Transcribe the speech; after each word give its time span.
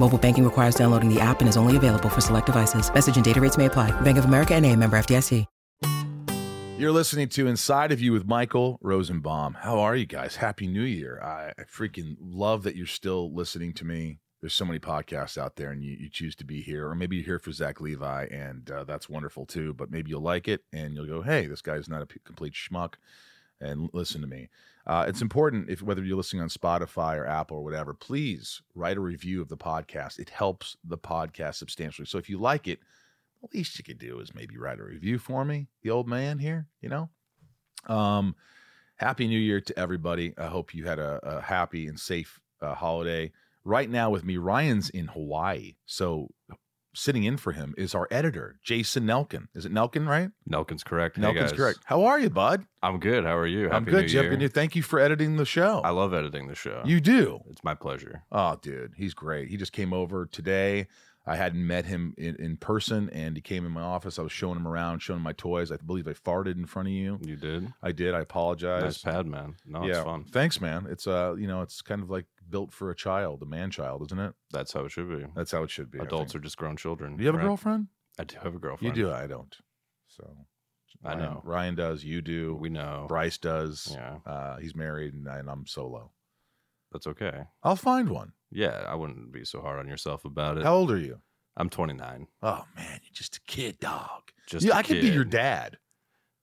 Mobile 0.00 0.16
banking 0.16 0.44
requires 0.44 0.74
downloading 0.74 1.12
the 1.12 1.20
app 1.20 1.40
and 1.40 1.48
is 1.48 1.58
only 1.58 1.76
available 1.76 2.08
for 2.08 2.22
select 2.22 2.46
devices. 2.46 2.92
Message 2.92 3.16
and 3.16 3.24
data 3.24 3.40
rates 3.40 3.58
may 3.58 3.66
apply. 3.66 3.92
Bank 4.00 4.16
of 4.16 4.24
America 4.24 4.54
and 4.54 4.64
a 4.64 4.74
member 4.74 4.98
FDIC. 4.98 5.44
You're 6.78 6.92
listening 6.92 7.28
to 7.28 7.46
Inside 7.46 7.92
of 7.92 8.00
You 8.00 8.14
with 8.14 8.26
Michael 8.26 8.78
Rosenbaum. 8.80 9.58
How 9.60 9.78
are 9.80 9.94
you 9.94 10.06
guys? 10.06 10.36
Happy 10.36 10.66
New 10.66 10.84
Year. 10.84 11.20
I, 11.22 11.52
I 11.60 11.64
freaking 11.64 12.16
love 12.18 12.62
that 12.62 12.74
you're 12.74 12.86
still 12.86 13.30
listening 13.34 13.74
to 13.74 13.84
me. 13.84 14.20
There's 14.40 14.54
so 14.54 14.64
many 14.64 14.78
podcasts 14.78 15.36
out 15.36 15.56
there 15.56 15.72
and 15.72 15.84
you, 15.84 15.92
you 16.00 16.08
choose 16.08 16.34
to 16.36 16.46
be 16.46 16.62
here, 16.62 16.88
or 16.88 16.94
maybe 16.94 17.16
you're 17.16 17.26
here 17.26 17.38
for 17.38 17.52
Zach 17.52 17.82
Levi, 17.82 18.24
and 18.30 18.70
uh, 18.70 18.84
that's 18.84 19.10
wonderful 19.10 19.44
too. 19.44 19.74
But 19.74 19.90
maybe 19.90 20.08
you'll 20.08 20.22
like 20.22 20.48
it 20.48 20.62
and 20.72 20.94
you'll 20.94 21.04
go, 21.06 21.20
hey, 21.20 21.46
this 21.46 21.60
guy's 21.60 21.90
not 21.90 22.00
a 22.00 22.06
p- 22.06 22.20
complete 22.24 22.54
schmuck, 22.54 22.94
and 23.60 23.90
listen 23.92 24.22
to 24.22 24.26
me. 24.26 24.48
Uh, 24.86 25.04
it's 25.06 25.22
important 25.22 25.68
if 25.68 25.82
whether 25.82 26.02
you're 26.02 26.16
listening 26.16 26.42
on 26.42 26.48
Spotify 26.48 27.16
or 27.16 27.26
Apple 27.26 27.58
or 27.58 27.64
whatever, 27.64 27.94
please 27.94 28.62
write 28.74 28.96
a 28.96 29.00
review 29.00 29.42
of 29.42 29.48
the 29.48 29.56
podcast. 29.56 30.18
It 30.18 30.30
helps 30.30 30.76
the 30.84 30.98
podcast 30.98 31.56
substantially. 31.56 32.06
So 32.06 32.18
if 32.18 32.28
you 32.28 32.38
like 32.38 32.66
it, 32.66 32.80
the 33.42 33.48
least 33.54 33.78
you 33.78 33.84
could 33.84 33.98
do 33.98 34.20
is 34.20 34.34
maybe 34.34 34.56
write 34.58 34.80
a 34.80 34.84
review 34.84 35.18
for 35.18 35.44
me, 35.44 35.68
the 35.82 35.90
old 35.90 36.08
man 36.08 36.38
here, 36.38 36.66
you 36.80 36.88
know? 36.88 37.08
Um, 37.86 38.34
happy 38.96 39.26
New 39.26 39.38
Year 39.38 39.60
to 39.60 39.78
everybody. 39.78 40.34
I 40.36 40.46
hope 40.46 40.74
you 40.74 40.86
had 40.86 40.98
a, 40.98 41.20
a 41.22 41.40
happy 41.40 41.86
and 41.86 41.98
safe 41.98 42.40
uh, 42.60 42.74
holiday. 42.74 43.32
Right 43.64 43.88
now 43.88 44.10
with 44.10 44.24
me, 44.24 44.36
Ryan's 44.38 44.90
in 44.90 45.06
Hawaii. 45.06 45.76
So 45.86 46.28
sitting 46.94 47.24
in 47.24 47.36
for 47.36 47.52
him 47.52 47.74
is 47.78 47.94
our 47.94 48.08
editor, 48.10 48.58
Jason 48.62 49.04
Nelkin. 49.04 49.46
Is 49.54 49.64
it 49.64 49.72
Nelkin, 49.72 50.06
right? 50.08 50.30
Nelkin's 50.50 50.82
correct. 50.82 51.16
Hey, 51.16 51.22
Nelkin's 51.22 51.50
guys. 51.50 51.52
correct. 51.52 51.78
How 51.84 52.04
are 52.04 52.18
you, 52.18 52.30
bud? 52.30 52.64
I'm 52.82 52.98
good. 52.98 53.24
How 53.24 53.36
are 53.36 53.46
you? 53.46 53.70
I'm 53.70 53.84
good, 53.84 54.02
New 54.02 54.08
Jeff. 54.08 54.24
Year. 54.24 54.32
And 54.32 54.52
Thank 54.52 54.74
you 54.74 54.82
for 54.82 54.98
editing 54.98 55.36
the 55.36 55.44
show. 55.44 55.80
I 55.80 55.90
love 55.90 56.12
editing 56.14 56.48
the 56.48 56.54
show. 56.54 56.82
you 56.84 57.00
do. 57.00 57.40
It's 57.50 57.62
my 57.62 57.74
pleasure. 57.74 58.22
Oh, 58.32 58.56
dude, 58.60 58.94
he's 58.96 59.14
great. 59.14 59.48
He 59.48 59.56
just 59.56 59.72
came 59.72 59.92
over 59.92 60.26
today. 60.26 60.88
I 61.30 61.36
hadn't 61.36 61.64
met 61.66 61.84
him 61.86 62.14
in, 62.18 62.34
in 62.36 62.56
person, 62.56 63.08
and 63.10 63.36
he 63.36 63.40
came 63.40 63.64
in 63.64 63.72
my 63.72 63.82
office. 63.82 64.18
I 64.18 64.22
was 64.22 64.32
showing 64.32 64.56
him 64.56 64.66
around, 64.66 65.00
showing 65.00 65.18
him 65.18 65.22
my 65.24 65.32
toys. 65.32 65.70
I 65.70 65.76
believe 65.76 66.08
I 66.08 66.12
farted 66.12 66.56
in 66.56 66.66
front 66.66 66.88
of 66.88 66.92
you. 66.94 67.18
You 67.24 67.36
did. 67.36 67.72
I 67.82 67.92
did. 67.92 68.14
I 68.14 68.20
apologize. 68.20 68.82
Nice 68.82 68.98
pad, 69.02 69.26
man. 69.26 69.54
No, 69.64 69.84
yeah, 69.84 69.96
it's 69.98 70.04
fun. 70.04 70.24
thanks, 70.24 70.60
man. 70.60 70.86
It's 70.90 71.06
uh, 71.06 71.34
you 71.38 71.46
know, 71.46 71.62
it's 71.62 71.82
kind 71.82 72.02
of 72.02 72.10
like 72.10 72.26
built 72.48 72.72
for 72.72 72.90
a 72.90 72.96
child, 72.96 73.42
a 73.42 73.46
man 73.46 73.70
child, 73.70 74.02
isn't 74.06 74.18
it? 74.18 74.34
That's 74.50 74.72
how 74.72 74.84
it 74.84 74.90
should 74.90 75.08
be. 75.08 75.24
That's 75.36 75.52
how 75.52 75.62
it 75.62 75.70
should 75.70 75.90
be. 75.90 75.98
Adults 76.00 76.34
are 76.34 76.40
just 76.40 76.56
grown 76.56 76.76
children. 76.76 77.16
Do 77.16 77.22
you 77.22 77.30
have 77.32 77.40
a 77.40 77.44
girlfriend? 77.44 77.86
I 78.18 78.24
do 78.24 78.36
have 78.42 78.54
a 78.56 78.58
girlfriend. 78.58 78.96
You 78.96 79.04
do. 79.04 79.12
I 79.12 79.26
don't. 79.26 79.54
So 80.08 80.36
I 81.04 81.14
know. 81.14 81.40
Ryan 81.44 81.76
does. 81.76 82.02
You 82.04 82.20
do. 82.22 82.54
We 82.56 82.68
know. 82.70 83.06
Bryce 83.08 83.38
does. 83.38 83.88
Yeah, 83.92 84.16
Uh, 84.26 84.56
he's 84.56 84.74
married, 84.74 85.14
and, 85.14 85.28
I, 85.28 85.38
and 85.38 85.48
I'm 85.48 85.64
solo. 85.66 86.10
That's 86.92 87.06
okay. 87.06 87.42
I'll 87.62 87.76
find 87.76 88.08
one. 88.08 88.32
Yeah, 88.50 88.84
I 88.88 88.94
wouldn't 88.94 89.32
be 89.32 89.44
so 89.44 89.60
hard 89.60 89.78
on 89.78 89.88
yourself 89.88 90.24
about 90.24 90.58
it. 90.58 90.64
How 90.64 90.74
old 90.74 90.90
are 90.90 90.98
you? 90.98 91.20
I'm 91.56 91.68
29. 91.68 92.26
Oh 92.42 92.64
man, 92.76 93.00
you're 93.02 93.12
just 93.12 93.36
a 93.36 93.40
kid, 93.46 93.78
dog. 93.80 94.22
Just 94.46 94.64
yeah, 94.66 94.76
I 94.76 94.82
could 94.82 95.00
be 95.00 95.08
your 95.08 95.24
dad. 95.24 95.78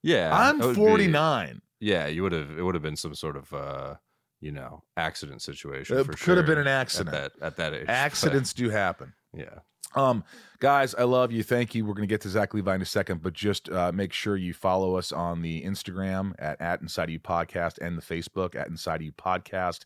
Yeah, 0.03 0.29
I'm 0.33 0.59
that 0.59 0.67
would 0.67 0.75
be- 0.75 0.81
49. 0.81 1.61
Yeah, 1.79 2.07
you 2.07 2.23
would 2.23 2.31
have. 2.31 2.57
It 2.57 2.61
would 2.63 2.75
have 2.75 2.81
been 2.81 2.95
some 2.95 3.13
sort 3.15 3.35
of, 3.37 3.53
uh, 3.53 3.95
you 4.41 4.51
know, 4.51 4.83
accident 4.95 5.41
situation. 5.41 5.97
It 5.97 6.05
for 6.05 6.13
could 6.13 6.37
have 6.37 6.45
been 6.45 6.57
an 6.57 6.67
accident. 6.67 7.15
at 7.15 7.33
that 7.39 7.45
at 7.45 7.55
that 7.57 7.73
age. 7.73 7.85
but- 7.87 7.91
Accidents 7.93 8.53
do 8.53 8.69
happen. 8.69 9.13
yeah. 9.33 9.59
Um, 9.95 10.23
guys, 10.59 10.93
I 10.95 11.03
love 11.03 11.31
you. 11.31 11.43
Thank 11.43 11.73
you. 11.73 11.85
We're 11.85 11.93
going 11.93 12.07
to 12.07 12.11
get 12.13 12.21
to 12.21 12.29
Zach 12.29 12.53
Levi 12.53 12.75
in 12.75 12.81
a 12.81 12.85
second, 12.85 13.21
but 13.23 13.33
just 13.33 13.69
uh, 13.69 13.91
make 13.93 14.11
sure 14.11 14.35
you 14.35 14.53
follow 14.53 14.95
us 14.95 15.11
on 15.11 15.41
the 15.41 15.63
Instagram 15.63 16.33
at, 16.39 16.59
at 16.61 16.81
Inside 16.81 17.09
You 17.09 17.19
Podcast 17.19 17.77
and 17.79 17.97
the 17.97 18.01
Facebook 18.01 18.53
at 18.53 18.67
Inside 18.67 19.01
You 19.01 19.13
Podcast. 19.13 19.85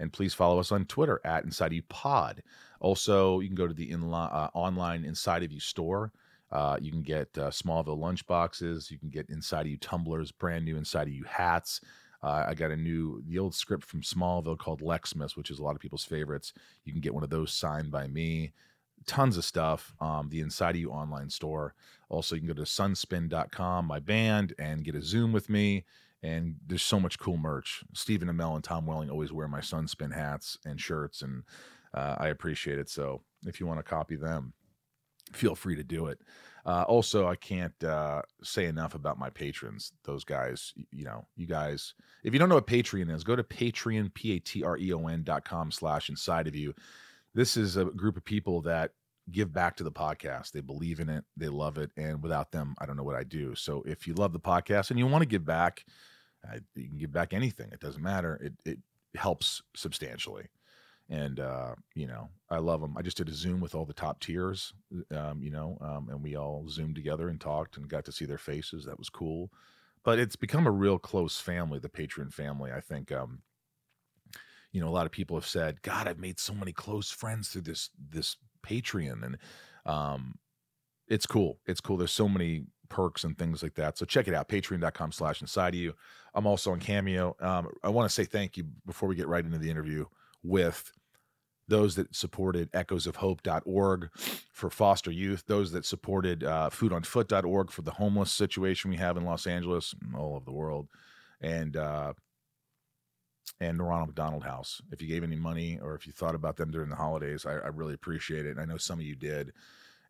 And 0.00 0.12
please 0.12 0.34
follow 0.34 0.58
us 0.58 0.72
on 0.72 0.86
Twitter 0.86 1.20
at 1.24 1.44
Inside 1.44 1.72
You 1.72 1.82
Pod. 1.82 2.42
Also, 2.80 3.38
you 3.38 3.48
can 3.48 3.54
go 3.54 3.68
to 3.68 3.74
the 3.74 3.94
uh, 3.94 4.48
online 4.54 5.04
Inside 5.04 5.44
of 5.44 5.52
You 5.52 5.60
store. 5.60 6.12
Uh, 6.50 6.78
you 6.80 6.90
can 6.90 7.02
get 7.02 7.28
uh, 7.38 7.50
Smallville 7.50 7.98
lunch 7.98 8.26
boxes. 8.26 8.90
You 8.90 8.98
can 8.98 9.10
get 9.10 9.30
Inside 9.30 9.62
of 9.62 9.68
You 9.68 9.76
tumblers, 9.76 10.32
brand 10.32 10.64
new 10.64 10.76
Inside 10.76 11.06
of 11.06 11.14
You 11.14 11.24
hats. 11.24 11.80
Uh, 12.22 12.44
I 12.48 12.54
got 12.54 12.70
a 12.70 12.76
new, 12.76 13.22
the 13.26 13.38
old 13.38 13.54
script 13.54 13.84
from 13.84 14.02
Smallville 14.02 14.58
called 14.58 14.80
Lexmas, 14.80 15.36
which 15.36 15.50
is 15.50 15.58
a 15.58 15.62
lot 15.62 15.74
of 15.74 15.80
people's 15.80 16.04
favorites. 16.04 16.52
You 16.84 16.92
can 16.92 17.00
get 17.00 17.14
one 17.14 17.22
of 17.22 17.30
those 17.30 17.52
signed 17.52 17.90
by 17.90 18.08
me 18.08 18.52
tons 19.06 19.36
of 19.36 19.44
stuff. 19.44 19.94
Um, 20.00 20.28
the 20.28 20.40
Inside 20.40 20.70
of 20.70 20.80
You 20.80 20.90
online 20.90 21.30
store. 21.30 21.74
Also, 22.08 22.34
you 22.34 22.40
can 22.40 22.48
go 22.48 22.54
to 22.54 22.62
sunspin.com, 22.62 23.86
my 23.86 24.00
band, 24.00 24.54
and 24.58 24.84
get 24.84 24.94
a 24.94 25.02
Zoom 25.02 25.32
with 25.32 25.48
me. 25.48 25.84
And 26.22 26.56
there's 26.66 26.82
so 26.82 27.00
much 27.00 27.18
cool 27.18 27.38
merch. 27.38 27.82
Stephen 27.94 28.28
Amell 28.28 28.54
and 28.54 28.62
Tom 28.62 28.84
Welling 28.84 29.10
always 29.10 29.32
wear 29.32 29.48
my 29.48 29.60
Sunspin 29.60 30.12
hats 30.12 30.58
and 30.66 30.78
shirts, 30.78 31.22
and 31.22 31.44
uh, 31.94 32.16
I 32.18 32.28
appreciate 32.28 32.78
it. 32.78 32.90
So 32.90 33.22
if 33.46 33.58
you 33.58 33.66
want 33.66 33.78
to 33.78 33.82
copy 33.82 34.16
them, 34.16 34.52
feel 35.32 35.54
free 35.54 35.76
to 35.76 35.82
do 35.82 36.06
it. 36.06 36.18
Uh, 36.66 36.82
also, 36.82 37.26
I 37.26 37.36
can't 37.36 37.82
uh, 37.82 38.20
say 38.42 38.66
enough 38.66 38.94
about 38.94 39.18
my 39.18 39.30
patrons. 39.30 39.92
Those 40.04 40.24
guys, 40.24 40.74
you 40.92 41.04
know, 41.04 41.26
you 41.36 41.46
guys. 41.46 41.94
If 42.22 42.34
you 42.34 42.38
don't 42.38 42.50
know 42.50 42.56
what 42.56 42.66
Patreon 42.66 43.10
is, 43.10 43.24
go 43.24 43.34
to 43.34 43.42
Patreon, 43.42 44.12
p 44.12 44.32
a 44.32 44.40
t 44.40 44.62
r 44.62 44.76
e 44.76 44.92
o 44.92 45.06
n 45.06 45.22
dot 45.22 45.44
com 45.44 45.70
slash 45.70 46.10
inside 46.10 46.46
of 46.46 46.54
you. 46.54 46.74
This 47.34 47.56
is 47.56 47.78
a 47.78 47.86
group 47.86 48.18
of 48.18 48.24
people 48.26 48.60
that 48.62 48.90
give 49.30 49.52
back 49.54 49.76
to 49.76 49.84
the 49.84 49.92
podcast. 49.92 50.50
They 50.50 50.60
believe 50.60 51.00
in 51.00 51.08
it, 51.08 51.24
they 51.36 51.48
love 51.48 51.78
it, 51.78 51.92
and 51.96 52.22
without 52.22 52.50
them, 52.50 52.74
I 52.78 52.84
don't 52.84 52.96
know 52.96 53.04
what 53.04 53.16
I 53.16 53.24
do. 53.24 53.54
So 53.54 53.82
if 53.86 54.06
you 54.06 54.12
love 54.14 54.32
the 54.34 54.40
podcast 54.40 54.90
and 54.90 54.98
you 54.98 55.06
want 55.06 55.22
to 55.22 55.28
give 55.28 55.46
back, 55.46 55.86
uh, 56.48 56.58
you 56.74 56.88
can 56.88 56.98
give 56.98 57.12
back 57.12 57.32
anything. 57.32 57.70
It 57.72 57.80
doesn't 57.80 58.02
matter. 58.02 58.36
It 58.42 58.52
it 58.64 58.78
helps 59.14 59.62
substantially 59.74 60.48
and 61.10 61.40
uh, 61.40 61.74
you 61.94 62.06
know 62.06 62.28
I 62.48 62.58
love 62.58 62.80
them. 62.80 62.96
I 62.96 63.02
just 63.02 63.16
did 63.16 63.28
a 63.28 63.32
Zoom 63.32 63.60
with 63.60 63.74
all 63.74 63.84
the 63.84 63.92
top 63.92 64.20
tiers, 64.20 64.72
um, 65.14 65.42
you 65.42 65.50
know, 65.50 65.76
um, 65.80 66.08
and 66.08 66.22
we 66.22 66.36
all 66.36 66.66
zoomed 66.68 66.94
together 66.94 67.28
and 67.28 67.40
talked 67.40 67.76
and 67.76 67.88
got 67.88 68.04
to 68.06 68.12
see 68.12 68.24
their 68.24 68.38
faces. 68.38 68.84
That 68.84 68.98
was 68.98 69.10
cool. 69.10 69.50
But 70.04 70.18
it's 70.18 70.36
become 70.36 70.66
a 70.66 70.70
real 70.70 70.98
close 70.98 71.38
family, 71.38 71.78
the 71.78 71.90
Patreon 71.90 72.32
family. 72.32 72.72
I 72.72 72.80
think, 72.80 73.12
um, 73.12 73.42
you 74.72 74.80
know, 74.80 74.88
a 74.88 74.90
lot 74.90 75.04
of 75.04 75.12
people 75.12 75.36
have 75.36 75.46
said, 75.46 75.82
"God, 75.82 76.06
I've 76.06 76.20
made 76.20 76.38
so 76.38 76.54
many 76.54 76.72
close 76.72 77.10
friends 77.10 77.48
through 77.48 77.62
this 77.62 77.90
this 77.98 78.36
Patreon," 78.62 79.24
and 79.24 79.38
um, 79.84 80.38
it's 81.08 81.26
cool. 81.26 81.58
It's 81.66 81.80
cool. 81.80 81.96
There's 81.96 82.12
so 82.12 82.28
many 82.28 82.66
perks 82.88 83.24
and 83.24 83.36
things 83.36 83.62
like 83.62 83.74
that. 83.74 83.98
So 83.98 84.06
check 84.06 84.28
it 84.28 84.34
out, 84.34 84.48
patreon.com 84.48 85.12
slash 85.12 85.40
inside 85.40 85.74
of 85.74 85.80
you. 85.80 85.94
I'm 86.34 86.46
also 86.46 86.72
on 86.72 86.80
Cameo. 86.80 87.36
Um, 87.40 87.68
I 87.82 87.88
want 87.88 88.08
to 88.08 88.14
say 88.14 88.24
thank 88.24 88.56
you 88.56 88.64
before 88.86 89.08
we 89.08 89.16
get 89.16 89.28
right 89.28 89.44
into 89.44 89.58
the 89.58 89.70
interview 89.70 90.06
with 90.42 90.92
those 91.68 91.94
that 91.94 92.14
supported 92.14 92.70
echoesofhope.org 92.72 94.10
for 94.52 94.70
foster 94.70 95.10
youth, 95.10 95.44
those 95.46 95.72
that 95.72 95.84
supported 95.86 96.42
uh, 96.44 96.68
foodonfoot.org 96.70 97.70
for 97.70 97.82
the 97.82 97.92
homeless 97.92 98.32
situation 98.32 98.90
we 98.90 98.96
have 98.96 99.16
in 99.16 99.24
Los 99.24 99.46
Angeles 99.46 99.94
and 100.02 100.16
all 100.16 100.34
over 100.34 100.44
the 100.44 100.52
world, 100.52 100.88
and 101.40 101.76
uh, 101.76 102.12
and 103.60 103.78
the 103.78 103.84
Ronald 103.84 104.08
McDonald 104.08 104.44
House. 104.44 104.80
If 104.90 105.00
you 105.00 105.08
gave 105.08 105.22
any 105.22 105.36
money 105.36 105.78
or 105.80 105.94
if 105.94 106.06
you 106.06 106.12
thought 106.12 106.34
about 106.34 106.56
them 106.56 106.70
during 106.70 106.88
the 106.88 106.96
holidays, 106.96 107.46
I, 107.46 107.52
I 107.52 107.68
really 107.68 107.94
appreciate 107.94 108.46
it. 108.46 108.50
And 108.50 108.60
I 108.60 108.64
know 108.64 108.78
some 108.78 108.98
of 108.98 109.04
you 109.04 109.14
did. 109.14 109.52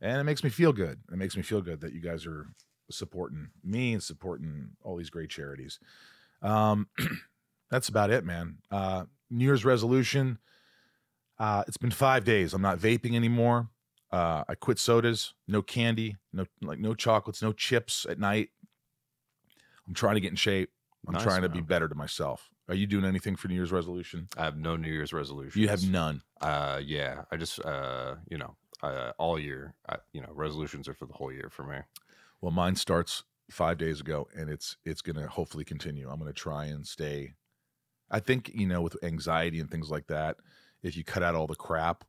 And 0.01 0.21
it 0.21 0.25
makes 0.25 0.45
me 0.45 0.51
feel 0.51 0.73
good. 0.73 0.99
It 1.13 1.19
makes 1.19 1.37
me 1.37 1.43
feel 1.43 1.61
good 1.61 1.81
that 1.81 1.93
you 1.93 2.01
guys 2.01 2.27
are 2.27 2.47
supporting 2.91 3.51
me 3.65 3.93
and 3.93 4.03
supporting 4.03 4.71
all 4.83 4.97
these 4.97 5.11
great 5.11 5.31
charities. 5.31 5.79
Um, 6.43 6.89
that's 7.71 7.89
about 7.89 8.11
it, 8.11 8.25
man. 8.25 8.59
Uh, 8.71 9.05
New 9.31 9.45
Year's 9.45 9.65
resolution. 9.65 10.39
Uh, 11.39 11.65
it's 11.67 11.77
been 11.77 11.91
five 11.91 12.25
days. 12.25 12.53
I'm 12.53 12.63
not 12.63 12.79
vaping 12.79 13.15
anymore. 13.15 13.69
Uh, 14.13 14.45
I 14.49 14.57
quit 14.57 14.79
sodas, 14.79 15.35
no 15.47 15.63
candy, 15.63 16.17
no 16.33 16.45
like 16.63 16.81
no 16.81 16.95
chocolates, 16.95 17.43
no 17.43 17.53
chips 17.53 18.07
at 18.09 18.19
night. 18.19 18.49
I'm 19.87 19.95
trying 19.95 20.17
to 20.17 20.21
get 20.21 20.31
in 20.31 20.37
shape. 20.37 20.71
I'm 21.07 21.15
Nice, 21.15 21.23
trying 21.23 21.43
to 21.43 21.49
be 21.49 21.61
better 21.61 21.89
to 21.89 21.95
myself. 21.95 22.51
Are 22.69 22.75
you 22.75 22.87
doing 22.87 23.05
anything 23.05 23.35
for 23.37 23.49
New 23.49 23.55
Year's 23.55 23.73
resolution? 23.73 24.29
I 24.37 24.45
have 24.45 24.57
no 24.57 24.77
New 24.77 24.93
Year's 24.93 25.13
resolution. 25.13 25.61
You 25.61 25.69
have 25.69 25.83
none. 25.83 26.23
Uh, 26.41 26.81
yeah. 26.85 27.23
I 27.33 27.37
just, 27.37 27.65
uh, 27.65 28.17
you 28.31 28.39
know, 28.39 28.55
uh, 28.83 29.13
all 29.19 29.39
year, 29.39 29.75
I, 29.89 29.97
you 30.13 30.21
know, 30.21 30.29
resolutions 30.33 30.87
are 30.87 30.95
for 30.95 31.07
the 31.07 31.13
whole 31.13 31.33
year 31.33 31.49
for 31.51 31.65
me. 31.65 31.79
Well, 32.41 32.53
mine 32.53 32.77
starts 32.77 33.25
five 33.51 33.79
days 33.79 34.01
ago, 34.01 34.29
and 34.37 34.49
it's 34.49 34.77
it's 34.85 35.03
going 35.03 35.17
to 35.17 35.29
hopefully 35.29 35.65
continue. 35.65 36.09
I'm 36.09 36.19
going 36.19 36.33
to 36.33 36.39
try 36.39 36.67
and 36.67 36.87
stay. 36.87 37.35
I 38.11 38.21
think 38.21 38.51
you 38.55 38.67
know 38.67 38.81
with 38.83 38.97
anxiety 39.03 39.61
and 39.61 39.71
things 39.71 39.91
like 39.91 40.07
that, 40.09 40.37
if 40.83 40.97
you 40.97 41.05
cut 41.05 41.23
out 41.23 41.35
all 41.35 41.47
the 41.47 41.55
crap 41.55 42.05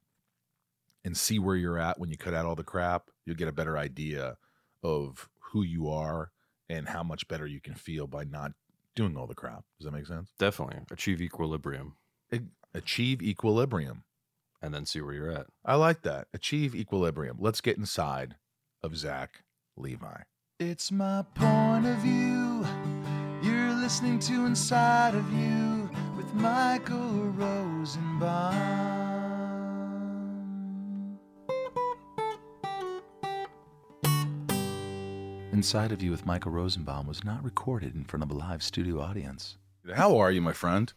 and 1.03 1.15
see 1.17 1.39
where 1.39 1.55
you're 1.55 1.79
at 1.79 1.99
when 1.99 2.09
you 2.09 2.17
cut 2.17 2.33
out 2.33 2.45
all 2.45 2.55
the 2.55 2.63
crap, 2.63 3.09
you'll 3.25 3.35
get 3.35 3.47
a 3.47 3.51
better 3.53 3.77
idea 3.77 4.37
of 4.83 5.29
who 5.39 5.63
you 5.63 5.89
are 5.89 6.31
and 6.69 6.87
how 6.87 7.03
much 7.03 7.27
better 7.27 7.45
you 7.45 7.59
can 7.59 7.75
feel 7.75 8.07
by 8.07 8.23
not 8.23 8.53
doing 8.95 9.17
all 9.17 9.27
the 9.27 9.35
crap. 9.35 9.63
Does 9.79 9.85
that 9.85 9.91
make 9.91 10.05
sense? 10.07 10.29
Definitely 10.39 10.79
achieve 10.91 11.21
equilibrium 11.21 11.95
Achieve 12.73 13.21
equilibrium. 13.21 14.03
and 14.61 14.73
then 14.73 14.85
see 14.85 15.01
where 15.01 15.13
you're 15.13 15.31
at. 15.31 15.47
I 15.65 15.75
like 15.75 16.03
that. 16.03 16.27
Achieve 16.33 16.73
equilibrium. 16.73 17.37
Let's 17.39 17.59
get 17.61 17.77
inside 17.77 18.35
of 18.81 18.95
Zach 18.95 19.43
Levi. 19.77 20.21
It's 20.59 20.91
my 20.91 21.23
point 21.35 21.85
of 21.87 21.97
view. 21.97 22.65
You're 23.41 23.73
listening 23.73 24.19
to 24.19 24.45
Inside 24.45 25.15
of 25.15 25.31
You 25.33 25.89
with 26.15 26.33
Michael 26.35 27.31
Rosenbaum. 27.31 28.51
Inside 35.51 35.91
of 35.91 36.01
You 36.01 36.11
with 36.11 36.25
Michael 36.25 36.51
Rosenbaum 36.51 37.07
was 37.07 37.23
not 37.23 37.43
recorded 37.43 37.95
in 37.95 38.03
front 38.05 38.23
of 38.23 38.31
a 38.31 38.33
live 38.33 38.63
studio 38.63 39.01
audience. 39.01 39.57
How 39.95 40.17
are 40.17 40.31
you, 40.31 40.41
my 40.41 40.53
friend? 40.53 40.93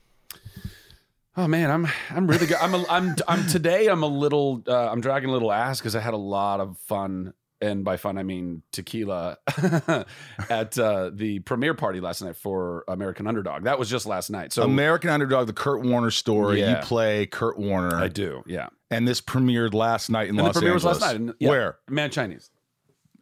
Oh 1.36 1.48
man, 1.48 1.70
I'm 1.70 1.88
I'm 2.10 2.26
really 2.28 2.46
good. 2.46 2.58
I'm 2.60 2.74
a, 2.74 2.84
I'm 2.88 3.16
I'm 3.26 3.46
today. 3.48 3.88
I'm 3.88 4.02
a 4.02 4.06
little. 4.08 4.62
Uh, 4.66 4.88
I'm 4.90 5.00
dragging 5.00 5.30
a 5.30 5.32
little 5.32 5.50
ass 5.50 5.80
because 5.80 5.96
I 5.96 6.00
had 6.00 6.14
a 6.14 6.18
lot 6.18 6.60
of 6.60 6.78
fun, 6.78 7.34
and 7.60 7.84
by 7.84 7.96
fun 7.96 8.18
I 8.18 8.22
mean 8.22 8.62
tequila, 8.72 9.38
at 10.50 10.78
uh, 10.78 11.10
the 11.12 11.40
premiere 11.40 11.74
party 11.74 12.00
last 12.00 12.22
night 12.22 12.36
for 12.36 12.84
American 12.88 13.26
Underdog. 13.26 13.64
That 13.64 13.78
was 13.78 13.88
just 13.88 14.06
last 14.06 14.30
night. 14.30 14.52
So 14.52 14.62
American 14.64 15.10
Underdog, 15.10 15.46
the 15.46 15.52
Kurt 15.52 15.82
Warner 15.82 16.10
story. 16.10 16.60
Yeah. 16.60 16.80
You 16.80 16.86
play 16.86 17.26
Kurt 17.26 17.58
Warner. 17.58 17.96
I 17.96 18.08
do, 18.08 18.42
yeah. 18.46 18.68
And 18.90 19.08
this 19.08 19.20
premiered 19.20 19.74
last 19.74 20.10
night 20.10 20.24
in 20.24 20.30
And 20.30 20.38
the 20.38 20.42
Los 20.44 20.52
premiere 20.54 20.74
was 20.74 20.84
last 20.84 21.00
night. 21.00 21.16
and- 21.16 21.34
yeah, 21.38 21.48
Where? 21.48 21.78
Mann 21.88 22.10
Chinese. 22.10 22.50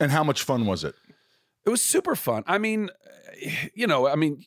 And 0.01 0.11
how 0.11 0.25
much 0.25 0.43
fun 0.43 0.67
was 0.67 0.85
it? 0.85 0.95
It 1.65 1.71
was 1.71 1.81
super 1.81 2.17
fun. 2.17 2.43
I 2.47 2.59
mean, 2.59 2.91
you 3.75 3.87
know, 3.87 4.09
I 4.09 4.17
mean, 4.17 4.45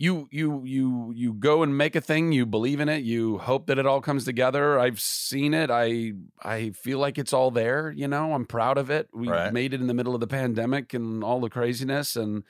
you 0.00 0.28
you 0.30 0.62
you 0.64 1.12
you 1.14 1.34
go 1.34 1.62
and 1.62 1.76
make 1.76 1.94
a 1.94 2.00
thing. 2.00 2.32
You 2.32 2.46
believe 2.46 2.80
in 2.80 2.88
it. 2.88 3.02
You 3.04 3.36
hope 3.36 3.66
that 3.66 3.78
it 3.78 3.84
all 3.84 4.00
comes 4.00 4.24
together. 4.24 4.78
I've 4.78 4.98
seen 4.98 5.52
it. 5.52 5.70
I 5.70 6.12
I 6.42 6.70
feel 6.70 6.98
like 6.98 7.18
it's 7.18 7.34
all 7.34 7.50
there. 7.50 7.90
You 7.90 8.08
know, 8.08 8.32
I'm 8.32 8.46
proud 8.46 8.78
of 8.78 8.88
it. 8.88 9.10
We 9.12 9.28
Right. 9.28 9.52
made 9.52 9.74
it 9.74 9.80
in 9.82 9.88
the 9.88 9.94
middle 9.94 10.14
of 10.14 10.20
the 10.20 10.26
pandemic 10.26 10.94
and 10.94 11.22
all 11.22 11.38
the 11.38 11.50
craziness, 11.50 12.16
and 12.16 12.44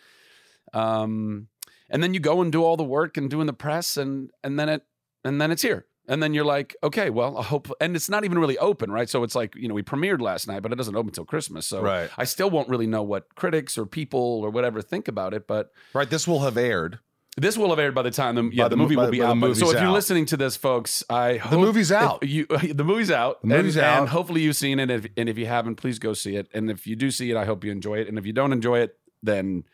um, 0.73 1.49
and 1.89 2.01
then 2.05 2.15
you 2.15 2.21
go 2.21 2.41
and 2.41 2.53
do 2.53 2.63
all 2.63 2.77
the 2.77 2.85
work 2.85 3.17
and 3.17 3.29
doing 3.29 3.47
the 3.49 3.53
press, 3.53 3.97
and 3.97 4.31
and 4.45 4.57
then 4.57 4.69
it 4.69 4.83
and 5.25 5.41
then 5.41 5.51
it's 5.51 5.63
here. 5.63 5.87
And 6.07 6.23
then 6.23 6.35
you're 6.35 6.45
like, 6.45 6.75
okay, 6.83 7.09
well, 7.11 7.37
I 7.39 7.43
hope, 7.43 7.71
and 7.81 7.95
it's 7.95 8.09
not 8.09 8.25
even 8.25 8.39
really 8.39 8.59
open, 8.59 8.91
right? 8.91 9.09
So 9.09 9.23
it's 9.23 9.37
like, 9.37 9.55
you 9.55 9.69
know, 9.69 9.75
we 9.75 9.83
premiered 9.85 10.21
last 10.21 10.49
night, 10.49 10.61
but 10.61 10.73
it 10.73 10.75
doesn't 10.75 10.97
open 10.97 11.11
until 11.11 11.25
Christmas. 11.25 11.69
So 11.69 11.83
Right. 11.83 12.11
I 12.19 12.25
still 12.25 12.51
won't 12.51 12.69
really 12.69 12.89
know 12.89 13.03
what 13.05 13.33
critics 13.37 13.79
or 13.79 13.87
people 13.87 14.41
or 14.43 14.51
whatever 14.51 14.83
think 14.83 15.07
about 15.07 15.35
it, 15.35 15.47
but 15.47 15.71
Right. 15.95 16.11
This 16.11 16.27
will 16.27 16.41
have 16.41 16.57
aired. 16.57 16.99
This 17.37 17.57
will 17.57 17.71
have 17.71 17.79
aired 17.79 17.95
by 17.95 18.03
the 18.03 18.11
time 18.11 18.35
the, 18.35 18.51
yeah, 18.53 18.65
the, 18.65 18.71
the 18.71 18.77
movie 18.77 18.97
will 18.97 19.11
be 19.11 19.23
out. 19.23 19.39
So 19.57 19.71
if 19.71 19.75
you're 19.75 19.85
out. 19.85 19.93
listening 19.93 20.27
to 20.27 20.37
this, 20.37 20.57
folks, 20.57 21.05
I 21.09 21.37
hope 21.37 21.53
The 21.53 21.59
movie's 21.59 21.93
out. 21.93 22.23
You, 22.27 22.47
the 22.75 22.85
movie's 22.85 23.11
out. 23.11 23.41
The 23.43 23.49
movie's 23.49 23.77
and, 23.77 23.87
out. 23.87 24.01
and 24.01 24.09
hopefully 24.09 24.43
you've 24.43 24.57
seen 24.57 24.79
it. 24.81 24.91
If, 24.91 25.07
and 25.17 25.29
if 25.29 25.39
you 25.39 25.47
haven't, 25.47 25.77
please 25.77 25.99
go 25.99 26.13
see 26.13 26.37
it. 26.37 26.49
And 26.53 26.71
if 26.71 26.87
you 26.87 26.97
do 26.97 27.11
see 27.11 27.31
it, 27.31 27.37
I 27.37 27.45
hope 27.45 27.65
you 27.65 27.71
enjoy 27.71 27.99
it. 27.99 28.09
And 28.09 28.19
if 28.19 28.27
you 28.27 28.33
don't 28.33 28.53
enjoy 28.53 28.81
it, 28.81 28.97
then 29.23 29.65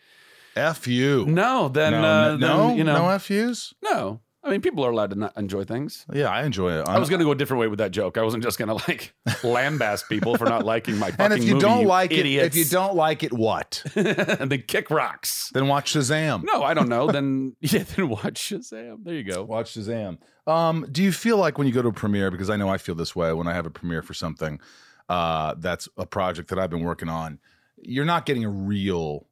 F 0.55 0.87
you. 0.87 1.27
no, 1.27 1.69
then 1.69 1.93
no, 1.93 1.99
uh, 2.05 2.37
no, 2.37 2.69
then, 2.69 2.79
you 2.79 2.85
know, 2.85 2.97
no 2.97 3.09
F 3.11 3.31
yous? 3.31 3.75
no. 3.83 4.21
I 4.47 4.51
mean, 4.51 4.61
people 4.61 4.87
are 4.87 4.91
allowed 4.91 5.11
to 5.11 5.17
not 5.17 5.37
enjoy 5.37 5.65
things. 5.65 6.07
Yeah, 6.13 6.29
I 6.29 6.45
enjoy 6.45 6.79
it. 6.79 6.89
I 6.89 6.99
was 7.01 7.09
going 7.09 7.19
to 7.19 7.25
go 7.25 7.33
a 7.33 7.35
different 7.35 7.61
way 7.61 7.67
with 7.67 7.81
that 7.81 7.91
joke. 7.91 8.17
I 8.17 8.23
wasn't 8.23 8.45
just 8.45 8.59
going 8.59 8.69
to 8.69 8.75
like 8.75 9.13
lambast 9.43 10.09
people 10.09 10.37
for 10.37 10.45
not 10.45 10.65
liking 10.65 10.99
my 10.99 11.11
fucking 11.11 11.25
and 11.25 11.35
if 11.35 11.43
you 11.43 11.55
movie, 11.55 11.67
don't 11.67 11.85
like 11.87 12.13
idiots. 12.13 12.57
it, 12.57 12.61
if 12.61 12.65
you 12.65 12.71
don't 12.71 12.95
like 12.95 13.25
it, 13.25 13.33
what? 13.33 13.83
and 13.97 14.51
then 14.51 14.63
kick 14.69 14.89
rocks. 14.91 15.51
then 15.53 15.67
watch 15.67 15.93
Shazam. 15.95 16.45
No, 16.45 16.63
I 16.63 16.75
don't 16.75 16.89
know. 16.89 17.09
then 17.11 17.57
yeah, 17.61 17.83
then 17.83 18.09
watch 18.09 18.35
Shazam. 18.51 19.03
There 19.03 19.15
you 19.15 19.25
go. 19.25 19.43
Watch 19.43 19.75
Shazam. 19.75 20.19
Um, 20.47 20.87
do 20.93 21.03
you 21.03 21.11
feel 21.11 21.39
like 21.39 21.59
when 21.59 21.67
you 21.67 21.73
go 21.73 21.83
to 21.83 21.89
a 21.89 21.93
premiere, 21.93 22.31
because 22.31 22.49
I 22.49 22.57
know 22.57 22.69
I 22.69 22.79
feel 22.79 22.95
this 22.95 23.17
way 23.17 23.33
when 23.33 23.49
I 23.49 23.55
have 23.55 23.67
a 23.67 23.71
premiere 23.71 24.03
for 24.03 24.15
something 24.15 24.61
uh, 25.09 25.55
that's 25.59 25.89
a 25.97 26.07
project 26.07 26.51
that 26.51 26.59
I've 26.61 26.71
been 26.71 26.85
working 26.85 27.09
on, 27.09 27.41
you're 27.79 28.05
not 28.05 28.27
getting 28.27 28.45
a 28.45 28.49
real, 28.51 29.27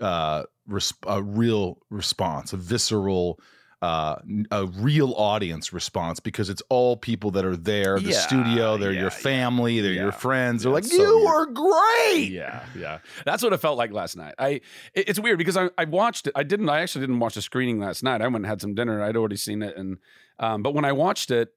uh, 0.00 0.42
res- 0.66 0.94
a 1.06 1.22
real 1.22 1.78
response, 1.90 2.52
a 2.52 2.56
visceral, 2.56 3.38
uh, 3.82 4.16
a 4.52 4.66
real 4.66 5.12
audience 5.14 5.72
response 5.72 6.20
because 6.20 6.48
it's 6.48 6.62
all 6.68 6.96
people 6.96 7.32
that 7.32 7.44
are 7.44 7.56
there, 7.56 7.98
the 7.98 8.10
Yeah, 8.10 8.18
studio, 8.20 8.76
they're 8.78 8.92
yeah, 8.92 9.00
your 9.02 9.10
family, 9.10 9.80
they're 9.80 9.92
yeah. 9.92 10.02
your 10.02 10.12
friends. 10.12 10.62
They're 10.62 10.72
like, 10.72 10.84
so 10.84 10.94
you 11.02 11.26
are 11.26 11.46
great. 11.46 12.30
Yeah, 12.30 12.64
yeah. 12.78 12.98
That's 13.26 13.42
what 13.42 13.52
it 13.52 13.58
felt 13.58 13.76
like 13.76 13.90
last 13.92 14.16
night. 14.16 14.34
I 14.38 14.48
it- 14.94 15.08
it's 15.08 15.18
weird 15.18 15.36
because 15.38 15.56
I, 15.56 15.68
I 15.76 15.84
watched 15.84 16.28
it. 16.28 16.32
I 16.36 16.44
didn't. 16.44 16.68
I 16.68 16.80
actually 16.80 17.02
didn't 17.02 17.18
watch 17.18 17.34
the 17.34 17.42
screening 17.42 17.80
last 17.80 18.02
night. 18.02 18.22
I 18.22 18.26
went 18.26 18.36
and 18.36 18.46
had 18.46 18.60
some 18.60 18.74
dinner. 18.74 19.02
I'd 19.02 19.16
already 19.16 19.36
seen 19.36 19.62
it, 19.62 19.76
and 19.76 19.98
um, 20.38 20.62
but 20.62 20.74
when 20.74 20.84
I 20.84 20.92
watched 20.92 21.30
it, 21.30 21.52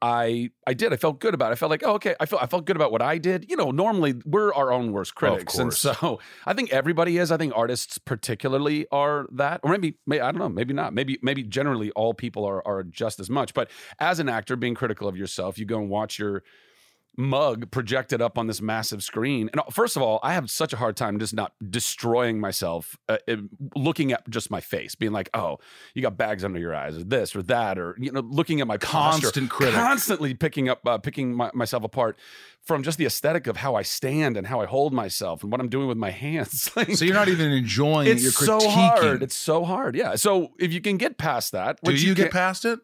I 0.00 0.50
I 0.66 0.74
did. 0.74 0.92
I 0.92 0.96
felt 0.96 1.18
good 1.18 1.34
about 1.34 1.50
it. 1.50 1.52
I 1.52 1.54
felt 1.56 1.70
like, 1.70 1.82
oh, 1.84 1.94
okay. 1.94 2.14
I 2.20 2.26
felt 2.26 2.42
I 2.42 2.46
felt 2.46 2.64
good 2.66 2.76
about 2.76 2.92
what 2.92 3.02
I 3.02 3.18
did. 3.18 3.50
You 3.50 3.56
know, 3.56 3.70
normally 3.70 4.14
we're 4.24 4.52
our 4.54 4.72
own 4.72 4.92
worst 4.92 5.14
critics, 5.14 5.58
and 5.58 5.72
so 5.72 6.20
I 6.46 6.54
think 6.54 6.72
everybody 6.72 7.18
is. 7.18 7.32
I 7.32 7.36
think 7.36 7.52
artists 7.56 7.98
particularly 7.98 8.86
are 8.92 9.26
that, 9.32 9.60
or 9.64 9.72
maybe, 9.72 9.96
may 10.06 10.20
I 10.20 10.30
don't 10.30 10.38
know, 10.38 10.48
maybe 10.48 10.72
not. 10.72 10.94
Maybe 10.94 11.18
maybe 11.22 11.42
generally 11.42 11.90
all 11.92 12.14
people 12.14 12.44
are 12.44 12.66
are 12.66 12.84
just 12.84 13.18
as 13.18 13.28
much. 13.28 13.54
But 13.54 13.70
as 13.98 14.20
an 14.20 14.28
actor, 14.28 14.54
being 14.54 14.74
critical 14.74 15.08
of 15.08 15.16
yourself, 15.16 15.58
you 15.58 15.64
go 15.64 15.78
and 15.78 15.90
watch 15.90 16.18
your 16.18 16.44
mug 17.20 17.70
projected 17.72 18.22
up 18.22 18.38
on 18.38 18.46
this 18.46 18.62
massive 18.62 19.02
screen. 19.02 19.50
And 19.52 19.60
uh, 19.60 19.64
first 19.72 19.96
of 19.96 20.02
all, 20.02 20.20
I 20.22 20.34
have 20.34 20.48
such 20.50 20.72
a 20.72 20.76
hard 20.76 20.96
time 20.96 21.18
just 21.18 21.34
not 21.34 21.52
destroying 21.68 22.38
myself, 22.38 22.96
uh, 23.08 23.18
uh, 23.28 23.36
looking 23.74 24.12
at 24.12 24.30
just 24.30 24.50
my 24.52 24.60
face, 24.60 24.94
being 24.94 25.10
like, 25.12 25.28
"Oh, 25.34 25.58
you 25.94 26.00
got 26.02 26.16
bags 26.16 26.44
under 26.44 26.60
your 26.60 26.74
eyes, 26.74 26.96
or 26.96 27.02
this 27.02 27.34
or 27.34 27.42
that," 27.42 27.76
or 27.78 27.96
you 27.98 28.12
know, 28.12 28.20
looking 28.20 28.60
at 28.60 28.66
my 28.68 28.76
posture, 28.78 29.22
Constant 29.26 29.50
critic. 29.50 29.74
constantly 29.74 30.32
picking 30.32 30.68
up, 30.68 30.86
uh, 30.86 30.96
picking 30.98 31.34
my, 31.34 31.50
myself 31.54 31.82
apart 31.82 32.18
from 32.62 32.82
just 32.84 32.98
the 32.98 33.06
aesthetic 33.06 33.46
of 33.48 33.56
how 33.56 33.74
I 33.74 33.82
stand 33.82 34.36
and 34.36 34.46
how 34.46 34.60
I 34.60 34.66
hold 34.66 34.92
myself 34.92 35.42
and 35.42 35.50
what 35.50 35.60
I'm 35.60 35.68
doing 35.68 35.88
with 35.88 35.98
my 35.98 36.10
hands. 36.26 36.70
Like, 36.76 36.92
So 36.96 37.04
you're 37.04 37.14
not 37.14 37.28
even 37.28 37.50
enjoying 37.50 38.06
it. 38.08 38.18
it's 38.18 38.36
so 38.36 38.60
hard. 38.68 39.22
It's 39.24 39.34
so 39.34 39.64
hard. 39.64 39.96
Yeah. 39.96 40.14
So 40.14 40.52
if 40.60 40.72
you 40.72 40.80
can 40.80 40.96
get 40.98 41.18
past 41.18 41.50
that, 41.52 41.78
Do 41.82 41.90
which 41.90 42.02
you, 42.02 42.14
get 42.14 42.30
past 42.30 42.64
it? 42.64 42.78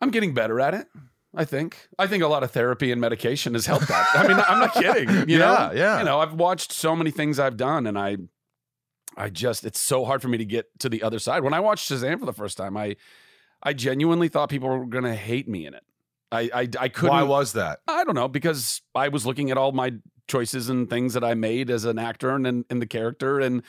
I'm 0.00 0.10
getting 0.10 0.34
better 0.34 0.60
at 0.60 0.74
it. 0.74 0.88
I 1.36 1.44
think. 1.44 1.88
I 1.98 2.06
think 2.06 2.22
a 2.22 2.28
lot 2.28 2.42
of 2.42 2.50
therapy 2.50 2.90
and 2.92 3.00
medication 3.00 3.54
has 3.54 3.66
helped 3.66 3.88
that. 3.88 4.06
I 4.14 4.26
mean, 4.26 4.38
I'm 4.48 4.58
not 4.58 4.72
kidding. 4.82 5.08
You 5.28 5.38
Yeah, 5.38 5.68
know? 5.68 5.70
yeah. 5.74 5.98
You 5.98 6.04
know, 6.04 6.20
I've 6.20 6.34
watched 6.34 6.72
so 6.72 6.96
many 6.96 7.10
things 7.10 7.38
I've 7.38 7.56
done, 7.56 7.86
and 7.86 7.98
I, 7.98 8.16
I 9.16 9.30
just 9.30 9.64
it's 9.64 9.80
so 9.80 10.04
hard 10.04 10.22
for 10.22 10.28
me 10.28 10.38
to 10.38 10.44
get 10.44 10.66
to 10.80 10.88
the 10.88 11.02
other 11.02 11.18
side. 11.18 11.42
When 11.42 11.54
I 11.54 11.60
watched 11.60 11.90
Shazam 11.90 12.18
for 12.20 12.26
the 12.26 12.32
first 12.32 12.56
time, 12.56 12.76
I, 12.76 12.96
I 13.62 13.72
genuinely 13.72 14.28
thought 14.28 14.48
people 14.50 14.68
were 14.68 14.86
gonna 14.86 15.14
hate 15.14 15.48
me 15.48 15.66
in 15.66 15.74
it. 15.74 15.84
I, 16.32 16.50
I, 16.52 16.68
I 16.80 16.88
couldn't. 16.88 17.10
Why 17.16 17.22
was 17.22 17.52
that? 17.52 17.78
I 17.86 18.02
don't 18.04 18.14
know 18.16 18.28
because 18.28 18.82
I 18.94 19.08
was 19.08 19.24
looking 19.24 19.50
at 19.52 19.56
all 19.58 19.70
my 19.72 19.92
choices 20.28 20.68
and 20.68 20.90
things 20.90 21.14
that 21.14 21.22
I 21.22 21.34
made 21.34 21.70
as 21.70 21.84
an 21.84 21.98
actor 22.00 22.30
and 22.34 22.44
in, 22.46 22.64
in 22.68 22.80
the 22.80 22.86
character 22.86 23.38
and 23.38 23.62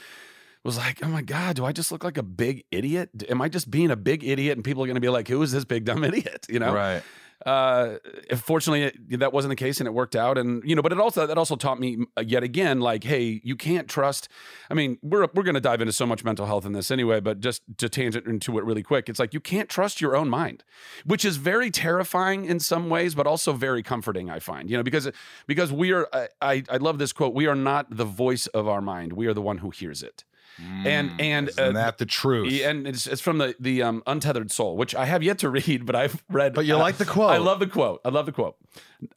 was 0.63 0.75
like, 0.75 1.05
oh 1.05 1.07
my 1.07 1.21
god, 1.21 1.55
do 1.55 1.65
I 1.65 1.71
just 1.71 1.91
look 1.91 2.03
like 2.03 2.17
a 2.17 2.23
big 2.23 2.65
idiot? 2.71 3.11
Am 3.29 3.41
I 3.43 3.47
just 3.47 3.69
being 3.69 3.91
a 3.91 3.95
big 3.95 4.23
idiot 4.23 4.57
and 4.57 4.65
people 4.65 4.83
are 4.83 4.87
going 4.87 4.95
to 4.95 5.01
be 5.01 5.07
like, 5.07 5.27
who 5.27 5.39
is 5.43 5.51
this 5.51 5.65
big 5.65 5.85
dumb 5.85 6.03
idiot? 6.09 6.47
You 6.49 6.57
know, 6.59 6.73
Right. 6.73 7.03
Uh 7.45 7.95
fortunately 8.35 8.91
that 9.17 9.31
wasn't 9.31 9.49
the 9.49 9.55
case 9.55 9.79
and 9.79 9.87
it 9.87 9.93
worked 9.93 10.15
out. 10.15 10.37
And 10.37 10.63
you 10.63 10.75
know 10.75 10.81
but 10.81 10.91
it 10.91 10.99
also 10.99 11.27
that 11.27 11.37
also 11.37 11.55
taught 11.55 11.79
me 11.79 12.05
uh, 12.17 12.23
yet 12.25 12.43
again 12.43 12.79
like 12.79 13.03
hey 13.03 13.41
you 13.43 13.55
can't 13.55 13.87
trust 13.87 14.27
i 14.69 14.73
mean 14.73 14.97
we're 15.01 15.27
we're 15.33 15.43
going 15.43 15.55
to 15.55 15.61
dive 15.61 15.81
into 15.81 15.93
so 15.93 16.05
much 16.05 16.23
mental 16.23 16.45
health 16.45 16.65
in 16.65 16.73
this 16.73 16.91
anyway 16.91 17.19
but 17.19 17.39
just 17.39 17.61
to 17.77 17.89
tangent 17.89 18.25
into 18.25 18.57
it 18.57 18.63
really 18.63 18.83
quick 18.83 19.09
it's 19.09 19.19
like 19.19 19.33
you 19.33 19.39
can't 19.39 19.69
trust 19.69 20.01
your 20.01 20.15
own 20.15 20.29
mind 20.29 20.63
which 21.05 21.23
is 21.23 21.37
very 21.37 21.69
terrifying 21.71 22.45
in 22.45 22.59
some 22.59 22.89
ways 22.89 23.15
but 23.15 23.27
also 23.27 23.53
very 23.53 23.83
comforting 23.83 24.29
i 24.29 24.39
find 24.39 24.69
you 24.69 24.77
know 24.77 24.83
because 24.83 25.09
because 25.45 25.71
we 25.71 25.91
are 25.91 26.07
I, 26.13 26.27
I 26.41 26.63
i 26.69 26.77
love 26.77 26.97
this 26.97 27.13
quote 27.13 27.33
we 27.33 27.47
are 27.47 27.55
not 27.55 27.87
the 27.89 28.05
voice 28.05 28.47
of 28.47 28.67
our 28.67 28.81
mind. 28.81 29.13
We 29.13 29.27
are 29.27 29.33
the 29.33 29.41
one 29.41 29.59
who 29.59 29.69
hears 29.69 30.01
it 30.01 30.23
and 30.59 31.11
and 31.19 31.49
Isn't 31.49 31.63
uh, 31.63 31.71
that 31.71 31.97
the 31.97 32.05
truth? 32.05 32.61
and 32.63 32.87
it's, 32.87 33.07
it's 33.07 33.21
from 33.21 33.37
the 33.37 33.55
the 33.59 33.83
um, 33.83 34.03
untethered 34.07 34.51
soul, 34.51 34.77
which 34.77 34.95
I 34.95 35.05
have 35.05 35.23
yet 35.23 35.39
to 35.39 35.49
read, 35.59 35.85
but 35.85 35.95
I've 35.95 36.23
read. 36.29 36.53
But 36.53 36.65
you 36.65 36.75
like 36.75 36.97
the 36.97 37.05
quote. 37.05 37.31
I 37.31 37.37
love 37.37 37.59
the 37.59 37.67
quote. 37.67 38.01
I 38.03 38.09
love 38.09 38.25
the 38.25 38.31
quote. 38.31 38.55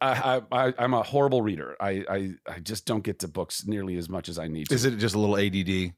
I, 0.00 0.42
I, 0.52 0.66
I 0.68 0.74
I'm 0.78 0.94
a 0.94 1.02
horrible 1.02 1.42
reader. 1.42 1.76
I, 1.80 2.04
I 2.08 2.30
I 2.46 2.58
just 2.60 2.86
don't 2.86 3.02
get 3.02 3.20
to 3.20 3.28
books 3.28 3.66
nearly 3.66 3.96
as 3.96 4.08
much 4.08 4.28
as 4.28 4.38
I 4.38 4.48
need 4.48 4.68
to. 4.68 4.74
Is 4.74 4.84
it 4.84 4.96
just 4.98 5.14
a 5.14 5.18
little 5.18 5.36
ADD? 5.36 5.94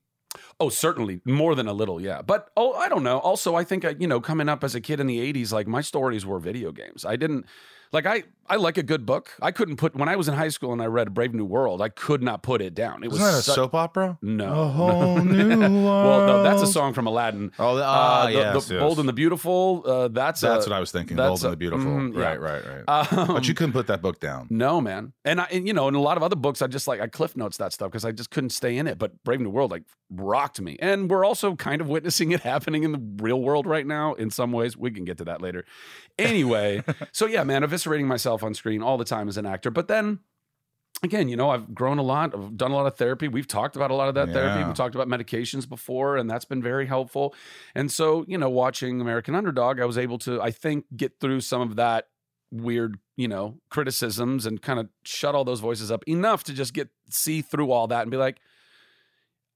Oh, 0.61 0.71
certainly 0.71 1.21
more 1.25 1.55
than 1.55 1.67
a 1.67 1.73
little, 1.73 2.01
yeah. 2.01 2.23
But 2.23 2.51
oh, 2.57 2.73
I 2.75 2.89
don't 2.89 3.03
know. 3.03 3.19
Also, 3.19 3.55
I 3.55 3.65
think 3.65 3.85
I, 3.85 3.91
you 3.99 4.07
know, 4.07 4.21
coming 4.21 4.49
up 4.49 4.65
as 4.65 4.75
a 4.75 4.81
kid 4.81 5.01
in 5.01 5.07
the 5.07 5.19
'80s, 5.33 5.53
like 5.53 5.67
my 5.67 5.81
stories 5.81 6.25
were 6.25 6.39
video 6.39 6.73
games. 6.73 7.05
I 7.05 7.17
didn't 7.17 7.47
Like 7.93 8.07
I, 8.07 8.23
I 8.49 8.57
like 8.57 8.79
a 8.79 8.83
good 8.83 9.05
book. 9.05 9.31
I 9.43 9.51
couldn't 9.51 9.77
put 9.77 9.95
when 9.95 10.09
I 10.09 10.17
was 10.17 10.27
in 10.27 10.35
high 10.35 10.49
school 10.49 10.73
and 10.73 10.81
I 10.81 10.87
read 10.87 11.13
Brave 11.13 11.35
New 11.35 11.45
World. 11.45 11.83
I 11.83 11.91
could 11.91 12.23
not 12.23 12.43
put 12.43 12.63
it 12.63 12.75
down. 12.75 13.05
It 13.05 13.11
Wasn't 13.11 13.31
that 13.31 13.39
a 13.39 13.43
su- 13.43 13.53
soap 13.53 13.75
opera? 13.75 14.19
No, 14.23 14.51
A 14.63 14.69
whole 14.69 15.19
new 15.23 15.49
world. 15.61 16.07
well, 16.07 16.27
no, 16.27 16.43
that's 16.43 16.63
a 16.63 16.67
song 16.67 16.95
from 16.95 17.07
Aladdin. 17.07 17.53
Oh, 17.59 17.77
the- 17.77 17.83
Uh, 17.83 17.87
ah, 17.87 18.27
the, 18.27 18.33
yes, 18.33 18.67
the 18.67 18.75
yes. 18.75 18.81
Bold 18.83 18.99
and 18.99 19.07
the 19.09 19.13
Beautiful. 19.13 19.83
Uh, 19.87 20.09
that's 20.09 20.41
That's 20.41 20.67
a- 20.67 20.71
what 20.71 20.77
I 20.77 20.81
was 20.81 20.91
thinking. 20.91 21.17
that's 21.19 21.29
Bold 21.29 21.45
and 21.45 21.53
the 21.53 21.57
Beautiful. 21.57 21.85
mhm, 21.87 22.15
yeah. 22.17 22.21
Right, 22.23 22.41
right, 22.41 22.63
right. 22.67 23.19
Um, 23.19 23.27
but 23.29 23.47
you 23.47 23.53
couldn't 23.55 23.73
put 23.73 23.87
that 23.89 24.01
book 24.01 24.21
down. 24.21 24.47
No, 24.51 24.81
man. 24.81 25.13
And 25.27 25.41
I, 25.41 25.45
and, 25.53 25.67
you 25.69 25.75
know, 25.75 25.87
in 25.89 25.95
a 25.95 26.01
lot 26.01 26.17
of 26.17 26.23
other 26.23 26.37
books, 26.37 26.63
I 26.63 26.67
just 26.69 26.89
like 26.89 27.01
I 27.01 27.09
cliff 27.09 27.37
notes 27.37 27.59
that 27.59 27.73
stuff 27.75 27.91
because 27.91 28.05
I 28.07 28.13
just 28.13 28.31
couldn't 28.31 28.51
stay 28.51 28.77
in 28.79 28.87
it. 28.87 28.99
But 28.99 29.23
Brave 29.23 29.41
New 29.41 29.51
World 29.51 29.71
like 29.71 29.83
rocked 30.11 30.61
me, 30.61 30.77
and 30.81 31.11
we're 31.11 31.25
also 31.25 31.57
kind 31.57 31.81
of 31.83 31.89
witnessing 31.89 32.33
it 32.33 32.41
happening 32.53 32.85
in 32.85 32.93
the 32.93 33.03
real 33.23 33.41
world 33.41 33.67
right 33.67 33.87
now. 33.87 34.15
In 34.15 34.31
some 34.31 34.51
ways, 34.53 34.77
we 34.79 34.91
can 34.91 35.05
get 35.05 35.19
to 35.19 35.25
that 35.27 35.41
later. 35.43 35.65
Anyway, 36.19 36.83
so 37.13 37.27
yeah, 37.27 37.45
man, 37.45 37.63
eviscerating 37.83 38.07
myself 38.07 38.43
on 38.43 38.55
screen 38.55 38.83
all 38.83 38.99
the 38.99 39.05
time 39.05 39.29
as 39.29 39.37
an 39.37 39.47
actor. 39.47 39.71
But 39.71 39.89
then 39.89 40.21
again, 41.03 41.29
you 41.29 41.37
know, 41.37 41.51
I've 41.51 41.75
grown 41.75 41.99
a 41.99 42.03
lot. 42.03 42.35
I've 42.35 42.57
done 42.57 42.71
a 42.71 42.75
lot 42.75 42.87
of 42.87 42.97
therapy. 42.97 43.29
We've 43.29 43.49
talked 43.49 43.77
about 43.77 43.91
a 43.91 43.95
lot 43.95 44.09
of 44.09 44.15
that 44.15 44.33
therapy. 44.33 44.61
Yeah. 44.61 44.69
We 44.69 44.75
talked 44.75 44.95
about 44.95 45.09
medications 45.09 45.69
before, 45.69 46.17
and 46.17 46.31
that's 46.31 46.45
been 46.45 46.63
very 46.63 46.87
helpful. 46.87 47.35
And 47.75 47.91
so, 47.91 48.25
you 48.29 48.39
know, 48.39 48.51
watching 48.51 49.01
American 49.01 49.35
Underdog, 49.35 49.81
I 49.81 49.85
was 49.85 49.99
able 49.99 50.19
to, 50.21 50.41
I 50.41 50.51
think, 50.51 50.87
get 50.97 51.19
through 51.21 51.41
some 51.41 51.61
of 51.63 51.77
that 51.77 52.09
weird, 52.51 52.99
you 53.17 53.29
know, 53.29 53.59
criticisms 53.71 54.47
and 54.47 54.61
kind 54.61 54.79
of 54.79 54.89
shut 55.05 55.35
all 55.35 55.45
those 55.45 55.61
voices 55.61 55.91
up 55.91 56.07
enough 56.07 56.45
to 56.45 56.53
just 56.53 56.75
get 56.75 56.91
see 57.09 57.43
through 57.43 57.73
all 57.73 57.87
that 57.89 58.03
and 58.03 58.11
be 58.11 58.17
like, 58.17 58.39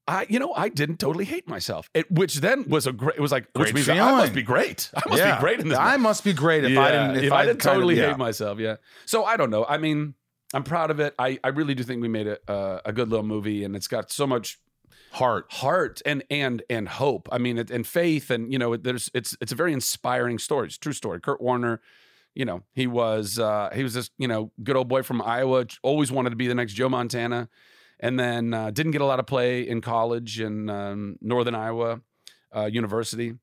I, 0.08 0.26
you 0.28 0.38
know, 0.38 0.52
I 0.54 0.68
didn't 0.68 0.98
totally 0.98 1.24
hate 1.24 1.48
myself. 1.48 1.90
It, 1.92 2.10
which 2.10 2.36
then 2.36 2.68
was 2.68 2.86
a 2.86 2.92
great. 2.92 3.16
It 3.16 3.20
was 3.20 3.32
like, 3.32 3.44
which 3.54 3.72
Great 3.72 3.74
means 3.74 3.88
I 3.88 4.10
must 4.12 4.34
be 4.34 4.42
great. 4.42 4.90
I 4.94 5.08
must 5.08 5.24
be 5.24 5.40
great 5.40 5.60
in 5.60 5.68
this. 5.68 5.78
I 5.78 5.96
must 5.96 6.24
be 6.24 6.32
great 6.32 6.64
if 6.64 6.78
I 6.78 6.90
didn't. 6.92 7.16
If, 7.16 7.22
if 7.24 7.32
I, 7.32 7.40
I 7.40 7.46
didn't 7.46 7.60
kind 7.60 7.70
of- 7.70 7.80
totally 7.80 7.96
yeah. 7.96 8.08
hate 8.08 8.18
myself, 8.18 8.58
yeah. 8.58 8.76
So 9.04 9.24
I 9.24 9.36
don't 9.36 9.50
know. 9.50 9.64
I 9.64 9.78
mean, 9.78 10.14
I'm 10.54 10.62
proud 10.62 10.90
of 10.90 11.00
it. 11.00 11.14
I, 11.18 11.38
I 11.42 11.48
really 11.48 11.74
do 11.74 11.82
think 11.82 12.02
we 12.02 12.08
made 12.08 12.28
a 12.28 12.38
uh, 12.50 12.80
a 12.84 12.92
good 12.92 13.08
little 13.08 13.26
movie, 13.26 13.64
and 13.64 13.74
it's 13.74 13.88
got 13.88 14.12
so 14.12 14.26
much 14.26 14.58
heart. 15.12 15.46
heart 15.50 16.02
and 16.06 16.22
and 16.30 16.62
and 16.70 16.88
hope. 16.88 17.28
I 17.32 17.38
mean, 17.38 17.58
it, 17.58 17.70
and 17.70 17.86
faith, 17.86 18.30
and 18.30 18.52
you 18.52 18.58
know, 18.58 18.76
there's 18.76 19.10
it's 19.12 19.36
it's 19.40 19.52
a 19.52 19.56
very 19.56 19.72
inspiring 19.72 20.38
story. 20.38 20.68
It's 20.68 20.76
a 20.76 20.80
true 20.80 20.92
story. 20.92 21.20
Kurt 21.20 21.40
Warner, 21.40 21.80
you 22.34 22.44
know, 22.44 22.62
he 22.74 22.86
was 22.86 23.38
uh, 23.38 23.70
he 23.74 23.82
was 23.82 23.94
this 23.94 24.10
you 24.18 24.28
know 24.28 24.52
good 24.62 24.76
old 24.76 24.88
boy 24.88 25.02
from 25.02 25.20
Iowa, 25.20 25.66
always 25.82 26.12
wanted 26.12 26.30
to 26.30 26.36
be 26.36 26.46
the 26.46 26.54
next 26.54 26.74
Joe 26.74 26.88
Montana, 26.88 27.48
and 28.00 28.18
then 28.18 28.52
uh, 28.52 28.70
didn't 28.70 28.92
get 28.92 29.00
a 29.00 29.06
lot 29.06 29.18
of 29.18 29.26
play 29.26 29.66
in 29.66 29.80
college 29.80 30.40
in 30.40 30.68
um, 30.68 31.16
Northern 31.20 31.54
Iowa 31.54 32.00
uh, 32.54 32.66
University. 32.66 33.34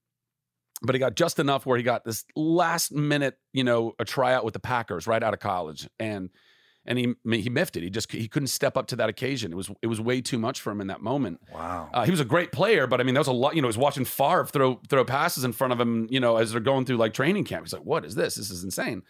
But 0.81 0.95
he 0.95 0.99
got 0.99 1.15
just 1.15 1.39
enough 1.39 1.65
where 1.65 1.77
he 1.77 1.83
got 1.83 2.03
this 2.03 2.25
last 2.35 2.91
minute, 2.91 3.37
you 3.53 3.63
know, 3.63 3.93
a 3.99 4.05
tryout 4.05 4.43
with 4.43 4.53
the 4.53 4.59
Packers 4.59 5.07
right 5.07 5.23
out 5.23 5.33
of 5.33 5.39
college, 5.39 5.87
and 5.97 6.29
and 6.85 6.99
he 6.99 7.15
he 7.25 7.49
miffed 7.49 7.77
it. 7.77 7.83
He 7.83 7.89
just 7.89 8.11
he 8.11 8.27
couldn't 8.27 8.47
step 8.47 8.75
up 8.75 8.87
to 8.87 8.97
that 8.97 9.07
occasion. 9.07 9.53
It 9.53 9.55
was 9.55 9.71
it 9.81 9.87
was 9.87 10.01
way 10.01 10.19
too 10.19 10.37
much 10.37 10.59
for 10.59 10.71
him 10.71 10.81
in 10.81 10.87
that 10.87 11.01
moment. 11.01 11.39
Wow. 11.53 11.89
Uh, 11.93 12.03
he 12.03 12.11
was 12.11 12.19
a 12.19 12.25
great 12.25 12.51
player, 12.51 12.85
but 12.85 12.99
I 12.99 13.03
mean, 13.03 13.13
that 13.15 13.21
was 13.21 13.27
a 13.27 13.33
lot. 13.33 13.55
You 13.55 13.61
know, 13.61 13.67
he 13.67 13.69
was 13.69 13.77
watching 13.77 14.03
Favre 14.03 14.45
throw 14.45 14.81
throw 14.89 15.05
passes 15.05 15.45
in 15.45 15.53
front 15.53 15.71
of 15.71 15.79
him. 15.79 16.07
You 16.09 16.19
know, 16.19 16.35
as 16.35 16.51
they're 16.51 16.59
going 16.59 16.85
through 16.85 16.97
like 16.97 17.13
training 17.13 17.45
camp. 17.45 17.65
He's 17.65 17.73
like, 17.73 17.85
"What 17.85 18.03
is 18.03 18.15
this? 18.15 18.35
This 18.35 18.51
is 18.51 18.63
insane." 18.63 19.03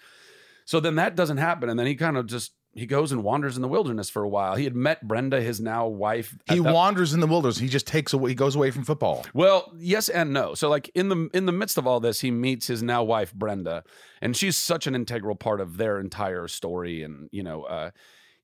So 0.65 0.79
then 0.79 0.95
that 0.95 1.15
doesn't 1.15 1.37
happen, 1.37 1.69
and 1.69 1.79
then 1.79 1.87
he 1.87 1.95
kind 1.95 2.17
of 2.17 2.27
just 2.27 2.53
he 2.75 2.85
goes 2.87 3.11
and 3.11 3.23
wanders 3.23 3.55
in 3.55 3.61
the 3.61 3.67
wilderness 3.67 4.09
for 4.09 4.23
a 4.23 4.27
while. 4.27 4.55
He 4.55 4.63
had 4.63 4.75
met 4.75 5.07
Brenda, 5.07 5.41
his 5.41 5.59
now 5.61 5.87
wife. 5.87 6.35
he 6.49 6.59
that- 6.59 6.73
wanders 6.73 7.13
in 7.13 7.19
the 7.19 7.27
wilderness. 7.27 7.59
He 7.59 7.67
just 7.67 7.85
takes 7.87 8.13
away. 8.13 8.31
He 8.31 8.35
goes 8.35 8.55
away 8.55 8.71
from 8.71 8.83
football. 8.83 9.25
well, 9.33 9.71
yes 9.77 10.09
and 10.09 10.33
no. 10.33 10.55
So 10.55 10.69
like 10.69 10.89
in 10.95 11.09
the 11.09 11.29
in 11.33 11.45
the 11.45 11.51
midst 11.51 11.77
of 11.77 11.85
all 11.87 11.99
this, 11.99 12.21
he 12.21 12.31
meets 12.31 12.67
his 12.67 12.81
now 12.81 13.03
wife 13.03 13.33
Brenda, 13.33 13.83
and 14.21 14.35
she's 14.35 14.57
such 14.57 14.87
an 14.87 14.95
integral 14.95 15.35
part 15.35 15.61
of 15.61 15.77
their 15.77 15.99
entire 15.99 16.47
story. 16.47 17.03
And 17.03 17.29
you 17.31 17.43
know, 17.43 17.63
uh, 17.63 17.91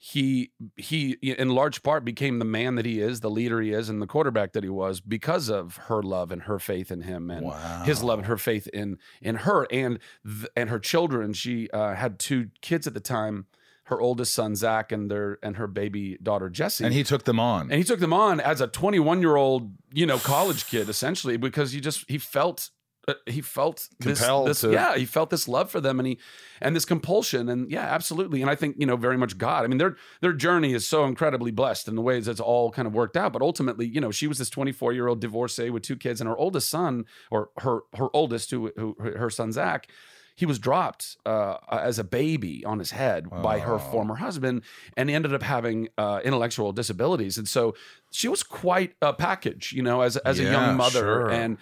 he 0.01 0.51
he 0.77 1.12
in 1.21 1.50
large 1.50 1.83
part 1.83 2.05
became 2.05 2.39
the 2.39 2.45
man 2.45 2.75
that 2.75 2.86
he 2.86 3.01
is, 3.01 3.19
the 3.19 3.29
leader 3.29 3.59
he 3.59 3.71
is, 3.71 3.89
and 3.89 4.01
the 4.01 4.07
quarterback 4.07 4.53
that 4.53 4.63
he 4.63 4.69
was 4.69 5.01
because 5.01 5.50
of 5.50 5.75
her 5.88 6.01
love 6.01 6.31
and 6.31 6.43
her 6.43 6.57
faith 6.57 6.89
in 6.89 7.01
him, 7.01 7.29
and 7.29 7.51
his 7.86 8.01
love 8.01 8.19
and 8.19 8.27
her 8.27 8.38
faith 8.38 8.67
in 8.67 8.98
in 9.21 9.36
her 9.38 9.67
and 9.71 10.00
th- 10.25 10.48
and 10.55 10.69
her 10.69 10.79
children. 10.79 11.33
She 11.33 11.69
uh, 11.71 11.95
had 11.95 12.17
two 12.19 12.50
kids 12.62 12.88
at 12.88 12.93
the 12.93 13.00
time. 13.01 13.48
Her 13.89 14.00
oldest 14.00 14.34
son 14.34 14.55
Zach 14.55 14.91
and 14.91 15.10
their 15.10 15.39
and 15.41 15.58
her 15.58 15.67
baby 15.67 16.17
daughter 16.22 16.50
Jessie. 16.50 16.86
And 16.86 16.93
he 16.93 17.03
took 17.03 17.24
them 17.24 17.39
on. 17.39 17.72
And 17.72 17.74
he 17.74 17.84
took 17.84 18.00
them 18.00 18.13
on 18.13 18.39
as 18.39 18.62
a 18.62 18.67
21 18.67 19.19
year 19.19 19.36
old, 19.36 19.72
you 19.91 20.05
know, 20.05 20.19
college 20.19 20.67
kid, 20.67 20.89
essentially, 20.89 21.38
because 21.38 21.72
he 21.72 21.81
just 21.81 22.05
he 22.08 22.17
felt 22.17 22.69
uh, 23.08 23.13
he 23.25 23.41
felt 23.41 23.88
this, 24.00 24.19
Compelled 24.19 24.48
this 24.50 24.62
to- 24.62 24.72
yeah 24.72 24.96
he 24.96 25.05
felt 25.05 25.31
this 25.31 25.48
love 25.48 25.72
for 25.72 25.81
them 25.81 26.00
and 26.00 26.08
he 26.08 26.19
and 26.62 26.75
this 26.75 26.86
compulsion 26.86 27.50
and 27.50 27.72
yeah 27.72 27.81
absolutely 27.81 28.41
and 28.41 28.51
I 28.51 28.55
think 28.55 28.75
you 28.77 28.86
know 28.86 28.98
very 28.98 29.17
much 29.17 29.38
God 29.38 29.63
I 29.63 29.67
mean 29.67 29.79
their 29.79 29.96
their 30.22 30.34
journey 30.34 30.74
is 30.74 30.88
so 30.88 31.05
incredibly 31.05 31.50
blessed 31.50 31.88
in 31.88 31.96
the 31.96 32.01
ways 32.03 32.27
it's 32.27 32.39
all 32.39 32.72
kind 32.72 32.88
of 32.88 32.93
worked 32.93 33.17
out 33.17 33.34
but 33.34 33.41
ultimately 33.41 33.88
you 33.88 34.01
know 34.01 34.12
she 34.12 34.27
was 34.27 34.38
this 34.38 34.50
24 34.51 34.93
year 34.93 35.08
old 35.08 35.22
divorcee 35.22 35.72
with 35.72 35.81
two 35.81 35.96
kids 35.96 36.22
and 36.22 36.27
her 36.27 36.38
oldest 36.38 36.69
son 36.69 37.05
or 37.31 37.50
her 37.60 37.79
her 37.96 38.10
oldest 38.13 38.51
who, 38.51 38.72
who 38.77 38.96
her 39.00 39.29
son 39.31 39.51
Zach 39.51 39.88
he 40.39 40.46
was 40.46 40.58
dropped 40.60 41.17
uh, 41.25 41.58
as 41.69 42.00
a 42.00 42.03
baby 42.03 42.63
on 42.63 42.79
his 42.79 42.91
head 42.91 43.22
by 43.29 43.60
her 43.60 43.75
Oh. 43.75 43.91
former 43.93 44.15
husband, 44.15 44.62
and 44.98 45.10
he 45.10 45.15
ended 45.15 45.34
up 45.34 45.43
having 45.43 45.89
uh, 45.98 46.22
intellectual 46.24 46.72
disabilities. 46.72 47.38
And 47.38 47.48
so 47.48 47.75
she 48.12 48.27
was 48.29 48.41
quite 48.43 48.91
a 49.01 49.12
package, 49.13 49.74
you 49.74 49.84
know, 49.84 50.00
as 50.01 50.15
as 50.17 50.39
a 50.39 50.43
young 50.43 50.77
mother. 50.77 51.00
sure. 51.00 51.29
And 51.29 51.58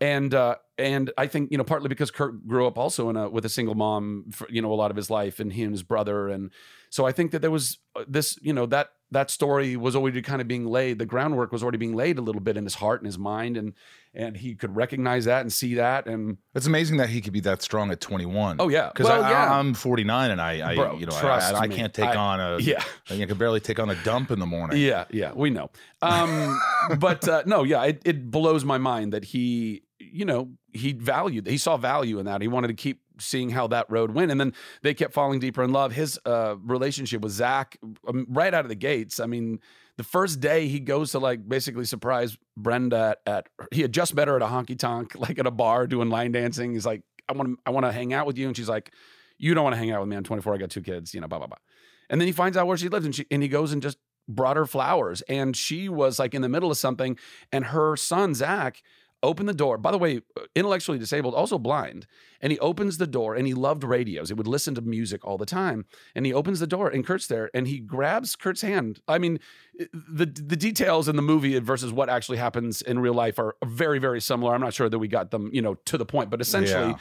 and 0.00 0.34
uh, 0.34 0.56
and 0.78 1.10
I 1.18 1.26
think 1.26 1.50
you 1.52 1.58
know 1.58 1.64
partly 1.64 1.88
because 1.88 2.10
Kurt 2.10 2.34
grew 2.48 2.66
up 2.66 2.76
also 2.78 3.10
in 3.10 3.16
a 3.16 3.28
with 3.28 3.44
a 3.44 3.48
single 3.58 3.74
mom, 3.74 4.24
for, 4.32 4.46
you 4.50 4.62
know, 4.62 4.72
a 4.72 4.78
lot 4.82 4.90
of 4.90 4.96
his 4.96 5.10
life, 5.10 5.38
and 5.38 5.52
he 5.52 5.62
and 5.62 5.72
his 5.72 5.82
brother, 5.82 6.28
and 6.28 6.50
so 6.92 7.06
I 7.06 7.12
think 7.12 7.30
that 7.30 7.40
there 7.40 7.50
was 7.50 7.78
uh, 7.96 8.04
this, 8.06 8.38
you 8.42 8.52
know, 8.52 8.66
that 8.66 8.90
that 9.12 9.30
story 9.30 9.76
was 9.78 9.96
already 9.96 10.20
kind 10.20 10.42
of 10.42 10.48
being 10.48 10.66
laid. 10.66 10.98
The 10.98 11.06
groundwork 11.06 11.50
was 11.50 11.62
already 11.62 11.78
being 11.78 11.94
laid 11.96 12.18
a 12.18 12.20
little 12.20 12.42
bit 12.42 12.58
in 12.58 12.64
his 12.64 12.74
heart 12.74 13.00
and 13.00 13.06
his 13.06 13.18
mind, 13.18 13.56
and 13.56 13.72
and 14.12 14.36
he 14.36 14.54
could 14.54 14.76
recognize 14.76 15.24
that 15.24 15.40
and 15.40 15.50
see 15.50 15.76
that, 15.76 16.06
and 16.06 16.36
It's 16.54 16.66
amazing 16.66 16.98
that 16.98 17.08
he 17.08 17.22
could 17.22 17.32
be 17.32 17.40
that 17.40 17.62
strong 17.62 17.90
at 17.90 18.02
21. 18.02 18.56
Oh, 18.60 18.68
yeah. 18.68 18.88
because 18.88 19.06
Well, 19.06 19.22
yeah. 19.22 19.58
I'm 19.58 19.72
49 19.72 20.30
and 20.32 20.38
I, 20.38 20.72
I 20.72 20.74
Bro, 20.74 20.98
you 20.98 21.06
know, 21.06 21.16
I, 21.16 21.20
trust 21.20 21.54
I, 21.54 21.66
can't 21.66 21.94
take 21.94 22.10
I- 22.10 22.16
on 22.16 22.40
a. 22.40 22.58
yeah. 22.60 22.84
I 23.08 23.24
can 23.24 23.38
barely 23.38 23.60
take 23.60 23.78
on 23.78 23.88
a 23.88 23.94
dump 24.04 24.30
in 24.30 24.38
the 24.38 24.44
morning. 24.44 24.78
Yeah, 24.82 25.06
yeah, 25.10 25.32
we 25.34 25.48
know. 25.48 25.70
Um, 26.02 26.60
but 26.98 27.26
uh, 27.26 27.42
no, 27.46 27.62
yeah, 27.62 27.84
it, 27.84 28.02
it 28.04 28.30
blows 28.30 28.66
my 28.66 28.76
mind 28.76 29.14
that 29.14 29.24
he, 29.24 29.84
you 29.98 30.26
know, 30.26 30.50
he 30.74 30.92
valued, 30.92 31.46
he 31.46 31.56
saw 31.56 31.78
value 31.78 32.18
in 32.18 32.26
that. 32.26 32.42
He 32.42 32.48
wanted 32.48 32.68
to 32.68 32.74
keep 32.74 33.00
seeing 33.22 33.50
how 33.50 33.66
that 33.68 33.90
road 33.90 34.12
went, 34.12 34.30
and 34.30 34.40
then 34.40 34.52
they 34.82 34.94
kept 34.94 35.12
falling 35.12 35.40
deeper 35.40 35.62
in 35.62 35.72
love. 35.72 35.92
His 35.92 36.18
uh, 36.26 36.56
relationship 36.62 37.22
with 37.22 37.32
Zach, 37.32 37.76
um, 38.06 38.26
right 38.28 38.52
out 38.52 38.64
of 38.64 38.68
the 38.68 38.74
gates. 38.74 39.20
I 39.20 39.26
mean, 39.26 39.60
the 39.96 40.04
first 40.04 40.40
day 40.40 40.68
he 40.68 40.80
goes 40.80 41.12
to 41.12 41.18
like 41.18 41.48
basically 41.48 41.84
surprise 41.84 42.36
Brenda 42.56 43.16
at, 43.26 43.32
at 43.34 43.48
he 43.72 43.82
had 43.82 43.92
just 43.92 44.14
met 44.14 44.28
her 44.28 44.36
at 44.36 44.42
a 44.42 44.46
honky 44.46 44.78
tonk, 44.78 45.14
like 45.18 45.38
at 45.38 45.46
a 45.46 45.50
bar 45.50 45.86
doing 45.86 46.10
line 46.10 46.32
dancing. 46.32 46.72
He's 46.72 46.86
like, 46.86 47.02
I 47.28 47.32
want 47.32 47.50
to, 47.50 47.56
I 47.64 47.70
want 47.70 47.86
to 47.86 47.92
hang 47.92 48.12
out 48.12 48.26
with 48.26 48.38
you, 48.38 48.46
and 48.46 48.56
she's 48.56 48.68
like, 48.68 48.92
You 49.38 49.54
don't 49.54 49.64
want 49.64 49.74
to 49.74 49.78
hang 49.78 49.90
out 49.90 50.00
with 50.00 50.08
me. 50.08 50.16
I'm 50.16 50.24
24. 50.24 50.54
I 50.54 50.58
got 50.58 50.70
two 50.70 50.82
kids. 50.82 51.14
You 51.14 51.20
know, 51.20 51.28
blah 51.28 51.38
blah 51.38 51.48
blah. 51.48 51.58
And 52.10 52.20
then 52.20 52.26
he 52.26 52.32
finds 52.32 52.56
out 52.56 52.66
where 52.66 52.76
she 52.76 52.88
lives, 52.88 53.06
and 53.06 53.14
she 53.14 53.26
and 53.30 53.42
he 53.42 53.48
goes 53.48 53.72
and 53.72 53.82
just 53.82 53.98
brought 54.28 54.56
her 54.56 54.66
flowers, 54.66 55.22
and 55.22 55.56
she 55.56 55.88
was 55.88 56.18
like 56.18 56.34
in 56.34 56.42
the 56.42 56.48
middle 56.48 56.70
of 56.70 56.76
something, 56.76 57.18
and 57.50 57.66
her 57.66 57.96
son 57.96 58.34
Zach 58.34 58.82
opened 59.22 59.48
the 59.48 59.54
door. 59.54 59.78
By 59.78 59.90
the 59.90 59.98
way, 59.98 60.20
uh, 60.36 60.42
intellectually 60.54 60.98
disabled, 60.98 61.34
also 61.34 61.58
blind, 61.58 62.06
and 62.40 62.50
he 62.52 62.58
opens 62.58 62.98
the 62.98 63.06
door, 63.06 63.34
and 63.34 63.46
he 63.46 63.54
loved 63.54 63.84
radios. 63.84 64.28
He 64.28 64.34
would 64.34 64.46
listen 64.46 64.74
to 64.74 64.80
music 64.80 65.24
all 65.24 65.38
the 65.38 65.46
time, 65.46 65.84
and 66.14 66.26
he 66.26 66.32
opens 66.32 66.60
the 66.60 66.66
door, 66.66 66.88
and 66.88 67.06
Kurt's 67.06 67.26
there, 67.26 67.50
and 67.54 67.66
he 67.68 67.78
grabs 67.78 68.36
Kurt's 68.36 68.62
hand. 68.62 69.00
I 69.06 69.18
mean, 69.18 69.38
the 69.92 70.26
the 70.26 70.56
details 70.56 71.08
in 71.08 71.16
the 71.16 71.22
movie 71.22 71.58
versus 71.60 71.92
what 71.92 72.08
actually 72.08 72.38
happens 72.38 72.82
in 72.82 72.98
real 72.98 73.14
life 73.14 73.38
are 73.38 73.54
very 73.64 73.98
very 73.98 74.20
similar. 74.20 74.54
I'm 74.54 74.60
not 74.60 74.74
sure 74.74 74.88
that 74.88 74.98
we 74.98 75.08
got 75.08 75.30
them, 75.30 75.50
you 75.52 75.62
know, 75.62 75.74
to 75.86 75.96
the 75.98 76.06
point, 76.06 76.30
but 76.30 76.40
essentially 76.40 76.88
Yeah. 76.88 76.98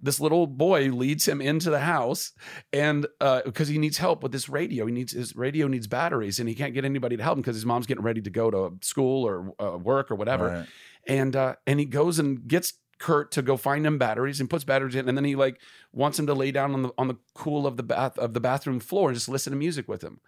this 0.00 0.18
little 0.18 0.46
boy 0.46 0.88
leads 0.90 1.28
him 1.28 1.42
into 1.42 1.68
the 1.68 1.80
house 1.80 2.32
and 2.72 3.06
because 3.44 3.68
he 3.68 3.76
needs 3.76 3.98
help 3.98 4.22
with 4.22 4.32
this 4.32 4.48
radio 4.48 4.86
he 4.86 4.92
needs 4.92 5.12
his 5.12 5.36
radio 5.36 5.66
needs 5.68 5.86
batteries 5.86 6.38
and 6.40 6.48
he 6.48 6.54
can't 6.54 6.72
get 6.72 6.86
anybody 6.86 7.18
to 7.18 7.22
help 7.22 7.36
him 7.36 7.42
because 7.42 7.54
his 7.56 7.66
mom's 7.66 7.86
getting 7.86 8.02
ready 8.02 8.22
to 8.22 8.30
go 8.30 8.50
to 8.50 8.72
school 8.80 9.26
or 9.26 9.52
uh, 9.62 9.76
work 9.76 10.10
or 10.10 10.14
whatever 10.14 10.48
Right. 10.48 10.68
And 11.06 11.36
uh 11.36 11.56
and 11.66 11.80
he 11.80 11.86
goes 11.86 12.18
and 12.18 12.46
gets 12.46 12.74
Kurt 12.98 13.32
to 13.32 13.42
go 13.42 13.56
find 13.56 13.84
him 13.86 13.98
batteries 13.98 14.40
and 14.40 14.48
puts 14.48 14.64
batteries 14.64 14.94
in 14.94 15.08
and 15.08 15.18
then 15.18 15.24
he 15.24 15.36
like 15.36 15.60
wants 15.92 16.18
him 16.18 16.26
to 16.26 16.34
lay 16.34 16.50
down 16.50 16.72
on 16.72 16.82
the 16.82 16.90
on 16.96 17.08
the 17.08 17.16
cool 17.34 17.66
of 17.66 17.76
the 17.76 17.82
bath 17.82 18.18
of 18.18 18.34
the 18.34 18.40
bathroom 18.40 18.80
floor 18.80 19.08
and 19.08 19.16
just 19.16 19.28
listen 19.28 19.50
to 19.52 19.56
music 19.56 19.88
with 19.88 20.02
him 20.02 20.20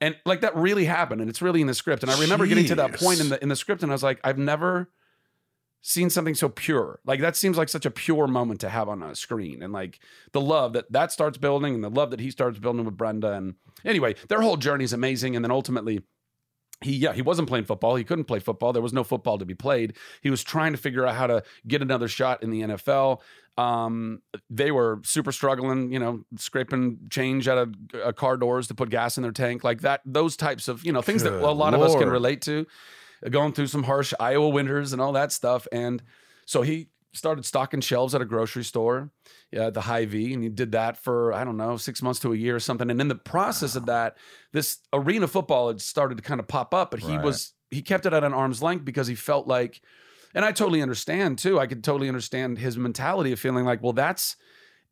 and 0.00 0.16
like 0.26 0.40
that 0.40 0.54
really 0.56 0.84
happened 0.84 1.20
and 1.20 1.30
it's 1.30 1.40
really 1.40 1.60
in 1.60 1.68
the 1.68 1.74
script 1.74 2.02
and 2.02 2.10
I 2.10 2.20
remember 2.20 2.46
getting 2.46 2.66
to 2.66 2.74
that 2.74 2.94
point 2.94 3.20
in 3.20 3.28
the 3.28 3.40
in 3.42 3.48
the 3.48 3.56
script 3.56 3.82
and 3.82 3.92
I 3.92 3.94
was 3.94 4.02
like 4.02 4.20
I've 4.24 4.38
never 4.38 4.90
seen 5.82 6.08
something 6.08 6.34
so 6.34 6.48
pure. 6.48 7.00
Like 7.04 7.20
that 7.20 7.36
seems 7.36 7.58
like 7.58 7.68
such 7.68 7.84
a 7.84 7.90
pure 7.90 8.26
moment 8.28 8.60
to 8.60 8.68
have 8.68 8.88
on 8.88 9.02
a 9.02 9.14
screen, 9.14 9.62
and 9.62 9.72
like 9.72 9.98
the 10.32 10.40
love 10.40 10.72
that 10.72 10.90
that 10.92 11.12
starts 11.12 11.36
building, 11.36 11.74
and 11.74 11.84
the 11.84 11.90
love 11.90 12.10
that 12.12 12.20
he 12.20 12.30
starts 12.30 12.58
building 12.58 12.84
with 12.84 12.96
Brenda. 12.96 13.32
And 13.32 13.56
anyway, 13.84 14.14
their 14.28 14.40
whole 14.40 14.56
journey 14.56 14.84
is 14.84 14.92
amazing. 14.92 15.36
And 15.36 15.44
then 15.44 15.50
ultimately, 15.50 16.02
he 16.82 16.96
yeah 16.96 17.12
he 17.12 17.22
wasn't 17.22 17.48
playing 17.48 17.64
football. 17.64 17.96
He 17.96 18.04
couldn't 18.04 18.24
play 18.24 18.38
football. 18.38 18.72
There 18.72 18.82
was 18.82 18.92
no 18.92 19.04
football 19.04 19.38
to 19.38 19.44
be 19.44 19.54
played. 19.54 19.94
He 20.22 20.30
was 20.30 20.42
trying 20.42 20.72
to 20.72 20.78
figure 20.78 21.06
out 21.06 21.14
how 21.14 21.26
to 21.26 21.42
get 21.66 21.82
another 21.82 22.08
shot 22.08 22.42
in 22.42 22.50
the 22.50 22.62
nfl 22.62 23.20
um, 23.58 24.22
they 24.48 24.70
were 24.70 25.00
super 25.04 25.30
struggling 25.30 25.92
you 25.92 25.98
know 25.98 26.24
scraping 26.36 26.98
change 27.10 27.48
out 27.48 27.58
of 27.58 27.74
uh, 28.02 28.12
car 28.12 28.38
doors 28.38 28.66
to 28.68 28.74
put 28.74 28.88
gas 28.88 29.18
in 29.18 29.22
their 29.22 29.32
tank 29.32 29.62
like 29.62 29.82
that 29.82 30.00
those 30.06 30.36
types 30.36 30.68
of 30.68 30.84
you 30.84 30.92
know 30.92 31.02
things 31.02 31.22
that 31.22 31.34
a 31.34 31.50
lot 31.52 31.74
of 31.74 31.82
us 31.82 31.94
can 31.94 32.08
relate 32.08 32.40
to 32.40 32.66
going 33.30 33.52
through 33.52 33.68
some 33.68 33.84
harsh 33.84 34.12
iowa 34.18 34.48
winters 34.48 34.92
and 34.92 35.00
all 35.00 35.12
that 35.12 35.32
stuff. 35.32 35.66
And 35.70 36.02
so 36.46 36.62
he 36.62 36.88
started 37.12 37.44
stocking 37.44 37.80
shelves 37.80 38.14
at 38.14 38.22
a 38.22 38.24
grocery 38.24 38.64
store 38.64 39.10
yeah, 39.52 39.68
the 39.68 39.82
Hy-Vee, 39.82 40.32
and 40.32 40.42
he 40.42 40.48
did 40.48 40.72
that 40.72 40.96
for 40.96 41.32
I 41.34 41.44
don't 41.44 41.58
know 41.58 41.76
six 41.76 42.00
months 42.00 42.18
to 42.20 42.32
a 42.32 42.36
year 42.36 42.56
or 42.56 42.60
something. 42.60 42.90
And 42.90 43.00
in 43.00 43.08
the 43.08 43.14
process 43.14 43.76
of 43.76 43.86
that, 43.86 44.16
this 44.52 44.78
arena 44.94 45.28
football 45.28 45.68
had 45.68 45.80
started 45.80 46.16
to 46.16 46.22
kind 46.24 46.40
of 46.40 46.48
pop 46.48 46.72
up, 46.72 46.90
but 46.90 47.00
he 47.00 47.16
Right. 47.16 47.24
was 47.24 47.52
he 47.70 47.82
kept 47.82 48.06
it 48.06 48.14
at 48.14 48.24
an 48.24 48.32
arm's 48.32 48.62
length 48.62 48.84
because 48.84 49.06
he 49.06 49.14
felt 49.14 49.46
like, 49.46 49.82
and 50.34 50.44
I 50.44 50.52
totally 50.52 50.80
understand 50.80 51.38
too. 51.38 51.60
I 51.60 51.66
could 51.66 51.84
totally 51.84 52.08
understand 52.08 52.58
his 52.58 52.78
mentality 52.78 53.32
of 53.32 53.38
feeling 53.38 53.66
like, 53.66 53.82
well, 53.82 53.92
that's 53.92 54.36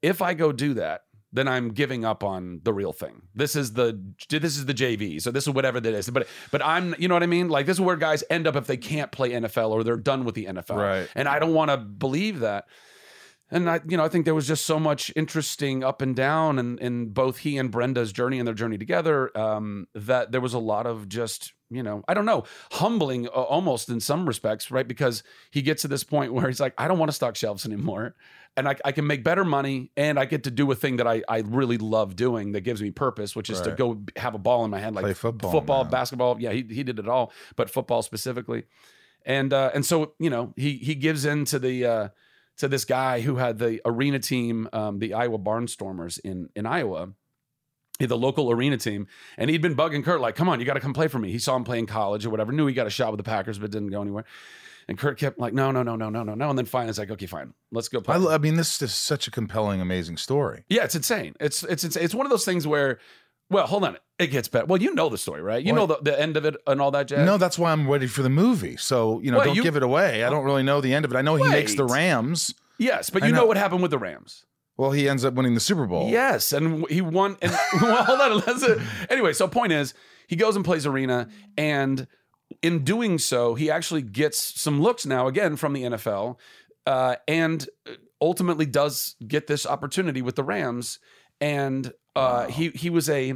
if 0.03 0.21
I 0.21 0.35
go 0.35 0.53
do 0.53 0.75
that, 0.75 1.03
then 1.33 1.47
I'm 1.47 1.71
giving 1.71 2.05
up 2.05 2.25
on 2.25 2.61
the 2.65 2.73
real 2.73 2.93
thing. 2.93 3.23
This 3.35 3.55
is 3.55 3.75
the 3.75 4.01
this 4.29 4.57
is 4.57 4.67
the 4.67 4.75
JV, 4.75 5.21
so 5.23 5.31
this 5.31 5.47
is 5.47 5.55
whatever 5.55 5.81
that 5.81 5.95
is. 5.95 6.11
But 6.11 6.27
but 6.51 6.65
I'm 6.65 6.95
you 6.99 7.09
know 7.09 7.15
what 7.15 7.23
I 7.23 7.27
mean. 7.27 7.49
Like 7.49 7.67
this 7.67 7.77
is 7.77 7.81
where 7.81 7.97
guys 7.97 8.25
end 8.31 8.47
up 8.47 8.57
if 8.57 8.67
they 8.67 8.77
can't 8.77 9.13
play 9.13 9.31
NFL 9.31 9.71
or 9.71 9.85
they're 9.85 9.97
done 9.97 10.25
with 10.25 10.35
the 10.35 10.47
NFL. 10.47 10.77
Right. 10.77 11.09
And 11.15 11.29
I 11.29 11.39
don't 11.39 11.55
want 11.55 11.71
to 11.71 11.77
believe 11.77 12.41
that. 12.41 12.67
And 13.53 13.69
I, 13.69 13.81
you 13.87 13.97
know, 13.97 14.05
I 14.05 14.09
think 14.09 14.25
there 14.25 14.35
was 14.35 14.47
just 14.47 14.65
so 14.65 14.79
much 14.79 15.13
interesting 15.17 15.83
up 15.83 16.03
and 16.03 16.15
down 16.15 16.59
in, 16.59 16.79
in 16.79 17.09
both 17.09 17.39
he 17.39 17.59
and 17.59 17.71
Brenda's 17.71 18.13
journey 18.13 18.39
and 18.39 18.47
their 18.47 18.55
journey 18.55 18.79
together 18.79 19.37
um, 19.37 19.89
that 19.95 20.31
there 20.31 20.41
was 20.41 20.55
a 20.55 20.59
lot 20.59 20.87
of 20.87 21.09
just, 21.09 21.53
you 21.69 21.83
know, 21.83 22.05
I 22.07 22.15
don't 22.15 22.27
know, 22.27 22.45
humbling 22.73 23.27
uh, 23.27 23.31
almost 23.31 23.89
in 23.89 23.99
some 23.99 24.27
respects, 24.27 24.71
right? 24.71 24.87
Because 24.87 25.25
he 25.51 25.63
gets 25.63 25.83
to 25.83 25.89
this 25.89 26.05
point 26.05 26.33
where 26.33 26.47
he's 26.47 26.61
like, 26.61 26.75
I 26.79 26.87
don't 26.87 26.99
want 26.99 27.09
to 27.09 27.15
stock 27.15 27.35
shelves 27.35 27.67
anymore. 27.67 28.15
And 28.61 28.69
I, 28.69 28.77
I 28.85 28.93
can 28.93 29.07
make 29.07 29.25
better 29.25 29.43
money 29.43 29.91
and 29.97 30.19
I 30.19 30.27
get 30.27 30.45
to 30.45 30.51
do 30.51 30.71
a 30.71 30.75
thing 30.75 30.99
that 30.99 31.07
I, 31.07 31.23
I 31.27 31.39
really 31.39 31.79
love 31.79 32.15
doing 32.15 32.53
that 32.53 32.61
gives 32.61 32.83
me 32.83 32.91
purpose, 32.91 33.35
which 33.35 33.49
is 33.49 33.59
to 33.63 33.71
go 33.71 34.03
have 34.17 34.35
a 34.35 34.39
ball 34.39 34.67
in 34.67 34.71
my 34.71 34.79
hand, 34.79 34.95
like 34.95 35.05
Play 35.05 35.15
football, 35.15 35.51
football, 35.51 35.85
man. 35.85 35.91
basketball. 35.91 36.37
Yeah, 36.39 36.53
he, 36.53 36.63
he 36.65 36.83
did 36.83 36.99
it 36.99 37.09
all, 37.09 37.33
but 37.57 37.71
football 37.71 38.03
specifically. 38.03 38.65
And 39.25 39.55
uh, 39.55 39.71
and 39.73 39.87
so 39.87 40.13
you 40.19 40.29
know 40.29 40.53
he 40.57 40.75
he 40.75 40.95
gives 40.95 41.25
in 41.25 41.47
to 41.47 41.59
the 41.59 41.87
uh, 41.87 42.09
to 42.59 42.69
this 42.69 42.85
guy 42.85 43.23
who 43.23 43.37
had 43.37 43.59
the 43.59 43.81
arena 43.87 44.19
team, 44.19 44.69
um, 44.75 44.99
the 44.99 45.15
Iowa 45.15 45.39
Barnstormers 45.39 46.21
in 46.21 46.51
in 46.55 46.67
Iowa, 46.67 47.15
the 47.99 48.19
local 48.19 48.51
arena 48.51 48.77
team, 48.77 49.07
and 49.39 49.49
he'd 49.49 49.63
been 49.63 49.75
bugging 49.75 50.05
Kurt 50.05 50.21
like, 50.21 50.37
"Come 50.37 50.51
on, 50.51 50.61
you 50.61 50.67
got 50.67 50.75
to 50.75 50.81
come 50.81 50.93
play 50.93 51.09
for 51.09 51.19
me." 51.19 51.33
He 51.33 51.39
saw 51.39 51.57
him 51.57 51.65
play 51.65 51.79
in 51.79 51.87
college 51.87 52.27
or 52.27 52.31
whatever, 52.31 52.53
knew 52.53 52.67
he 52.67 52.75
got 52.75 52.87
a 52.87 52.91
shot 52.91 53.11
with 53.11 53.19
the 53.19 53.25
Packers, 53.25 53.59
but 53.59 53.71
didn't 53.71 53.89
go 53.89 54.03
anywhere. 54.03 54.27
And 54.91 54.99
Kurt 54.99 55.19
kept 55.19 55.39
like, 55.39 55.55
"No, 55.55 55.71
no, 55.71 55.83
no, 55.85 55.95
no, 55.97 56.11
no, 56.11 56.25
no, 56.25 56.35
no," 56.35 56.51
and 56.51 56.59
then 56.59 56.67
finally 56.67 56.91
it's 56.91 56.99
like, 56.99 57.11
"Okay, 57.13 57.27
fine, 57.27 57.55
let's 57.71 57.89
go 57.89 58.01
play." 58.01 58.17
I, 58.17 58.35
I 58.35 58.39
mean, 58.39 58.57
this 58.57 58.83
is 58.83 58.93
such 58.93 59.29
a 59.29 59.31
compelling, 59.31 59.81
amazing 59.81 60.17
story. 60.17 60.65
yeah, 60.69 60.83
it's 60.85 60.97
insane. 60.97 61.35
It's 61.41 61.63
it's 61.63 61.85
it's 61.85 61.95
it's 61.97 62.13
one 62.15 62.27
of 62.27 62.31
those 62.31 62.45
things 62.45 62.67
where, 62.67 62.99
well, 63.51 63.67
hold 63.69 63.85
on, 63.85 63.97
it 64.19 64.27
gets 64.33 64.49
better. 64.49 64.67
Well, 64.67 64.83
you 64.83 64.93
know 64.93 65.09
the 65.09 65.17
story, 65.17 65.43
right? 65.43 65.65
You 65.65 65.73
know 65.73 65.87
the, 65.87 65.99
the 66.03 66.21
end 66.21 66.37
of 66.37 66.45
it 66.45 66.57
and 66.67 66.81
all 66.83 66.91
that 66.91 67.07
jazz. 67.07 67.25
No, 67.25 67.39
that's 67.39 67.57
why 67.57 67.71
I'm 67.71 67.89
ready 67.89 68.09
for 68.09 68.23
the 68.23 68.29
movie. 68.29 68.77
So 68.77 69.21
you 69.21 69.31
know, 69.31 69.37
Well, 69.39 69.47
don't 69.47 69.55
you- 69.57 69.63
give 69.63 69.77
it 69.77 69.85
away. 69.85 70.25
I 70.25 70.29
don't 70.31 70.45
really 70.45 70.65
know 70.65 70.81
the 70.81 70.93
end 70.93 71.05
of 71.05 71.13
it. 71.13 71.17
I 71.17 71.23
know 71.23 71.37
he 71.37 71.49
makes 71.49 71.77
the 71.77 71.87
Wait. 71.87 71.95
Rams. 71.95 72.53
yes, 72.79 73.11
but 73.11 73.23
I 73.23 73.27
you 73.29 73.33
know. 73.33 73.43
know. 73.43 73.47
what 73.47 73.57
happened 73.57 73.83
with 73.83 73.93
the 73.93 73.99
Rams. 73.99 74.45
Well, 74.77 74.91
he 74.91 75.09
ends 75.09 75.25
up 75.25 75.35
winning 75.35 75.55
the 75.55 75.61
Super 75.61 75.87
Bowl. 75.87 76.09
Yes, 76.11 76.53
and 76.53 76.85
he 76.89 77.01
won. 77.01 77.37
And 77.43 77.53
well, 77.81 78.03
hold 78.05 78.21
on. 78.21 78.43
Let's, 78.45 78.65
anyway, 79.09 79.35
so 79.35 79.47
point 79.47 79.73
is, 79.73 79.95
he 80.27 80.35
goes 80.37 80.57
and 80.57 80.65
plays 80.65 80.85
arena, 80.87 81.29
and 81.57 82.09
in 82.63 82.85
doing 82.85 83.19
so, 83.19 83.55
he 83.55 83.71
actually 83.71 84.03
gets 84.03 84.61
some 84.61 84.81
looks 84.81 85.07
now 85.07 85.27
again 85.27 85.57
from 85.57 85.73
the 85.73 85.83
NFL, 85.83 86.37
uh, 86.87 87.17
and 87.27 87.69
ultimately 88.21 88.67
does 88.67 89.17
get 89.27 89.47
this 89.47 89.67
opportunity 89.67 90.23
with 90.23 90.37
the 90.37 90.45
Rams. 90.45 90.99
And 91.41 91.93
uh, 92.15 92.49
he 92.49 92.69
he 92.71 92.91
was 92.91 93.09
a, 93.09 93.29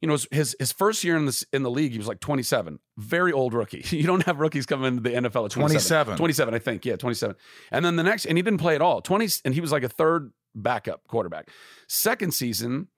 you 0.00 0.08
know, 0.08 0.16
his 0.30 0.56
his 0.58 0.72
first 0.72 1.04
year 1.04 1.16
in 1.16 1.26
the 1.26 1.44
in 1.52 1.62
the 1.62 1.70
league, 1.70 1.92
he 1.92 1.98
was 1.98 2.08
like 2.08 2.20
27, 2.20 2.80
very 2.96 3.32
old 3.32 3.54
rookie. 3.54 3.84
You 3.96 4.06
don't 4.06 4.24
have 4.24 4.40
rookies 4.40 4.66
coming 4.66 4.86
into 4.86 5.02
the 5.02 5.10
NFL 5.10 5.44
at 5.44 5.50
27. 5.52 6.16
27. 6.16 6.16
27, 6.16 6.54
I 6.54 6.58
think. 6.58 6.84
Yeah, 6.84 6.96
27. 6.96 7.36
And 7.70 7.84
then 7.84 7.96
the 7.96 8.02
next, 8.02 8.26
and 8.26 8.36
he 8.36 8.42
didn't 8.42 8.58
play 8.58 8.74
at 8.74 8.82
all. 8.82 9.00
20, 9.00 9.28
and 9.44 9.54
he 9.54 9.60
was 9.60 9.70
like 9.70 9.84
a 9.84 9.88
third 9.88 10.32
backup 10.54 11.06
quarterback. 11.06 11.50
Second 11.86 12.32
season, 12.34 12.88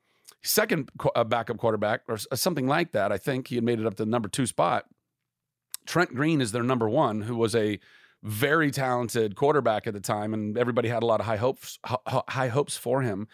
second 0.43 0.91
uh, 1.15 1.25
backup 1.25 1.59
quarterback 1.59 2.03
or 2.09 2.17
something 2.17 2.67
like 2.67 2.93
that. 2.93 3.13
I 3.13 3.19
think 3.19 3.49
he 3.49 3.57
had 3.57 3.65
made 3.65 3.79
it 3.79 3.87
up 3.87 3.97
to 3.97 4.05
the 4.05 4.11
number 4.11 4.29
two 4.29 4.47
spot. 4.47 4.87
Trent 5.87 6.15
Green 6.15 6.41
is 6.41 6.53
their 6.53 6.63
number 6.63 6.89
one, 6.89 7.23
who 7.23 7.37
was 7.37 7.55
a 7.55 7.81
very 8.23 8.71
talented 8.71 9.35
quarterback 9.35 9.87
at 9.87 9.95
the 9.95 10.01
time, 10.01 10.35
and 10.35 10.59
everybody 10.59 10.89
had 10.89 11.03
a 11.03 11.07
lot 11.07 11.21
of 11.21 11.27
high 11.27 11.37
hopes 11.37 11.79
high 12.07 12.49
hopes 12.49 12.77
for 12.77 13.03
him. 13.03 13.29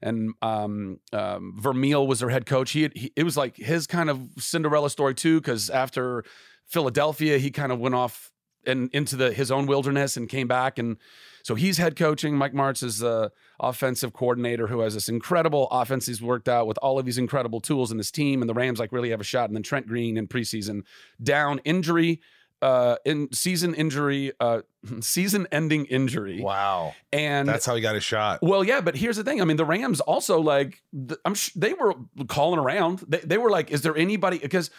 And 0.00 0.34
um, 0.42 0.98
um, 1.12 1.54
Vermeil 1.60 2.06
was 2.06 2.20
their 2.20 2.30
head 2.30 2.44
coach. 2.44 2.72
He, 2.72 2.82
had, 2.82 2.96
he 2.96 3.12
it 3.14 3.22
was 3.22 3.36
like 3.36 3.56
his 3.56 3.86
kind 3.86 4.10
of 4.10 4.20
Cinderella 4.38 4.90
story 4.90 5.14
too, 5.14 5.40
because 5.40 5.70
after 5.70 6.24
Philadelphia, 6.66 7.38
he 7.38 7.50
kind 7.50 7.70
of 7.70 7.78
went 7.78 7.94
off 7.94 8.32
and 8.66 8.90
into 8.92 9.16
the 9.16 9.32
his 9.32 9.50
own 9.50 9.66
wilderness 9.66 10.16
and 10.16 10.28
came 10.28 10.48
back 10.48 10.78
and 10.78 10.96
so 11.42 11.54
he's 11.54 11.78
head 11.78 11.96
coaching. 11.96 12.36
Mike 12.36 12.52
Martz 12.52 12.82
is 12.82 12.98
the 12.98 13.32
offensive 13.60 14.12
coordinator 14.12 14.66
who 14.66 14.80
has 14.80 14.94
this 14.94 15.08
incredible 15.08 15.68
offense 15.70 16.06
he's 16.06 16.22
worked 16.22 16.48
out 16.48 16.66
with 16.66 16.78
all 16.78 16.98
of 16.98 17.04
these 17.04 17.18
incredible 17.18 17.60
tools 17.60 17.90
in 17.92 17.98
his 17.98 18.10
team. 18.10 18.42
And 18.42 18.48
the 18.48 18.54
Rams 18.54 18.78
like 18.78 18.92
really 18.92 19.10
have 19.10 19.20
a 19.20 19.24
shot. 19.24 19.48
And 19.48 19.56
then 19.56 19.62
Trent 19.62 19.86
Green 19.86 20.16
in 20.16 20.26
preseason 20.28 20.82
down 21.22 21.58
injury, 21.64 22.20
uh, 22.60 22.96
in 23.04 23.28
season 23.32 23.74
injury, 23.74 24.32
uh, 24.38 24.60
season 25.00 25.46
ending 25.50 25.84
injury. 25.86 26.40
Wow. 26.40 26.94
And 27.12 27.48
That's 27.48 27.66
how 27.66 27.74
he 27.74 27.80
got 27.82 27.94
his 27.94 28.04
shot. 28.04 28.38
well, 28.42 28.62
yeah, 28.64 28.80
but 28.80 28.96
here's 28.96 29.16
the 29.16 29.24
thing. 29.24 29.40
I 29.40 29.44
mean, 29.44 29.56
the 29.56 29.64
Rams 29.64 30.00
also 30.00 30.40
like 30.40 30.82
th- 30.92 31.18
I'm 31.24 31.34
sh- 31.34 31.52
they 31.56 31.72
were 31.74 31.94
calling 32.28 32.58
around. 32.60 33.00
They, 33.08 33.18
they 33.18 33.38
were 33.38 33.50
like, 33.50 33.70
"Is 33.70 33.82
there 33.82 33.96
anybody?" 33.96 34.38
Because 34.38 34.70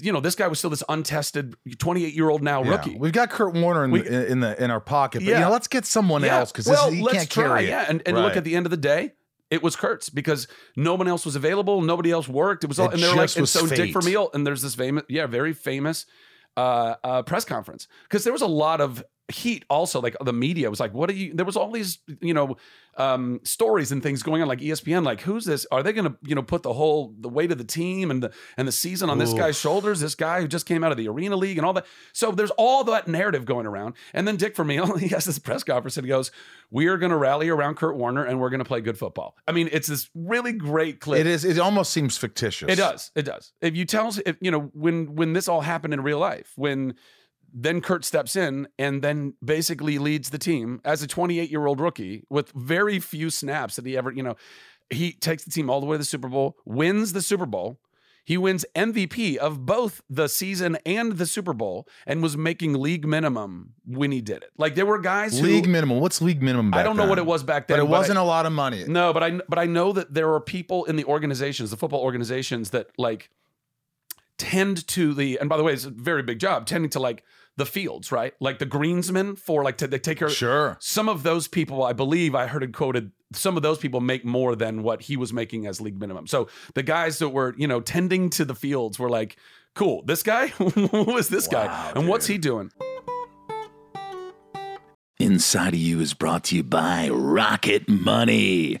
you 0.00 0.12
know 0.12 0.20
this 0.20 0.34
guy 0.34 0.48
was 0.48 0.58
still 0.58 0.70
this 0.70 0.82
untested 0.88 1.54
28 1.78 2.12
year 2.14 2.28
old 2.28 2.42
now 2.42 2.62
Yeah. 2.62 2.70
rookie. 2.70 2.96
We've 2.98 3.12
got 3.12 3.30
Kurt 3.30 3.54
Warner 3.54 3.84
in, 3.84 3.90
We- 3.92 4.02
the, 4.02 4.26
in 4.30 4.40
the 4.40 4.62
in 4.62 4.70
our 4.70 4.80
pocket, 4.80 5.20
but 5.20 5.28
Yeah. 5.28 5.38
you 5.38 5.44
know, 5.44 5.50
let's 5.50 5.68
get 5.68 5.84
someone 5.86 6.22
Yeah. 6.22 6.38
else 6.38 6.50
because 6.52 6.66
well, 6.66 6.90
he 6.90 7.04
can't 7.06 7.30
try, 7.30 7.44
carry 7.44 7.64
it. 7.66 7.68
Yeah, 7.68 7.86
and, 7.88 8.02
and 8.06 8.16
look 8.16 8.36
at 8.36 8.44
the 8.44 8.56
end 8.56 8.66
of 8.66 8.70
the 8.70 8.76
day, 8.76 9.12
it 9.50 9.62
was 9.62 9.76
Kurt's 9.76 10.08
because 10.10 10.48
no 10.76 10.94
one 10.96 11.06
else 11.06 11.24
was 11.24 11.36
available, 11.36 11.80
nobody 11.82 12.10
else 12.10 12.28
worked. 12.28 12.64
It 12.64 12.66
was 12.66 12.78
all, 12.80 12.88
It 12.88 12.94
and 12.94 13.02
they're 13.02 13.14
like, 13.14 13.36
and 13.36 13.48
so 13.48 13.66
Dick 13.66 13.78
fate. 13.78 13.92
Vermeil, 13.92 14.30
and 14.34 14.44
there's 14.46 14.62
this 14.62 14.74
famous, 14.74 15.04
yeah, 15.08 15.26
very 15.26 15.52
famous 15.52 16.04
uh, 16.56 16.94
uh, 17.04 17.22
press 17.22 17.44
conference 17.44 17.86
because 18.08 18.24
there 18.24 18.32
was 18.32 18.42
a 18.42 18.46
lot 18.48 18.80
of 18.80 19.04
heat 19.28 19.64
also 19.68 20.00
like 20.00 20.16
the 20.24 20.32
media 20.32 20.70
was 20.70 20.78
like 20.78 20.94
what 20.94 21.10
are 21.10 21.14
you 21.14 21.34
there 21.34 21.44
was 21.44 21.56
all 21.56 21.72
these 21.72 21.98
you 22.20 22.32
know 22.32 22.56
um 22.96 23.40
stories 23.42 23.90
and 23.90 24.00
things 24.00 24.22
going 24.22 24.40
on 24.40 24.46
like 24.46 24.60
espn 24.60 25.04
like 25.04 25.20
who's 25.20 25.44
this 25.44 25.66
are 25.72 25.82
they 25.82 25.92
gonna 25.92 26.14
you 26.22 26.34
know 26.34 26.42
put 26.44 26.62
the 26.62 26.72
whole 26.72 27.12
the 27.18 27.28
weight 27.28 27.50
of 27.50 27.58
the 27.58 27.64
team 27.64 28.10
and 28.12 28.22
the 28.22 28.32
and 28.56 28.68
the 28.68 28.72
season 28.72 29.10
on 29.10 29.18
this 29.18 29.32
guy's 29.32 29.58
shoulders 29.58 29.98
this 29.98 30.14
guy 30.14 30.40
who 30.40 30.46
just 30.46 30.64
came 30.64 30.84
out 30.84 30.92
of 30.92 30.96
the 30.96 31.08
arena 31.08 31.34
league 31.34 31.58
and 31.58 31.66
all 31.66 31.72
that 31.72 31.84
so 32.12 32.30
there's 32.30 32.52
all 32.52 32.84
that 32.84 33.08
narrative 33.08 33.44
going 33.44 33.66
around 33.66 33.94
and 34.14 34.28
then 34.28 34.36
dick 34.36 34.54
vermeil 34.54 34.96
he 34.98 35.08
has 35.08 35.24
this 35.24 35.40
press 35.40 35.64
conference 35.64 35.96
and 35.96 36.06
he 36.06 36.08
goes 36.08 36.30
we 36.70 36.86
are 36.86 36.96
gonna 36.96 37.16
rally 37.18 37.48
around 37.48 37.76
kurt 37.76 37.96
warner 37.96 38.24
and 38.24 38.38
we're 38.40 38.50
gonna 38.50 38.64
play 38.64 38.80
good 38.80 38.96
football 38.96 39.36
i 39.48 39.52
mean 39.52 39.68
it's 39.72 39.88
this 39.88 40.08
really 40.14 40.52
great 40.52 41.00
clip 41.00 41.18
It 41.20 41.26
is. 41.26 41.44
It 41.44 41.58
almost 41.58 41.92
seems 41.92 42.16
fictitious. 42.16 42.70
it 42.70 42.76
does. 42.76 43.10
It 43.16 43.22
does. 43.22 43.52
If 43.60 43.74
you 43.74 43.84
tell 43.84 44.06
us, 44.06 44.20
if 44.24 44.36
you 44.40 44.52
know, 44.52 44.70
when 44.72 45.16
when 45.16 45.32
this 45.32 45.48
all 45.48 45.60
happened 45.62 45.94
in 45.94 46.00
real 46.02 46.18
life, 46.20 46.52
when 46.56 46.94
then 47.58 47.80
Kurt 47.80 48.04
steps 48.04 48.36
in 48.36 48.68
and 48.78 49.00
then 49.00 49.32
basically 49.42 49.98
leads 49.98 50.28
the 50.28 50.38
team 50.38 50.78
as 50.84 51.02
a 51.02 51.06
28 51.06 51.50
year 51.50 51.66
old 51.66 51.80
rookie 51.80 52.22
with 52.28 52.52
very 52.52 53.00
few 53.00 53.30
snaps 53.30 53.76
that 53.76 53.86
he 53.86 53.96
ever, 53.96 54.12
you 54.12 54.22
know, 54.22 54.36
he 54.90 55.12
takes 55.12 55.42
the 55.44 55.50
team 55.50 55.70
all 55.70 55.80
the 55.80 55.86
way 55.86 55.94
to 55.94 55.98
the 55.98 56.04
Super 56.04 56.28
Bowl, 56.28 56.58
wins 56.66 57.14
the 57.14 57.22
Super 57.22 57.46
Bowl. 57.46 57.80
He 58.26 58.36
wins 58.36 58.66
MVP 58.74 59.36
of 59.36 59.64
both 59.64 60.02
the 60.10 60.28
season 60.28 60.76
and 60.84 61.12
the 61.12 61.26
Super 61.26 61.54
Bowl 61.54 61.88
and 62.06 62.22
was 62.22 62.36
making 62.36 62.74
league 62.74 63.06
minimum 63.06 63.74
when 63.86 64.10
he 64.12 64.20
did 64.20 64.42
it. 64.42 64.50
Like 64.58 64.74
there 64.74 64.84
were 64.84 64.98
guys 64.98 65.38
who 65.38 65.46
League 65.46 65.68
minimum. 65.68 66.00
What's 66.00 66.20
league 66.20 66.42
minimum? 66.42 66.72
Back 66.72 66.80
I 66.80 66.82
don't 66.82 66.96
know 66.96 67.04
then? 67.04 67.10
what 67.10 67.18
it 67.18 67.26
was 67.26 67.42
back 67.42 67.68
then, 67.68 67.78
but 67.78 67.84
it 67.84 67.86
but 67.86 67.90
wasn't 67.90 68.18
a 68.18 68.24
lot 68.24 68.44
of 68.44 68.52
money. 68.52 68.84
no, 68.86 69.14
but 69.14 69.22
I 69.22 69.40
but 69.48 69.58
I 69.58 69.64
know 69.64 69.92
that 69.92 70.12
there 70.12 70.30
are 70.34 70.40
people 70.40 70.84
in 70.84 70.96
the 70.96 71.04
organizations, 71.04 71.70
the 71.70 71.76
football 71.76 72.00
organizations, 72.00 72.70
that 72.70 72.88
like 72.98 73.30
tend 74.38 74.86
to 74.88 75.14
the 75.14 75.38
and 75.38 75.48
by 75.48 75.56
the 75.56 75.62
way, 75.62 75.72
it's 75.72 75.84
a 75.84 75.90
very 75.90 76.24
big 76.24 76.40
job 76.40 76.66
tending 76.66 76.90
to 76.90 77.00
like 77.00 77.22
the 77.56 77.66
fields, 77.66 78.12
right? 78.12 78.34
Like 78.40 78.58
the 78.58 78.66
greensmen 78.66 79.36
for 79.36 79.62
like 79.62 79.78
to 79.78 79.86
they 79.86 79.98
take 79.98 80.18
care. 80.18 80.28
Sure. 80.28 80.76
Some 80.80 81.08
of 81.08 81.22
those 81.22 81.48
people, 81.48 81.82
I 81.82 81.92
believe, 81.92 82.34
I 82.34 82.46
heard 82.46 82.62
it 82.62 82.72
quoted. 82.72 83.12
Some 83.32 83.56
of 83.56 83.62
those 83.62 83.78
people 83.78 84.00
make 84.00 84.24
more 84.24 84.54
than 84.54 84.82
what 84.82 85.02
he 85.02 85.16
was 85.16 85.32
making 85.32 85.66
as 85.66 85.80
league 85.80 85.98
minimum. 85.98 86.26
So 86.26 86.48
the 86.74 86.82
guys 86.82 87.18
that 87.18 87.30
were 87.30 87.54
you 87.56 87.66
know 87.66 87.80
tending 87.80 88.30
to 88.30 88.44
the 88.44 88.54
fields 88.54 88.98
were 88.98 89.10
like, 89.10 89.36
cool. 89.74 90.02
This 90.04 90.22
guy, 90.22 90.46
who 90.58 91.16
is 91.16 91.28
this 91.28 91.48
guy, 91.48 91.92
and 91.94 92.08
what's 92.08 92.26
he 92.26 92.38
doing? 92.38 92.70
Inside 95.18 95.68
of 95.68 95.80
You 95.80 96.00
is 96.00 96.12
brought 96.12 96.44
to 96.44 96.56
you 96.56 96.62
by 96.62 97.08
Rocket 97.08 97.88
Money. 97.88 98.80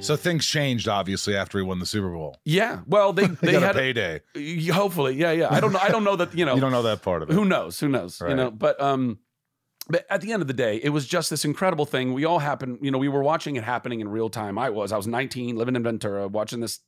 So 0.00 0.16
things 0.16 0.46
changed, 0.46 0.88
obviously, 0.88 1.36
after 1.36 1.58
he 1.58 1.64
won 1.64 1.78
the 1.78 1.86
Super 1.86 2.10
Bowl. 2.10 2.36
Yeah. 2.44 2.80
Well, 2.86 3.12
they 3.12 3.26
They 3.42 3.52
got 3.52 3.62
had 3.62 3.76
a 3.76 3.78
payday. 3.78 4.20
Y- 4.34 4.70
Hopefully, 4.72 5.14
yeah, 5.14 5.32
yeah. 5.32 5.48
I 5.50 5.60
don't 5.60 5.72
know. 5.72 5.78
I 5.80 5.90
don't 5.90 6.04
know 6.04 6.16
that 6.16 6.34
you 6.34 6.44
know. 6.44 6.54
You 6.60 6.60
don't 6.60 6.72
know 6.72 6.82
that 6.82 7.02
part 7.02 7.22
of 7.22 7.30
it. 7.30 7.34
Who 7.34 7.44
knows? 7.44 7.78
Who 7.80 7.88
knows? 7.88 8.20
You 8.20 8.34
know. 8.34 8.50
But 8.50 8.80
um, 8.80 9.18
but 9.88 10.06
at 10.10 10.20
the 10.20 10.32
end 10.32 10.42
of 10.42 10.48
the 10.48 10.54
day, 10.54 10.80
it 10.82 10.90
was 10.90 11.06
just 11.06 11.30
this 11.30 11.44
incredible 11.44 11.84
thing. 11.86 12.12
We 12.12 12.24
all 12.24 12.38
happened. 12.38 12.78
You 12.82 12.90
know, 12.90 12.98
we 12.98 13.08
were 13.08 13.22
watching 13.22 13.56
it 13.56 13.64
happening 13.64 14.00
in 14.00 14.08
real 14.08 14.30
time. 14.30 14.58
I 14.58 14.70
was. 14.70 14.92
I 14.92 14.96
was 14.96 15.06
19, 15.06 15.56
living 15.56 15.76
in 15.76 15.82
Ventura, 15.82 16.28
watching 16.28 16.60
this 16.60 16.80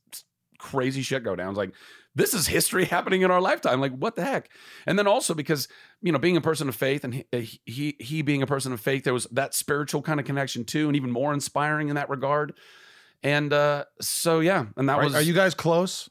crazy 0.57 1.01
shit 1.01 1.23
go 1.23 1.35
down. 1.35 1.47
I 1.47 1.49
was 1.49 1.57
like, 1.57 1.73
this 2.15 2.33
is 2.33 2.47
history 2.47 2.85
happening 2.95 3.21
in 3.21 3.31
our 3.31 3.41
lifetime. 3.41 3.81
Like, 3.81 3.93
what 3.95 4.15
the 4.15 4.23
heck? 4.23 4.49
And 4.85 4.97
then 4.97 5.07
also 5.07 5.33
because 5.33 5.67
you 6.01 6.11
know, 6.11 6.19
being 6.19 6.37
a 6.37 6.41
person 6.41 6.67
of 6.69 6.75
faith 6.75 7.03
and 7.03 7.13
he 7.31 7.59
he, 7.65 7.95
he 7.99 8.21
being 8.21 8.41
a 8.41 8.47
person 8.47 8.73
of 8.73 8.79
faith, 8.81 9.03
there 9.03 9.13
was 9.13 9.25
that 9.31 9.53
spiritual 9.53 10.01
kind 10.01 10.19
of 10.19 10.25
connection 10.25 10.65
too, 10.65 10.87
and 10.87 10.95
even 10.95 11.11
more 11.11 11.33
inspiring 11.33 11.89
in 11.89 11.95
that 11.95 12.09
regard. 12.09 12.53
And 13.23 13.53
uh, 13.53 13.85
so 14.01 14.39
yeah, 14.41 14.65
and 14.75 14.89
that 14.89 14.97
Are, 14.99 15.03
was. 15.05 15.15
are 15.15 15.21
you 15.21 15.33
guys 15.33 15.53
close? 15.53 16.09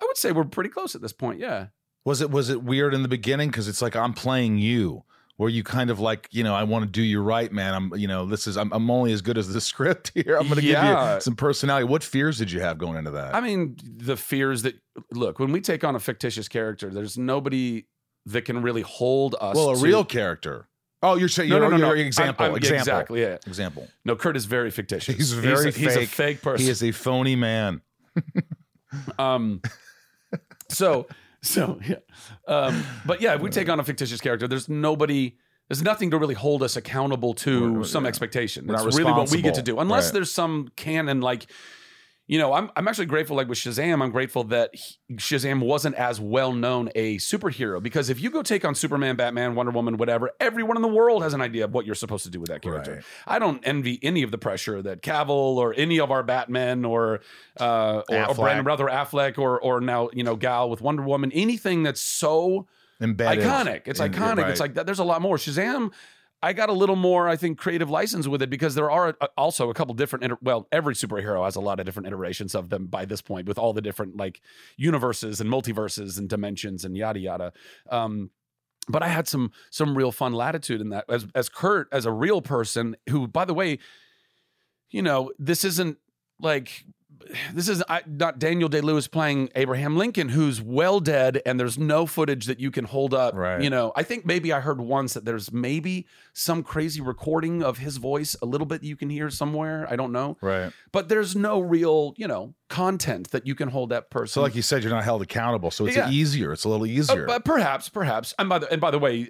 I 0.00 0.04
would 0.06 0.16
say 0.16 0.32
we're 0.32 0.44
pretty 0.44 0.70
close 0.70 0.94
at 0.94 1.02
this 1.02 1.12
point. 1.12 1.38
Yeah. 1.38 1.66
Was 2.04 2.20
it 2.20 2.30
was 2.30 2.50
it 2.50 2.62
weird 2.62 2.94
in 2.94 3.02
the 3.02 3.08
beginning 3.08 3.50
because 3.50 3.68
it's 3.68 3.80
like 3.82 3.96
I'm 3.96 4.12
playing 4.12 4.58
you 4.58 5.04
where 5.36 5.50
you 5.50 5.64
kind 5.64 5.90
of 5.90 5.98
like, 5.98 6.28
you 6.30 6.44
know, 6.44 6.54
I 6.54 6.62
want 6.62 6.84
to 6.84 6.90
do 6.90 7.02
you 7.02 7.20
right, 7.20 7.50
man. 7.52 7.74
I'm, 7.74 7.94
you 7.96 8.06
know, 8.06 8.24
this 8.24 8.46
is, 8.46 8.56
I'm, 8.56 8.72
I'm 8.72 8.88
only 8.88 9.12
as 9.12 9.20
good 9.20 9.36
as 9.36 9.52
the 9.52 9.60
script 9.60 10.12
here. 10.14 10.36
I'm 10.36 10.44
going 10.44 10.60
to 10.60 10.62
give 10.62 10.82
you 10.82 11.20
some 11.20 11.34
personality. 11.34 11.84
What 11.84 12.04
fears 12.04 12.38
did 12.38 12.52
you 12.52 12.60
have 12.60 12.78
going 12.78 12.96
into 12.96 13.10
that? 13.12 13.34
I 13.34 13.40
mean, 13.40 13.76
the 13.84 14.16
fears 14.16 14.62
that 14.62 14.76
look 15.12 15.38
when 15.38 15.52
we 15.52 15.60
take 15.60 15.82
on 15.82 15.96
a 15.96 16.00
fictitious 16.00 16.48
character, 16.48 16.90
there's 16.90 17.18
nobody 17.18 17.86
that 18.26 18.42
can 18.42 18.62
really 18.62 18.82
hold 18.82 19.34
us. 19.40 19.56
well, 19.56 19.70
a 19.70 19.76
to- 19.76 19.82
real 19.82 20.04
character. 20.04 20.68
Oh, 21.04 21.16
you're 21.16 21.28
saying, 21.28 21.50
No, 21.50 21.56
you're, 21.58 21.70
no, 21.70 21.76
no, 21.76 21.88
no. 21.88 21.92
example, 21.92 22.44
I'm- 22.44 22.52
I'm- 22.52 22.56
example. 22.58 22.80
exactly, 22.80 23.20
yeah. 23.20 23.36
Example. 23.46 23.88
No, 24.04 24.16
Kurt 24.16 24.36
is 24.36 24.46
very 24.46 24.70
fictitious. 24.70 25.14
He's 25.16 25.32
very 25.32 25.68
a, 25.68 25.72
He's 25.72 25.86
a 25.96 26.00
fake. 26.00 26.08
fake 26.08 26.42
person. 26.42 26.64
He 26.64 26.70
is 26.70 26.82
a 26.82 26.90
phony 26.92 27.36
man. 27.36 27.80
Um, 29.18 29.60
so, 30.68 31.08
so 31.42 31.80
yeah. 31.86 31.96
Um, 32.46 32.84
but 33.04 33.20
yeah, 33.20 33.34
if 33.34 33.40
we 33.40 33.50
take 33.50 33.68
on 33.68 33.80
a 33.80 33.84
fictitious 33.84 34.20
character, 34.20 34.46
there's 34.46 34.68
nobody, 34.68 35.36
there's 35.68 35.82
nothing 35.82 36.10
to 36.12 36.18
really 36.18 36.34
hold 36.34 36.62
us 36.62 36.76
accountable 36.76 37.34
to 37.34 37.82
some 37.84 38.04
yeah. 38.04 38.08
expectation. 38.08 38.66
Not 38.66 38.84
really 38.86 39.02
what 39.04 39.30
we 39.32 39.42
get 39.42 39.54
to 39.54 39.62
do, 39.62 39.80
unless 39.80 40.06
Right. 40.06 40.12
there's 40.14 40.30
some 40.30 40.68
canon 40.76 41.20
like. 41.20 41.46
You 42.26 42.38
know, 42.38 42.54
I'm 42.54 42.70
I'm 42.74 42.88
actually 42.88 43.04
grateful. 43.04 43.36
Like 43.36 43.48
with 43.48 43.58
Shazam, 43.58 44.02
I'm 44.02 44.10
grateful 44.10 44.44
that 44.44 44.70
he- 44.74 44.96
Shazam 45.16 45.60
wasn't 45.60 45.94
as 45.96 46.18
well 46.18 46.54
known 46.54 46.88
a 46.94 47.16
superhero 47.18 47.82
because 47.82 48.08
if 48.08 48.18
you 48.18 48.30
go 48.30 48.42
take 48.42 48.64
on 48.64 48.74
Superman, 48.74 49.14
Batman, 49.16 49.54
Wonder 49.54 49.72
Woman, 49.72 49.98
whatever, 49.98 50.30
everyone 50.40 50.76
in 50.76 50.82
the 50.82 50.88
world 50.88 51.22
has 51.22 51.34
an 51.34 51.42
idea 51.42 51.64
of 51.64 51.74
what 51.74 51.84
you're 51.84 51.94
supposed 51.94 52.24
to 52.24 52.30
do 52.30 52.40
with 52.40 52.48
that 52.48 52.62
character. 52.62 52.94
Right. 52.94 53.04
I 53.26 53.38
don't 53.38 53.60
envy 53.66 53.98
any 54.02 54.22
of 54.22 54.30
the 54.30 54.38
pressure 54.38 54.80
that 54.80 55.02
Cavill 55.02 55.56
or 55.58 55.74
any 55.74 56.00
of 56.00 56.10
our 56.10 56.22
Batmen 56.22 56.86
or 56.86 57.20
uh, 57.60 58.02
or, 58.08 58.28
or. 58.30 58.34
Brandon 58.34 58.64
Brother 58.64 58.86
Affleck 58.86 59.36
or 59.36 59.60
or 59.60 59.82
now 59.82 60.08
you 60.14 60.24
know 60.24 60.34
Gal 60.36 60.70
with 60.70 60.80
Wonder 60.80 61.02
Woman. 61.02 61.30
Anything 61.32 61.82
that's 61.82 62.00
so 62.00 62.66
Embedded. 63.02 63.44
iconic, 63.44 63.82
it's 63.84 64.00
in- 64.00 64.12
iconic. 64.12 64.38
right. 64.38 64.50
It's 64.50 64.60
like 64.60 64.74
that. 64.74 64.86
There's 64.86 64.98
a 64.98 65.04
lot 65.04 65.20
more. 65.20 65.36
Shazam. 65.36 65.92
I 66.44 66.52
got 66.52 66.68
a 66.68 66.74
little 66.74 66.94
more, 66.94 67.26
I 67.26 67.36
think, 67.36 67.56
creative 67.56 67.88
license 67.88 68.28
with 68.28 68.42
it 68.42 68.50
because 68.50 68.74
there 68.74 68.90
are 68.90 69.16
uh, 69.18 69.28
also 69.38 69.70
a 69.70 69.74
couple 69.74 69.94
different. 69.94 70.26
Iter- 70.26 70.38
well, 70.42 70.68
every 70.70 70.92
superhero 70.92 71.42
has 71.42 71.56
a 71.56 71.60
lot 71.60 71.80
of 71.80 71.86
different 71.86 72.06
iterations 72.06 72.54
of 72.54 72.68
them 72.68 72.86
by 72.86 73.06
this 73.06 73.22
point, 73.22 73.48
with 73.48 73.58
all 73.58 73.72
the 73.72 73.80
different 73.80 74.18
like 74.18 74.42
universes 74.76 75.40
and 75.40 75.48
multiverses 75.50 76.18
and 76.18 76.28
dimensions 76.28 76.84
and 76.84 76.98
yada 76.98 77.18
yada. 77.18 77.52
Um, 77.88 78.30
but 78.88 79.02
I 79.02 79.08
had 79.08 79.26
some 79.26 79.52
some 79.70 79.96
real 79.96 80.12
fun 80.12 80.34
latitude 80.34 80.82
in 80.82 80.90
that 80.90 81.06
as 81.08 81.26
as 81.34 81.48
Kurt 81.48 81.88
as 81.90 82.04
a 82.04 82.12
real 82.12 82.42
person 82.42 82.94
who, 83.08 83.26
by 83.26 83.46
the 83.46 83.54
way, 83.54 83.78
you 84.90 85.00
know, 85.00 85.32
this 85.38 85.64
isn't 85.64 85.96
like 86.38 86.84
this 87.52 87.68
is 87.68 87.82
not 88.06 88.38
Daniel 88.38 88.68
Day 88.68 88.80
Lewis 88.80 89.06
playing 89.08 89.48
Abraham 89.54 89.96
Lincoln, 89.96 90.28
who's 90.30 90.60
well 90.60 91.00
dead, 91.00 91.40
and 91.46 91.58
there's 91.58 91.78
no 91.78 92.06
footage 92.06 92.46
that 92.46 92.60
you 92.60 92.70
can 92.70 92.84
hold 92.84 93.14
up. 93.14 93.34
Right. 93.34 93.62
You 93.62 93.70
know, 93.70 93.92
I 93.96 94.02
think 94.02 94.24
maybe 94.26 94.52
I 94.52 94.60
heard 94.60 94.80
once 94.80 95.14
that 95.14 95.24
there's 95.24 95.52
maybe 95.52 96.06
some 96.32 96.62
crazy 96.62 97.00
recording 97.00 97.62
of 97.62 97.78
his 97.78 97.96
voice, 97.98 98.34
a 98.42 98.46
little 98.46 98.66
bit 98.66 98.82
you 98.82 98.96
can 98.96 99.10
hear 99.10 99.30
somewhere. 99.30 99.86
I 99.90 99.96
don't 99.96 100.12
know, 100.12 100.36
Right. 100.40 100.72
but 100.92 101.08
there's 101.08 101.34
no 101.36 101.60
real, 101.60 102.14
you 102.16 102.26
know, 102.28 102.54
content 102.68 103.30
that 103.30 103.46
you 103.46 103.54
can 103.54 103.68
hold 103.68 103.90
that 103.90 104.10
person. 104.10 104.32
So, 104.32 104.42
like 104.42 104.54
you 104.56 104.62
said, 104.62 104.82
you're 104.82 104.92
not 104.92 105.04
held 105.04 105.22
accountable. 105.22 105.70
So 105.70 105.86
it's 105.86 105.96
Yeah. 105.96 106.10
easier. 106.10 106.52
It's 106.52 106.64
a 106.64 106.68
little 106.68 106.86
Uh, 106.86 106.90
easier. 106.90 107.26
but 107.26 107.44
perhaps, 107.44 107.88
perhaps. 107.88 108.34
And 108.38 108.48
by 108.48 108.58
the 108.58 108.70
and 108.72 108.80
by 108.80 108.90
the 108.90 108.98
way, 108.98 109.28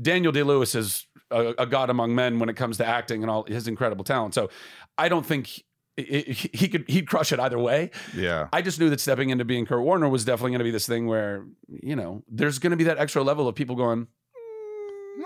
Daniel 0.00 0.32
Day 0.32 0.42
Lewis 0.42 0.74
is 0.74 1.06
a, 1.30 1.54
a 1.58 1.66
god 1.66 1.90
among 1.90 2.14
men 2.14 2.38
when 2.38 2.48
it 2.48 2.54
comes 2.56 2.76
to 2.78 2.86
acting 2.86 3.22
and 3.22 3.30
all 3.30 3.44
his 3.44 3.66
incredible 3.68 4.04
talent. 4.04 4.34
So 4.34 4.50
I 4.98 5.08
don't 5.08 5.24
think 5.26 5.64
he, 6.02 6.68
could 6.68 6.84
he'd 6.88 7.06
crush 7.08 7.32
it 7.32 7.40
either 7.40 7.58
way. 7.58 7.90
yeah. 8.14 8.48
I 8.52 8.62
just 8.62 8.78
knew 8.80 8.90
that 8.90 9.00
stepping 9.00 9.30
into 9.30 9.44
being 9.44 9.66
Kurt 9.66 9.82
Warner 9.82 10.08
was 10.08 10.24
definitely 10.24 10.52
going 10.52 10.58
to 10.60 10.64
be 10.64 10.70
this 10.70 10.86
thing 10.86 11.06
where 11.06 11.44
you 11.68 11.96
know 11.96 12.22
there's 12.28 12.58
going 12.58 12.70
to 12.72 12.76
be 12.76 12.84
that 12.84 12.98
extra 12.98 13.22
level 13.22 13.48
of 13.48 13.54
people 13.54 13.76
going. 13.76 14.06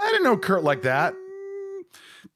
I 0.01 0.09
didn't 0.11 0.25
know 0.25 0.37
Kurt 0.37 0.65
like 0.65 0.83
that. 0.83 1.15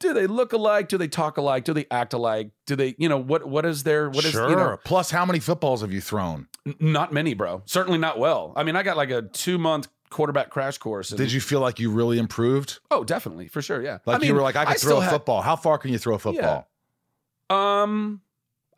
Do 0.01 0.13
they 0.13 0.27
look 0.27 0.53
alike? 0.53 0.89
Do 0.89 0.99
they 0.99 1.09
talk 1.09 1.39
alike? 1.39 1.65
Do 1.65 1.73
they 1.73 1.87
act 1.91 2.13
alike? 2.13 2.51
Do 2.67 2.77
they, 2.77 2.95
you 2.99 3.09
know, 3.09 3.17
what 3.19 3.49
what 3.49 3.65
is 3.65 3.83
their 3.83 4.11
what 4.11 4.25
is 4.25 4.33
sure. 4.33 4.51
you 4.51 4.55
know, 4.55 4.79
Plus, 4.85 5.11
how 5.11 5.25
many 5.25 5.41
footballs 5.41 5.81
have 5.81 5.93
you 5.93 6.01
thrown? 6.01 6.47
n- 6.67 6.77
not 6.79 7.13
many, 7.13 7.35
bro. 7.35 7.63
Certainly 7.65 7.99
not 7.99 8.19
well. 8.19 8.53
I 8.55 8.63
mean, 8.63 8.77
I 8.77 8.83
got 8.83 8.97
like 8.97 9.11
a 9.11 9.23
two 9.23 9.59
month 9.59 9.89
quarterback 10.11 10.51
crash 10.51 10.79
course. 10.79 11.09
Did 11.09 11.33
you 11.33 11.41
feel 11.41 11.61
like 11.61 11.81
you 11.81 11.91
really 11.91 12.19
improved? 12.19 12.79
Oh, 12.91 13.03
definitely, 13.03 13.49
for 13.49 13.61
sure, 13.63 13.83
yeah. 13.83 13.99
Like 14.07 14.17
I 14.17 14.19
mean, 14.21 14.29
you 14.29 14.35
were 14.35 14.43
like, 14.43 14.57
I 14.57 14.67
could 14.67 14.79
still 14.79 14.91
throw 14.91 14.99
a 14.99 15.05
had- 15.05 15.11
football. 15.11 15.41
How 15.43 15.57
far 15.57 15.79
can 15.79 15.91
you 15.91 15.99
throw 15.99 16.15
a 16.15 16.19
football? 16.19 16.69
Um, 17.51 18.21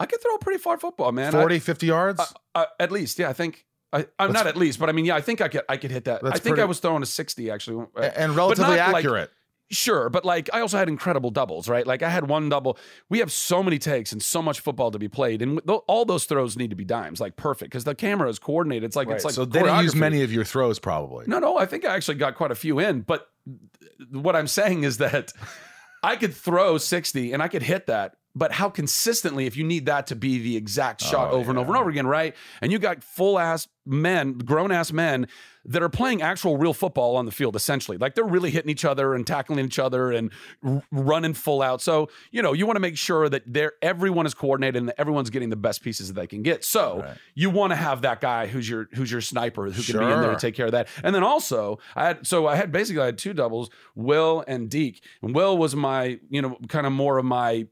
I 0.00 0.06
could 0.06 0.20
throw 0.20 0.34
a 0.34 0.38
pretty 0.38 0.58
far 0.58 0.78
football, 0.78 1.12
man. 1.12 1.34
I- 1.34 1.40
40, 1.40 1.58
50 1.60 1.86
yards? 1.86 2.20
uh, 2.20 2.24
uh, 2.54 2.64
at 2.80 2.90
least, 2.90 3.18
yeah. 3.18 3.28
I 3.28 3.32
think 3.34 3.66
I, 3.92 3.98
I'm 4.18 4.32
That's- 4.32 4.34
not 4.34 4.46
at 4.46 4.56
least, 4.56 4.78
but 4.80 4.88
I 4.88 4.92
mean, 4.92 5.04
yeah. 5.04 5.14
I 5.16 5.20
think 5.20 5.40
I 5.40 5.48
could. 5.48 5.62
I 5.68 5.76
could 5.76 5.90
hit 5.90 6.04
that. 6.04 6.24
I 6.24 6.30
That's 6.30 6.40
think 6.40 6.58
I 6.58 6.64
was 6.64 6.80
throwing 6.80 7.02
a 7.02 7.06
60 7.06 7.50
actually, 7.50 7.84
uh, 7.96 8.00
A- 8.00 8.18
and 8.20 8.32
but 8.32 8.36
relatively 8.36 8.76
not, 8.76 8.92
like, 8.92 9.04
accurate. 9.04 9.30
Sure, 9.72 10.08
but 10.08 10.24
like 10.24 10.50
I 10.52 10.60
also 10.62 10.78
had 10.78 10.88
incredible 10.88 11.30
doubles, 11.30 11.68
right? 11.68 11.86
Like 11.86 12.02
I 12.02 12.08
had 12.08 12.28
one 12.28 12.48
double. 12.48 12.76
We 13.08 13.20
have 13.20 13.30
so 13.30 13.62
many 13.62 13.78
takes 13.78 14.10
and 14.10 14.20
so 14.20 14.42
much 14.42 14.58
football 14.58 14.90
to 14.90 14.98
be 14.98 15.06
played, 15.06 15.42
and 15.42 15.60
th- 15.64 15.80
all 15.86 16.04
those 16.04 16.24
throws 16.24 16.56
need 16.56 16.70
to 16.70 16.76
be 16.76 16.84
dimes, 16.84 17.20
like 17.20 17.36
perfect, 17.36 17.70
because 17.70 17.84
the 17.84 17.94
camera 17.94 18.28
is 18.28 18.40
coordinated. 18.40 18.82
It's 18.82 18.96
like 18.96 19.08
it's 19.08 19.24
like 19.24 19.34
so 19.34 19.44
they 19.44 19.62
didn't 19.62 19.84
use 19.84 19.94
many 19.94 20.22
of 20.22 20.32
your 20.32 20.42
throws, 20.44 20.80
probably. 20.80 21.26
No, 21.28 21.38
no, 21.38 21.56
I 21.56 21.66
think 21.66 21.84
I 21.84 21.94
actually 21.94 22.16
got 22.16 22.34
quite 22.34 22.50
a 22.50 22.56
few 22.56 22.80
in. 22.80 23.02
But 23.02 23.28
th- 23.46 24.10
what 24.10 24.34
I'm 24.34 24.48
saying 24.48 24.82
is 24.82 24.98
that 24.98 25.32
I 26.02 26.16
could 26.16 26.34
throw 26.34 26.76
60 26.76 27.32
and 27.32 27.40
I 27.40 27.46
could 27.46 27.62
hit 27.62 27.86
that. 27.86 28.16
But 28.34 28.52
how 28.52 28.68
consistently, 28.70 29.46
if 29.46 29.56
you 29.56 29.64
need 29.64 29.86
that 29.86 30.06
to 30.08 30.16
be 30.16 30.38
the 30.38 30.56
exact 30.56 31.02
oh, 31.04 31.06
shot 31.06 31.28
Oh, 31.32 31.36
over 31.38 31.50
and 31.50 31.58
over 31.58 31.72
and 31.72 31.80
over 31.80 31.90
again, 31.90 32.06
right? 32.06 32.34
And 32.60 32.70
you 32.70 32.78
got 32.78 33.02
full 33.02 33.38
ass 33.38 33.66
men, 33.84 34.34
grown 34.34 34.70
ass 34.70 34.92
men 34.92 35.26
that 35.64 35.82
are 35.82 35.88
playing 35.88 36.22
actual 36.22 36.56
real 36.56 36.72
football 36.72 37.16
on 37.16 37.26
the 37.26 37.32
field, 37.32 37.56
essentially. 37.56 37.98
Like 37.98 38.14
they're 38.14 38.24
really 38.24 38.50
hitting 38.50 38.70
each 38.70 38.84
other 38.84 39.14
and 39.14 39.26
tackling 39.26 39.64
each 39.64 39.78
other 39.80 40.12
and 40.12 40.30
r- 40.64 40.82
running 40.92 41.34
full 41.34 41.60
out. 41.60 41.82
So, 41.82 42.08
you 42.30 42.40
know, 42.40 42.52
you 42.52 42.66
want 42.66 42.76
to 42.76 42.80
make 42.80 42.96
sure 42.96 43.28
that 43.28 43.42
they're, 43.46 43.72
everyone 43.82 44.26
is 44.26 44.32
coordinated 44.32 44.76
and 44.76 44.88
that 44.88 44.98
everyone's 45.00 45.28
getting 45.28 45.50
the 45.50 45.56
best 45.56 45.82
pieces 45.82 46.06
that 46.08 46.14
they 46.14 46.26
can 46.28 46.42
get. 46.42 46.64
So 46.64 47.00
Right. 47.00 47.16
you 47.34 47.50
want 47.50 47.72
to 47.72 47.76
have 47.76 48.02
that 48.02 48.20
guy 48.20 48.46
who's 48.46 48.68
your 48.70 48.88
who's 48.94 49.10
your 49.10 49.20
sniper 49.20 49.68
who 49.70 49.82
can 49.82 49.98
be 49.98 50.04
in 50.12 50.20
there 50.20 50.30
to 50.30 50.38
take 50.38 50.54
care 50.54 50.66
of 50.66 50.72
that. 50.72 50.86
And 51.02 51.14
then 51.14 51.24
also, 51.24 51.78
I 51.96 52.06
had 52.06 52.26
so 52.26 52.46
I 52.46 52.54
had 52.56 52.70
basically 52.72 53.02
I 53.02 53.06
had 53.06 53.18
two 53.18 53.34
doubles, 53.34 53.70
Will 53.96 54.44
and 54.46 54.70
Deke. 54.70 55.02
And 55.20 55.34
Will 55.34 55.58
was 55.58 55.74
my, 55.74 56.20
you 56.30 56.40
know, 56.40 56.56
kind 56.68 56.86
of 56.86 56.92
more 56.92 57.18
of 57.18 57.24
my 57.24 57.66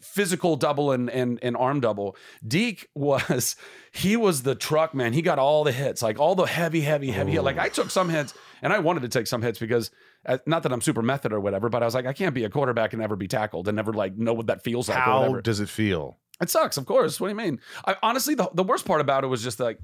physical 0.00 0.56
double 0.56 0.92
and 0.92 1.10
and 1.10 1.38
and 1.42 1.56
arm 1.56 1.80
double. 1.80 2.16
Deke 2.46 2.88
was 2.94 3.56
he 3.92 4.16
was 4.16 4.42
the 4.42 4.54
truck 4.54 4.94
man. 4.94 5.12
He 5.12 5.22
got 5.22 5.38
all 5.38 5.64
the 5.64 5.72
hits, 5.72 6.02
like 6.02 6.18
all 6.18 6.34
the 6.34 6.44
heavy, 6.44 6.80
heavy, 6.80 7.10
heavy. 7.10 7.32
hit. 7.32 7.42
Like 7.42 7.58
I 7.58 7.68
took 7.68 7.90
some 7.90 8.08
hits, 8.08 8.34
and 8.62 8.72
I 8.72 8.78
wanted 8.78 9.02
to 9.02 9.08
take 9.08 9.26
some 9.26 9.42
hits 9.42 9.58
because 9.58 9.90
uh, 10.26 10.38
not 10.46 10.62
that 10.64 10.72
I'm 10.72 10.80
super 10.80 11.02
method 11.02 11.32
or 11.32 11.40
whatever, 11.40 11.68
but 11.68 11.82
I 11.82 11.86
was 11.86 11.94
like, 11.94 12.06
I 12.06 12.12
can't 12.12 12.34
be 12.34 12.44
a 12.44 12.50
quarterback 12.50 12.92
and 12.92 13.00
never 13.00 13.16
be 13.16 13.28
tackled 13.28 13.68
and 13.68 13.76
never 13.76 13.92
like 13.92 14.16
know 14.16 14.34
what 14.34 14.46
that 14.48 14.62
feels 14.62 14.88
like. 14.88 14.98
How 14.98 15.40
does 15.40 15.60
it 15.60 15.68
feel? 15.68 16.18
It 16.40 16.48
sucks, 16.48 16.78
of 16.78 16.86
course. 16.86 17.20
What 17.20 17.28
do 17.28 17.32
you 17.32 17.36
mean? 17.36 17.60
I, 17.86 17.96
honestly, 18.02 18.34
the, 18.34 18.48
the 18.54 18.64
worst 18.64 18.86
part 18.86 19.02
about 19.02 19.24
it 19.24 19.26
was 19.26 19.42
just 19.42 19.60
like 19.60 19.78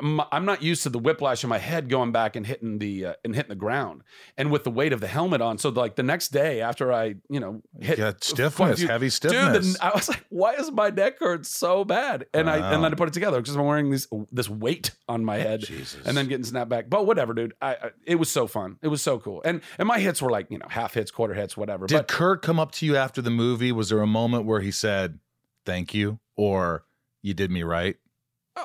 I'm, 0.00 0.20
I'm 0.32 0.44
not 0.44 0.62
used 0.62 0.82
to 0.84 0.88
the 0.88 0.98
whiplash 0.98 1.44
in 1.44 1.50
my 1.50 1.58
head 1.58 1.88
going 1.88 2.12
back 2.12 2.36
and 2.36 2.46
hitting 2.46 2.78
the 2.78 3.06
uh, 3.06 3.14
and 3.24 3.34
hitting 3.34 3.50
the 3.50 3.54
ground, 3.54 4.02
and 4.36 4.50
with 4.50 4.64
the 4.64 4.70
weight 4.70 4.92
of 4.92 5.00
the 5.00 5.06
helmet 5.06 5.40
on. 5.40 5.58
So 5.58 5.68
like 5.68 5.96
the 5.96 6.02
next 6.02 6.28
day 6.28 6.60
after 6.60 6.92
I 6.92 7.16
you 7.28 7.40
know 7.40 7.62
hit 7.78 7.98
a 7.98 8.16
stiffness, 8.20 8.78
few- 8.80 8.88
heavy 8.88 9.06
dude, 9.06 9.12
stiffness. 9.12 9.74
the, 9.74 9.84
I 9.84 9.94
was 9.94 10.08
like, 10.08 10.24
why 10.30 10.54
is 10.54 10.70
my 10.70 10.90
neck 10.90 11.18
hurt 11.20 11.46
so 11.46 11.84
bad? 11.84 12.26
And 12.32 12.48
I 12.48 12.72
and 12.72 12.82
then 12.82 12.92
I 12.92 12.96
put 12.96 13.08
it 13.08 13.14
together 13.14 13.40
because 13.40 13.56
I'm 13.56 13.64
wearing 13.64 13.90
this 13.90 14.08
this 14.32 14.48
weight 14.48 14.92
on 15.08 15.24
my 15.24 15.36
head, 15.36 15.60
Jesus. 15.60 16.06
and 16.06 16.16
then 16.16 16.26
getting 16.26 16.44
snapped 16.44 16.70
back. 16.70 16.88
But 16.88 17.06
whatever, 17.06 17.34
dude. 17.34 17.54
I, 17.60 17.72
I 17.74 17.90
it 18.04 18.16
was 18.16 18.30
so 18.30 18.46
fun. 18.46 18.78
It 18.82 18.88
was 18.88 19.02
so 19.02 19.18
cool. 19.18 19.42
And 19.44 19.60
and 19.78 19.86
my 19.86 19.98
hits 19.98 20.22
were 20.22 20.30
like 20.30 20.50
you 20.50 20.58
know 20.58 20.66
half 20.68 20.94
hits, 20.94 21.10
quarter 21.10 21.34
hits, 21.34 21.56
whatever. 21.56 21.86
Did 21.86 21.96
but 21.96 22.08
Kurt 22.08 22.42
come 22.42 22.58
up 22.58 22.72
to 22.72 22.86
you 22.86 22.96
after 22.96 23.20
the 23.22 23.30
movie? 23.30 23.72
Was 23.72 23.90
there 23.90 24.00
a 24.00 24.06
moment 24.06 24.46
where 24.46 24.60
he 24.60 24.70
said, 24.70 25.18
thank 25.66 25.94
you, 25.94 26.20
or 26.36 26.84
you 27.22 27.34
did 27.34 27.50
me 27.50 27.62
right? 27.62 27.96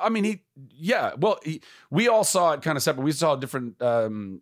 I 0.02 0.10
mean, 0.10 0.24
he, 0.24 0.42
yeah. 0.72 1.14
Well, 1.18 1.40
he, 1.44 1.62
we 1.90 2.08
all 2.08 2.24
saw 2.24 2.52
it 2.54 2.62
kind 2.62 2.78
of 2.78 2.84
separate. 2.84 3.04
We 3.04 3.12
saw 3.12 3.36
different 3.36 3.82
um, 3.82 4.42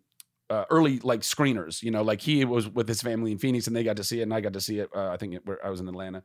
uh, 0.50 0.64
early 0.70 0.98
like 1.00 1.20
screeners. 1.20 1.82
You 1.82 1.90
know, 1.90 2.02
like 2.02 2.20
he 2.20 2.44
was 2.44 2.68
with 2.68 2.88
his 2.88 3.02
family 3.02 3.32
in 3.32 3.38
Phoenix, 3.38 3.66
and 3.66 3.74
they 3.74 3.84
got 3.84 3.96
to 3.96 4.04
see 4.04 4.20
it, 4.20 4.24
and 4.24 4.34
I 4.34 4.40
got 4.40 4.52
to 4.54 4.60
see 4.60 4.78
it. 4.78 4.90
Uh, 4.94 5.08
I 5.08 5.16
think 5.16 5.34
it, 5.34 5.46
where 5.46 5.64
I 5.64 5.70
was 5.70 5.80
in 5.80 5.88
Atlanta, 5.88 6.22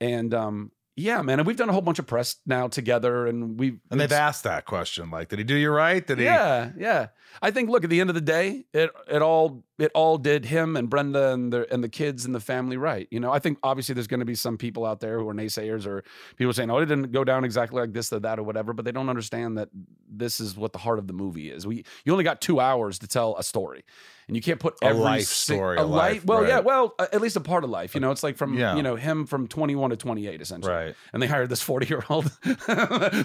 and 0.00 0.32
um, 0.34 0.70
yeah, 0.98 1.22
man. 1.22 1.38
And 1.38 1.46
we've 1.46 1.56
done 1.56 1.68
a 1.68 1.72
whole 1.72 1.80
bunch 1.80 2.00
of 2.00 2.06
press 2.06 2.36
now 2.44 2.66
together, 2.66 3.26
and 3.28 3.58
we've 3.58 3.78
And 3.90 4.00
they've 4.00 4.10
asked 4.10 4.42
that 4.42 4.64
question, 4.64 5.10
like, 5.10 5.28
did 5.28 5.38
he 5.38 5.44
do 5.44 5.54
you 5.54 5.70
right? 5.70 6.04
Did 6.04 6.18
he? 6.18 6.24
yeah, 6.24 6.72
yeah. 6.76 7.06
I 7.40 7.52
think 7.52 7.70
look 7.70 7.84
at 7.84 7.90
the 7.90 8.00
end 8.00 8.10
of 8.10 8.14
the 8.14 8.20
day, 8.20 8.64
it 8.72 8.90
it 9.08 9.22
all 9.22 9.64
it 9.78 9.92
all 9.94 10.18
did 10.18 10.44
him 10.44 10.76
and 10.76 10.90
Brenda 10.90 11.32
and 11.32 11.52
the 11.52 11.72
and 11.72 11.84
the 11.84 11.88
kids 11.88 12.24
and 12.24 12.34
the 12.34 12.40
family 12.40 12.76
right. 12.76 13.06
You 13.12 13.20
know, 13.20 13.30
I 13.30 13.38
think 13.38 13.58
obviously 13.62 13.94
there's 13.94 14.08
going 14.08 14.20
to 14.20 14.26
be 14.26 14.34
some 14.34 14.58
people 14.58 14.84
out 14.84 14.98
there 14.98 15.20
who 15.20 15.28
are 15.28 15.34
naysayers 15.34 15.86
or 15.86 16.02
people 16.36 16.52
saying, 16.52 16.70
"Oh, 16.70 16.78
it 16.78 16.86
didn't 16.86 17.12
go 17.12 17.22
down 17.22 17.44
exactly 17.44 17.80
like 17.80 17.92
this 17.92 18.12
or 18.12 18.18
that 18.20 18.40
or 18.40 18.42
whatever," 18.42 18.72
but 18.72 18.84
they 18.84 18.92
don't 18.92 19.08
understand 19.08 19.56
that 19.56 19.68
this 20.10 20.40
is 20.40 20.56
what 20.56 20.72
the 20.72 20.78
heart 20.78 20.98
of 20.98 21.06
the 21.06 21.12
movie 21.12 21.48
is. 21.48 21.64
We 21.64 21.84
you 22.04 22.12
only 22.12 22.24
got 22.24 22.40
2 22.40 22.58
hours 22.58 22.98
to 22.98 23.06
tell 23.06 23.36
a 23.36 23.44
story. 23.44 23.84
And 24.28 24.36
you 24.36 24.42
can't 24.42 24.60
put 24.60 24.74
A 24.82 24.86
every 24.86 25.02
life 25.02 25.24
story, 25.24 25.78
a 25.78 25.82
a 25.82 25.84
life, 25.84 26.24
Well, 26.24 26.46
yeah, 26.46 26.56
right. 26.56 26.64
well, 26.64 26.94
uh, 26.98 27.06
at 27.12 27.20
least 27.20 27.34
a 27.36 27.40
part 27.40 27.64
of 27.64 27.70
life. 27.70 27.94
You 27.94 28.00
know, 28.00 28.10
it's 28.12 28.22
like 28.22 28.36
from 28.36 28.54
Yeah. 28.56 28.76
you 28.76 28.82
know 28.82 28.94
him 28.96 29.26
from 29.26 29.48
21 29.48 29.90
to 29.90 29.96
28 29.96 30.40
essentially. 30.40 30.72
Right. 30.72 30.94
And 31.12 31.22
they 31.22 31.26
hired 31.26 31.48
this 31.48 31.62
40 31.62 31.86
year 31.88 32.04
old, 32.08 32.26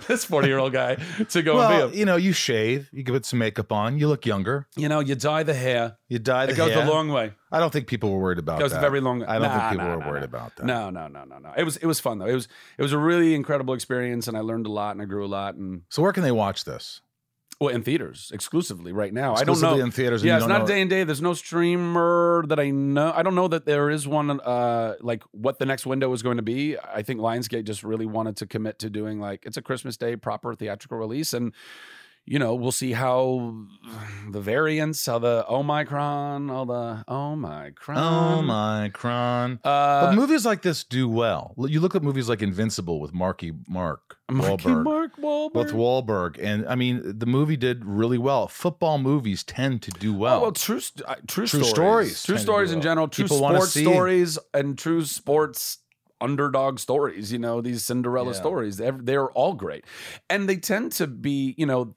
this 0.07 0.25
40 0.25 0.47
year 0.47 0.57
old 0.57 0.73
guy 0.73 0.95
to 1.29 1.41
go 1.41 1.55
well, 1.57 1.83
and 1.83 1.91
be 1.91 1.99
you 1.99 2.05
know, 2.05 2.15
you 2.15 2.33
shave, 2.33 2.89
you 2.91 3.03
put 3.03 3.25
some 3.25 3.39
makeup 3.39 3.71
on, 3.71 3.97
you 3.99 4.07
look 4.07 4.25
younger. 4.25 4.67
You 4.75 4.89
know, 4.89 4.99
you 4.99 5.15
dye 5.15 5.43
the 5.43 5.53
hair. 5.53 5.97
you 6.07 6.19
dye 6.19 6.45
the 6.47 6.53
It 6.53 6.57
goes 6.57 6.71
hair. 6.73 6.85
a 6.85 6.89
long 6.89 7.09
way. 7.09 7.33
I 7.51 7.59
don't 7.59 7.71
think 7.71 7.85
people 7.87 8.11
were 8.11 8.19
worried 8.19 8.39
about 8.39 8.59
goes 8.59 8.71
that. 8.71 8.77
a 8.79 8.81
very 8.81 8.99
long. 8.99 9.23
I 9.23 9.33
don't 9.33 9.43
Nah, 9.43 9.59
think 9.69 9.71
people 9.73 9.85
nah, 9.87 9.95
were 9.97 10.01
nah, 10.03 10.09
worried 10.09 10.23
about 10.23 10.55
that. 10.55 10.65
No, 10.65 10.89
no, 10.89 11.07
no, 11.07 11.23
no, 11.23 11.37
no. 11.37 11.51
It 11.55 11.63
was 11.63 11.77
it 11.77 11.85
was 11.85 11.99
fun 11.99 12.17
though. 12.17 12.25
It 12.25 12.33
was 12.33 12.47
it 12.77 12.81
was 12.81 12.93
a 12.93 12.97
really 12.97 13.35
incredible 13.35 13.73
experience, 13.75 14.27
and 14.27 14.35
I 14.35 14.39
learned 14.39 14.65
a 14.65 14.71
lot, 14.71 14.91
and 14.95 15.01
I 15.01 15.05
grew 15.05 15.23
a 15.25 15.27
lot, 15.27 15.53
and 15.55 15.83
So 15.89 16.01
where 16.01 16.11
can 16.13 16.23
they 16.23 16.31
watch 16.31 16.63
this? 16.65 17.01
Well, 17.65 17.75
in 17.75 17.83
theaters 17.83 18.31
exclusively 18.33 18.91
right 18.91 19.13
now. 19.13 19.35
I 19.35 19.43
don't 19.43 19.61
know 19.61 19.79
in 19.79 19.91
theaters. 19.91 20.21
and 20.21 20.27
Yeah, 20.27 20.37
it's 20.37 20.47
not 20.47 20.67
day 20.67 20.81
and 20.81 20.89
day. 20.89 21.03
There's 21.03 21.21
no 21.21 21.33
streamer 21.33 22.43
that 22.47 22.59
I 22.59 22.69
know. 22.69 23.11
I 23.15 23.23
don't 23.23 23.35
know 23.35 23.47
that 23.47 23.65
there 23.65 23.89
is 23.89 24.07
one. 24.07 24.39
Uh, 24.39 24.95
like 25.01 25.23
what 25.31 25.59
the 25.59 25.65
next 25.65 25.85
window 25.85 26.11
is 26.13 26.21
going 26.21 26.37
to 26.37 26.43
be. 26.43 26.77
I 26.77 27.01
think 27.01 27.19
Lionsgate 27.19 27.65
just 27.65 27.83
really 27.83 28.05
wanted 28.05 28.37
to 28.37 28.45
commit 28.45 28.79
to 28.79 28.89
doing 28.89 29.19
like 29.19 29.45
it's 29.45 29.57
a 29.57 29.61
Christmas 29.61 29.97
Day 29.97 30.15
proper 30.15 30.53
theatrical 30.55 30.97
release, 30.97 31.33
and 31.33 31.53
you 32.25 32.39
know 32.39 32.55
we'll 32.55 32.71
see 32.71 32.93
how 32.93 33.53
the 34.31 34.39
variants, 34.41 35.05
how 35.05 35.19
the 35.19 35.45
Omicron, 35.49 36.49
all 36.49 36.65
the 36.65 37.03
Omicron. 37.07 37.97
Omicron. 38.49 39.59
Uh, 39.63 40.05
but 40.07 40.15
movies 40.15 40.45
like 40.45 40.61
this 40.61 40.83
do 40.83 41.07
well. 41.09 41.53
You 41.57 41.79
look 41.79 41.95
at 41.95 42.03
movies 42.03 42.29
like 42.29 42.41
Invincible 42.41 42.99
with 42.99 43.13
Marky 43.13 43.51
Mark 43.67 44.17
Marky 44.31 44.63
Wahlberg. 44.69 44.83
Mark 44.83 45.17
Wahlberg. 45.17 45.53
With 45.55 45.71
Wahlberg, 45.71 46.39
and 46.41 46.65
I 46.67 46.75
mean, 46.75 47.01
the 47.03 47.25
movie 47.25 47.57
did 47.57 47.83
really 47.85 48.17
well. 48.17 48.47
Football 48.47 48.97
movies 48.99 49.43
tend 49.43 49.81
to 49.83 49.91
do 49.91 50.13
well. 50.13 50.39
Oh, 50.39 50.41
well, 50.43 50.51
true, 50.53 50.79
uh, 51.05 51.15
true, 51.27 51.45
True 51.45 51.63
stories, 51.63 51.73
stories 52.17 52.23
true 52.23 52.37
stories 52.37 52.71
in 52.71 52.77
well. 52.79 52.83
general, 52.83 53.07
true 53.09 53.25
People 53.25 53.37
sports 53.39 53.71
stories, 53.79 54.39
and 54.53 54.77
true 54.77 55.03
sports 55.05 55.79
underdog 56.21 56.79
stories. 56.79 57.31
You 57.33 57.39
know, 57.39 57.59
these 57.61 57.83
Cinderella 57.85 58.31
Yeah. 58.31 58.39
stories. 58.39 58.77
They're, 58.77 58.97
they're 58.99 59.29
all 59.31 59.53
great, 59.53 59.83
and 60.29 60.47
they 60.47 60.55
tend 60.57 60.93
to 60.93 61.07
be. 61.07 61.53
You 61.57 61.65
know, 61.65 61.95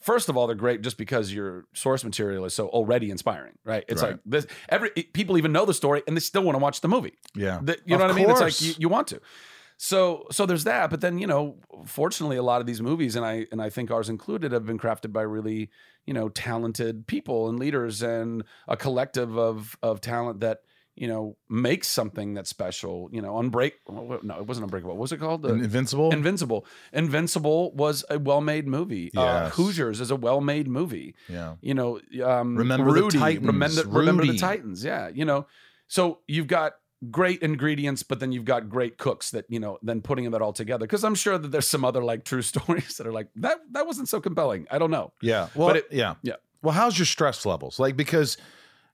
first 0.00 0.28
of 0.28 0.36
all, 0.36 0.46
they're 0.46 0.56
great 0.56 0.82
just 0.82 0.96
because 0.98 1.32
your 1.32 1.64
source 1.72 2.04
material 2.04 2.44
is 2.44 2.54
so 2.54 2.68
already 2.68 3.10
inspiring, 3.10 3.54
right? 3.64 3.84
It's 3.88 4.02
Right. 4.02 4.12
like 4.12 4.20
this. 4.24 4.46
Every 4.68 4.90
people 4.90 5.36
even 5.38 5.52
know 5.52 5.64
the 5.64 5.74
story, 5.74 6.02
and 6.06 6.16
they 6.16 6.20
still 6.20 6.42
want 6.42 6.54
to 6.56 6.62
watch 6.62 6.80
the 6.80 6.88
movie. 6.88 7.18
yeah, 7.34 7.60
The- 7.62 7.78
you 7.84 7.96
know 7.96 8.04
Of 8.04 8.10
what 8.10 8.10
I 8.10 8.14
mean? 8.20 8.30
It's 8.30 8.40
like 8.40 8.60
you, 8.60 8.74
you 8.78 8.88
want 8.88 9.08
to. 9.08 9.20
So 9.78 10.26
so 10.30 10.46
there's 10.46 10.64
that, 10.64 10.88
but 10.90 11.00
then 11.02 11.18
you 11.18 11.26
know, 11.26 11.56
fortunately, 11.84 12.36
a 12.38 12.42
lot 12.42 12.60
of 12.60 12.66
these 12.66 12.80
movies, 12.80 13.14
and 13.16 13.26
I 13.26 13.46
and 13.52 13.60
I 13.60 13.68
think 13.68 13.90
ours 13.90 14.08
included, 14.08 14.52
have 14.52 14.64
been 14.64 14.78
crafted 14.78 15.12
by 15.12 15.22
really 15.22 15.70
you 16.06 16.14
know 16.14 16.28
talented 16.30 17.06
people 17.06 17.48
and 17.48 17.58
leaders 17.58 18.02
and 18.02 18.42
a 18.68 18.76
collective 18.76 19.36
of 19.36 19.76
of 19.82 20.00
talent 20.00 20.40
that 20.40 20.62
you 20.96 21.06
know 21.08 21.36
make 21.48 21.84
something 21.84 22.34
that's 22.34 22.50
special. 22.50 23.08
You 23.12 23.22
know, 23.22 23.34
unbreak. 23.34 23.72
No, 23.88 24.14
it 24.38 24.46
wasn't 24.46 24.64
unbreakable. 24.64 24.94
What 24.94 25.00
was 25.02 25.12
it 25.12 25.18
called? 25.20 25.44
Invincible. 25.46 26.10
Invincible. 26.12 26.66
Invincible 26.92 27.72
was 27.72 28.04
a 28.10 28.18
well-made 28.18 28.66
movie. 28.66 29.10
Uh, 29.16 29.50
Hoosiers 29.50 30.00
is 30.00 30.10
a 30.10 30.16
well-made 30.16 30.66
movie 30.68 31.14
yeah, 31.28 31.54
you 31.60 31.74
know, 31.74 32.00
um, 32.24 32.56
Remember 32.56 32.90
the 32.92 33.08
Titans, 33.10 33.46
Remember, 33.46 33.82
remember 33.86 34.26
the 34.26 34.38
Titans. 34.38 34.82
Yeah, 34.84 35.08
you 35.08 35.24
know. 35.24 35.46
So 35.88 36.18
you've 36.26 36.46
got 36.48 36.74
great 37.10 37.42
ingredients, 37.42 38.02
but 38.02 38.18
then 38.20 38.32
you've 38.32 38.44
got 38.46 38.68
great 38.68 38.96
cooks 38.98 39.30
that 39.32 39.44
you 39.48 39.60
know. 39.60 39.78
Then 39.82 40.00
putting 40.00 40.30
that 40.30 40.42
all 40.42 40.52
together, 40.52 40.86
because 40.86 41.04
I'm 41.04 41.14
sure 41.14 41.36
that 41.38 41.48
there's 41.52 41.68
some 41.68 41.84
other 41.84 42.02
like 42.02 42.24
true 42.24 42.42
stories 42.52 42.96
that 42.96 43.06
are 43.06 43.12
like 43.12 43.28
that. 43.36 43.58
That 43.72 43.86
wasn't 43.86 44.08
so 44.08 44.20
compelling. 44.20 44.66
I 44.70 44.78
don't 44.78 44.90
know. 44.90 45.12
yeah. 45.20 45.48
Well, 45.54 45.70
it- 45.76 45.86
yeah, 45.90 46.14
yeah. 46.22 46.36
Well, 46.62 46.74
how's 46.74 46.98
your 46.98 47.06
stress 47.06 47.44
levels? 47.46 47.78
Like 47.78 47.96
because 47.96 48.36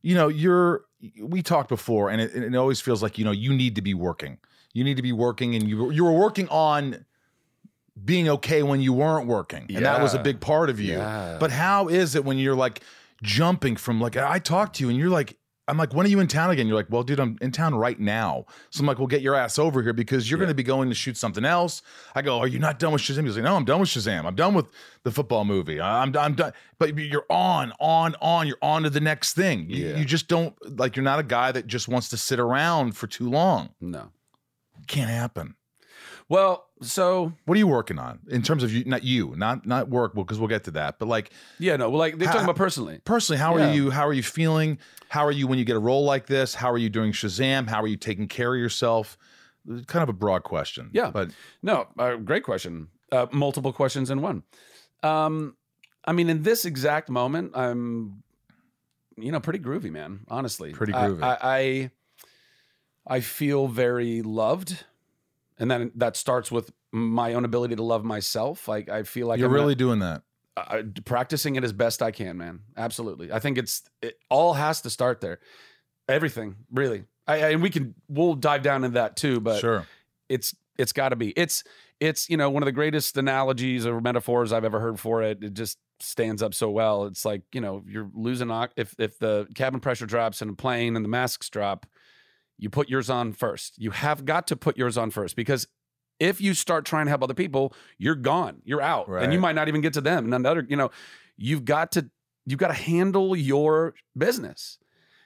you 0.03 0.15
know 0.15 0.29
you're. 0.29 0.85
We 1.21 1.43
talked 1.43 1.69
before, 1.69 2.11
and 2.11 2.21
it, 2.21 2.35
it 2.35 2.55
always 2.55 2.81
feels 2.81 3.03
like 3.03 3.19
you 3.19 3.25
know 3.25 3.33
you 3.33 3.53
need 3.53 3.75
to 3.77 3.83
be 3.83 3.95
working. 3.95 4.39
You 4.73 4.85
need 4.85 4.97
to 4.97 5.03
be 5.03 5.13
working, 5.13 5.55
and 5.55 5.69
you 5.69 5.91
you 5.91 6.05
were 6.05 6.13
working 6.13 6.49
on 6.49 7.05
being 8.05 8.29
okay 8.29 8.63
when 8.63 8.81
you 8.81 8.93
weren't 8.93 9.27
working, 9.27 9.67
and 9.75 9.85
that 9.85 10.01
was 10.01 10.15
a 10.15 10.19
big 10.21 10.41
part 10.41 10.71
of 10.71 10.81
you. 10.81 10.95
Yeah. 10.95 11.39
But 11.41 11.51
how 11.51 11.89
is 11.89 12.15
it 12.15 12.25
when 12.25 12.39
you're 12.39 12.55
like 12.55 12.81
jumping 13.23 13.77
from 13.77 14.01
like 14.01 14.17
I 14.17 14.39
talked 14.39 14.77
to 14.77 14.85
you, 14.85 14.91
and 14.91 14.99
you're 14.99 15.11
like. 15.11 15.37
I'm 15.69 15.79
like, 15.79 15.95
when 15.95 16.05
are 16.05 16.09
you 16.09 16.19
in 16.19 16.27
town 16.27 16.51
again? 16.51 16.67
You're 16.67 16.77
like, 16.77 16.91
well, 16.91 17.05
dude, 17.05 17.21
I'm 17.21 17.39
in 17.41 17.53
town 17.53 17.75
right 17.77 17.99
now. 17.99 18.47
So 18.71 18.81
I'm 18.81 18.87
like, 18.87 18.99
well, 18.99 19.07
get 19.07 19.23
your 19.23 19.37
ass 19.37 19.61
over 19.61 19.81
here 19.81 19.93
because 19.93 20.29
you're 20.29 20.39
going 20.39 20.49
to 20.49 20.55
be 20.55 20.65
going 20.65 20.89
to 20.89 20.95
shoot 20.95 21.17
something 21.17 21.45
else. 21.45 21.83
I 22.17 22.23
go, 22.23 22.41
are 22.41 22.49
you 22.49 22.59
not 22.59 22.81
done 22.81 22.93
with 22.93 23.01
Shazam? 23.03 23.25
He's 23.27 23.37
like, 23.37 23.45
no, 23.45 23.55
I'm 23.55 23.65
done 23.65 23.79
with 23.79 23.89
Shazam. 23.89 24.25
I'm 24.25 24.35
done 24.35 24.55
with 24.55 24.67
the 25.05 25.13
football 25.13 25.45
movie. 25.45 25.81
I'm, 25.81 26.17
I'm 26.17 26.35
done. 26.35 26.53
But 26.81 26.99
you're 26.99 27.27
on, 27.31 27.73
on, 27.79 28.17
on. 28.21 28.49
You're 28.49 28.57
on 28.61 28.83
to 28.83 28.91
the 28.91 29.01
next 29.01 29.35
thing. 29.35 29.71
You, 29.71 29.87
Yeah. 29.87 29.97
you 29.99 30.05
just 30.05 30.27
don't 30.27 30.55
like. 30.79 30.97
You're 30.97 31.05
not 31.05 31.21
a 31.21 31.25
guy 31.25 31.53
that 31.53 31.69
just 31.69 31.87
wants 31.87 32.09
to 32.09 32.17
sit 32.17 32.41
around 32.41 32.97
for 32.97 33.07
too 33.07 33.31
long. 33.31 33.71
No. 33.81 34.11
Can't 34.89 35.11
happen. 35.11 35.55
Well, 36.29 36.67
so 36.81 37.33
What 37.45 37.55
are 37.55 37.59
you 37.59 37.67
working 37.67 37.99
on 37.99 38.21
in 38.31 38.43
terms 38.43 38.63
of 38.63 38.73
you? 38.73 38.85
Not 38.85 39.05
you, 39.05 39.35
not 39.37 39.67
not 39.67 39.89
work. 39.89 40.15
Because 40.15 40.39
we'll 40.39 40.49
get 40.49 40.65
to 40.65 40.71
that. 40.73 40.99
But 40.99 41.09
like 41.09 41.31
yeah, 41.59 41.77
no. 41.77 41.91
Well, 41.91 41.99
like 41.99 42.19
they're 42.19 42.29
talking 42.29 42.45
about 42.45 42.57
personally. 42.57 43.01
personally, 43.05 43.39
how 43.39 43.57
Yeah. 43.59 43.71
are 43.71 43.75
you? 43.75 43.91
How 43.91 44.07
are 44.07 44.13
you 44.13 44.23
feeling? 44.23 44.79
How 45.09 45.27
are 45.27 45.33
you 45.33 45.47
when 45.47 45.59
you 45.59 45.65
get 45.65 45.77
a 45.77 45.81
role 45.81 46.05
like 46.05 46.27
this? 46.27 46.55
How 46.55 46.71
are 46.71 46.79
you 46.79 46.89
doing 46.89 47.13
Shazam? 47.13 47.69
How 47.69 47.83
are 47.83 47.87
you 47.87 47.97
taking 47.97 48.29
care 48.29 48.55
of 48.55 48.61
yourself? 48.61 49.19
Kind 49.87 50.03
of 50.03 50.09
a 50.09 50.13
broad 50.15 50.43
question. 50.43 50.91
Yeah. 50.93 51.11
but 51.11 51.31
No, 51.63 51.87
uh, 51.99 52.17
great 52.17 52.43
question. 52.45 52.89
Uh, 53.13 53.27
multiple 53.31 53.73
questions 53.73 54.11
in 54.11 54.21
one. 54.23 54.43
Um, 55.03 55.57
I 56.05 56.13
mean, 56.13 56.29
in 56.31 56.43
this 56.43 56.65
exact 56.65 57.09
moment, 57.11 57.53
I'm, 57.57 58.23
you 59.17 59.31
know, 59.31 59.39
pretty 59.39 59.61
groovy, 59.61 59.91
man. 59.93 60.21
Honestly, 60.29 60.73
Pretty 60.73 60.95
I- 60.95 61.09
groovy. 61.09 61.23
I, 61.23 61.39
I, 61.43 61.91
I 63.07 63.21
feel 63.21 63.69
very 63.69 64.23
loved, 64.23 64.85
and 65.63 65.71
then 65.71 65.93
that 65.95 66.17
starts 66.17 66.51
with 66.53 66.71
my 66.93 67.33
own 67.33 67.45
ability 67.47 67.77
to 67.77 67.83
love 67.83 68.05
myself. 68.05 68.69
Like 68.69 68.91
I 68.91 69.05
feel 69.05 69.29
like 69.29 69.39
you're 69.39 69.49
I'm 69.49 69.55
really 69.55 69.75
doing 69.77 70.01
that. 70.01 70.23
uh, 70.59 70.83
practicing 71.07 71.57
it 71.57 71.65
as 71.65 71.73
best 71.73 72.03
I 72.03 72.11
can, 72.11 72.37
man. 72.37 72.61
Absolutely. 72.77 73.33
I 73.33 73.39
think 73.39 73.57
it's 73.57 73.83
it 74.03 74.19
all 74.29 74.53
has 74.55 74.83
to 74.83 74.91
start 74.91 75.21
there. 75.23 75.39
Everything, 76.09 76.57
really. 76.71 77.05
I, 77.27 77.35
I- 77.45 77.49
and 77.51 77.63
we 77.63 77.71
can 77.71 77.95
we'll 78.09 78.35
dive 78.35 78.63
down 78.63 78.85
into 78.85 78.95
that 78.95 79.17
too, 79.17 79.41
but 79.41 79.61
sure. 79.61 79.87
it's 80.29 80.55
it's 80.79 80.93
got 80.93 81.11
to 81.11 81.17
be. 81.17 81.31
It's 81.31 81.63
it's 82.01 82.29
you 82.29 82.37
know 82.37 82.51
one 82.51 82.63
of 82.63 82.67
the 82.67 82.73
greatest 82.73 83.17
analogies 83.17 83.87
or 83.87 84.01
metaphors 84.01 84.53
I've 84.53 84.65
ever 84.65 84.81
heard 84.81 84.99
for 84.99 85.23
it. 85.23 85.43
It 85.43 85.55
just 85.55 85.79
stands 86.01 86.43
up 86.43 86.53
so 86.55 86.69
well. 86.71 87.05
It's 87.07 87.25
like 87.25 87.43
you 87.53 87.61
know 87.61 87.85
you're 87.87 88.11
losing 88.13 88.51
if 88.77 88.95
if 88.99 89.19
the 89.21 89.47
cabin 89.55 89.79
pressure 89.79 90.07
drops 90.07 90.43
in 90.43 90.49
a 90.49 90.55
plane 90.55 90.97
and 90.97 91.05
the 91.05 91.09
masks 91.09 91.49
drop, 91.49 91.87
you 92.63 92.71
put 92.71 92.89
yours 92.89 93.11
on 93.11 93.33
first. 93.33 93.75
You 93.77 93.91
have 93.91 94.25
got 94.25 94.47
to 94.47 94.57
put 94.57 94.79
yours 94.79 94.97
on 94.97 95.11
first 95.11 95.35
because 95.35 95.67
if 96.21 96.41
you 96.41 96.55
start 96.55 96.85
trying 96.85 97.07
to 97.07 97.11
help 97.11 97.25
other 97.25 97.35
people, 97.35 97.75
you're 97.99 98.15
gone. 98.15 98.63
You're 98.65 98.81
out, 98.81 99.09
and 99.25 99.33
you 99.33 99.41
might 99.41 99.57
not 99.57 99.67
even 99.67 99.81
get 99.81 99.95
to 99.95 100.01
them. 100.01 100.27
And 100.27 100.33
another, 100.33 100.65
you 100.69 100.77
know, 100.77 100.93
you've 101.37 101.65
got 101.65 101.91
to 101.93 102.09
you've 102.47 102.61
got 102.61 102.69
to 102.69 102.75
handle 102.75 103.35
your 103.35 103.95
business. 104.17 104.79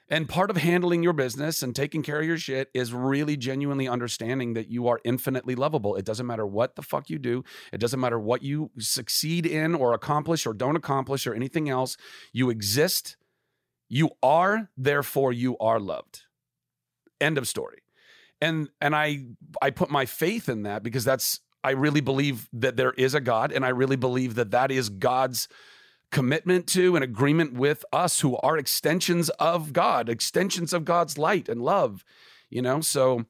And 0.08 0.28
part 0.28 0.50
of 0.50 0.56
handling 0.56 1.02
your 1.02 1.12
business 1.12 1.62
and 1.62 1.76
taking 1.76 2.02
care 2.02 2.20
of 2.20 2.26
your 2.26 2.38
shit 2.38 2.70
is 2.72 2.94
really 2.94 3.36
genuinely 3.36 3.86
understanding 3.86 4.54
that 4.54 4.70
you 4.70 4.86
are 4.86 5.00
infinitely 5.04 5.56
lovable. 5.56 5.96
It 5.96 6.06
doesn't 6.06 6.26
matter 6.26 6.46
what 6.46 6.76
the 6.76 6.82
fuck 6.82 7.10
you 7.10 7.18
do. 7.18 7.44
It 7.72 7.78
doesn't 7.78 7.98
matter 8.00 8.18
what 8.18 8.42
you 8.42 8.70
succeed 8.78 9.44
in 9.44 9.74
or 9.74 9.92
accomplish 9.92 10.46
or 10.46 10.54
don't 10.54 10.76
accomplish 10.76 11.26
or 11.26 11.34
anything 11.34 11.68
else. 11.68 11.96
You 12.32 12.50
exist. 12.50 13.16
You 13.88 14.10
are, 14.22 14.70
therefore 14.76 15.32
you 15.32 15.58
are 15.58 15.80
loved. 15.80 16.25
End 17.20 17.38
of 17.38 17.48
story. 17.48 17.82
And 18.40 18.68
and 18.80 18.94
I 18.94 19.26
I 19.62 19.70
put 19.70 19.90
my 19.90 20.06
faith 20.06 20.48
in 20.48 20.64
that 20.64 20.82
because 20.82 21.04
that's 21.04 21.40
I 21.64 21.70
really 21.70 22.00
believe 22.00 22.48
that 22.52 22.76
there 22.76 22.92
is 22.92 23.14
a 23.14 23.20
God 23.20 23.50
and 23.50 23.64
I 23.64 23.70
really 23.70 23.96
believe 23.96 24.34
that 24.36 24.50
that 24.52 24.70
is 24.70 24.88
God's 24.88 25.48
commitment 26.12 26.66
to 26.68 26.94
and 26.94 27.04
agreement 27.04 27.54
with 27.54 27.84
us 27.92 28.20
who 28.20 28.36
are 28.38 28.56
extensions 28.56 29.28
of 29.30 29.72
God, 29.72 30.08
extensions 30.08 30.72
of 30.72 30.84
God's 30.84 31.18
light 31.18 31.48
and 31.48 31.60
love, 31.62 32.04
you 32.48 32.62
know? 32.62 32.80
So, 32.80 33.24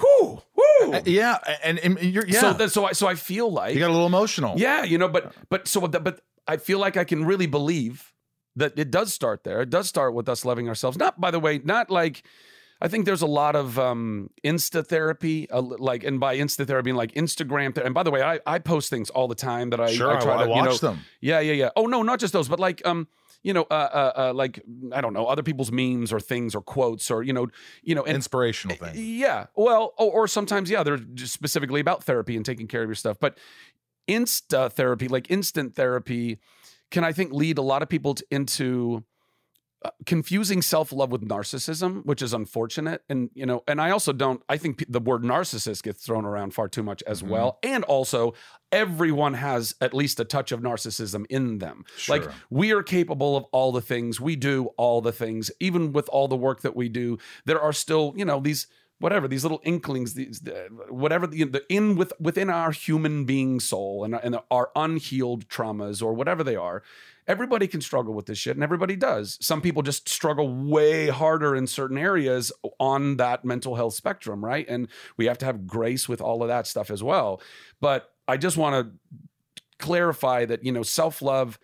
whoo, 0.00 0.42
whoo. 0.56 0.92
Uh, 0.92 1.02
yeah, 1.04 1.38
and, 1.62 1.78
and 1.78 2.00
you're 2.00 2.26
yeah. 2.26 2.40
So, 2.40 2.52
that, 2.54 2.72
so 2.72 2.86
I, 2.86 2.92
so 2.92 3.06
I 3.06 3.14
feel 3.14 3.52
like, 3.52 3.74
you 3.74 3.80
got 3.80 3.90
a 3.90 3.92
little 3.92 4.06
emotional. 4.06 4.58
yeah, 4.58 4.84
you 4.84 4.98
know, 4.98 5.08
but, 5.08 5.34
but, 5.48 5.68
so, 5.68 5.86
but 5.86 6.20
I 6.46 6.56
feel 6.56 6.78
like 6.78 6.96
I 6.96 7.04
can 7.04 7.24
really 7.24 7.46
believe 7.46 8.12
that 8.56 8.78
it 8.78 8.90
does 8.90 9.12
start 9.12 9.44
there. 9.44 9.60
It 9.62 9.70
does 9.70 9.88
start 9.88 10.14
with 10.14 10.28
us 10.28 10.44
loving 10.44 10.68
ourselves. 10.68 10.98
Not, 10.98 11.20
by 11.20 11.30
the 11.30 11.40
way, 11.40 11.60
not 11.62 11.90
like, 11.90 12.22
I 12.82 12.88
think 12.88 13.06
there's 13.06 13.22
a 13.22 13.28
lot 13.28 13.54
of 13.54 13.78
um, 13.78 14.28
Insta 14.42 14.84
therapy, 14.84 15.48
uh, 15.48 15.60
like, 15.60 16.02
and 16.02 16.18
by 16.18 16.36
Insta 16.36 16.66
therapy, 16.66 16.90
I 16.90 16.92
mean 16.92 16.96
like 16.96 17.12
Instagram. 17.12 17.72
Ther- 17.72 17.82
and 17.82 17.94
by 17.94 18.02
the 18.02 18.10
way, 18.10 18.22
I, 18.22 18.40
I 18.44 18.58
post 18.58 18.90
things 18.90 19.08
all 19.08 19.28
the 19.28 19.36
time 19.36 19.70
that 19.70 19.80
I, 19.80 19.92
sure. 19.92 20.10
I 20.10 20.16
I, 20.16 20.20
try 20.20 20.34
I 20.34 20.46
to, 20.46 20.52
you 20.52 20.62
know, 20.64 20.76
them. 20.76 20.98
yeah, 21.20 21.38
yeah, 21.38 21.52
yeah. 21.52 21.70
Oh 21.76 21.86
no, 21.86 22.02
not 22.02 22.18
just 22.18 22.32
those, 22.32 22.48
but 22.48 22.58
like 22.58 22.84
um, 22.84 23.06
you 23.44 23.52
know, 23.52 23.68
uh, 23.70 23.74
uh, 23.74 24.12
uh 24.16 24.32
like 24.34 24.64
I 24.90 25.00
don't 25.00 25.12
know, 25.12 25.26
other 25.26 25.44
people's 25.44 25.70
memes 25.70 26.12
or 26.12 26.18
things 26.18 26.56
or 26.56 26.60
quotes 26.60 27.08
or 27.08 27.22
you 27.22 27.32
know, 27.32 27.46
you 27.84 27.94
know, 27.94 28.02
and 28.02 28.16
Inspirational 28.16 28.76
thing. 28.76 28.94
yeah, 28.96 29.46
well, 29.54 29.94
or, 29.96 30.10
or 30.12 30.28
sometimes 30.28 30.68
yeah, 30.68 30.82
they're 30.82 30.96
just 30.96 31.32
specifically 31.32 31.80
about 31.80 32.02
therapy 32.02 32.34
and 32.34 32.44
taking 32.44 32.66
care 32.66 32.82
of 32.82 32.88
your 32.88 32.96
stuff. 32.96 33.16
But 33.20 33.38
insta 34.08 34.72
therapy, 34.72 35.06
like 35.06 35.30
instant 35.30 35.76
therapy, 35.76 36.40
can 36.90 37.04
I 37.04 37.12
think 37.12 37.32
lead 37.32 37.58
a 37.58 37.62
lot 37.62 37.84
of 37.84 37.88
people 37.88 38.14
to, 38.16 38.26
into 38.32 39.04
uh, 39.84 39.90
confusing 40.06 40.62
self-love 40.62 41.10
with 41.10 41.22
narcissism 41.28 42.04
which 42.04 42.22
is 42.22 42.32
unfortunate. 42.32 43.02
And 43.08 43.30
you 43.34 43.46
know 43.46 43.62
and 43.66 43.80
i 43.80 43.90
also 43.90 44.12
don't 44.12 44.42
i 44.48 44.56
think 44.56 44.78
p- 44.78 44.86
the 44.88 45.00
word 45.00 45.22
narcissist 45.22 45.82
gets 45.82 46.04
thrown 46.04 46.24
around 46.24 46.54
far 46.54 46.68
too 46.68 46.82
much 46.82 47.02
as 47.06 47.22
Mhm. 47.22 47.28
well. 47.28 47.58
And 47.62 47.84
also 47.84 48.34
everyone 48.70 49.34
has 49.34 49.74
at 49.80 49.92
least 49.94 50.18
a 50.20 50.24
touch 50.24 50.50
of 50.52 50.60
narcissism 50.60 51.26
in 51.28 51.58
them. 51.58 51.84
Like 52.08 52.24
we 52.50 52.72
are 52.72 52.82
capable 52.82 53.36
of 53.36 53.44
all 53.52 53.70
the 53.72 53.82
things. 53.82 54.20
We 54.20 54.34
do 54.36 54.66
all 54.76 55.00
the 55.00 55.12
things. 55.12 55.50
Even 55.60 55.92
with 55.92 56.08
all 56.08 56.26
the 56.28 56.36
work 56.36 56.62
that 56.62 56.74
we 56.76 56.88
do 56.88 57.18
there 57.44 57.60
are 57.60 57.72
still 57.72 58.14
you 58.16 58.24
know 58.24 58.40
these 58.40 58.66
whatever 58.98 59.26
these 59.26 59.42
little 59.42 59.60
inklings 59.64 60.14
these 60.14 60.40
uh, 60.46 60.68
whatever 60.88 61.26
the, 61.26 61.42
the 61.44 61.62
in 61.68 61.96
with 61.96 62.12
within 62.20 62.48
our 62.48 62.70
human 62.70 63.24
being 63.24 63.58
soul 63.58 64.04
and, 64.04 64.14
and 64.14 64.38
our 64.50 64.70
unhealed 64.76 65.48
traumas 65.48 66.00
or 66.00 66.12
whatever 66.14 66.44
they 66.44 66.54
are 66.54 66.82
everybody 67.26 67.66
can 67.66 67.80
struggle 67.80 68.14
with 68.14 68.26
this 68.26 68.38
shit 68.38 68.56
and 68.56 68.64
everybody 68.64 68.96
does. 68.96 69.38
Some 69.40 69.60
people 69.60 69.82
just 69.82 70.08
struggle 70.08 70.48
way 70.48 71.08
harder 71.08 71.54
in 71.54 71.66
certain 71.66 71.98
areas 71.98 72.52
on 72.78 73.16
that 73.18 73.44
mental 73.44 73.76
health 73.76 73.94
spectrum 73.94 74.44
right? 74.44 74.66
And 74.68 74.88
we 75.16 75.26
have 75.26 75.38
to 75.38 75.46
have 75.46 75.66
grace 75.66 76.08
with 76.08 76.20
all 76.20 76.42
of 76.42 76.48
that 76.48 76.66
stuff 76.66 76.90
as 76.90 77.02
well. 77.02 77.40
But 77.80 78.08
i 78.28 78.36
just 78.36 78.56
want 78.56 78.74
to 78.74 79.18
clarify 79.78 80.44
that 80.44 80.64
you 80.64 80.72
know 80.72 80.82
self-love 80.82 81.58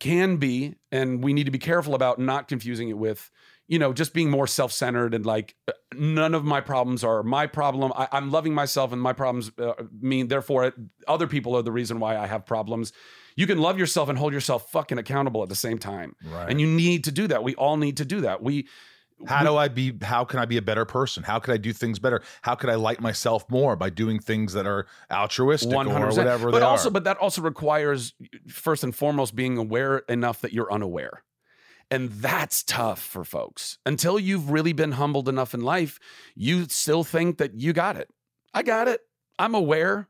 can 0.00 0.36
be 0.36 0.74
and 0.92 1.22
we 1.22 1.32
need 1.32 1.44
to 1.44 1.50
be 1.50 1.58
careful 1.58 1.94
about 1.94 2.18
not 2.18 2.48
confusing 2.48 2.88
it 2.88 2.98
with 2.98 3.30
you 3.68 3.78
know 3.78 3.92
just 3.92 4.12
being 4.14 4.30
more 4.30 4.46
self-centered 4.46 5.14
and 5.14 5.24
like 5.26 5.54
uh, 5.68 5.72
none 5.94 6.34
of 6.34 6.44
my 6.44 6.60
problems 6.60 7.04
are 7.04 7.22
my 7.22 7.46
problem 7.46 7.92
I, 7.94 8.08
i'm 8.12 8.30
loving 8.30 8.54
myself 8.54 8.92
and 8.92 9.00
my 9.00 9.12
problems 9.12 9.50
uh, 9.58 9.74
mean 10.00 10.28
therefore 10.28 10.72
other 11.06 11.26
people 11.26 11.54
are 11.56 11.62
the 11.62 11.72
reason 11.72 12.00
why 12.00 12.16
i 12.16 12.26
have 12.26 12.46
problems 12.46 12.92
you 13.36 13.46
can 13.46 13.58
love 13.58 13.78
yourself 13.78 14.08
and 14.08 14.18
hold 14.18 14.32
yourself 14.32 14.70
fucking 14.72 14.98
accountable 14.98 15.42
at 15.42 15.48
the 15.48 15.54
same 15.54 15.78
time 15.78 16.16
Right. 16.24 16.48
and 16.50 16.60
you 16.60 16.66
need 16.66 17.04
to 17.04 17.12
do 17.12 17.26
that 17.28 17.42
we 17.44 17.54
all 17.54 17.76
need 17.76 17.98
to 17.98 18.04
do 18.04 18.22
that 18.22 18.42
we 18.42 18.66
How 19.26 19.42
do 19.42 19.56
I 19.56 19.66
be? 19.66 19.92
How 20.00 20.24
can 20.24 20.38
I 20.38 20.44
be 20.46 20.58
a 20.58 20.62
better 20.62 20.84
person? 20.84 21.24
How 21.24 21.40
could 21.40 21.52
I 21.52 21.56
do 21.56 21.72
things 21.72 21.98
better? 21.98 22.22
How 22.42 22.54
could 22.54 22.70
I 22.70 22.76
like 22.76 23.00
myself 23.00 23.50
more 23.50 23.74
by 23.74 23.90
doing 23.90 24.20
things 24.20 24.52
that 24.52 24.64
are 24.64 24.86
altruistic 25.10 25.72
or 25.72 25.84
100%. 25.84 26.16
whatever 26.16 26.52
but 26.52 26.62
also 26.62 26.88
are? 26.88 26.92
but 26.92 27.02
that 27.02 27.16
also 27.18 27.42
requires 27.42 28.14
first 28.46 28.84
and 28.84 28.94
foremost 28.94 29.34
being 29.34 29.58
aware 29.58 29.98
enough 30.08 30.40
that 30.42 30.52
you're 30.52 30.72
unaware 30.72 31.24
and 31.90 32.10
that's 32.10 32.62
tough 32.62 33.00
for 33.00 33.24
folks. 33.24 33.78
Until 33.86 34.18
you've 34.18 34.50
really 34.50 34.72
been 34.72 34.92
humbled 34.92 35.28
enough 35.28 35.54
in 35.54 35.60
life 35.62 35.98
you 36.34 36.66
still 36.68 37.04
think 37.04 37.38
that 37.38 37.54
you 37.54 37.72
got 37.72 37.96
it. 37.96 38.08
I 38.54 38.62
got 38.62 38.88
it. 38.88 39.00
I'm 39.38 39.54
aware. 39.54 40.08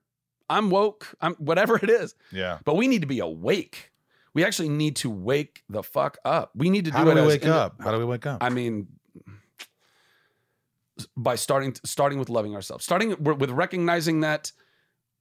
I'm 0.50 0.70
woke. 0.70 1.14
I'm 1.20 1.34
whatever 1.34 1.76
it 1.76 1.90
is. 1.90 2.14
Yeah. 2.32 2.58
but 2.64 2.76
we 2.76 2.88
need 2.88 3.02
to 3.02 3.06
be 3.06 3.20
awake. 3.20 3.92
We 4.34 4.44
actually 4.44 4.68
need 4.68 4.96
to 4.96 5.10
wake 5.10 5.62
the 5.68 5.82
fuck 5.82 6.18
up. 6.24 6.52
We 6.54 6.70
need 6.70 6.84
to 6.86 6.92
How 6.92 7.04
do 7.04 7.10
do 7.12 7.16
it 7.18 7.22
we 7.22 7.26
wake 7.28 7.46
up? 7.46 7.76
How 7.80 7.90
do 7.92 7.98
we 7.98 8.04
wake 8.04 8.24
up? 8.26 8.42
I 8.42 8.50
mean, 8.50 8.86
by 11.16 11.34
starting 11.34 11.74
starting 11.84 12.18
with 12.18 12.28
loving 12.28 12.54
ourselves, 12.54 12.84
starting 12.84 13.16
with 13.22 13.50
recognizing 13.50 14.20
that 14.20 14.52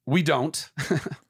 we 0.06 0.22
don't, 0.22 0.70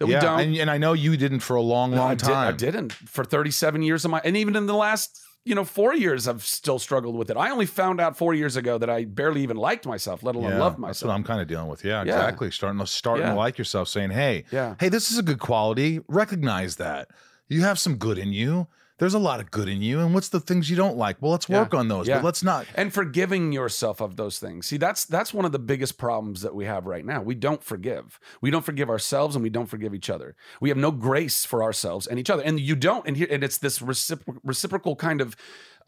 that 0.00 0.06
we 0.06 0.12
yeah, 0.14 0.20
don't. 0.20 0.40
and, 0.40 0.56
and 0.56 0.70
I 0.70 0.78
know 0.78 0.92
you 0.94 1.16
didn't 1.16 1.40
for 1.40 1.54
a 1.54 1.62
long, 1.62 1.92
No, 1.92 1.98
long 1.98 2.10
I, 2.10 2.14
did, 2.16 2.24
time. 2.24 2.48
I 2.48 2.56
didn't 2.56 2.92
for 2.92 3.22
37 3.24 3.82
years 3.82 4.04
of 4.04 4.10
my, 4.10 4.20
and 4.24 4.36
even 4.36 4.56
in 4.56 4.66
the 4.66 4.74
last 4.74 5.20
you 5.44 5.54
know 5.54 5.64
four 5.64 5.94
years, 5.94 6.26
I've 6.28 6.42
still 6.44 6.78
struggled 6.78 7.14
with 7.16 7.30
it. 7.30 7.36
I 7.36 7.50
only 7.50 7.64
found 7.66 8.00
out 8.00 8.16
four 8.16 8.34
years 8.34 8.56
ago 8.56 8.76
that 8.78 8.90
I 8.90 9.04
barely 9.04 9.42
even 9.42 9.56
liked 9.56 9.86
myself, 9.86 10.22
let 10.22 10.34
alone 10.34 10.50
Yeah, 10.52 10.58
loved 10.58 10.78
myself. 10.78 10.90
That's 11.00 11.04
what 11.04 11.14
I'm 11.14 11.24
kind 11.24 11.40
of 11.40 11.46
dealing 11.48 11.68
with. 11.68 11.84
Yeah, 11.84 12.02
Yeah. 12.04 12.12
exactly. 12.14 12.50
Starting 12.50 12.78
to 12.80 12.86
starting 12.86 13.26
to 13.26 13.34
like 13.34 13.56
yourself, 13.56 13.88
saying, 13.88 14.10
"Hey, 14.10 14.44
Yeah. 14.50 14.74
hey, 14.80 14.88
this 14.88 15.10
is 15.12 15.18
a 15.18 15.22
good 15.22 15.38
quality. 15.38 16.00
Recognize 16.08 16.76
that 16.76 17.08
you 17.48 17.60
have 17.62 17.78
some 17.78 17.96
good 17.96 18.18
in 18.18 18.32
you. 18.32 18.66
There's 19.00 19.14
a 19.14 19.18
lot 19.18 19.40
of 19.40 19.50
good 19.50 19.68
in 19.68 19.82
you. 19.82 19.98
And 19.98 20.14
what's 20.14 20.28
the 20.28 20.38
things 20.40 20.70
you 20.70 20.76
don't 20.76 20.96
like? 20.96 21.16
Well, 21.20 21.32
let's 21.32 21.48
Yeah. 21.48 21.58
work 21.60 21.74
on 21.74 21.88
those. 21.88 22.06
Yeah. 22.06 22.18
But 22.18 22.24
let's 22.26 22.42
not. 22.44 22.66
and 22.76 22.92
forgiving 22.94 23.50
yourself 23.50 24.00
of 24.00 24.14
those 24.16 24.38
things. 24.38 24.66
See, 24.66 24.76
that's 24.76 25.04
that's 25.04 25.34
one 25.34 25.44
of 25.44 25.52
the 25.52 25.58
biggest 25.58 25.98
problems 25.98 26.42
that 26.42 26.54
we 26.54 26.66
have 26.66 26.86
right 26.86 27.04
now. 27.04 27.22
We 27.22 27.34
don't 27.34 27.64
forgive. 27.64 28.20
We 28.40 28.50
don't 28.50 28.64
forgive 28.64 28.88
ourselves, 28.90 29.34
and 29.34 29.42
we 29.42 29.50
don't 29.50 29.66
forgive 29.66 29.94
each 29.94 30.10
other. 30.10 30.36
We 30.60 30.68
have 30.68 30.78
no 30.78 30.90
grace 30.92 31.44
for 31.44 31.62
ourselves 31.62 32.06
and 32.06 32.18
each 32.20 32.30
other. 32.30 32.42
And 32.42 32.60
you 32.60 32.76
don't. 32.76 33.06
And 33.06 33.16
here, 33.16 33.26
and 33.30 33.42
it's 33.42 33.58
this 33.58 33.80
recipro- 33.80 34.38
reciprocal 34.44 34.94
kind 34.96 35.20
of 35.20 35.34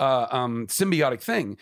uh, 0.01 0.27
um, 0.31 0.67
symbiotic 0.67 1.21
thing. 1.23 1.59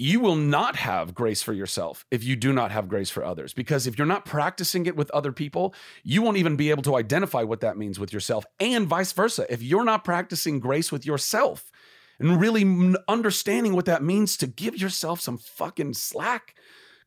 You 0.00 0.20
will 0.20 0.36
not 0.36 0.76
have 0.76 1.14
grace 1.14 1.42
for 1.42 1.52
yourself 1.52 2.06
if 2.10 2.24
you 2.24 2.34
do 2.34 2.54
not 2.54 2.70
have 2.70 2.88
grace 2.88 3.10
for 3.10 3.22
others. 3.22 3.52
Because 3.52 3.86
if 3.86 3.98
you're 3.98 4.06
not 4.06 4.24
practicing 4.24 4.86
it 4.86 4.96
with 4.96 5.10
other 5.10 5.30
people, 5.30 5.74
you 6.02 6.22
won't 6.22 6.38
even 6.38 6.56
be 6.56 6.70
able 6.70 6.82
to 6.84 6.96
identify 6.96 7.42
what 7.42 7.60
that 7.60 7.76
means 7.76 7.98
with 7.98 8.10
yourself, 8.12 8.46
and 8.58 8.86
vice 8.86 9.12
versa. 9.12 9.44
If 9.52 9.62
you're 9.62 9.84
not 9.84 10.02
practicing 10.04 10.58
grace 10.58 10.90
with 10.90 11.04
yourself, 11.04 11.70
and 12.18 12.40
really 12.40 12.94
understanding 13.08 13.74
what 13.74 13.86
that 13.86 14.02
means 14.02 14.36
to 14.38 14.46
give 14.46 14.76
yourself 14.76 15.20
some 15.20 15.38
fucking 15.38 15.94
slack. 15.94 16.54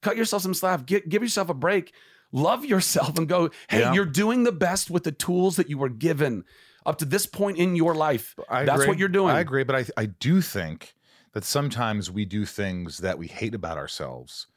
Cut 0.01 0.17
yourself 0.17 0.41
some 0.41 0.53
slack. 0.55 0.85
Give, 0.85 1.07
give 1.07 1.21
yourself 1.21 1.49
a 1.49 1.53
break. 1.53 1.93
Love 2.31 2.65
yourself 2.65 3.17
and 3.17 3.27
go, 3.27 3.49
hey, 3.69 3.81
Yeah. 3.81 3.93
you're 3.93 4.05
doing 4.05 4.43
the 4.43 4.51
best 4.51 4.89
with 4.89 5.03
the 5.03 5.11
tools 5.11 5.55
that 5.57 5.69
you 5.69 5.77
were 5.77 5.89
given 5.89 6.45
up 6.85 6.97
to 6.97 7.05
this 7.05 7.25
point 7.27 7.57
in 7.57 7.75
your 7.75 7.93
life. 7.95 8.35
I 8.49 8.65
That's 8.65 8.75
agree. 8.81 8.87
what 8.87 8.97
you're 8.99 9.07
doing. 9.07 9.35
I 9.35 9.39
agree, 9.39 9.63
but 9.63 9.75
I 9.75 9.85
I 9.95 10.05
do 10.07 10.41
think 10.41 10.93
that 11.33 11.43
sometimes 11.43 12.09
we 12.09 12.25
do 12.25 12.45
things 12.45 12.99
that 12.99 13.17
we 13.17 13.27
hate 13.27 13.53
about 13.55 13.77
ourselves. 13.77 14.47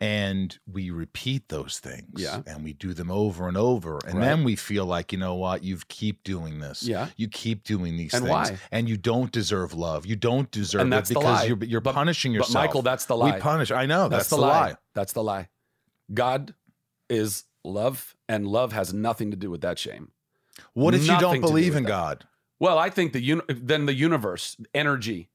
And 0.00 0.58
we 0.66 0.90
repeat 0.90 1.48
those 1.48 1.78
things, 1.78 2.08
Mm-hmm. 2.14 2.18
Yeah. 2.18 2.42
and 2.54 2.64
we 2.64 2.72
do 2.72 2.92
them 2.92 3.08
over 3.08 3.46
and 3.46 3.56
over, 3.56 4.00
and 4.04 4.18
Right. 4.18 4.24
then 4.24 4.42
we 4.42 4.56
feel 4.56 4.84
like 4.84 5.12
you 5.12 5.18
know 5.18 5.36
what, 5.36 5.62
you 5.62 5.78
keep 5.86 6.24
doing 6.24 6.58
this, 6.58 6.82
Yeah. 6.82 7.08
you 7.16 7.28
keep 7.28 7.62
doing 7.62 7.96
these 7.96 8.12
And 8.12 8.24
things, 8.24 8.50
why? 8.50 8.58
and 8.72 8.88
you 8.88 8.96
don't 8.96 9.30
deserve 9.30 9.72
love, 9.72 10.06
you 10.06 10.16
don't 10.16 10.50
deserve 10.50 10.80
And 10.80 10.88
it 10.88 10.96
that's 10.96 11.08
the 11.10 11.14
because 11.14 11.40
lie. 11.40 11.44
you're 11.44 11.64
you're 11.64 11.80
But- 11.80 11.94
punishing 11.94 12.32
but 12.32 12.38
yourself. 12.38 12.54
Michael, 12.66 12.82
that's 12.82 13.04
the 13.04 13.16
lie. 13.16 13.34
We 13.36 13.40
punish. 13.40 13.70
I 13.70 13.86
know 13.86 14.08
that's, 14.08 14.24
That's, 14.24 14.30
the, 14.30 14.36
lie. 14.38 14.74
That's 14.94 15.12
the 15.12 15.22
lie. 15.22 15.48
God 16.12 16.54
is 17.08 17.44
love, 17.62 18.16
and 18.28 18.48
love 18.48 18.72
has 18.72 18.92
nothing 18.92 19.30
to 19.30 19.36
do 19.36 19.50
with 19.50 19.60
that 19.60 19.78
shame. 19.78 20.10
What 20.72 20.94
if 20.96 21.02
you 21.02 21.16
don't 21.20 21.36
to 21.36 21.40
do 21.42 21.46
believe 21.46 21.76
in 21.76 21.84
that. 21.84 21.88
God? 21.88 22.24
Well, 22.58 22.76
I 22.76 22.90
think 22.90 23.12
the 23.12 23.20
uni- 23.20 23.42
then 23.48 23.86
the 23.86 23.94
universe, 23.94 24.56
energy, 24.74 25.28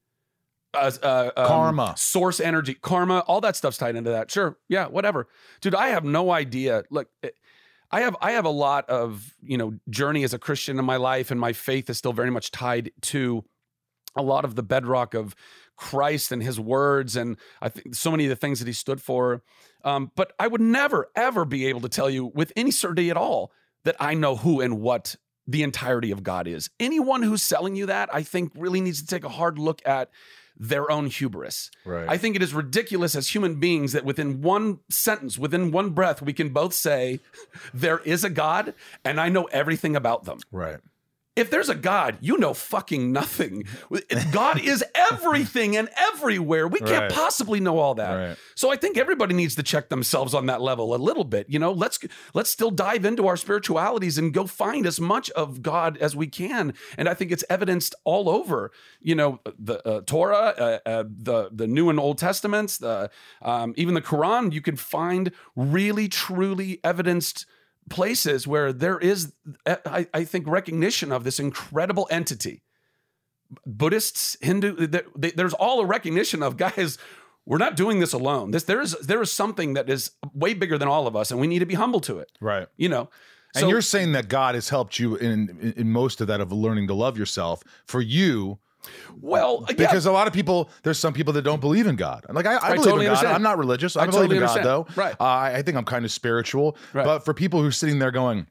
uh, 0.75 0.91
uh, 1.01 1.31
um, 1.35 1.47
Karma. 1.47 1.93
source 1.97 2.39
energy, 2.39 2.73
karma, 2.75 3.19
all 3.27 3.41
that 3.41 3.55
stuff's 3.55 3.77
tied 3.77 3.95
into 3.95 4.11
that. 4.11 4.31
Sure, 4.31 4.57
yeah, 4.67 4.87
whatever, 4.87 5.27
dude. 5.61 5.75
I 5.75 5.89
have 5.89 6.03
no 6.03 6.31
idea. 6.31 6.83
Look, 6.89 7.09
eh, 7.23 7.29
I 7.91 8.01
have 8.01 8.15
I 8.21 8.31
have 8.31 8.45
a 8.45 8.49
lot 8.49 8.89
of 8.89 9.35
you 9.41 9.57
know 9.57 9.73
journey 9.89 10.23
as 10.23 10.33
a 10.33 10.39
Christian 10.39 10.79
in 10.79 10.85
my 10.85 10.97
life, 10.97 11.31
and 11.31 11.39
my 11.39 11.53
faith 11.53 11.89
is 11.89 11.97
still 11.97 12.13
very 12.13 12.31
much 12.31 12.51
tied 12.51 12.91
to 13.03 13.43
a 14.15 14.21
lot 14.21 14.45
of 14.45 14.55
the 14.55 14.63
bedrock 14.63 15.13
of 15.13 15.35
Christ 15.75 16.31
and 16.31 16.41
His 16.41 16.59
words, 16.59 17.15
and 17.15 17.37
I 17.61 17.69
think 17.69 17.95
so 17.95 18.11
many 18.11 18.25
of 18.25 18.29
the 18.29 18.35
things 18.35 18.59
that 18.59 18.67
He 18.67 18.73
stood 18.73 19.01
for. 19.01 19.43
Um, 19.83 20.11
but 20.15 20.33
I 20.39 20.47
would 20.47 20.61
never 20.61 21.09
ever 21.15 21.45
be 21.45 21.67
able 21.67 21.81
to 21.81 21.89
tell 21.89 22.09
you 22.09 22.25
with 22.25 22.51
any 22.55 22.71
certainty 22.71 23.09
at 23.09 23.17
all 23.17 23.51
that 23.83 23.95
I 23.99 24.13
know 24.13 24.35
who 24.35 24.61
and 24.61 24.81
what 24.81 25.15
the 25.47 25.63
entirety 25.63 26.11
of 26.11 26.23
God 26.23 26.47
is. 26.47 26.69
Anyone 26.79 27.21
who's 27.21 27.43
selling 27.43 27.75
you 27.75 27.85
that, 27.85 28.13
I 28.13 28.23
think, 28.23 28.51
really 28.55 28.81
needs 28.81 29.01
to 29.01 29.07
take 29.07 29.23
a 29.23 29.29
hard 29.29 29.59
look 29.59 29.81
at 29.85 30.09
their 30.57 30.89
own 30.89 31.07
hubris. 31.07 31.69
Right. 31.83 32.07
I 32.07 32.17
think 32.17 32.35
it 32.35 32.41
is 32.43 32.53
ridiculous 32.53 33.15
as 33.15 33.33
human 33.33 33.55
beings 33.55 33.91
that 33.93 34.05
within 34.05 34.41
one 34.41 34.79
sentence, 34.89 35.37
within 35.37 35.71
one 35.71 35.89
breath, 35.91 36.21
we 36.21 36.33
can 36.33 36.49
both 36.49 36.73
say, 36.73 37.19
There 37.73 37.99
is 37.99 38.23
a 38.23 38.29
God, 38.29 38.73
and 39.03 39.19
I 39.19 39.29
know 39.29 39.45
everything 39.45 39.95
about 39.95 40.23
them. 40.25 40.39
right. 40.51 40.79
If 41.35 41.49
there's 41.49 41.67
a 41.69 41.75
God, 41.75 42.17
you 42.21 42.37
know 42.37 42.53
fucking 42.53 43.11
nothing. 43.11 43.65
God 44.31 44.59
is 44.61 44.83
everything 45.11 45.75
and 45.75 45.89
everywhere. 45.97 46.67
We 46.67 46.79
can't 46.79 47.03
Right. 47.03 47.11
possibly 47.11 47.59
know 47.59 47.77
all 47.77 47.95
that. 47.95 48.13
Right. 48.15 48.37
So 48.55 48.71
I 48.71 48.77
think 48.77 48.97
everybody 48.97 49.33
needs 49.33 49.55
to 49.55 49.63
check 49.63 49.89
themselves 49.89 50.33
on 50.33 50.45
that 50.45 50.61
level 50.61 50.95
a 50.95 50.97
little 50.97 51.25
bit. 51.25 51.47
You 51.49 51.59
know, 51.59 51.71
let's 51.71 51.99
let's 52.33 52.49
still 52.49 52.71
dive 52.71 53.03
into 53.03 53.27
our 53.27 53.35
spiritualities 53.37 54.17
and 54.17 54.33
go 54.33 54.47
find 54.47 54.85
as 54.85 54.99
much 55.01 55.29
of 55.31 55.61
God 55.61 55.97
as 55.97 56.15
we 56.15 56.27
can. 56.27 56.73
And 56.97 57.09
I 57.09 57.13
think 57.13 57.31
it's 57.31 57.43
evidenced 57.49 57.95
all 58.05 58.29
over. 58.29 58.71
You 59.01 59.15
know, 59.15 59.41
the 59.59 59.85
uh, 59.87 60.01
Torah, 60.05 60.53
uh, 60.57 60.79
uh, 60.85 61.03
the 61.07 61.49
the 61.51 61.67
New 61.67 61.89
and 61.89 61.99
Old 61.99 62.17
Testaments, 62.17 62.77
the 62.77 63.09
um, 63.41 63.73
even 63.75 63.93
the 63.93 64.01
Quran. 64.01 64.53
You 64.53 64.61
can 64.61 64.77
find 64.77 65.31
really 65.55 66.07
truly 66.07 66.79
evidenced 66.83 67.45
places 67.89 68.47
where 68.47 68.73
there 68.73 68.97
is, 68.99 69.33
I, 69.65 70.07
I 70.13 70.23
think, 70.23 70.47
recognition 70.47 71.11
of 71.11 71.23
this 71.23 71.39
incredible 71.39 72.07
entity. 72.09 72.63
Buddhists, 73.65 74.37
Hindu, 74.41 74.87
there- 74.87 75.05
they- 75.15 75.31
there's 75.31 75.53
all 75.53 75.81
a 75.81 75.85
recognition 75.85 76.41
of 76.43 76.57
guys. 76.57 76.97
We're 77.45 77.59
not 77.59 77.75
doing 77.75 77.99
this 77.99 78.11
alone. 78.13 78.49
This 78.51 78.63
there 78.63 78.81
is 78.81 78.93
there 79.03 79.21
is 79.21 79.31
something 79.31 79.75
that 79.75 79.87
is 79.87 80.11
way 80.33 80.55
bigger 80.55 80.79
than 80.79 80.87
all 80.87 81.05
of 81.05 81.15
us, 81.15 81.29
and 81.29 81.39
we 81.39 81.45
need 81.45 81.59
to 81.59 81.65
be 81.67 81.75
humble 81.75 81.99
to 82.01 82.17
it. 82.17 82.31
Right. 82.41 82.67
You 82.75 82.89
know, 82.89 83.09
And 83.53 83.61
So- 83.61 83.69
you're 83.69 83.81
saying 83.81 84.11
that 84.13 84.27
God 84.29 84.55
has 84.55 84.69
helped 84.69 84.97
you 84.99 85.15
in, 85.15 85.49
in 85.61 85.73
in 85.77 85.91
most 85.91 86.19
of 86.21 86.27
that 86.27 86.41
of 86.41 86.51
learning 86.51 86.87
to 86.87 86.93
love 86.95 87.17
yourself. 87.19 87.63
For 87.85 88.01
you, 88.01 88.57
well 89.21 89.61
because 89.61 90.05
a 90.05 90.11
lot 90.11 90.27
of 90.27 90.33
people, 90.33 90.69
there's 90.83 90.99
some 90.99 91.13
people 91.13 91.33
that 91.33 91.43
don't 91.43 91.61
believe 91.61 91.87
in 91.87 91.95
God. 91.95 92.25
Like 92.29 92.45
I, 92.45 92.57
I, 92.57 92.59
believe 92.73 92.83
totally 92.83 93.05
in 93.05 93.11
God. 93.11 93.17
understand. 93.17 93.35
I'm 93.35 93.41
not 93.41 93.57
religious. 93.57 93.95
I, 93.95 94.03
I 94.03 94.05
believe 94.07 94.29
totally 94.29 94.37
in 94.37 94.43
God 94.43 94.63
though. 94.63 94.87
Right. 94.95 95.15
Uh, 95.19 95.23
I 95.23 95.55
I 95.57 95.61
think 95.61 95.77
I'm 95.77 95.85
kind 95.85 96.05
of 96.05 96.11
spiritual. 96.11 96.77
Right. 96.93 97.05
But 97.05 97.19
for 97.25 97.33
people 97.33 97.61
who 97.61 97.67
are 97.67 97.71
sitting 97.71 97.99
there 97.99 98.11
going, 98.11 98.47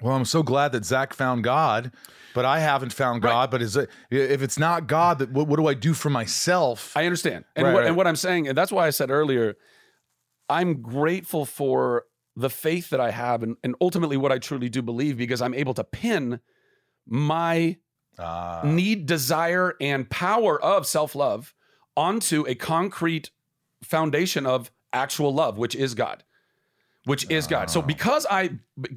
Well, 0.00 0.14
I'm 0.14 0.24
so 0.24 0.42
glad 0.42 0.72
that 0.72 0.84
Zach 0.84 1.14
found 1.14 1.44
God, 1.44 1.92
but 2.34 2.44
I 2.44 2.60
haven't 2.60 2.92
found 2.92 3.24
Right. 3.24 3.30
God. 3.30 3.50
But 3.50 3.62
is 3.62 3.76
it 3.76 3.90
if 4.10 4.42
it's 4.42 4.58
not 4.58 4.86
God, 4.86 5.18
that 5.18 5.30
what, 5.30 5.48
what 5.48 5.56
do 5.56 5.66
I 5.66 5.74
do 5.74 5.94
for 5.94 6.10
myself? 6.10 6.96
I 6.96 7.06
understand. 7.06 7.44
And 7.56 7.66
Right, 7.66 7.74
what 7.74 7.86
and 7.86 7.96
what 7.96 8.06
I'm 8.06 8.16
saying, 8.16 8.48
and 8.48 8.56
that's 8.56 8.72
why 8.72 8.86
I 8.86 8.90
said 8.90 9.10
earlier, 9.10 9.56
I'm 10.48 10.82
grateful 10.82 11.44
for 11.44 12.04
the 12.36 12.50
faith 12.50 12.90
that 12.90 13.00
I 13.00 13.10
have 13.10 13.42
and, 13.42 13.56
and 13.62 13.74
ultimately 13.80 14.16
what 14.16 14.32
I 14.32 14.38
truly 14.38 14.68
do 14.68 14.80
believe 14.80 15.18
because 15.18 15.42
I'm 15.42 15.54
able 15.54 15.74
to 15.74 15.84
pin 15.84 16.40
my 17.06 17.76
Ah. 18.18 18.62
need, 18.64 19.06
desire, 19.06 19.74
and 19.80 20.08
power 20.08 20.62
of 20.62 20.86
self-love 20.86 21.54
onto 21.96 22.46
a 22.46 22.54
concrete 22.54 23.30
foundation 23.82 24.46
of 24.46 24.70
actual 24.92 25.32
love, 25.32 25.58
which 25.58 25.74
is 25.74 25.94
God. 25.94 26.24
Which 27.04 27.28
is 27.30 27.48
God. 27.48 27.68
So 27.68 27.82
because 27.82 28.26
I 28.30 28.50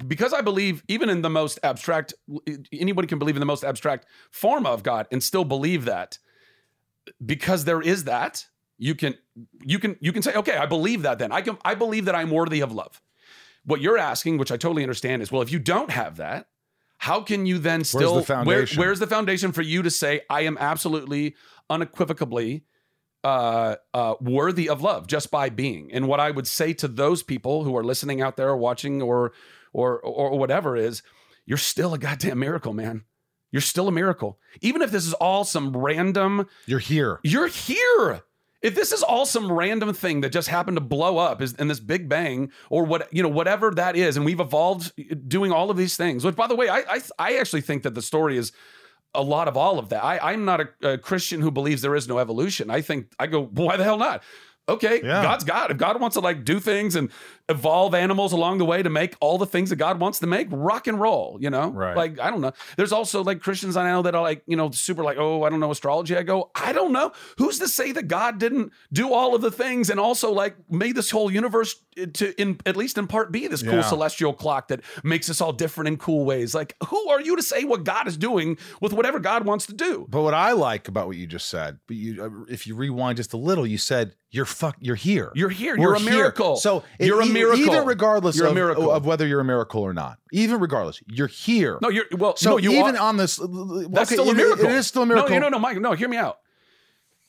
because 0.06 0.32
I 0.32 0.40
believe 0.40 0.84
even 0.86 1.08
in 1.08 1.22
the 1.22 1.30
most 1.30 1.58
abstract 1.64 2.14
anybody 2.72 3.08
can 3.08 3.18
believe 3.18 3.34
in 3.34 3.40
the 3.40 3.46
most 3.46 3.64
abstract 3.64 4.06
form 4.30 4.64
of 4.64 4.84
God 4.84 5.08
and 5.10 5.20
still 5.20 5.44
believe 5.44 5.86
that 5.86 6.18
because 7.24 7.64
there 7.64 7.80
is 7.80 8.04
that 8.04 8.46
you 8.78 8.94
can 8.94 9.14
you 9.64 9.78
can 9.78 9.96
you 10.00 10.12
can 10.12 10.22
say 10.22 10.34
okay 10.34 10.56
i 10.56 10.66
believe 10.66 11.02
that 11.02 11.18
then 11.18 11.32
i 11.32 11.40
can 11.40 11.56
i 11.64 11.74
believe 11.74 12.04
that 12.04 12.14
i'm 12.14 12.30
worthy 12.30 12.60
of 12.60 12.72
love 12.72 13.00
what 13.64 13.80
you're 13.80 13.98
asking 13.98 14.38
which 14.38 14.52
i 14.52 14.56
totally 14.56 14.82
understand 14.82 15.22
is 15.22 15.32
well 15.32 15.42
if 15.42 15.50
you 15.50 15.58
don't 15.58 15.90
have 15.90 16.16
that 16.16 16.48
how 17.06 17.20
can 17.20 17.46
you 17.46 17.58
then 17.58 17.84
still 17.84 18.14
where's 18.14 18.26
the 18.26 18.34
foundation? 18.34 18.78
where's 18.80 18.98
the 18.98 19.06
foundation 19.06 19.52
for 19.52 19.62
you 19.62 19.82
to 19.82 19.90
say 19.90 20.20
i 20.28 20.40
am 20.42 20.56
absolutely 20.58 21.34
unequivocally 21.70 22.64
uh, 23.24 23.74
uh, 23.92 24.14
worthy 24.20 24.68
of 24.68 24.82
love 24.82 25.06
just 25.08 25.30
by 25.30 25.48
being 25.48 25.90
and 25.92 26.06
what 26.06 26.20
i 26.20 26.30
would 26.30 26.46
say 26.46 26.72
to 26.72 26.86
those 26.88 27.22
people 27.22 27.64
who 27.64 27.76
are 27.76 27.82
listening 27.84 28.20
out 28.20 28.36
there 28.36 28.48
or 28.50 28.56
watching 28.56 29.02
or 29.02 29.32
or 29.72 29.98
or 30.00 30.38
whatever 30.38 30.76
is 30.76 31.02
you're 31.44 31.58
still 31.58 31.94
a 31.94 31.98
goddamn 31.98 32.38
miracle 32.38 32.72
man 32.72 33.04
you're 33.52 33.62
still 33.62 33.88
a 33.88 33.92
miracle 33.92 34.38
even 34.60 34.82
if 34.82 34.90
this 34.90 35.06
is 35.06 35.12
all 35.14 35.44
some 35.44 35.76
random 35.76 36.46
You're 36.66 36.78
here. 36.78 37.20
you're 37.22 37.48
here. 37.48 38.22
If 38.62 38.74
this 38.74 38.90
is 38.92 39.02
all 39.02 39.26
some 39.26 39.52
random 39.52 39.92
thing 39.92 40.22
that 40.22 40.30
just 40.30 40.48
happened 40.48 40.76
to 40.76 40.80
blow 40.80 41.18
up 41.18 41.42
is 41.42 41.52
in 41.54 41.68
this 41.68 41.80
big 41.80 42.08
bang 42.08 42.50
or 42.70 42.84
what 42.84 43.12
you 43.12 43.22
know 43.22 43.28
whatever 43.28 43.70
that 43.72 43.96
is, 43.96 44.16
and 44.16 44.24
we've 44.24 44.40
evolved 44.40 44.92
uh, 44.98 45.14
doing 45.28 45.52
all 45.52 45.70
of 45.70 45.76
these 45.76 45.96
things. 45.96 46.24
Which, 46.24 46.36
by 46.36 46.46
the 46.46 46.56
way, 46.56 46.68
I 46.68 46.78
I, 46.88 47.00
I 47.18 47.36
actually 47.38 47.60
think 47.60 47.82
that 47.82 47.94
the 47.94 48.02
story 48.02 48.36
is 48.38 48.52
a 49.14 49.22
lot 49.22 49.48
of 49.48 49.56
all 49.56 49.78
of 49.78 49.88
that. 49.90 50.04
I, 50.04 50.32
I'm 50.32 50.44
not 50.44 50.60
a, 50.60 50.92
a 50.92 50.98
Christian 50.98 51.40
who 51.40 51.50
believes 51.50 51.82
there 51.82 51.94
is 51.94 52.08
no 52.08 52.18
evolution. 52.18 52.70
I 52.70 52.80
think 52.82 53.12
I 53.18 53.26
go, 53.26 53.44
why 53.44 53.76
the 53.76 53.84
hell 53.84 53.98
not? 53.98 54.22
Okay, 54.68 55.00
Yeah. 55.02 55.22
God's 55.22 55.44
God. 55.44 55.70
If 55.70 55.76
God 55.78 56.00
wants 56.00 56.14
to 56.14 56.20
like 56.20 56.44
do 56.44 56.58
things 56.58 56.96
and 56.96 57.10
evolve 57.48 57.94
animals 57.94 58.32
along 58.32 58.58
the 58.58 58.64
way 58.64 58.82
to 58.82 58.90
make 58.90 59.14
all 59.20 59.38
the 59.38 59.46
things 59.46 59.70
that 59.70 59.76
God 59.76 60.00
wants 60.00 60.18
to 60.18 60.26
make, 60.26 60.48
rock 60.50 60.86
and 60.88 61.00
roll, 61.00 61.38
you 61.40 61.48
know? 61.48 61.70
Right. 61.70 61.96
Like, 61.96 62.18
I 62.18 62.30
don't 62.30 62.40
know. 62.40 62.52
There's 62.76 62.92
also 62.92 63.22
like 63.22 63.40
Christians 63.40 63.76
I 63.76 63.88
know 63.88 64.02
that 64.02 64.14
are 64.16 64.22
like, 64.22 64.42
you 64.46 64.56
know, 64.56 64.70
super 64.72 65.04
like, 65.04 65.16
oh, 65.18 65.44
I 65.44 65.50
don't 65.50 65.60
know 65.60 65.70
astrology. 65.70 66.16
I 66.16 66.22
go, 66.24 66.50
I 66.54 66.72
don't 66.72 66.92
know. 66.92 67.12
Who's 67.38 67.58
to 67.60 67.68
say 67.68 67.92
that 67.92 68.08
God 68.08 68.38
didn't 68.38 68.72
do 68.92 69.12
all 69.12 69.34
of 69.34 69.42
the 69.42 69.50
things 69.52 69.90
and 69.90 70.00
also 70.00 70.32
like 70.32 70.56
made 70.68 70.96
this 70.96 71.10
whole 71.10 71.30
universe 71.30 71.76
to 72.14 72.38
in 72.40 72.58
at 72.66 72.76
least 72.76 72.98
in 72.98 73.06
part 73.06 73.32
be 73.32 73.46
this 73.46 73.62
cool 73.62 73.74
Yeah. 73.76 73.80
celestial 73.82 74.34
clock 74.34 74.68
that 74.68 74.80
makes 75.02 75.30
us 75.30 75.40
all 75.40 75.52
different 75.52 75.88
in 75.88 75.96
cool 75.96 76.24
ways. 76.24 76.54
Like, 76.54 76.74
who 76.88 77.08
are 77.08 77.20
you 77.20 77.36
to 77.36 77.42
say 77.42 77.64
what 77.64 77.84
God 77.84 78.06
is 78.08 78.16
doing 78.16 78.58
with 78.80 78.92
whatever 78.92 79.18
God 79.18 79.46
wants 79.46 79.66
to 79.66 79.72
do? 79.72 80.06
But 80.10 80.22
what 80.22 80.34
I 80.34 80.52
like 80.52 80.88
about 80.88 81.06
what 81.06 81.16
you 81.16 81.26
just 81.26 81.48
said, 81.48 81.78
but 81.86 81.96
you, 81.96 82.22
uh, 82.22 82.52
if 82.52 82.66
you 82.66 82.74
rewind 82.74 83.16
just 83.16 83.32
a 83.32 83.38
little, 83.38 83.66
you 83.66 83.78
said 83.78 84.14
you're 84.30 84.44
fuck, 84.44 84.76
you're 84.80 84.96
here. 84.96 85.32
You're 85.34 85.48
here. 85.48 85.76
We're 85.78 85.82
You're 85.82 85.94
a 85.94 86.00
miracle. 86.00 86.56
So 86.56 86.82
You're 87.00 87.22
a 87.22 87.26
miracle. 87.36 87.60
Even 87.60 87.84
regardless 87.86 88.40
of, 88.40 88.56
of 88.56 89.06
whether 89.06 89.26
you're 89.26 89.40
a 89.40 89.44
miracle 89.44 89.82
or 89.82 89.92
not, 89.92 90.18
even 90.32 90.60
regardless, 90.60 91.00
you're 91.06 91.26
here. 91.26 91.78
No, 91.82 91.88
you're 91.88 92.04
well. 92.16 92.36
so 92.36 92.50
no, 92.50 92.56
you 92.58 92.72
even 92.72 92.96
are, 92.96 93.08
on 93.08 93.16
this, 93.16 93.36
That's 93.36 93.48
okay, 93.48 94.04
still 94.04 94.28
a 94.28 94.30
it- 94.30 94.36
miracle. 94.36 94.64
It 94.66 94.72
is 94.72 94.86
still 94.86 95.02
a 95.02 95.06
miracle. 95.06 95.30
No, 95.30 95.38
no, 95.38 95.48
no, 95.48 95.58
Mike. 95.58 95.80
No, 95.80 95.92
hear 95.92 96.08
me 96.08 96.16
out. 96.16 96.38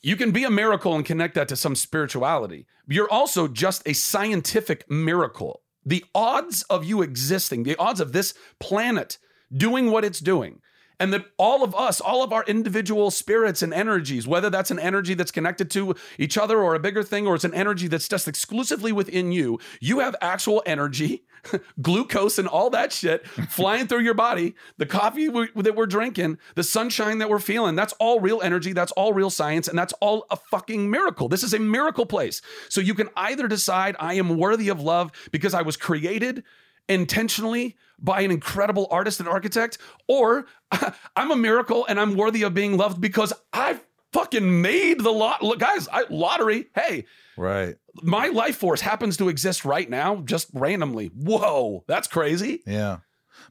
You 0.00 0.16
can 0.16 0.30
be 0.30 0.44
a 0.44 0.50
miracle 0.50 0.94
and 0.94 1.04
connect 1.04 1.34
that 1.34 1.48
to 1.48 1.56
some 1.56 1.74
spirituality. 1.74 2.66
You're 2.86 3.10
also 3.10 3.48
just 3.48 3.82
a 3.86 3.92
scientific 3.92 4.88
miracle. 4.90 5.62
The 5.84 6.04
odds 6.14 6.62
of 6.64 6.84
you 6.84 7.02
existing, 7.02 7.64
the 7.64 7.76
odds 7.76 8.00
of 8.00 8.12
this 8.12 8.34
planet 8.60 9.18
doing 9.52 9.90
what 9.90 10.04
it's 10.04 10.20
doing, 10.20 10.60
and 11.00 11.12
that 11.12 11.26
all 11.36 11.62
of 11.62 11.74
us, 11.74 12.00
all 12.00 12.22
of 12.22 12.32
our 12.32 12.44
individual 12.44 13.10
spirits 13.10 13.62
and 13.62 13.72
energies, 13.72 14.26
whether 14.26 14.50
that's 14.50 14.70
an 14.70 14.78
energy 14.78 15.14
that's 15.14 15.30
connected 15.30 15.70
to 15.70 15.94
each 16.18 16.36
other 16.36 16.60
or 16.60 16.74
a 16.74 16.80
bigger 16.80 17.02
thing, 17.02 17.26
or 17.26 17.34
it's 17.34 17.44
an 17.44 17.54
energy 17.54 17.86
that's 17.86 18.08
just 18.08 18.26
exclusively 18.26 18.90
within 18.92 19.30
you, 19.30 19.58
you 19.80 20.00
have 20.00 20.16
actual 20.20 20.62
energy, 20.66 21.24
glucose, 21.82 22.38
and 22.38 22.48
all 22.48 22.70
that 22.70 22.92
shit 22.92 23.26
flying 23.26 23.86
through 23.86 24.00
your 24.00 24.14
body. 24.14 24.56
The 24.76 24.86
coffee 24.86 25.28
we, 25.28 25.48
that 25.54 25.76
we're 25.76 25.86
drinking, 25.86 26.38
the 26.56 26.64
sunshine 26.64 27.18
that 27.18 27.30
we're 27.30 27.38
feeling, 27.38 27.76
that's 27.76 27.92
all 27.94 28.20
real 28.20 28.40
energy, 28.42 28.72
that's 28.72 28.92
all 28.92 29.12
real 29.12 29.30
science, 29.30 29.68
and 29.68 29.78
that's 29.78 29.92
all 30.00 30.26
a 30.30 30.36
fucking 30.36 30.90
miracle. 30.90 31.28
This 31.28 31.44
is 31.44 31.54
a 31.54 31.58
miracle 31.60 32.06
place. 32.06 32.42
So 32.68 32.80
you 32.80 32.94
can 32.94 33.08
either 33.16 33.46
decide 33.46 33.94
I 34.00 34.14
am 34.14 34.36
worthy 34.36 34.68
of 34.68 34.80
love 34.80 35.12
because 35.30 35.54
I 35.54 35.62
was 35.62 35.76
created 35.76 36.42
intentionally 36.88 37.76
by 37.98 38.20
an 38.20 38.30
incredible 38.30 38.86
artist 38.90 39.20
and 39.20 39.28
architect, 39.28 39.78
or 40.06 40.46
I'm 41.16 41.30
a 41.30 41.36
miracle 41.36 41.84
and 41.86 41.98
I'm 42.00 42.14
worthy 42.16 42.42
of 42.42 42.54
being 42.54 42.76
loved 42.76 43.00
because 43.00 43.32
I 43.52 43.78
fucking 44.12 44.62
made 44.62 45.00
the 45.00 45.10
lot. 45.10 45.42
Look, 45.42 45.58
guys, 45.58 45.88
I, 45.92 46.04
lottery. 46.10 46.68
Hey, 46.74 47.04
Right. 47.36 47.76
my 48.02 48.28
life 48.28 48.56
force 48.56 48.80
happens 48.80 49.16
to 49.18 49.28
exist 49.28 49.64
right 49.64 49.88
now, 49.88 50.16
just 50.24 50.48
randomly. 50.54 51.06
Whoa, 51.08 51.84
that's 51.86 52.08
crazy. 52.08 52.62
Yeah. 52.66 52.98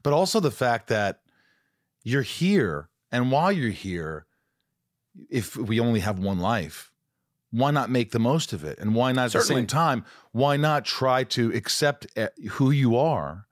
But 0.02 0.12
also 0.12 0.40
the 0.40 0.50
fact 0.50 0.88
that 0.88 1.20
you're 2.04 2.22
here, 2.22 2.88
and 3.12 3.30
while 3.30 3.50
you're 3.52 3.70
here, 3.70 4.26
if 5.30 5.56
we 5.56 5.80
only 5.80 6.00
have 6.00 6.18
one 6.18 6.38
life, 6.38 6.87
why 7.50 7.70
not 7.70 7.90
make 7.90 8.10
the 8.10 8.18
most 8.18 8.52
of 8.52 8.64
it? 8.64 8.78
And 8.78 8.94
why 8.94 9.12
not 9.12 9.26
at 9.26 9.32
the 9.32 9.42
same 9.42 9.66
time, 9.66 10.04
why 10.32 10.56
not 10.56 10.84
try 10.84 11.24
to 11.24 11.52
accept 11.54 12.06
eh, 12.16 12.28
who 12.50 12.70
you 12.70 12.96
are 12.96 13.46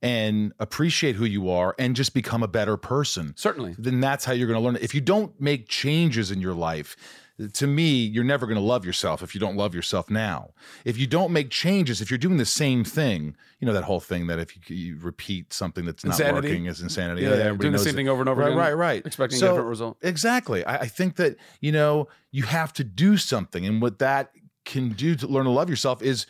and 0.00 0.52
appreciate 0.58 1.16
who 1.16 1.24
you 1.24 1.50
are 1.50 1.74
and 1.78 1.94
just 1.94 2.14
become 2.14 2.42
a 2.42 2.48
better 2.48 2.76
person? 2.76 3.34
Certainly. 3.36 3.76
Then 3.78 4.00
that's 4.00 4.24
how 4.24 4.32
you're 4.32 4.48
going 4.48 4.58
to 4.58 4.64
learn. 4.64 4.78
If 4.80 4.94
you 4.94 5.00
don't 5.00 5.38
make 5.40 5.68
changes 5.68 6.30
in 6.30 6.40
your 6.40 6.54
life, 6.54 6.96
to 7.48 7.66
me, 7.66 8.04
you're 8.04 8.24
never 8.24 8.46
going 8.46 8.56
to 8.56 8.62
love 8.62 8.84
yourself 8.84 9.22
if 9.22 9.34
you 9.34 9.40
don't 9.40 9.56
love 9.56 9.74
yourself 9.74 10.10
now. 10.10 10.50
If 10.84 10.98
you 10.98 11.06
don't 11.06 11.32
make 11.32 11.50
changes, 11.50 12.00
if 12.00 12.10
you're 12.10 12.18
doing 12.18 12.36
the 12.36 12.44
same 12.44 12.84
thing, 12.84 13.36
you 13.60 13.66
know 13.66 13.72
that 13.72 13.84
whole 13.84 14.00
thing 14.00 14.26
that 14.26 14.38
if 14.38 14.70
you, 14.70 14.76
you 14.76 14.98
repeat 14.98 15.52
something 15.52 15.84
that's 15.84 16.04
not 16.04 16.18
Insanity. 16.18 16.48
working 16.48 16.66
is 16.66 16.80
insanity. 16.80 17.22
Yeah, 17.22 17.30
everybody 17.30 17.58
doing 17.58 17.72
the 17.72 17.78
same 17.78 17.90
it. 17.90 17.96
thing 17.96 18.08
over 18.08 18.20
and 18.20 18.28
over 18.28 18.40
right, 18.40 18.48
again, 18.48 18.58
Right, 18.58 18.72
right, 18.72 19.06
expecting 19.06 19.38
a 19.38 19.40
different 19.40 19.68
result. 19.68 19.96
Exactly. 20.02 20.64
I, 20.64 20.78
I 20.78 20.86
think 20.86 21.16
that 21.16 21.36
you 21.60 21.72
know 21.72 22.08
you 22.30 22.44
have 22.44 22.72
to 22.74 22.84
do 22.84 23.16
something, 23.16 23.64
and 23.66 23.80
what 23.80 23.98
that 24.00 24.32
can 24.64 24.90
do 24.90 25.14
to 25.16 25.26
learn 25.26 25.44
to 25.44 25.50
love 25.50 25.68
yourself 25.70 26.02
is 26.02 26.26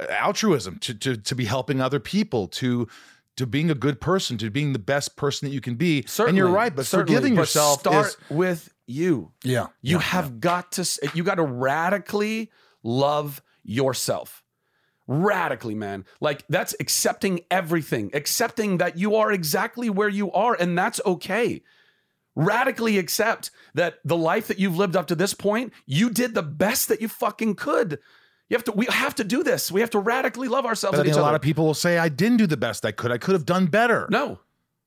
uh, 0.00 0.06
altruism. 0.10 0.78
To 0.80 0.94
to 0.94 1.16
to 1.16 1.34
be 1.34 1.44
helping 1.44 1.80
other 1.80 2.00
people. 2.00 2.48
To 2.48 2.88
to 3.36 3.46
being 3.46 3.70
a 3.70 3.74
good 3.74 4.00
person. 4.00 4.38
To 4.38 4.50
being 4.50 4.72
the 4.72 4.78
best 4.78 5.16
person 5.16 5.48
that 5.48 5.54
you 5.54 5.60
can 5.60 5.74
be. 5.74 6.04
Certainly. 6.06 6.28
and 6.30 6.36
you're 6.38 6.48
right, 6.54 6.74
but 6.74 6.86
Certainly. 6.86 7.14
forgiving 7.14 7.34
But 7.34 7.42
yourself 7.42 7.80
start 7.80 8.06
is 8.06 8.16
with 8.30 8.72
you. 8.86 9.32
yeah. 9.42 9.66
You 9.82 9.96
yeah, 9.96 10.02
have 10.02 10.40
got 10.40 10.72
to 10.72 11.10
you 11.14 11.24
got 11.24 11.36
to 11.36 11.42
radically 11.44 12.50
love 12.82 13.42
yourself. 13.62 14.42
Radically, 15.06 15.74
man. 15.74 16.04
Like 16.20 16.44
that's 16.48 16.74
accepting 16.80 17.40
everything, 17.50 18.10
accepting 18.14 18.78
that 18.78 18.96
you 18.98 19.16
are 19.16 19.30
exactly 19.32 19.90
where 19.90 20.08
you 20.08 20.32
are 20.32 20.54
and 20.58 20.78
that's 20.78 21.00
okay. 21.04 21.62
Radically 22.36 22.98
accept 22.98 23.50
that 23.74 23.96
the 24.04 24.16
life 24.16 24.48
that 24.48 24.58
you've 24.58 24.76
lived 24.76 24.96
up 24.96 25.06
to 25.08 25.14
this 25.14 25.34
point, 25.34 25.72
you 25.86 26.10
did 26.10 26.34
the 26.34 26.42
best 26.42 26.88
that 26.88 27.00
you 27.00 27.08
fucking 27.08 27.54
could. 27.54 27.98
You 28.50 28.56
have 28.56 28.64
to 28.64 28.72
we 28.72 28.86
have 28.86 29.14
to 29.16 29.24
do 29.24 29.42
this. 29.42 29.72
We 29.72 29.80
have 29.80 29.90
to 29.90 29.98
radically 29.98 30.48
love 30.48 30.66
ourselves 30.66 30.96
But 30.96 31.00
I 31.00 31.04
and 31.04 31.14
think 31.14 31.18
a 31.20 31.22
lot 31.22 31.34
of 31.34 31.40
people 31.40 31.64
will 31.64 31.74
say, 31.74 31.98
I 31.98 32.08
didn't 32.08 32.36
do 32.38 32.46
the 32.46 32.56
best 32.56 32.84
I 32.84 32.92
could. 32.92 33.10
I 33.10 33.18
could 33.18 33.32
have 33.32 33.46
done 33.46 33.66
better. 33.66 34.06
no. 34.10 34.40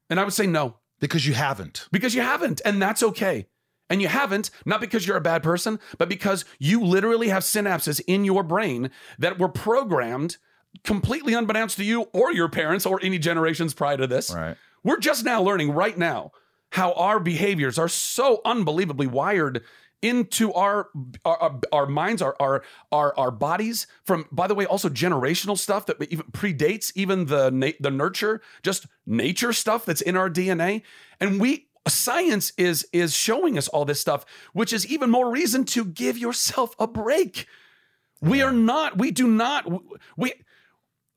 And 0.09 0.19
I 0.21 0.23
would 0.23 0.33
say 0.33 0.47
no. 0.47 0.75
Because 0.99 1.27
you 1.27 1.33
haven't. 1.33 1.87
because 1.91 2.15
you 2.15 2.21
haven't, 2.21 2.61
and 2.63 2.81
that's 2.81 3.03
okay. 3.03 3.47
And 3.89 4.01
you 4.01 4.07
haven't, 4.07 4.49
not 4.65 4.79
because 4.81 5.05
you're 5.05 5.17
a 5.17 5.21
bad 5.21 5.43
person, 5.43 5.79
but 5.97 6.07
because 6.09 6.45
you 6.59 6.81
literally 6.83 7.27
have 7.27 7.43
synapses 7.43 8.01
in 8.07 8.23
your 8.25 8.41
brain 8.41 8.89
that 9.19 9.37
were 9.37 9.49
programmed 9.49 10.37
completely 10.83 11.33
unbeknownst 11.33 11.77
to 11.77 11.83
you 11.83 12.03
or 12.13 12.31
your 12.31 12.49
parents 12.49 12.85
or 12.85 12.99
any 13.03 13.19
generations 13.19 13.73
prior 13.73 13.97
to 13.97 14.07
this. 14.07 14.33
Right. 14.33 14.55
We're 14.83 14.99
just 14.99 15.25
now 15.25 15.41
learning 15.41 15.71
right 15.71 15.97
now 15.97 16.31
how 16.71 16.93
our 16.93 17.19
behaviors 17.19 17.77
are 17.77 17.89
so 17.89 18.41
unbelievably 18.45 19.07
wired 19.07 19.63
into 20.01 20.53
our 20.53 20.89
our, 21.25 21.59
our, 21.71 21.85
minds, 21.85 22.21
our, 22.21 22.35
our 22.39 22.63
our 22.91 23.17
our 23.17 23.31
bodies. 23.31 23.87
From 24.05 24.25
by 24.31 24.47
the 24.47 24.55
way, 24.55 24.65
also 24.65 24.89
generational 24.89 25.57
stuff 25.57 25.85
that 25.87 26.01
even 26.11 26.25
predates 26.31 26.91
even 26.95 27.25
the 27.25 27.49
na- 27.51 27.71
the 27.79 27.91
nurture, 27.91 28.41
just 28.63 28.87
nature 29.05 29.53
stuff 29.53 29.85
that's 29.85 30.01
in 30.01 30.15
our 30.15 30.29
DNA, 30.29 30.83
and 31.19 31.39
we 31.39 31.67
science 31.87 32.53
is 32.57 32.87
is 32.93 33.15
showing 33.15 33.57
us 33.57 33.67
all 33.67 33.85
this 33.85 33.99
stuff, 33.99 34.25
which 34.53 34.73
is 34.73 34.85
even 34.87 35.09
more 35.09 35.31
reason 35.31 35.63
to 35.65 35.85
give 35.85 36.17
yourself 36.17 36.75
a 36.79 36.87
break. 36.87 37.47
We 38.21 38.41
are 38.41 38.53
not. 38.53 38.97
We 38.97 39.11
do 39.11 39.27
not. 39.27 39.65
We 40.15 40.33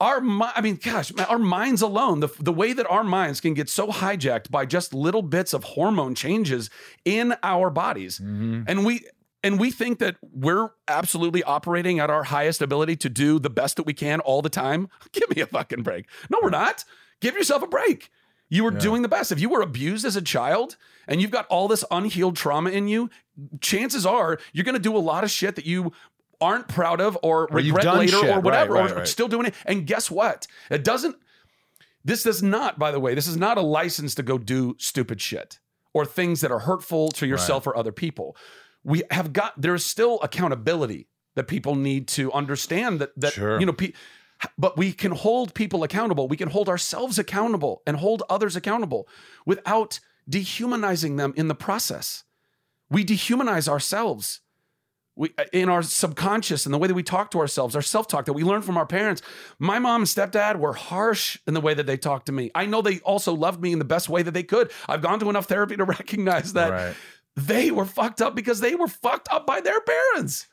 our 0.00 0.22
I 0.56 0.60
mean, 0.62 0.78
gosh, 0.82 1.12
our 1.28 1.38
minds 1.38 1.82
alone, 1.82 2.20
the, 2.20 2.28
the 2.38 2.52
way 2.52 2.72
that 2.72 2.86
our 2.90 3.04
minds 3.04 3.40
can 3.40 3.54
get 3.54 3.68
so 3.68 3.88
hijacked 3.88 4.50
by 4.50 4.64
just 4.64 4.94
little 4.94 5.22
bits 5.22 5.52
of 5.52 5.62
hormone 5.62 6.14
changes 6.14 6.70
in 7.04 7.34
our 7.42 7.70
bodies. 7.70 8.18
Mm-hmm. 8.18 8.62
And 8.66 8.84
we 8.86 9.02
and 9.42 9.60
we 9.60 9.70
think 9.70 9.98
that 10.00 10.16
we're 10.22 10.70
absolutely 10.88 11.42
operating 11.42 11.98
at 11.98 12.10
our 12.10 12.24
highest 12.24 12.62
ability 12.62 12.96
to 12.96 13.08
do 13.08 13.38
the 13.38 13.50
best 13.50 13.76
that 13.76 13.84
we 13.84 13.94
can 13.94 14.20
all 14.20 14.42
the 14.42 14.50
time. 14.50 14.88
Give 15.12 15.28
me 15.34 15.42
a 15.42 15.46
fucking 15.46 15.82
break. 15.82 16.06
No, 16.28 16.38
we're 16.42 16.50
not. 16.50 16.84
Give 17.20 17.34
yourself 17.34 17.62
a 17.62 17.66
break. 17.66 18.10
You 18.52 18.64
were 18.64 18.72
doing 18.72 19.02
the 19.02 19.08
best. 19.08 19.30
If 19.30 19.38
you 19.38 19.48
were 19.48 19.62
abused 19.62 20.04
as 20.04 20.16
a 20.16 20.22
child 20.22 20.76
and 21.06 21.22
you've 21.22 21.30
got 21.30 21.46
all 21.46 21.68
this 21.68 21.84
unhealed 21.88 22.34
trauma 22.34 22.70
in 22.70 22.88
you, 22.88 23.08
chances 23.60 24.04
are 24.04 24.40
you're 24.52 24.64
going 24.64 24.74
to 24.74 24.80
do 24.80 24.96
a 24.96 24.98
lot 24.98 25.22
of 25.22 25.30
shit 25.30 25.54
that 25.54 25.64
you 25.64 25.92
aren't 26.40 26.68
proud 26.68 27.00
of 27.00 27.18
or, 27.22 27.42
Or 27.50 27.56
regret 27.56 27.84
later 27.96 28.12
shit. 28.18 28.24
or 28.24 28.34
Right, 28.36 28.44
whatever 28.44 28.74
right, 28.74 28.90
or 28.92 28.94
right. 28.96 29.08
still 29.08 29.28
doing 29.28 29.46
it. 29.46 29.54
And 29.66 29.86
guess 29.86 30.10
what? 30.10 30.46
It 30.70 30.84
doesn't 30.84 31.16
this 32.04 32.22
does 32.22 32.42
not, 32.42 32.78
by 32.78 32.90
the 32.92 33.00
way, 33.00 33.14
this 33.14 33.26
is 33.26 33.36
not 33.36 33.58
a 33.58 33.60
license 33.62 34.14
to 34.14 34.22
go 34.22 34.38
do 34.38 34.74
stupid 34.78 35.20
shit 35.20 35.58
or 35.92 36.06
things 36.06 36.40
that 36.40 36.50
are 36.50 36.60
hurtful 36.60 37.10
to 37.10 37.26
yourself 37.26 37.66
or 37.66 37.76
other 37.76 37.92
people. 37.92 38.36
We 38.82 39.02
have 39.10 39.32
got 39.34 39.60
there 39.60 39.74
is 39.74 39.84
still 39.84 40.18
accountability 40.22 41.08
that 41.34 41.46
people 41.46 41.74
need 41.74 42.08
to 42.08 42.32
understand 42.32 43.00
that 43.00 43.10
that 43.16 43.34
Sure. 43.34 43.60
you 43.60 43.66
know 43.66 43.74
pe- 43.74 43.92
but 44.56 44.78
we 44.78 44.92
can 44.94 45.12
hold 45.12 45.52
people 45.52 45.82
accountable. 45.82 46.26
We 46.26 46.38
can 46.38 46.48
hold 46.48 46.70
ourselves 46.70 47.18
accountable 47.18 47.82
and 47.86 47.98
hold 47.98 48.22
others 48.30 48.56
accountable 48.56 49.06
without 49.44 50.00
dehumanizing 50.26 51.16
them 51.16 51.34
in 51.36 51.48
the 51.48 51.54
process. 51.54 52.24
We 52.88 53.04
dehumanize 53.04 53.68
ourselves. 53.68 54.40
We, 55.16 55.30
uh, 55.36 55.44
in 55.52 55.68
our 55.68 55.82
subconscious 55.82 56.64
and 56.64 56.72
the 56.74 56.78
way 56.78 56.88
that 56.88 56.94
we 56.94 57.02
talk 57.02 57.30
to 57.32 57.40
ourselves, 57.40 57.74
our 57.76 57.82
self 57.82 58.06
talk 58.08 58.24
that 58.26 58.32
we 58.32 58.42
learn 58.44 58.62
from 58.62 58.76
our 58.78 58.86
parents. 58.86 59.20
My 59.58 59.78
mom 59.78 60.02
and 60.02 60.08
stepdad 60.08 60.56
were 60.56 60.72
harsh 60.72 61.36
in 61.46 61.52
the 61.54 61.60
way 61.60 61.74
that 61.74 61.86
they 61.86 61.96
talked 61.96 62.26
to 62.26 62.32
me. 62.32 62.50
I 62.54 62.66
know 62.66 62.80
they 62.80 63.00
also 63.00 63.34
loved 63.34 63.60
me 63.60 63.72
in 63.72 63.78
the 63.78 63.84
best 63.84 64.08
way 64.08 64.22
that 64.22 64.32
they 64.32 64.44
could. 64.44 64.70
I've 64.88 65.02
gone 65.02 65.18
to 65.20 65.28
enough 65.28 65.46
therapy 65.46 65.76
to 65.76 65.84
recognize 65.98 66.52
that 66.54 66.70
Right. 66.70 66.94
they 67.36 67.70
were 67.70 67.84
fucked 67.84 68.22
up 68.22 68.34
because 68.34 68.60
they 68.60 68.74
were 68.74 68.88
fucked 68.88 69.28
up 69.30 69.46
by 69.46 69.60
their 69.60 69.80
parents. 69.80 70.46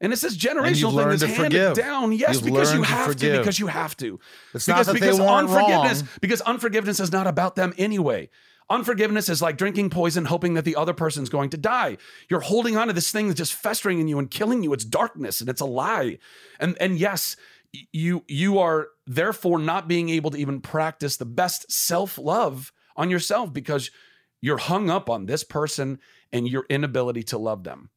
And 0.00 0.12
it's 0.12 0.20
this 0.20 0.36
generational 0.36 0.94
thing 0.94 1.08
that's 1.08 1.22
handed 1.22 1.44
forgive. 1.72 1.74
down. 1.74 2.12
Yes, 2.12 2.34
You've 2.36 2.44
because 2.44 2.70
you 2.74 2.80
learned 2.80 2.86
to 2.88 2.92
have 2.94 3.16
to, 3.16 3.38
because 3.38 3.58
you 3.58 3.66
have 3.68 3.96
to. 3.96 4.20
It's 4.52 4.68
not 4.68 4.74
because 4.86 4.86
that 4.88 5.00
they 5.00 5.12
weren't 5.12 5.48
unforgiveness, 5.48 6.02
wrong. 6.02 6.08
because 6.20 6.40
unforgiveness 6.42 7.00
is 7.00 7.10
not 7.12 7.26
about 7.26 7.56
them 7.56 7.72
anyway. 7.78 8.28
Unforgiveness 8.68 9.28
is 9.28 9.40
like 9.40 9.56
drinking 9.56 9.90
poison, 9.90 10.24
hoping 10.24 10.54
that 10.54 10.64
the 10.64 10.74
other 10.76 10.92
person's 10.92 11.28
going 11.28 11.50
to 11.50 11.56
die. 11.56 11.96
You're 12.28 12.40
holding 12.40 12.76
on 12.76 12.88
to 12.88 12.92
this 12.92 13.12
thing 13.12 13.28
that's 13.28 13.38
just 13.38 13.54
festering 13.54 14.00
in 14.00 14.08
you 14.08 14.18
and 14.18 14.30
killing 14.30 14.62
you. 14.64 14.72
It's 14.72 14.84
darkness 14.84 15.40
and 15.40 15.48
it's 15.48 15.60
a 15.60 15.66
lie. 15.66 16.18
And 16.58 16.76
and 16.80 16.98
yes, 16.98 17.36
you 17.92 18.24
you 18.26 18.58
are 18.58 18.88
therefore 19.06 19.58
not 19.60 19.86
being 19.86 20.08
able 20.08 20.30
to 20.32 20.38
even 20.38 20.60
practice 20.60 21.16
the 21.16 21.24
best 21.24 21.70
self-love 21.70 22.72
on 22.96 23.08
yourself 23.10 23.52
because 23.52 23.90
you're 24.40 24.58
hung 24.58 24.90
up 24.90 25.08
on 25.08 25.26
this 25.26 25.44
person 25.44 25.98
and 26.32 26.48
your 26.48 26.66
inability 26.68 27.22
to 27.22 27.38
love 27.38 27.62
them. 27.64 27.90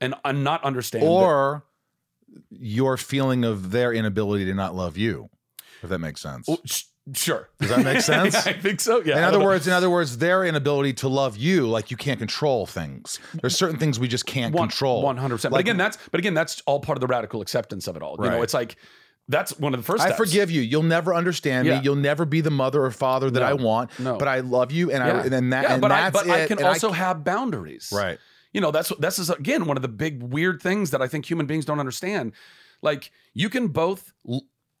And, 0.00 0.14
and 0.24 0.42
not 0.42 0.64
understand 0.64 1.02
that- 1.04 1.08
Or 1.10 1.64
your 2.50 2.96
feeling 2.96 3.44
of 3.44 3.70
their 3.70 3.92
inability 3.92 4.44
to 4.46 4.54
not 4.54 4.74
love 4.74 4.96
you, 4.96 5.28
if 5.82 5.88
that 5.90 5.98
makes 5.98 6.20
sense. 6.20 6.48
Sure. 7.14 7.48
Does 7.58 7.70
that 7.70 7.84
make 7.84 8.00
sense? 8.02 8.46
I 8.46 8.52
think 8.52 8.80
so. 8.80 9.02
Yeah. 9.02 9.18
in 9.18 9.24
other 9.24 9.40
words, 9.40 9.66
in 9.66 9.72
other 9.72 9.90
words, 9.90 10.18
their 10.18 10.44
inability 10.44 10.92
to 10.94 11.08
love 11.08 11.36
you, 11.36 11.66
like 11.68 11.90
you 11.90 11.96
can't 11.96 12.18
control 12.18 12.66
things. 12.66 13.18
There's 13.40 13.56
certain 13.56 13.78
things 13.78 13.98
we 13.98 14.08
just 14.08 14.26
can't 14.26 14.54
control. 14.54 15.02
One 15.02 15.16
hundred 15.16 15.36
percent. 15.36 15.52
But 15.52 15.60
again, 15.60 15.76
that's 15.76 15.98
but 16.10 16.18
again, 16.20 16.34
that's 16.34 16.62
all 16.66 16.80
part 16.80 16.96
of 16.96 17.00
the 17.00 17.06
radical 17.06 17.40
acceptance 17.40 17.86
of 17.86 17.96
it 17.96 18.02
all. 18.02 18.16
You 18.22 18.30
know, 18.30 18.42
it's 18.42 18.54
like 18.54 18.76
that's 19.28 19.58
one 19.58 19.74
of 19.74 19.80
the 19.80 19.84
first. 19.84 20.02
I 20.02 20.12
forgive 20.12 20.50
you. 20.50 20.60
You'll 20.60 20.82
never 20.82 21.14
understand 21.14 21.66
Yeah. 21.66 21.78
me. 21.78 21.84
You'll 21.84 21.94
never 21.96 22.24
be 22.24 22.40
the 22.40 22.50
mother 22.50 22.84
or 22.84 22.90
father 22.90 23.30
that 23.30 23.40
No. 23.40 23.46
I 23.46 23.52
want. 23.54 23.98
No. 23.98 24.16
But 24.16 24.28
I 24.28 24.40
love 24.40 24.72
you, 24.72 24.90
and 24.90 25.04
Yeah. 25.04 25.18
I 25.18 25.22
and 25.22 25.30
then 25.32 25.50
that 25.50 25.62
yeah, 25.64 25.72
and 25.74 25.80
but 25.82 25.92
I, 25.92 26.10
that's 26.10 26.26
but. 26.26 26.30
I 26.30 26.46
can 26.46 26.62
also 26.62 26.90
have 26.92 27.24
boundaries. 27.24 27.90
right. 27.94 28.18
You 28.52 28.60
know, 28.60 28.70
that's 28.72 28.92
this 28.98 29.18
is 29.20 29.30
again 29.30 29.66
one 29.66 29.76
of 29.76 29.82
the 29.82 29.88
big 29.88 30.22
weird 30.22 30.60
things 30.60 30.90
that 30.90 31.00
I 31.00 31.06
think 31.06 31.28
human 31.30 31.46
beings 31.46 31.64
don't 31.64 31.78
understand. 31.80 32.32
Like 32.82 33.12
you 33.32 33.48
can 33.48 33.68
both 33.68 34.12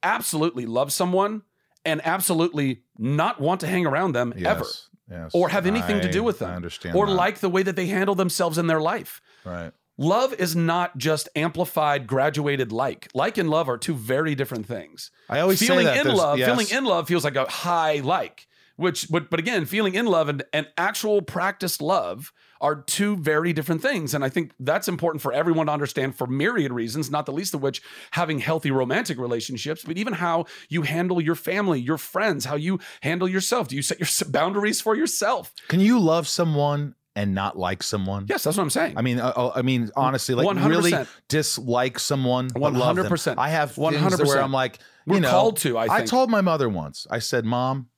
absolutely 0.02 0.66
love 0.66 0.92
someone 0.92 1.42
and 1.84 2.00
absolutely 2.04 2.82
not 2.98 3.40
want 3.40 3.60
to 3.60 3.66
hang 3.66 3.86
around 3.86 4.12
them 4.12 4.32
ever. 4.36 4.64
Yes. 4.64 4.88
Yes. 5.10 5.32
Or 5.34 5.48
have 5.48 5.66
anything 5.66 6.00
to 6.02 6.10
do 6.10 6.22
with 6.22 6.38
them, 6.38 6.50
I 6.50 6.54
understand. 6.54 6.94
or 6.94 7.06
that. 7.06 7.12
like 7.12 7.38
the 7.38 7.48
way 7.48 7.64
that 7.64 7.74
they 7.74 7.86
handle 7.86 8.14
themselves 8.14 8.58
in 8.58 8.68
their 8.68 8.80
life. 8.80 9.20
right. 9.44 9.72
Love 9.98 10.32
is 10.32 10.56
not 10.56 10.96
just 10.96 11.28
amplified, 11.36 12.06
graduated 12.06 12.72
like. 12.72 13.08
Like 13.12 13.36
and 13.36 13.50
love 13.50 13.68
are 13.68 13.76
two 13.76 13.92
very 13.92 14.34
different 14.34 14.64
things. 14.64 15.10
I 15.28 15.40
always 15.40 15.58
say 15.58 15.66
feeling 15.66 15.84
that 15.84 16.06
in 16.06 16.14
love, 16.14 16.38
yes. 16.38 16.48
feeling 16.48 16.68
in 16.70 16.86
love 16.86 17.06
feels 17.06 17.22
like 17.22 17.36
a 17.36 17.44
high 17.44 17.96
like. 17.96 18.46
Which, 18.76 19.10
but 19.10 19.28
but 19.28 19.38
again, 19.38 19.66
feeling 19.66 19.94
in 19.94 20.06
love 20.06 20.30
and, 20.30 20.42
and 20.54 20.68
actual 20.78 21.20
practiced 21.20 21.82
love 21.82 22.32
are 22.60 22.76
two 22.82 23.16
very 23.16 23.52
different 23.52 23.80
things. 23.80 24.12
And 24.14 24.24
I 24.24 24.28
think 24.28 24.52
that's 24.60 24.88
important 24.88 25.22
for 25.22 25.32
everyone 25.32 25.66
to 25.66 25.72
understand 25.72 26.14
for 26.14 26.26
myriad 26.26 26.72
reasons, 26.72 27.10
not 27.10 27.26
the 27.26 27.32
least 27.32 27.54
of 27.54 27.62
which 27.62 27.80
having 28.12 28.38
healthy 28.38 28.70
romantic 28.70 29.18
relationships, 29.18 29.82
but 29.84 29.96
even 29.96 30.12
how 30.14 30.44
you 30.68 30.82
handle 30.82 31.20
your 31.20 31.34
family, 31.34 31.80
your 31.80 31.98
friends, 31.98 32.44
how 32.44 32.56
you 32.56 32.78
handle 33.02 33.28
yourself. 33.28 33.68
Do 33.68 33.76
you 33.76 33.82
set 33.82 33.98
your 33.98 34.08
boundaries 34.30 34.80
for 34.80 34.94
yourself? 34.94 35.52
Can 35.68 35.80
you 35.80 35.98
love 35.98 36.28
someone 36.28 36.94
and 37.16 37.34
not 37.34 37.58
like 37.58 37.82
someone? 37.82 38.26
Yes, 38.28 38.44
that's 38.44 38.56
what 38.56 38.62
I'm 38.62 38.70
saying. 38.70 38.96
I 38.96 39.02
mean, 39.02 39.18
uh, 39.20 39.32
uh, 39.34 39.52
I 39.54 39.62
mean, 39.62 39.90
honestly, 39.96 40.34
like 40.34 40.54
really 40.56 40.92
100%. 40.92 41.08
dislike 41.28 41.98
someone. 41.98 42.48
love 42.54 42.96
them. 42.96 43.06
100%. 43.06 43.34
I 43.38 43.48
have 43.48 43.74
100%. 43.74 44.26
where 44.26 44.42
I'm 44.42 44.52
like, 44.52 44.78
you 45.06 45.14
We're 45.14 45.20
know, 45.20 45.30
called 45.30 45.56
to, 45.58 45.78
I 45.78 45.88
think. 45.98 46.10
told 46.10 46.30
my 46.30 46.42
mother 46.42 46.68
once. 46.68 47.06
I 47.10 47.20
said, 47.20 47.44
"Mom, 47.44 47.88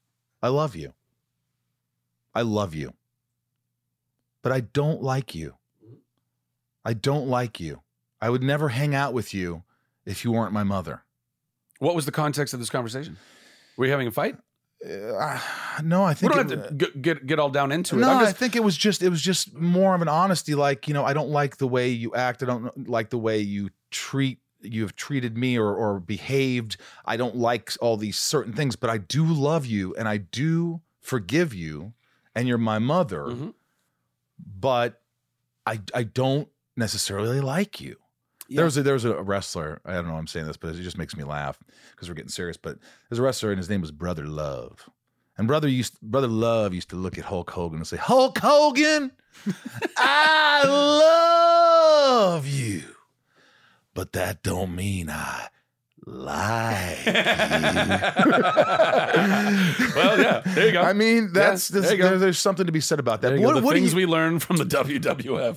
I 0.40 0.48
love 0.48 0.76
you. 0.76 0.94
I 2.34 2.42
love 2.42 2.74
you, 2.74 2.94
but 4.42 4.52
I 4.52 4.60
don't 4.60 5.02
like 5.02 5.34
you. 5.34 5.54
I 6.84 6.94
don't 6.94 7.28
like 7.28 7.60
you. 7.60 7.82
I 8.20 8.30
would 8.30 8.42
never 8.42 8.68
hang 8.70 8.94
out 8.94 9.12
with 9.14 9.32
you 9.34 9.62
if 10.04 10.24
you 10.24 10.32
weren't 10.32 10.52
my 10.52 10.64
mother." 10.64 11.04
what 11.78 11.96
was 11.96 12.06
the 12.06 12.12
context 12.12 12.54
of 12.54 12.60
this 12.60 12.70
conversation? 12.70 13.16
Were 13.76 13.86
you 13.86 13.90
having 13.90 14.06
a 14.06 14.12
fight? 14.12 14.36
Uh, 14.88 15.40
no, 15.82 16.04
I 16.04 16.10
We 16.10 16.14
think 16.14 16.32
don't 16.32 16.52
it- 16.52 16.58
have 16.58 16.68
to 16.68 16.74
get, 16.74 17.02
get 17.02 17.26
get 17.26 17.38
all 17.40 17.50
down 17.50 17.72
into 17.72 17.96
it. 17.96 18.00
No, 18.00 18.08
I'm 18.10 18.24
I 18.26 18.32
think 18.32 18.54
it 18.54 18.62
was 18.62 18.76
just 18.76 19.02
it 19.02 19.08
was 19.08 19.20
just 19.20 19.52
more 19.54 19.94
of 19.94 20.00
an 20.02 20.06
honesty. 20.08 20.54
Like 20.54 20.86
you 20.86 20.94
know, 20.94 21.04
I 21.04 21.12
don't 21.12 21.30
like 21.30 21.56
the 21.56 21.66
way 21.66 21.88
you 21.88 22.14
act. 22.14 22.42
I 22.42 22.46
don't 22.46 22.88
like 22.88 23.10
the 23.10 23.18
way 23.18 23.38
you 23.40 23.70
treat 23.90 24.38
you 24.60 24.82
have 24.82 24.94
treated 24.94 25.36
me 25.36 25.58
or 25.58 25.74
or 25.74 25.98
behaved. 25.98 26.76
I 27.04 27.16
don't 27.16 27.36
like 27.36 27.72
all 27.80 27.96
these 27.96 28.16
certain 28.18 28.52
things, 28.52 28.76
but 28.76 28.90
I 28.90 28.98
do 28.98 29.24
love 29.24 29.66
you 29.66 29.92
and 29.96 30.08
I 30.08 30.18
do 30.18 30.82
forgive 31.00 31.52
you, 31.52 31.94
and 32.34 32.46
you're 32.46 32.58
my 32.58 32.78
mother. 32.78 33.24
Mhm. 33.24 33.54
But 34.44 35.00
I 35.66 35.80
I 35.94 36.04
don't 36.04 36.48
necessarily 36.76 37.40
like 37.40 37.80
you. 37.80 37.96
There 38.48 38.64
was 38.64 38.76
a 38.76 38.82
there 38.82 38.94
was 38.94 39.04
a 39.04 39.22
wrestler. 39.22 39.80
I 39.84 39.94
don't 39.94 40.06
know. 40.06 40.12
why 40.12 40.18
I'm 40.18 40.26
saying 40.26 40.46
this, 40.46 40.56
but 40.56 40.74
it 40.74 40.82
just 40.82 40.98
makes 40.98 41.16
me 41.16 41.24
laugh 41.24 41.58
because 41.92 42.08
we're 42.08 42.14
getting 42.14 42.28
serious. 42.28 42.56
But 42.56 42.78
there's 43.08 43.18
a 43.18 43.22
wrestler, 43.22 43.50
and 43.50 43.58
his 43.58 43.70
name 43.70 43.80
was 43.80 43.90
Brother 43.92 44.26
Love. 44.26 44.88
And 45.38 45.48
brother 45.48 45.68
used 45.68 46.00
Brother 46.02 46.28
Love 46.28 46.74
used 46.74 46.90
to 46.90 46.96
look 46.96 47.16
at 47.16 47.24
Hulk 47.24 47.50
Hogan 47.50 47.78
and 47.78 47.86
say, 47.86 47.96
"Hulk 47.96 48.38
Hogan, 48.38 49.12
I 49.96 50.64
love 50.66 52.46
you, 52.46 52.82
but 53.94 54.12
that 54.12 54.42
don't 54.42 54.74
mean 54.76 55.08
I 55.08 55.48
like 56.04 57.06
well, 59.94 60.18
yeah, 60.20 60.42
there 60.44 60.66
you 60.66 60.72
go. 60.72 60.82
I 60.82 60.92
mean, 60.92 61.32
that's, 61.32 61.68
there 61.68 61.80
that's 61.82 61.92
you 61.92 61.98
go. 61.98 62.08
there- 62.10 62.18
there's 62.18 62.38
something 62.38 62.66
to 62.66 62.72
be 62.72 62.80
said 62.80 62.98
about 62.98 63.20
that. 63.22 63.28
There 63.28 63.36
you 63.38 63.44
What, 63.44 63.54
go. 63.54 63.60
The 63.60 63.66
what 63.66 63.72
do 63.74 63.78
things 63.80 63.92
you, 63.92 63.98
we 63.98 64.06
learned 64.06 64.42
from 64.42 64.56
the 64.56 64.64
WWF. 64.66 65.56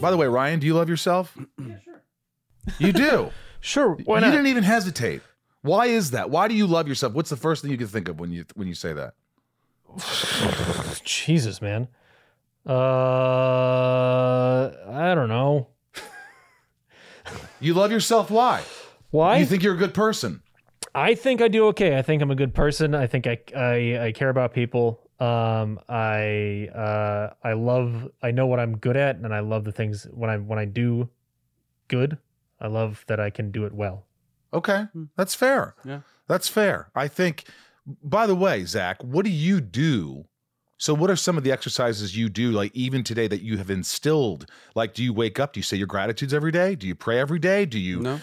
By 0.00 0.10
the 0.10 0.16
way, 0.16 0.26
Ryan, 0.26 0.60
do 0.60 0.66
you 0.66 0.74
love 0.74 0.88
yourself? 0.88 1.36
Yeah, 1.58 1.76
sure. 1.84 2.02
You 2.78 2.92
do. 2.92 3.30
Sure. 3.60 3.94
Why 4.04 4.18
you 4.18 4.20
not? 4.20 4.30
didn't 4.30 4.46
even 4.46 4.62
hesitate. 4.62 5.20
Why 5.62 5.86
is 5.86 6.12
that? 6.12 6.30
Why 6.30 6.46
do 6.46 6.54
you 6.54 6.68
love 6.68 6.86
yourself? 6.86 7.12
What's 7.12 7.28
the 7.28 7.36
first 7.36 7.60
thing 7.60 7.72
you 7.72 7.76
can 7.76 7.88
think 7.88 8.08
of 8.08 8.20
when 8.20 8.30
you 8.30 8.44
when 8.54 8.68
you 8.68 8.74
say 8.74 8.92
that? 8.92 9.14
Jesus, 11.04 11.60
man. 11.60 11.88
Uh, 12.64 14.70
I 14.88 15.12
don't 15.16 15.28
know. 15.28 15.70
You 17.58 17.74
love 17.74 17.90
yourself. 17.90 18.30
Why? 18.30 18.62
Why? 19.10 19.38
You 19.38 19.46
think 19.46 19.64
you're 19.64 19.74
a 19.74 19.78
good 19.78 19.92
person. 19.94 20.40
I 20.94 21.16
think 21.16 21.42
I 21.42 21.48
do 21.48 21.66
okay. 21.68 21.98
I 21.98 22.02
think 22.02 22.22
I'm 22.22 22.30
a 22.30 22.36
good 22.36 22.54
person. 22.54 22.94
I 22.94 23.08
think 23.08 23.26
I 23.26 23.38
I, 23.56 24.06
I 24.06 24.12
care 24.12 24.28
about 24.28 24.54
people. 24.54 25.00
Um, 25.20 25.80
I 25.88 26.68
uh, 26.74 27.34
I 27.42 27.54
love. 27.54 28.08
I 28.22 28.30
know 28.30 28.46
what 28.46 28.60
I'm 28.60 28.76
good 28.78 28.96
at, 28.96 29.16
and 29.16 29.34
I 29.34 29.40
love 29.40 29.64
the 29.64 29.72
things 29.72 30.06
when 30.12 30.30
I 30.30 30.36
when 30.36 30.58
I 30.58 30.64
do 30.64 31.08
good. 31.88 32.18
I 32.60 32.68
love 32.68 33.04
that 33.08 33.18
I 33.18 33.30
can 33.30 33.50
do 33.50 33.64
it 33.64 33.72
well. 33.72 34.06
Okay, 34.52 34.86
that's 35.16 35.34
fair. 35.34 35.74
Yeah. 35.84 36.00
That's 36.28 36.48
fair. 36.48 36.90
I 36.94 37.08
think. 37.08 37.44
By 38.02 38.26
the 38.26 38.34
way, 38.34 38.64
Zach, 38.64 39.02
what 39.02 39.24
do 39.24 39.30
you 39.30 39.62
do? 39.62 40.26
So, 40.76 40.94
what 40.94 41.10
are 41.10 41.16
some 41.16 41.36
of 41.36 41.42
the 41.42 41.50
exercises 41.50 42.16
you 42.16 42.28
do, 42.28 42.52
like 42.52 42.70
even 42.74 43.02
today, 43.02 43.26
that 43.28 43.42
you 43.42 43.58
have 43.58 43.70
instilled? 43.70 44.46
Like, 44.74 44.94
do 44.94 45.02
you 45.02 45.12
wake 45.12 45.40
up? 45.40 45.54
Do 45.54 45.58
you 45.58 45.64
say 45.64 45.76
your 45.76 45.86
gratitudes 45.88 46.32
every 46.32 46.52
day? 46.52 46.76
Do 46.76 46.86
you 46.86 46.94
pray 46.94 47.18
every 47.18 47.40
day? 47.40 47.66
Do 47.66 47.78
you? 47.78 48.00
No. 48.00 48.20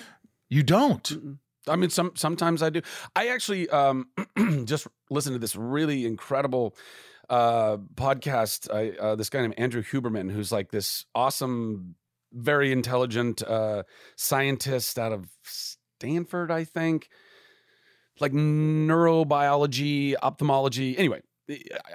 You 0.47 0.63
don't. 0.63 1.37
I 1.67 1.75
mean, 1.75 1.89
some 1.89 2.11
sometimes 2.15 2.61
I 2.61 2.69
do. 2.69 2.81
I 3.15 3.27
actually 3.29 3.69
um, 3.69 4.07
just 4.65 4.87
listened 5.09 5.35
to 5.35 5.39
this 5.39 5.55
really 5.55 6.05
incredible 6.05 6.75
uh, 7.29 7.77
podcast. 7.95 8.73
I, 8.73 8.97
uh, 8.97 9.15
this 9.15 9.29
guy 9.29 9.41
named 9.41 9.55
Andrew 9.57 9.83
Huberman, 9.83 10.31
who's 10.31 10.51
like 10.51 10.71
this 10.71 11.05
awesome, 11.15 11.95
very 12.31 12.71
intelligent 12.71 13.41
uh, 13.41 13.83
scientist 14.15 14.99
out 14.99 15.11
of 15.11 15.27
Stanford, 15.43 16.51
I 16.51 16.63
think, 16.63 17.09
like 18.19 18.31
neurobiology, 18.31 20.15
ophthalmology. 20.21 20.97
Anyway, 20.97 21.21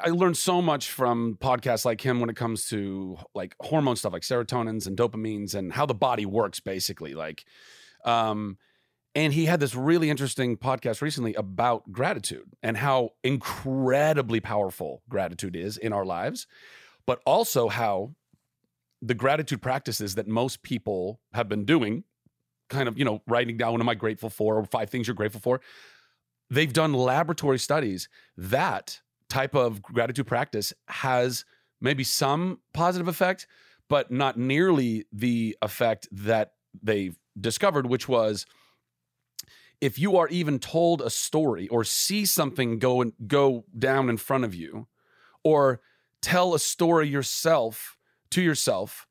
I 0.03 0.11
learned 0.11 0.37
so 0.37 0.63
much 0.63 0.91
from 0.91 1.37
podcasts 1.41 1.85
like 1.85 2.01
him 2.01 2.21
when 2.21 2.31
it 2.31 2.37
comes 2.37 2.69
to 2.69 3.19
like 3.35 3.55
hormone 3.61 3.97
stuff, 3.97 4.13
like 4.13 4.23
serotonins 4.23 4.87
and 4.87 4.97
dopamines, 4.97 5.55
and 5.55 5.73
how 5.73 5.87
the 5.87 5.95
body 5.95 6.27
works, 6.27 6.61
basically. 6.61 7.15
Like, 7.15 7.45
um, 8.05 8.59
and 9.21 9.35
he 9.35 9.45
had 9.45 9.61
this 9.61 9.75
really 9.75 10.09
interesting 10.09 10.57
podcast 10.57 11.03
recently 11.03 11.35
about 11.35 11.93
gratitude 11.93 12.55
and 12.63 12.75
how 12.75 13.11
incredibly 13.23 14.41
powerful 14.41 15.03
gratitude 15.11 15.55
is 15.55 15.77
in 15.77 15.93
our 15.93 16.07
lives, 16.07 16.47
but 17.05 17.21
also 17.27 17.69
how 17.69 18.15
the 19.03 19.13
gratitude 19.13 19.61
practices 19.61 20.15
that 20.15 20.27
most 20.27 20.63
people 20.63 21.21
have 21.35 21.51
been 21.51 21.67
doing, 21.67 22.05
kind 22.71 22.89
of, 22.89 22.99
you 22.99 23.05
know, 23.05 23.21
writing 23.27 23.59
down 23.59 23.73
what 23.73 23.83
am 23.83 23.91
I 23.91 23.95
grateful 23.95 24.31
for 24.31 24.57
or 24.57 24.65
five 24.65 24.89
things 24.89 25.07
you're 25.07 25.15
grateful 25.15 25.43
for. 25.43 25.61
They've 26.49 26.73
done 26.73 26.95
laboratory 26.95 27.59
studies 27.59 28.09
that 28.39 29.03
type 29.29 29.55
of 29.55 29.83
gratitude 29.83 30.29
practice 30.29 30.73
has 30.89 31.45
maybe 31.79 32.05
some 32.05 32.61
positive 32.73 33.07
effect, 33.07 33.47
but 33.91 34.11
not 34.11 34.39
nearly 34.39 35.05
the 35.13 35.59
effect 35.61 36.09
that 36.11 36.55
they 36.83 37.13
discovered, 37.39 37.85
which 37.85 38.09
was 38.09 38.47
if 39.81 39.99
you 39.99 40.17
are 40.17 40.29
even 40.29 40.59
told 40.59 41.01
a 41.01 41.11
story 41.11 41.69
or 41.69 41.85
see 41.85 42.25
something 42.25 42.79
go 42.79 43.01
and 43.01 43.13
go 43.27 43.65
down 43.79 44.09
in 44.09 44.17
front 44.17 44.45
of 44.45 44.55
you 44.55 44.87
or 45.43 45.81
tell 46.21 46.55
a 46.55 46.59
story 46.59 47.09
yourself 47.09 47.97
to 48.31 48.43
yourself 48.43 49.07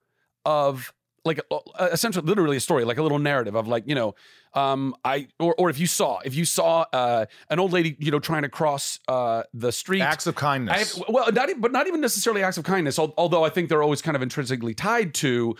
of 0.45 0.93
like 1.25 1.39
essentially 1.79 2.25
literally 2.25 2.57
a 2.57 2.59
story 2.59 2.85
like 2.85 2.97
a 2.97 3.03
little 3.03 3.19
narrative 3.19 3.55
of 3.55 3.67
like 3.67 3.83
you 3.85 3.95
know 3.95 4.15
um 4.53 4.95
i 5.03 5.27
or, 5.39 5.53
or 5.55 5.69
if 5.69 5.77
you 5.77 5.85
saw 5.85 6.19
if 6.19 6.33
you 6.33 6.45
saw 6.45 6.85
uh 6.93 7.25
an 7.49 7.59
old 7.59 7.73
lady 7.73 7.95
you 7.99 8.09
know 8.09 8.19
trying 8.19 8.43
to 8.43 8.49
cross 8.49 8.99
uh 9.07 9.43
the 9.53 9.71
street 9.71 10.01
Acts 10.01 10.27
of 10.27 10.35
kindness. 10.35 10.97
I, 10.97 11.03
well 11.09 11.31
not 11.31 11.49
even, 11.49 11.61
but 11.61 11.71
not 11.71 11.87
even 11.87 11.99
necessarily 11.99 12.41
acts 12.41 12.57
of 12.57 12.63
kindness 12.63 12.97
although 12.97 13.43
i 13.43 13.49
think 13.49 13.69
they're 13.69 13.83
always 13.83 14.01
kind 14.01 14.15
of 14.15 14.21
intrinsically 14.23 14.73
tied 14.73 15.13
to 15.15 15.55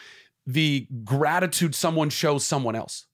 the 0.48 0.88
gratitude 1.04 1.76
someone 1.76 2.10
shows 2.10 2.46
someone 2.46 2.76
else 2.76 3.06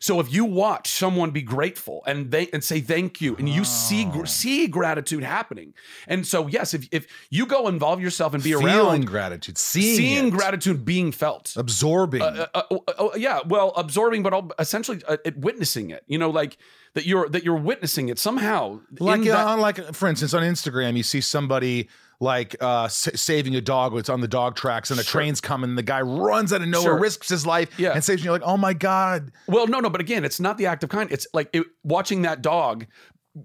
so 0.00 0.20
if 0.20 0.32
you 0.32 0.44
watch 0.44 0.90
someone 0.90 1.30
be 1.30 1.42
grateful 1.42 2.02
and 2.06 2.30
they 2.30 2.48
and 2.52 2.62
say 2.64 2.80
thank 2.80 3.20
you 3.20 3.36
and 3.36 3.48
you 3.48 3.64
see 3.64 4.04
Oh. 4.06 4.10
gr- 4.10 4.26
see 4.26 4.66
gratitude 4.66 5.22
happening 5.22 5.74
and 6.06 6.26
so 6.26 6.46
yes 6.46 6.74
if 6.74 6.88
if 6.92 7.06
you 7.30 7.46
go 7.46 7.68
involve 7.68 8.00
yourself 8.00 8.34
and 8.34 8.42
be 8.42 8.50
Feeling 8.50 8.66
around 8.66 9.06
gratitude, 9.06 9.58
seeing, 9.58 9.96
seeing 9.96 10.30
gratitude 10.30 10.84
being 10.84 11.12
felt 11.12 11.54
absorbing. 11.56 12.22
uh, 12.22 12.46
uh, 12.54 12.62
uh, 12.70 12.76
uh, 12.98 13.08
yeah 13.16 13.40
well 13.46 13.72
absorbing 13.76 14.22
but 14.22 14.32
essentially 14.58 15.00
uh, 15.08 15.16
it, 15.24 15.36
witnessing 15.38 15.90
it 15.90 16.02
you 16.06 16.18
know 16.18 16.30
like 16.30 16.56
that 16.94 17.06
you're 17.06 17.28
that 17.28 17.44
you're 17.44 17.56
witnessing 17.56 18.08
it 18.08 18.18
somehow 18.18 18.80
like 19.00 19.22
that- 19.24 19.46
on 19.46 19.60
like 19.60 19.94
for 19.94 20.08
instance 20.08 20.32
on 20.34 20.42
Instagram 20.42 20.96
you 20.96 21.02
see 21.02 21.20
somebody 21.20 21.88
like 22.20 22.56
uh 22.62 22.84
s- 22.84 23.08
saving 23.14 23.54
a 23.56 23.60
dog 23.60 23.96
it's 23.96 24.08
on 24.08 24.20
the 24.20 24.28
dog 24.28 24.56
tracks 24.56 24.90
and 24.90 24.98
a 24.98 25.02
Sure. 25.04 25.20
train's 25.20 25.40
coming 25.40 25.70
and 25.70 25.78
the 25.78 25.82
guy 25.82 26.00
runs 26.00 26.52
out 26.52 26.62
of 26.62 26.68
nowhere 26.68 26.92
Sure. 26.92 26.98
risks 26.98 27.28
his 27.28 27.44
life 27.46 27.68
Yeah. 27.78 27.92
and 27.92 28.02
saves 28.02 28.22
you 28.22 28.26
you're 28.26 28.32
like 28.38 28.46
oh 28.48 28.56
my 28.56 28.72
god 28.72 29.32
Well, 29.48 29.66
no, 29.66 29.80
no, 29.80 29.90
but 29.90 30.00
again, 30.00 30.24
it's 30.24 30.40
not 30.40 30.56
the 30.58 30.66
act 30.66 30.82
of 30.84 30.90
kind. 30.90 31.10
It's 31.12 31.26
like 31.34 31.50
it, 31.52 31.64
watching 31.84 32.22
that 32.22 32.40
dog 32.42 32.86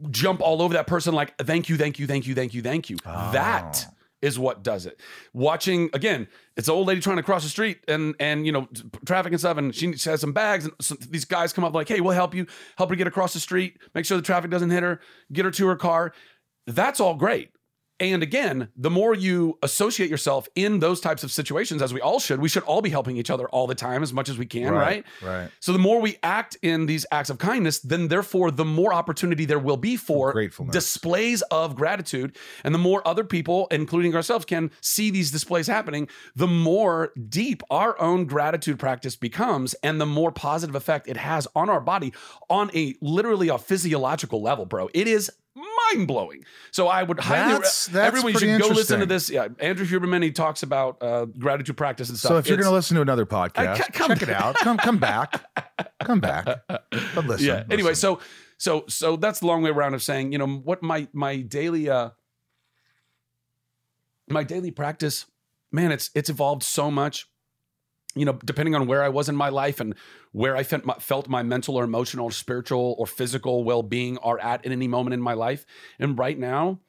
jump 0.09 0.39
all 0.41 0.61
over 0.61 0.73
that 0.75 0.87
person, 0.87 1.13
like 1.13 1.37
thank 1.37 1.67
you, 1.67 1.75
thank 1.77 1.99
you, 1.99 2.07
thank 2.07 2.25
you, 2.27 2.33
thank 2.35 2.53
you, 2.53 2.61
thank 2.61 2.89
you. 2.89 2.95
That 3.05 3.85
is 4.21 4.37
what 4.39 4.63
does 4.63 4.85
it. 4.85 5.01
Watching 5.33 5.89
again, 5.93 6.27
it's 6.55 6.67
an 6.67 6.73
old 6.75 6.87
lady 6.87 7.01
trying 7.01 7.17
to 7.17 7.23
cross 7.23 7.43
the 7.43 7.49
street 7.49 7.79
and 7.87 8.15
and 8.19 8.45
you 8.45 8.51
know 8.51 8.69
traffic 9.05 9.31
and 9.33 9.39
stuff, 9.39 9.57
and 9.57 9.73
she 9.75 9.87
has 10.05 10.21
some 10.21 10.31
bags, 10.31 10.63
and 10.65 10.73
some, 10.79 10.97
these 11.09 11.25
guys 11.25 11.51
come 11.53 11.63
up 11.63 11.73
like, 11.73 11.87
hey, 11.89 11.99
we'll 12.01 12.13
help 12.13 12.33
you, 12.33 12.45
help 12.77 12.89
her 12.91 12.95
get 12.95 13.07
across 13.07 13.33
the 13.33 13.39
street, 13.39 13.79
make 13.95 14.05
sure 14.05 14.15
the 14.17 14.23
traffic 14.23 14.49
doesn't 14.51 14.69
hit 14.69 14.83
her, 14.83 15.01
get 15.33 15.43
her 15.45 15.51
to 15.51 15.67
her 15.67 15.75
car. 15.75 16.13
That's 16.67 16.99
all 16.99 17.15
great. 17.15 17.49
And 18.01 18.23
again, 18.23 18.69
the 18.75 18.89
more 18.89 19.13
you 19.13 19.59
associate 19.61 20.09
yourself 20.09 20.47
in 20.55 20.79
those 20.79 20.99
types 20.99 21.23
of 21.23 21.31
situations, 21.31 21.83
as 21.83 21.93
we 21.93 22.01
all 22.01 22.19
should, 22.19 22.41
we 22.41 22.49
should 22.49 22.63
all 22.63 22.81
be 22.81 22.89
helping 22.89 23.15
each 23.15 23.29
other 23.29 23.47
all 23.49 23.67
the 23.67 23.75
time 23.75 24.01
as 24.01 24.11
much 24.11 24.27
as 24.27 24.39
we 24.39 24.47
can, 24.47 24.73
right? 24.73 25.05
right 25.21 25.51
So 25.59 25.71
the 25.71 25.77
more 25.77 26.01
we 26.01 26.17
act 26.23 26.57
in 26.63 26.87
these 26.87 27.05
acts 27.11 27.29
of 27.29 27.37
kindness, 27.37 27.77
then 27.77 28.07
therefore 28.07 28.49
the 28.49 28.65
more 28.65 28.91
opportunity 28.91 29.45
there 29.45 29.59
will 29.59 29.77
be 29.77 29.97
for 29.97 30.33
Gratefulness. 30.33 30.73
displays 30.73 31.43
of 31.51 31.75
gratitude. 31.75 32.35
And 32.63 32.73
the 32.73 32.79
more 32.79 33.07
other 33.07 33.23
people, 33.23 33.67
including 33.69 34.15
ourselves, 34.15 34.45
can 34.45 34.71
see 34.81 35.11
these 35.11 35.29
displays 35.29 35.67
happening, 35.67 36.09
the 36.35 36.47
more 36.47 37.13
deep 37.29 37.61
our 37.69 38.01
own 38.01 38.25
gratitude 38.25 38.79
practice 38.79 39.15
becomes 39.15 39.75
and 39.83 40.01
the 40.01 40.07
more 40.07 40.31
positive 40.31 40.73
effect 40.73 41.07
it 41.07 41.17
has 41.17 41.47
on 41.55 41.69
our 41.69 41.79
body 41.79 42.13
on 42.49 42.71
a 42.75 42.95
literally 42.99 43.49
a 43.49 43.59
physiological 43.59 44.41
level, 44.41 44.65
bro. 44.65 44.89
It 44.95 45.07
is 45.07 45.29
mind 45.93 46.07
blowing. 46.07 46.45
So 46.71 46.87
I 46.87 47.03
would 47.03 47.19
highly 47.19 47.53
That's- 47.53 47.87
that's 47.87 48.07
everyone 48.07 48.33
should 48.39 48.61
go 48.61 48.67
listen 48.69 48.99
to 48.99 49.05
this. 49.05 49.29
Yeah, 49.29 49.47
Andrew 49.59 49.85
Huberman 49.85 50.23
he 50.23 50.31
talks 50.31 50.63
about 50.63 50.97
uh, 51.01 51.25
gratitude 51.25 51.77
practice 51.77 52.09
and 52.09 52.17
stuff. 52.17 52.29
so 52.29 52.37
if 52.37 52.47
you're 52.47 52.57
going 52.57 52.67
to 52.69 52.73
listen 52.73 52.95
to 52.95 53.01
another 53.01 53.25
podcast 53.25 53.77
ca- 53.77 53.87
come 53.93 54.09
check 54.09 54.23
it 54.23 54.29
out. 54.29 54.55
Come 54.55 54.77
come 54.77 54.97
back. 54.97 55.43
Come 56.03 56.19
back. 56.19 56.45
But 57.15 57.25
listen 57.25 57.47
yeah 57.47 57.63
anyway 57.69 57.93
so 57.93 58.19
so 58.57 58.85
so 58.87 59.15
that's 59.15 59.39
the 59.39 59.47
long 59.47 59.61
way 59.63 59.69
around 59.69 59.93
of 59.93 60.03
saying 60.03 60.31
you 60.31 60.37
know 60.37 60.47
what 60.47 60.81
my 60.83 61.07
my 61.13 61.37
daily 61.41 61.89
uh 61.89 62.11
my 64.29 64.43
daily 64.43 64.71
practice 64.71 65.25
man 65.71 65.91
it's 65.91 66.09
it's 66.15 66.29
evolved 66.29 66.63
so 66.63 66.89
much 66.91 67.27
you 68.15 68.25
know 68.25 68.33
depending 68.45 68.75
on 68.75 68.87
where 68.87 69.03
i 69.03 69.09
was 69.09 69.29
in 69.29 69.35
my 69.35 69.49
life 69.49 69.79
and 69.79 69.95
where 70.31 70.55
i 70.55 70.63
felt 70.63 70.85
my, 70.85 70.93
felt 70.95 71.27
my 71.29 71.43
mental 71.43 71.75
or 71.75 71.83
emotional 71.83 72.25
or 72.25 72.31
spiritual 72.31 72.95
or 72.97 73.07
physical 73.07 73.63
well-being 73.63 74.17
are 74.19 74.39
at 74.39 74.65
in 74.65 74.71
any 74.71 74.87
moment 74.87 75.13
in 75.13 75.21
my 75.21 75.33
life. 75.33 75.65
And 75.99 76.17
right 76.17 76.37
now 76.37 76.79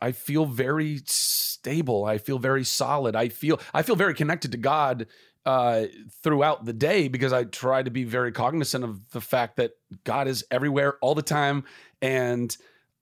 i 0.00 0.12
feel 0.12 0.44
very 0.44 1.00
stable. 1.06 2.04
I 2.04 2.18
feel 2.18 2.38
very 2.38 2.64
solid. 2.64 3.16
I 3.16 3.28
feel 3.28 3.60
i 3.72 3.82
feel 3.82 3.96
very 3.96 4.14
connected 4.14 4.52
to 4.52 4.58
god 4.58 5.06
uh, 5.46 5.86
throughout 6.24 6.64
the 6.64 6.72
day 6.72 7.06
because 7.06 7.32
I 7.32 7.44
try 7.44 7.80
to 7.80 7.90
be 7.90 8.02
very 8.02 8.32
cognizant 8.32 8.82
of 8.82 9.08
the 9.10 9.20
fact 9.20 9.56
that 9.58 9.70
God 10.02 10.26
is 10.26 10.44
everywhere 10.50 10.94
all 11.00 11.14
the 11.14 11.22
time 11.22 11.62
and 12.02 12.54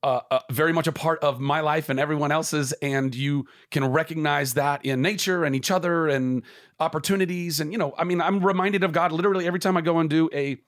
uh, 0.04 0.20
uh, 0.30 0.40
very 0.52 0.72
much 0.74 0.86
a 0.86 0.92
part 0.92 1.18
of 1.24 1.40
my 1.40 1.60
life 1.60 1.88
and 1.88 1.98
everyone 1.98 2.30
else's. 2.30 2.72
And 2.82 3.14
you 3.14 3.46
can 3.70 3.90
recognize 3.90 4.52
that 4.54 4.84
in 4.84 5.00
nature 5.00 5.44
and 5.44 5.56
each 5.56 5.70
other 5.70 6.08
and 6.08 6.42
opportunities. 6.78 7.58
And, 7.58 7.72
you 7.72 7.78
know, 7.78 7.94
I 7.96 8.04
mean, 8.04 8.20
I'm 8.20 8.44
reminded 8.44 8.84
of 8.84 8.92
God 8.92 9.12
literally 9.12 9.46
every 9.46 9.60
time 9.60 9.78
I 9.78 9.80
go 9.80 9.98
and 9.98 10.10
do 10.10 10.28
a 10.34 10.58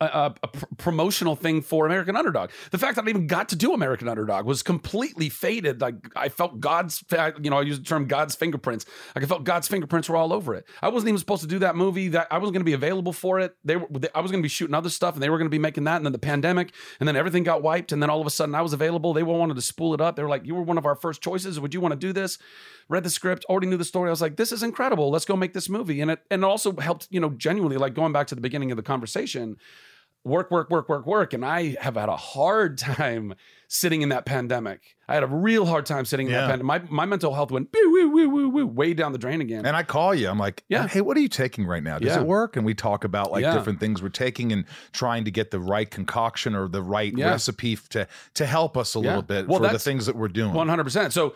a, 0.00 0.34
a- 0.42 0.48
pr- 0.48 0.66
promotional 0.76 1.34
thing 1.34 1.60
for 1.60 1.86
American 1.86 2.16
Underdog. 2.16 2.50
The 2.70 2.78
fact 2.78 2.96
that 2.96 3.04
I 3.04 3.08
even 3.08 3.26
got 3.26 3.48
to 3.50 3.56
do 3.56 3.72
American 3.72 4.08
Underdog 4.08 4.46
was 4.46 4.62
completely 4.62 5.28
fated. 5.28 5.80
Like 5.80 5.96
I 6.14 6.28
felt 6.28 6.60
God's, 6.60 7.02
you 7.42 7.50
know, 7.50 7.58
I 7.58 7.62
use 7.62 7.78
the 7.78 7.84
term 7.84 8.06
God's 8.06 8.34
fingerprints. 8.34 8.86
Like 9.14 9.24
I 9.24 9.26
felt 9.26 9.44
God's 9.44 9.68
fingerprints 9.68 10.08
were 10.08 10.16
all 10.16 10.32
over 10.32 10.54
it. 10.54 10.66
I 10.82 10.88
wasn't 10.88 11.08
even 11.08 11.18
supposed 11.18 11.42
to 11.42 11.48
do 11.48 11.58
that 11.60 11.76
movie. 11.76 12.08
That 12.08 12.28
I 12.30 12.38
wasn't 12.38 12.54
going 12.54 12.60
to 12.60 12.64
be 12.64 12.74
available 12.74 13.12
for 13.12 13.40
it. 13.40 13.56
They 13.64 13.76
were, 13.76 13.88
I 14.14 14.20
was 14.20 14.30
going 14.30 14.42
to 14.42 14.44
be 14.44 14.48
shooting 14.48 14.74
other 14.74 14.90
stuff, 14.90 15.14
and 15.14 15.22
they 15.22 15.30
were 15.30 15.38
going 15.38 15.46
to 15.46 15.50
be 15.50 15.58
making 15.58 15.84
that. 15.84 15.96
And 15.96 16.04
then 16.04 16.12
the 16.12 16.18
pandemic, 16.18 16.72
and 17.00 17.08
then 17.08 17.16
everything 17.16 17.42
got 17.42 17.62
wiped, 17.62 17.92
and 17.92 18.02
then 18.02 18.10
all 18.10 18.20
of 18.20 18.26
a 18.26 18.30
sudden 18.30 18.54
I 18.54 18.62
was 18.62 18.72
available. 18.72 19.12
They 19.12 19.22
wanted 19.22 19.54
to 19.54 19.62
spool 19.62 19.94
it 19.94 20.00
up. 20.00 20.16
They 20.16 20.22
were 20.22 20.28
like, 20.28 20.46
"You 20.46 20.54
were 20.54 20.62
one 20.62 20.78
of 20.78 20.86
our 20.86 20.94
first 20.94 21.22
choices. 21.22 21.58
Would 21.58 21.74
you 21.74 21.80
want 21.80 21.92
to 21.92 21.98
do 21.98 22.12
this?" 22.12 22.38
Read 22.88 23.04
the 23.04 23.10
script, 23.10 23.44
already 23.50 23.66
knew 23.66 23.76
the 23.76 23.84
story. 23.84 24.08
I 24.08 24.10
was 24.10 24.22
like, 24.22 24.36
"This 24.36 24.52
is 24.52 24.62
incredible. 24.62 25.10
Let's 25.10 25.26
go 25.26 25.36
make 25.36 25.52
this 25.52 25.68
movie." 25.68 26.00
And 26.00 26.10
it 26.10 26.20
and 26.30 26.42
it 26.42 26.46
also 26.46 26.74
helped, 26.76 27.08
you 27.10 27.20
know, 27.20 27.30
genuinely 27.30 27.76
like 27.76 27.94
going 27.94 28.12
back 28.12 28.28
to 28.28 28.34
the 28.34 28.40
beginning 28.40 28.70
of 28.70 28.76
the 28.76 28.82
conversation 28.82 29.56
work, 30.24 30.50
work, 30.50 30.68
work, 30.70 30.88
work, 30.88 31.06
work. 31.06 31.32
And 31.32 31.44
I 31.44 31.76
have 31.80 31.94
had 31.96 32.08
a 32.08 32.16
hard 32.16 32.76
time 32.78 33.34
sitting 33.70 34.02
in 34.02 34.08
that 34.10 34.24
pandemic. 34.24 34.80
I 35.08 35.14
had 35.14 35.22
a 35.22 35.26
real 35.26 35.64
hard 35.66 35.84
time 35.86 36.04
sitting 36.04 36.26
in 36.26 36.32
Yeah. 36.32 36.40
that 36.42 36.50
pandemic. 36.60 36.66
My, 36.90 37.04
my 37.04 37.06
mental 37.06 37.34
health 37.34 37.50
went 37.50 37.68
woo, 37.72 38.10
woo, 38.10 38.28
woo, 38.28 38.48
woo, 38.48 38.66
way 38.66 38.94
down 38.94 39.12
the 39.12 39.18
drain 39.18 39.40
again. 39.40 39.64
And 39.66 39.76
I 39.76 39.82
call 39.82 40.14
you. 40.14 40.28
I'm 40.28 40.38
like, 40.38 40.64
Yeah. 40.68 40.86
hey, 40.88 41.00
what 41.02 41.16
are 41.16 41.20
you 41.20 41.28
taking 41.28 41.66
right 41.66 41.82
now? 41.82 41.98
Does 41.98 42.08
Yeah. 42.14 42.20
it 42.20 42.26
work? 42.26 42.56
And 42.56 42.64
we 42.66 42.74
talk 42.74 43.04
about 43.04 43.30
like 43.30 43.42
Yeah. 43.42 43.54
different 43.54 43.78
things 43.80 44.02
we're 44.02 44.08
taking 44.08 44.52
and 44.52 44.64
trying 44.92 45.24
to 45.24 45.30
get 45.30 45.50
the 45.50 45.60
right 45.60 45.90
concoction 45.90 46.54
or 46.54 46.68
the 46.68 46.82
right 46.82 47.12
recipe 47.16 47.76
to 47.90 48.06
to 48.34 48.46
help 48.46 48.76
us 48.76 48.94
a 48.94 48.98
little 48.98 49.22
bit 49.22 49.48
Well, 49.48 49.60
for 49.60 49.68
the 49.68 49.78
things 49.78 50.06
that 50.06 50.16
we're 50.16 50.28
doing. 50.28 50.52
One 50.52 50.68
hundred 50.68 50.84
percent. 50.84 51.12
So 51.12 51.34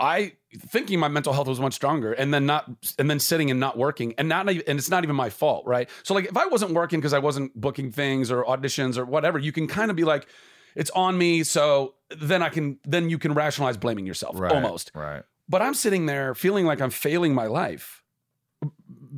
I 0.00 0.32
thinking 0.56 0.98
my 0.98 1.08
mental 1.08 1.32
health 1.32 1.46
was 1.46 1.60
much 1.60 1.74
stronger, 1.74 2.12
and 2.12 2.34
then 2.34 2.46
not, 2.46 2.68
and 2.98 3.08
then 3.08 3.20
sitting 3.20 3.50
and 3.50 3.60
not 3.60 3.78
working, 3.78 4.14
and 4.18 4.28
not, 4.28 4.48
and 4.48 4.78
it's 4.78 4.90
not 4.90 5.04
even 5.04 5.14
my 5.14 5.30
fault, 5.30 5.66
right? 5.66 5.88
So 6.02 6.14
like, 6.14 6.24
if 6.24 6.36
I 6.36 6.46
wasn't 6.46 6.72
working 6.72 6.98
because 6.98 7.12
I 7.12 7.18
wasn't 7.18 7.54
booking 7.58 7.92
things 7.92 8.30
or 8.30 8.44
auditions 8.44 8.98
or 8.98 9.04
whatever, 9.04 9.38
you 9.38 9.52
can 9.52 9.68
kind 9.68 9.90
of 9.90 9.96
be 9.96 10.04
like, 10.04 10.26
it's 10.74 10.90
on 10.90 11.16
me. 11.16 11.44
So 11.44 11.94
then 12.10 12.42
I 12.42 12.48
can, 12.48 12.78
then 12.84 13.10
you 13.10 13.18
can 13.18 13.34
rationalize 13.34 13.76
blaming 13.76 14.06
yourself 14.06 14.38
Right, 14.38 14.52
almost. 14.52 14.90
Right. 14.94 15.22
But 15.48 15.62
I'm 15.62 15.74
sitting 15.74 16.06
there 16.06 16.34
feeling 16.34 16.64
like 16.64 16.80
I'm 16.80 16.90
failing 16.90 17.34
my 17.34 17.46
life 17.46 17.99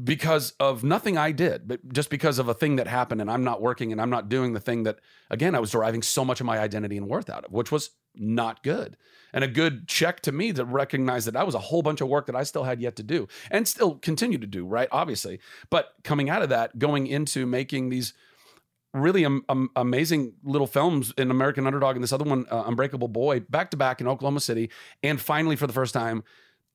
because 0.04 0.52
of 0.58 0.82
nothing 0.82 1.18
I 1.18 1.32
did, 1.32 1.68
but 1.68 1.92
just 1.92 2.10
because 2.10 2.38
of 2.38 2.48
a 2.48 2.54
thing 2.54 2.76
that 2.76 2.86
happened 2.86 3.20
and 3.20 3.30
I'm 3.30 3.44
not 3.44 3.60
working 3.60 3.92
and 3.92 4.00
I'm 4.00 4.10
not 4.10 4.28
doing 4.28 4.52
the 4.52 4.60
thing 4.60 4.84
that, 4.84 4.98
again, 5.30 5.54
I 5.54 5.60
was 5.60 5.70
deriving 5.70 6.02
so 6.02 6.24
much 6.24 6.40
of 6.40 6.46
my 6.46 6.58
identity 6.58 6.96
and 6.96 7.08
worth 7.08 7.28
out 7.28 7.44
of, 7.44 7.52
which 7.52 7.70
was 7.70 7.90
not 8.14 8.62
good. 8.62 8.96
And 9.32 9.44
a 9.44 9.48
good 9.48 9.88
check 9.88 10.20
to 10.22 10.32
me 10.32 10.52
to 10.52 10.64
recognize 10.64 11.24
that 11.24 11.32
that 11.32 11.46
was 11.46 11.54
a 11.54 11.58
whole 11.58 11.82
bunch 11.82 12.00
of 12.00 12.08
work 12.08 12.26
that 12.26 12.36
I 12.36 12.42
still 12.42 12.64
had 12.64 12.80
yet 12.80 12.96
to 12.96 13.02
do 13.02 13.28
and 13.50 13.66
still 13.66 13.96
continue 13.96 14.38
to 14.38 14.46
do, 14.46 14.66
right? 14.66 14.88
Obviously. 14.92 15.40
But 15.70 15.92
coming 16.04 16.28
out 16.28 16.42
of 16.42 16.50
that, 16.50 16.78
going 16.78 17.06
into 17.06 17.46
making 17.46 17.88
these 17.88 18.12
really 18.92 19.24
am, 19.24 19.42
am- 19.48 19.70
amazing 19.74 20.34
little 20.44 20.66
films 20.66 21.14
in 21.16 21.30
American 21.30 21.66
Underdog 21.66 21.96
and 21.96 22.02
this 22.02 22.12
other 22.12 22.24
one, 22.24 22.44
uh, 22.50 22.64
Unbreakable 22.66 23.08
Boy, 23.08 23.40
back 23.40 23.70
to 23.70 23.76
back 23.76 24.00
in 24.00 24.08
Oklahoma 24.08 24.40
City. 24.40 24.70
And 25.02 25.20
finally, 25.20 25.56
for 25.56 25.66
the 25.66 25.72
first 25.72 25.94
time, 25.94 26.24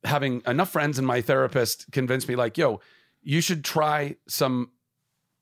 having 0.03 0.41
enough 0.47 0.71
friends 0.71 0.97
and 0.97 1.05
my 1.05 1.21
therapist 1.21 1.91
convinced 1.91 2.27
me, 2.27 2.35
like, 2.35 2.57
yo, 2.57 2.79
you 3.27 3.41
should 3.41 3.61
try 3.65 4.15
some 4.29 4.71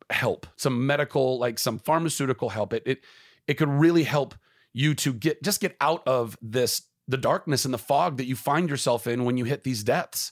help, 0.09 0.47
some 0.55 0.87
medical, 0.87 1.37
like 1.37 1.59
some 1.59 1.77
pharmaceutical 1.77 2.49
help. 2.49 2.73
It 2.73 2.81
it 2.87 3.03
it 3.47 3.53
could 3.55 3.69
really 3.69 4.03
help 4.03 4.33
you 4.73 4.95
to 4.95 5.13
get 5.13 5.43
just 5.43 5.61
get 5.61 5.77
out 5.79 6.01
of 6.07 6.35
this 6.41 6.81
the 7.07 7.17
darkness 7.17 7.63
and 7.63 7.71
the 7.71 7.77
fog 7.77 8.17
that 8.17 8.25
you 8.25 8.35
find 8.35 8.71
yourself 8.71 9.05
in 9.05 9.23
when 9.23 9.37
you 9.37 9.45
hit 9.45 9.63
these 9.63 9.83
depths. 9.83 10.31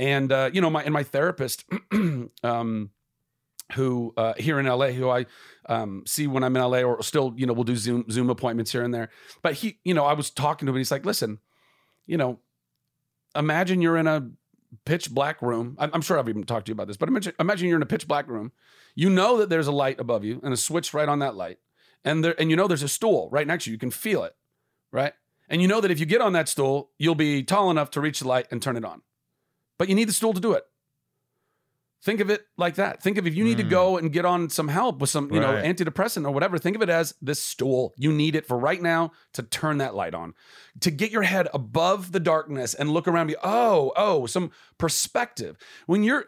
And 0.00 0.32
uh, 0.32 0.50
you 0.52 0.60
know, 0.60 0.70
my 0.70 0.82
and 0.82 0.92
my 0.92 1.04
therapist, 1.04 1.64
um, 2.42 2.90
who 3.74 4.12
uh, 4.16 4.34
here 4.36 4.58
in 4.58 4.66
LA, 4.66 4.88
who 4.88 5.08
I 5.08 5.26
um, 5.66 6.02
see 6.04 6.26
when 6.26 6.42
I'm 6.42 6.56
in 6.56 6.62
LA, 6.62 6.80
or 6.80 7.00
still, 7.04 7.32
you 7.36 7.46
know, 7.46 7.52
we'll 7.52 7.62
do 7.62 7.76
Zoom 7.76 8.10
Zoom 8.10 8.28
appointments 8.28 8.72
here 8.72 8.82
and 8.82 8.92
there. 8.92 9.08
But 9.40 9.54
he, 9.54 9.78
you 9.84 9.94
know, 9.94 10.04
I 10.04 10.14
was 10.14 10.30
talking 10.30 10.66
to 10.66 10.70
him, 10.70 10.74
and 10.74 10.80
he's 10.80 10.90
like, 10.90 11.06
"Listen, 11.06 11.38
you 12.06 12.16
know, 12.16 12.40
imagine 13.36 13.80
you're 13.80 13.96
in 13.96 14.08
a 14.08 14.28
pitch 14.84 15.10
black 15.10 15.42
room. 15.42 15.76
I'm, 15.78 15.90
I'm 15.92 16.02
sure 16.02 16.18
I've 16.18 16.28
even 16.28 16.44
talked 16.44 16.66
to 16.66 16.70
you 16.70 16.74
about 16.74 16.86
this, 16.86 16.96
but 16.96 17.08
imagine, 17.08 17.32
imagine 17.38 17.68
you're 17.68 17.76
in 17.76 17.82
a 17.82 17.86
pitch 17.86 18.08
black 18.08 18.28
room. 18.28 18.52
You 18.94 19.10
know 19.10 19.38
that 19.38 19.48
there's 19.48 19.66
a 19.66 19.72
light 19.72 20.00
above 20.00 20.24
you 20.24 20.40
and 20.42 20.52
a 20.52 20.56
switch 20.56 20.92
right 20.92 21.08
on 21.08 21.20
that 21.20 21.34
light, 21.34 21.58
and 22.04 22.24
there, 22.24 22.34
and 22.40 22.50
you 22.50 22.56
know 22.56 22.68
there's 22.68 22.82
a 22.82 22.88
stool 22.88 23.28
right 23.30 23.46
next 23.46 23.64
to 23.64 23.70
you. 23.70 23.74
You 23.74 23.78
can 23.78 23.90
feel 23.90 24.24
it, 24.24 24.34
right? 24.90 25.14
And 25.48 25.60
you 25.60 25.68
know 25.68 25.80
that 25.80 25.90
if 25.90 26.00
you 26.00 26.06
get 26.06 26.20
on 26.20 26.32
that 26.32 26.48
stool, 26.48 26.90
you'll 26.98 27.14
be 27.14 27.42
tall 27.42 27.70
enough 27.70 27.90
to 27.92 28.00
reach 28.00 28.20
the 28.20 28.28
light 28.28 28.46
and 28.50 28.62
turn 28.62 28.76
it 28.76 28.84
on. 28.84 29.02
But 29.78 29.88
you 29.88 29.94
need 29.94 30.08
the 30.08 30.12
stool 30.12 30.32
to 30.32 30.40
do 30.40 30.52
it. 30.52 30.64
Think 32.02 32.18
of 32.18 32.30
it 32.30 32.44
like 32.56 32.74
that. 32.74 33.00
Think 33.00 33.16
of 33.16 33.28
if 33.28 33.34
you 33.36 33.44
need 33.44 33.58
to 33.58 33.62
hmm. 33.62 33.70
go 33.70 33.96
and 33.96 34.12
get 34.12 34.24
on 34.24 34.50
some 34.50 34.66
help 34.66 34.98
with 34.98 35.08
some, 35.08 35.32
you 35.32 35.38
know, 35.38 35.52
antidepressant 35.52 36.26
or 36.26 36.32
whatever. 36.32 36.58
Think 36.58 36.74
of 36.74 36.82
it 36.82 36.88
as 36.88 37.14
this 37.22 37.40
stool. 37.40 37.94
You 37.96 38.12
need 38.12 38.34
it 38.34 38.44
for 38.44 38.58
right 38.58 38.82
now 38.82 39.12
to 39.34 39.42
turn 39.44 39.78
that 39.78 39.94
light 39.94 40.12
on, 40.12 40.34
to 40.80 40.90
get 40.90 41.12
your 41.12 41.22
head 41.22 41.46
above 41.54 42.10
the 42.10 42.18
darkness 42.18 42.74
and 42.74 42.90
look 42.90 43.06
around. 43.06 43.28
You, 43.28 43.36
oh, 43.44 43.92
oh, 43.94 44.26
some 44.26 44.50
perspective. 44.78 45.56
When 45.86 46.02
you're, 46.02 46.24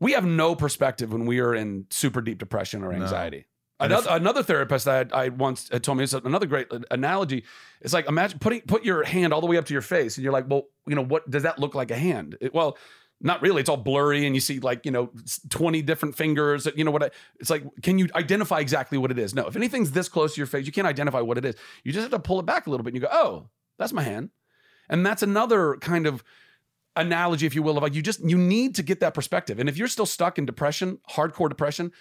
we 0.00 0.12
have 0.12 0.26
no 0.26 0.54
perspective 0.54 1.14
when 1.14 1.24
we 1.24 1.40
are 1.40 1.54
in 1.54 1.86
super 1.88 2.20
deep 2.20 2.36
depression 2.36 2.84
or 2.84 2.92
anxiety. 2.92 3.38
And 3.38 3.92
Another, 3.92 4.10
another 4.10 4.42
therapist 4.42 4.88
I, 4.88 5.04
I 5.12 5.28
once 5.28 5.68
had 5.70 5.82
told 5.82 5.98
me 5.98 6.04
this 6.04 6.14
another 6.14 6.46
great 6.46 6.66
uh, 6.70 6.80
analogy. 6.90 7.44
It's 7.82 7.92
like 7.92 8.08
imagine 8.08 8.38
putting 8.38 8.62
put 8.62 8.86
your 8.86 9.04
hand 9.04 9.34
all 9.34 9.42
the 9.42 9.46
way 9.46 9.58
up 9.58 9.66
to 9.66 9.74
your 9.74 9.82
face, 9.82 10.16
and 10.16 10.24
you're 10.24 10.32
like, 10.32 10.46
well, 10.48 10.68
you 10.86 10.94
know, 10.94 11.04
what 11.04 11.28
does 11.28 11.42
that 11.42 11.58
look 11.58 11.74
like 11.74 11.90
a 11.90 11.96
hand? 11.96 12.38
It- 12.40 12.54
well, 12.54 12.78
not 13.20 13.42
really. 13.42 13.60
It's 13.60 13.68
all 13.68 13.76
blurry, 13.76 14.26
and 14.26 14.34
you 14.34 14.40
see 14.40 14.58
like 14.58 14.84
you 14.84 14.90
know 14.90 15.10
twenty 15.48 15.82
different 15.82 16.16
fingers. 16.16 16.68
You 16.76 16.84
know 16.84 16.90
what? 16.90 17.02
I, 17.02 17.10
it's 17.40 17.50
like, 17.50 17.64
can 17.82 17.98
you 17.98 18.08
identify 18.14 18.60
exactly 18.60 18.98
what 18.98 19.10
it 19.10 19.18
is? 19.18 19.34
No. 19.34 19.46
If 19.46 19.56
anything's 19.56 19.92
this 19.92 20.08
close 20.08 20.34
to 20.34 20.40
your 20.40 20.46
face, 20.46 20.66
you 20.66 20.72
can't 20.72 20.86
identify 20.86 21.20
what 21.20 21.38
it 21.38 21.44
is. 21.44 21.54
You 21.84 21.92
just 21.92 22.02
have 22.02 22.10
to 22.12 22.18
pull 22.18 22.40
it 22.40 22.46
back 22.46 22.66
a 22.66 22.70
little 22.70 22.84
bit, 22.84 22.94
and 22.94 23.02
you 23.02 23.08
go, 23.08 23.12
oh, 23.12 23.48
that's 23.78 23.92
my 23.92 24.02
hand, 24.02 24.30
and 24.88 25.04
that's 25.04 25.22
another 25.22 25.76
kind 25.80 26.06
of 26.06 26.22
analogy, 26.96 27.46
if 27.46 27.54
you 27.54 27.62
will, 27.62 27.76
of 27.76 27.82
like 27.82 27.94
you 27.94 28.02
just 28.02 28.20
you 28.22 28.38
need 28.38 28.74
to 28.76 28.82
get 28.82 29.00
that 29.00 29.14
perspective. 29.14 29.58
And 29.58 29.68
if 29.68 29.76
you're 29.76 29.88
still 29.88 30.06
stuck 30.06 30.38
in 30.38 30.46
depression, 30.46 30.98
hardcore 31.10 31.48
depression, 31.48 31.92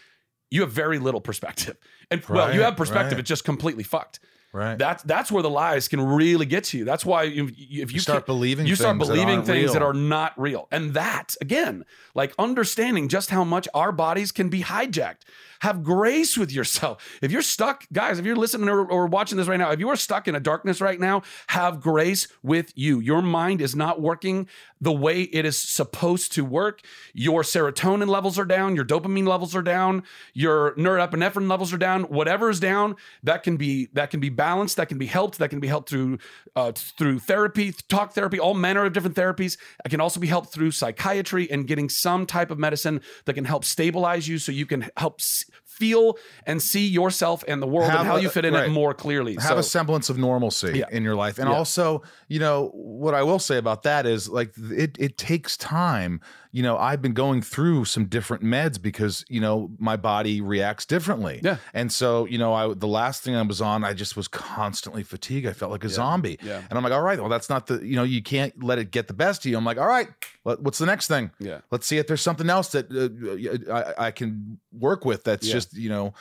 you 0.52 0.62
have 0.62 0.72
very 0.72 1.00
little 1.00 1.22
perspective. 1.22 1.78
And 2.12 2.24
well, 2.26 2.54
you 2.54 2.62
have 2.62 2.78
perspective, 2.78 3.14
right. 3.14 3.20
it's 3.20 3.30
just 3.30 3.44
completely 3.46 3.84
fucked. 3.84 4.20
Right. 4.56 4.78
That's 4.78 5.04
that's 5.04 5.30
where 5.34 5.44
the 5.44 5.50
lies 5.50 5.90
can 5.90 6.00
really 6.00 6.46
get 6.46 6.64
to 6.66 6.78
you. 6.78 6.86
That's 6.86 7.06
why 7.06 7.24
you, 7.24 7.52
you- 7.58 7.84
if 7.84 7.92
you, 7.92 7.96
You 7.96 8.00
start 8.00 8.26
believing 8.26 8.66
you 8.66 8.76
start 8.76 8.98
that 8.98 9.06
believing 9.06 9.36
aren't 9.36 9.46
things 9.48 9.74
that 9.74 9.82
are 9.82 9.94
not 9.94 10.32
real, 10.40 10.70
and 10.72 10.94
that 10.94 11.36
again, 11.42 11.84
like 12.14 12.34
understanding 12.40 13.10
just 13.10 13.32
how 13.32 13.44
much 13.44 13.68
our 13.74 13.92
bodies 13.92 14.32
can 14.32 14.48
be 14.48 14.62
hijacked. 14.64 15.24
Have 15.62 15.84
grace 15.84 16.38
with 16.38 16.52
yourself. 16.52 17.04
If 17.22 17.32
you're 17.32 17.42
stuck, 17.42 17.86
guys, 17.92 18.20
if 18.20 18.26
you're 18.26 18.36
listening 18.36 18.70
or, 18.70 18.86
or 18.86 19.08
watching 19.08 19.38
this 19.38 19.48
right 19.48 19.58
now, 19.58 19.72
if 19.72 19.80
you 19.80 19.90
are 19.90 19.96
stuck 19.96 20.28
in 20.28 20.36
a 20.36 20.40
darkness 20.40 20.82
right 20.82 21.00
now, 21.00 21.24
have 21.48 21.82
grace 21.82 22.28
with 22.44 22.72
you. 22.76 23.00
Your 23.00 23.22
mind 23.22 23.62
is 23.62 23.76
not 23.76 24.02
working 24.02 24.48
the 24.82 24.92
way 24.92 25.22
it 25.22 25.46
is 25.46 25.60
supposed 25.60 26.32
to 26.34 26.44
work. 26.44 26.82
Your 27.14 27.42
serotonin 27.42 28.08
levels 28.08 28.38
are 28.38 28.46
down. 28.46 28.76
Your 28.76 28.86
dopamine 28.86 29.28
levels 29.28 29.56
are 29.56 29.62
down. 29.62 30.04
Your 30.34 30.76
norepinephrine 30.76 31.50
levels 31.50 31.74
are 31.74 31.78
down. 31.78 32.04
Whatever 32.04 32.50
is 32.50 32.60
down, 32.60 32.96
that 33.24 33.44
can 33.44 33.58
be 33.58 33.88
that 33.94 34.10
can 34.10 34.20
be 34.20 34.30
balanced. 34.30 34.78
That 34.78 34.90
can 34.90 34.98
be 34.98 35.06
helped. 35.06 35.40
That 35.40 35.50
can 35.50 35.60
be 35.60 35.68
helped 35.68 35.90
through 35.90 36.20
uh, 36.56 36.74
through 36.76 37.20
therapy, 37.20 37.74
talk 37.90 38.14
therapy, 38.14 38.40
all 38.40 38.54
manner 38.54 38.86
of 38.86 38.94
different 38.94 39.16
therapies. 39.16 39.58
It 39.84 39.90
can 39.90 40.02
also 40.02 40.20
be 40.20 40.28
helped 40.28 40.54
through 40.54 40.72
psychiatry 40.72 41.50
and 41.50 41.68
getting 41.68 41.90
some 41.90 42.26
type 42.26 42.52
of 42.52 42.60
medicine 42.60 43.02
that 43.26 43.34
can 43.34 43.46
help 43.46 43.66
stabilize 43.66 44.28
you, 44.28 44.38
so 44.38 44.52
you 44.52 44.66
can 44.66 44.90
help 44.98 45.20
s- 45.50 45.65
feel 45.80 46.18
and 46.46 46.62
see 46.62 46.86
yourself 46.88 47.44
and 47.48 47.62
the 47.62 47.68
world 47.68 47.90
Have 47.92 48.00
and 48.02 48.08
how 48.10 48.16
a- 48.18 48.22
you 48.22 48.30
fit 48.30 48.46
in 48.46 48.54
right. 48.54 48.66
it 48.68 48.72
more 48.72 48.94
clearly. 48.94 49.34
have 49.36 49.44
so, 49.44 49.58
a 49.58 49.64
semblance 49.64 50.10
of 50.10 50.18
normalcy 50.18 50.80
Yeah. 50.80 50.86
in 50.92 51.04
your 51.04 51.16
life 51.16 51.38
and 51.38 51.50
Yeah. 51.50 51.56
also 51.56 52.02
you 52.30 52.40
know 52.40 52.70
what 52.74 53.14
i 53.14 53.24
will 53.24 53.40
say 53.40 53.58
about 53.58 53.84
that 53.84 54.06
is 54.06 54.30
like 54.30 54.52
it, 54.58 54.96
it 55.00 55.18
takes 55.18 55.58
time 55.58 56.22
you 56.52 56.64
know 56.64 56.78
i've 56.78 57.02
been 57.02 57.14
going 57.14 57.42
through 57.42 57.86
some 57.86 58.06
different 58.06 58.42
meds 58.44 58.82
because 58.82 59.26
you 59.30 59.42
know 59.42 59.70
my 59.78 59.98
body 59.98 60.40
reacts 60.42 60.86
differently 60.86 61.40
Yeah. 61.44 61.58
and 61.74 61.92
so 61.92 62.26
you 62.26 62.38
know 62.38 62.54
i 62.54 62.74
the 62.74 62.88
last 62.88 63.22
thing 63.24 63.36
i 63.36 63.42
was 63.42 63.62
on 63.62 63.84
i 63.84 63.94
just 63.94 64.16
was 64.16 64.28
constantly 64.28 65.04
fatigued 65.04 65.46
i 65.48 65.54
felt 65.54 65.72
like 65.72 65.84
a 65.84 65.90
zombie 65.90 66.38
Yeah. 66.42 66.62
and 66.70 66.78
i'm 66.78 66.84
like 66.84 66.94
all 66.94 67.02
right 67.02 67.20
well 67.20 67.30
that's 67.36 67.50
not 67.50 67.68
the 67.68 67.86
you 67.86 67.96
know 67.98 68.04
you 68.04 68.22
can't 68.24 68.64
let 68.64 68.78
it 68.80 68.92
get 68.92 69.08
the 69.08 69.14
best 69.26 69.46
of 69.46 69.52
you 69.52 69.58
i'm 69.58 69.66
like 69.66 69.78
all 69.78 69.88
right 69.88 70.08
what's 70.44 70.78
the 70.78 70.86
next 70.86 71.08
thing 71.08 71.32
Yeah. 71.40 71.60
let's 71.72 71.86
see 71.88 71.98
if 71.98 72.06
there's 72.08 72.22
something 72.22 72.50
else 72.50 72.70
that 72.76 72.86
uh, 72.92 73.74
I, 73.74 74.08
I 74.08 74.12
can 74.12 74.60
work 74.72 75.04
with 75.06 75.24
that's 75.24 75.48
Yeah. 75.48 75.54
Just 75.66 75.78
you 75.78 75.90
know 75.90 76.14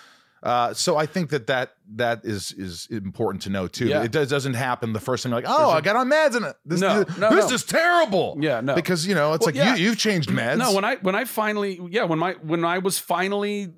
uh, 0.45 0.75
so 0.75 0.99
I 0.99 1.07
think 1.07 1.31
that 1.31 1.47
that 1.47 1.75
that 1.95 2.21
is 2.27 2.53
is 2.53 2.87
important 2.91 3.45
to 3.45 3.51
know 3.51 3.67
too. 3.67 3.87
Yeah. 3.87 4.03
It 4.03 4.13
does, 4.13 4.29
doesn't 4.29 4.53
happen 4.53 4.93
the 4.93 5.01
first 5.01 5.23
time 5.23 5.33
you're 5.33 5.41
like, 5.41 5.51
oh, 5.51 5.71
I 5.71 5.81
got 5.81 5.97
on 5.97 6.11
meds 6.11 6.37
and 6.37 6.55
this 6.67 6.83
No, 6.83 7.03
this, 7.03 7.17
no, 7.17 7.31
this 7.31 7.49
no. 7.49 7.55
is 7.55 7.65
terrible. 7.65 8.37
Yeah, 8.39 8.61
no. 8.61 8.75
because 8.75 9.07
you 9.07 9.15
know 9.15 9.33
it's 9.33 9.41
Well, 9.41 9.55
like 9.55 9.55
yeah. 9.55 9.75
you 9.75 9.85
you've 9.85 9.97
changed 9.97 10.29
meds. 10.29 10.59
No, 10.59 10.75
when 10.75 10.85
I 10.85 10.97
when 10.97 11.15
I 11.15 11.25
finally 11.25 11.81
yeah 11.89 12.05
when 12.05 12.19
my 12.19 12.35
when 12.43 12.63
I 12.63 12.77
was 12.77 12.99
finally 12.99 13.73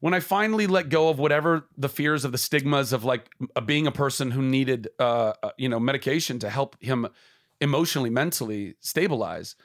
when 0.00 0.12
I 0.12 0.20
finally 0.20 0.66
let 0.66 0.90
go 0.90 1.08
of 1.08 1.18
whatever 1.18 1.64
the 1.78 1.88
fears 1.88 2.26
of 2.26 2.32
the 2.32 2.38
stigmas 2.38 2.92
of 2.92 3.04
like 3.04 3.30
uh, 3.56 3.62
being 3.62 3.86
a 3.86 3.92
person 3.92 4.30
who 4.30 4.42
needed 4.42 4.88
uh, 5.00 5.32
uh 5.42 5.50
you 5.56 5.70
know 5.70 5.80
medication 5.80 6.38
to 6.40 6.50
help 6.50 6.76
him 6.82 7.08
emotionally 7.62 8.10
mentally 8.10 8.74
stabilize. 8.80 9.56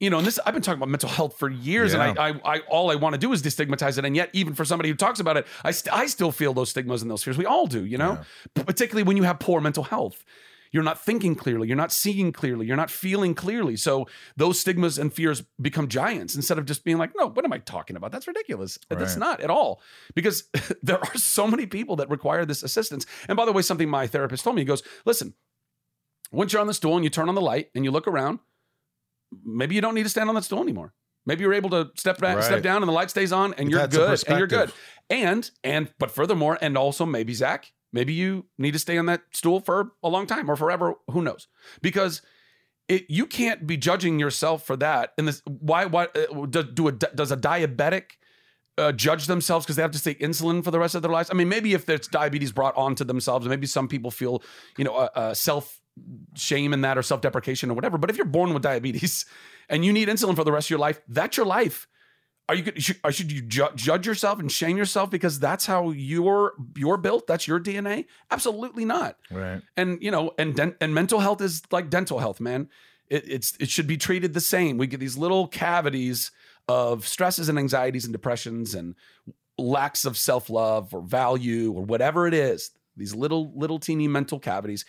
You 0.00 0.08
know, 0.08 0.16
and 0.18 0.26
this 0.26 0.38
I've 0.46 0.54
been 0.54 0.62
talking 0.62 0.78
about 0.78 0.88
mental 0.88 1.10
health 1.10 1.38
for 1.38 1.50
years, 1.50 1.92
and 1.92 2.02
I, 2.18 2.30
I, 2.30 2.40
I 2.56 2.58
all 2.60 2.90
I 2.90 2.94
want 2.94 3.12
to 3.12 3.18
do 3.18 3.32
is 3.32 3.42
destigmatize 3.42 3.98
it. 3.98 4.04
And 4.06 4.16
yet, 4.16 4.30
even 4.32 4.54
for 4.54 4.64
somebody 4.64 4.88
who 4.88 4.94
talks 4.94 5.20
about 5.20 5.36
it, 5.36 5.46
I, 5.62 5.70
st- 5.72 5.94
I 5.94 6.06
still 6.06 6.32
feel 6.32 6.54
those 6.54 6.70
stigmas 6.70 7.02
and 7.02 7.10
those 7.10 7.22
fears. 7.22 7.36
We 7.36 7.44
all 7.46 7.66
do, 7.66 7.84
you 7.84 7.98
know, 7.98 8.18
P- 8.54 8.64
particularly 8.64 9.02
when 9.02 9.18
you 9.18 9.24
have 9.24 9.38
poor 9.38 9.60
mental 9.60 9.84
health. 9.84 10.24
You're 10.72 10.84
not 10.84 11.00
thinking 11.04 11.34
clearly. 11.34 11.66
You're 11.66 11.76
not 11.76 11.90
seeing 11.90 12.32
clearly. 12.32 12.64
You're 12.64 12.76
not 12.76 12.92
feeling 12.92 13.34
clearly. 13.34 13.76
So 13.76 14.06
those 14.36 14.60
stigmas 14.60 14.98
and 14.98 15.12
fears 15.12 15.42
become 15.60 15.88
giants 15.88 16.36
instead 16.36 16.58
of 16.58 16.64
just 16.64 16.84
being 16.84 16.96
like, 16.96 17.10
no, 17.16 17.26
what 17.26 17.44
am 17.44 17.52
I 17.52 17.58
talking 17.58 17.96
about? 17.96 18.12
That's 18.12 18.28
ridiculous. 18.28 18.78
That's 18.88 19.16
not 19.16 19.40
at 19.40 19.50
all. 19.50 19.82
Because 20.14 20.44
there 20.82 21.00
are 21.00 21.14
so 21.16 21.48
many 21.48 21.66
people 21.66 21.96
that 21.96 22.08
require 22.08 22.44
this 22.44 22.62
assistance. 22.62 23.04
And 23.28 23.36
by 23.36 23.46
the 23.46 23.52
way, 23.52 23.62
something 23.62 23.90
my 23.90 24.06
therapist 24.06 24.44
told 24.44 24.54
me, 24.54 24.62
he 24.62 24.66
goes, 24.66 24.84
listen, 25.04 25.34
once 26.30 26.52
you're 26.52 26.60
on 26.60 26.68
the 26.68 26.74
stool 26.74 26.94
and 26.94 27.02
you 27.02 27.10
turn 27.10 27.28
on 27.28 27.34
the 27.34 27.40
light 27.40 27.70
and 27.74 27.84
you 27.84 27.90
look 27.90 28.06
around, 28.06 28.38
maybe 29.44 29.74
you 29.74 29.80
don't 29.80 29.94
need 29.94 30.04
to 30.04 30.08
stand 30.08 30.28
on 30.28 30.34
that 30.34 30.44
stool 30.44 30.62
anymore. 30.62 30.92
Maybe 31.26 31.42
you're 31.42 31.54
able 31.54 31.70
to 31.70 31.90
step 31.96 32.18
back, 32.18 32.42
step 32.42 32.62
down, 32.62 32.82
and 32.82 32.88
the 32.88 32.92
light 32.92 33.10
stays 33.10 33.32
on, 33.32 33.54
and 33.54 33.70
you're 33.70 33.80
That's 33.86 33.96
good, 34.24 34.28
and 34.28 34.38
you're 34.38 34.46
good. 34.46 34.72
And 35.10 35.50
and 35.62 35.92
but 35.98 36.10
furthermore, 36.10 36.58
and 36.60 36.78
also 36.78 37.04
maybe 37.04 37.34
Zach, 37.34 37.72
maybe 37.92 38.14
you 38.14 38.46
need 38.58 38.72
to 38.72 38.78
stay 38.78 38.96
on 38.96 39.06
that 39.06 39.22
stool 39.32 39.60
for 39.60 39.92
a 40.02 40.08
long 40.08 40.26
time 40.26 40.50
or 40.50 40.56
forever. 40.56 40.94
Who 41.08 41.20
knows? 41.22 41.46
Because 41.82 42.22
it, 42.88 43.06
you 43.08 43.26
can't 43.26 43.66
be 43.66 43.76
judging 43.76 44.18
yourself 44.18 44.66
for 44.66 44.76
that. 44.78 45.12
And 45.18 45.28
this, 45.28 45.42
why? 45.46 45.84
Why 45.84 46.04
uh, 46.06 46.46
do, 46.46 46.62
do 46.62 46.88
a, 46.88 46.92
does 46.92 47.30
a 47.30 47.36
diabetic 47.36 48.04
uh, 48.78 48.92
judge 48.92 49.26
themselves 49.26 49.64
because 49.64 49.76
they 49.76 49.82
have 49.82 49.92
to 49.92 50.02
take 50.02 50.20
insulin 50.20 50.64
for 50.64 50.70
the 50.70 50.78
rest 50.80 50.94
of 50.94 51.02
their 51.02 51.12
lives? 51.12 51.30
I 51.30 51.34
mean, 51.34 51.48
maybe 51.48 51.74
if 51.74 51.86
there's 51.86 52.08
diabetes 52.08 52.50
brought 52.50 52.76
onto 52.76 53.04
themselves, 53.04 53.46
maybe 53.46 53.66
some 53.66 53.86
people 53.86 54.10
feel, 54.10 54.42
you 54.76 54.84
know, 54.84 54.94
uh, 54.94 55.08
uh, 55.14 55.34
self 55.34 55.79
shame 56.34 56.72
in 56.72 56.80
that 56.82 56.96
or 56.98 57.02
self 57.02 57.20
deprecation 57.20 57.70
or 57.70 57.74
whatever. 57.74 57.98
But 57.98 58.10
if 58.10 58.16
you're 58.16 58.26
born 58.26 58.52
with 58.54 58.62
diabetes 58.62 59.26
and 59.68 59.84
you 59.84 59.92
need 59.92 60.08
insulin 60.08 60.36
for 60.36 60.44
the 60.44 60.52
rest 60.52 60.66
of 60.66 60.70
your 60.70 60.78
life, 60.78 61.00
that's 61.08 61.36
your 61.36 61.46
life. 61.46 61.86
Are 62.48 62.54
you 62.56 62.72
should, 62.78 62.96
uh, 63.04 63.10
should 63.12 63.30
you 63.30 63.42
ju- 63.42 63.68
judge 63.76 64.06
yourself 64.08 64.40
and 64.40 64.50
shame 64.50 64.76
yourself 64.76 65.08
because 65.08 65.38
that's 65.38 65.66
how 65.66 65.90
you're 65.90 66.54
you're 66.76 66.96
built? 66.96 67.28
That's 67.28 67.46
your 67.46 67.60
DNA? 67.60 68.06
Absolutely 68.30 68.84
not 68.84 69.16
Right. 69.30 69.62
and 69.76 70.02
you 70.02 70.10
know 70.10 70.32
and 70.36 70.56
dent- 70.56 70.76
and 70.80 70.92
mental 70.92 71.20
health 71.20 71.40
is 71.40 71.62
like 71.70 71.90
dental 71.90 72.18
health 72.18 72.40
man 72.40 72.68
it, 73.08 73.22
it's 73.28 73.56
it 73.60 73.70
should 73.70 73.86
be 73.86 73.96
treated 73.96 74.34
the 74.34 74.40
same 74.40 74.78
we 74.78 74.88
get 74.88 74.98
these 74.98 75.16
little 75.16 75.46
cavities 75.46 76.32
of 76.66 77.06
stresses 77.06 77.48
and 77.48 77.56
anxieties 77.56 78.04
and 78.04 78.12
depressions 78.12 78.74
and 78.74 78.96
lacks 79.56 80.04
of 80.04 80.16
self-love 80.18 80.92
or 80.92 81.02
value 81.02 81.70
or 81.72 81.84
whatever 81.84 82.26
it 82.26 82.34
is 82.34 82.72
these 82.96 83.14
little 83.14 83.52
little 83.54 83.78
teeny 83.78 84.08
mental 84.08 84.40
cavities 84.40 84.84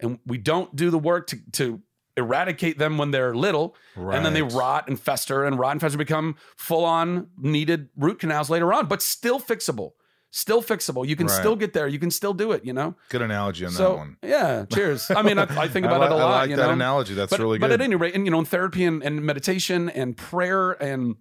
and 0.00 0.18
we 0.26 0.38
don't 0.38 0.74
do 0.76 0.90
the 0.90 0.98
work 0.98 1.26
to 1.28 1.38
to 1.52 1.80
eradicate 2.18 2.78
them 2.78 2.96
when 2.96 3.10
they're 3.10 3.34
little 3.34 3.76
and 3.94 4.24
then 4.24 4.32
they 4.32 4.40
rot 4.42 4.88
and 4.88 4.98
fester 4.98 5.44
and 5.44 5.58
rot 5.58 5.72
and 5.72 5.80
fester 5.82 5.98
become 5.98 6.34
full-on 6.56 7.28
needed 7.38 7.88
root 7.96 8.18
canals 8.18 8.48
later 8.50 8.72
on 8.72 8.86
but 8.86 9.02
still 9.02 9.38
fixable 9.38 9.90
still 10.30 10.62
fixable 10.62 11.06
you 11.06 11.14
can 11.14 11.26
Right. 11.26 11.36
still 11.36 11.56
get 11.56 11.72
there 11.74 11.86
you 11.86 11.98
can 11.98 12.10
still 12.10 12.32
do 12.34 12.52
it 12.52 12.64
you 12.64 12.72
know 12.72 12.94
Good 13.10 13.20
analogy 13.22 13.66
on 13.66 13.72
so 13.72 13.88
that 13.90 13.96
one. 13.96 14.16
yeah, 14.22 14.64
cheers. 14.72 15.10
I 15.10 15.20
mean, 15.22 15.38
I, 15.38 15.42
I 15.42 15.68
think 15.68 15.84
I 15.86 15.90
about 15.94 16.06
it 16.06 16.12
a 16.12 16.16
li- 16.16 16.20
I 16.20 16.24
lot. 16.24 16.30
like 16.40 16.50
you 16.50 16.56
that 16.56 16.66
know? 16.66 16.72
analogy. 16.72 17.14
That's 17.14 17.30
but, 17.30 17.38
really 17.40 17.58
But 17.58 17.70
at 17.70 17.80
any 17.80 17.96
rate, 17.96 18.14
and 18.14 18.24
you 18.26 18.30
know, 18.30 18.38
in 18.40 18.44
therapy 18.44 18.84
and, 18.84 19.02
and 19.02 19.22
meditation 19.22 19.88
and 19.90 20.16
prayer 20.16 20.72
and 20.82 21.16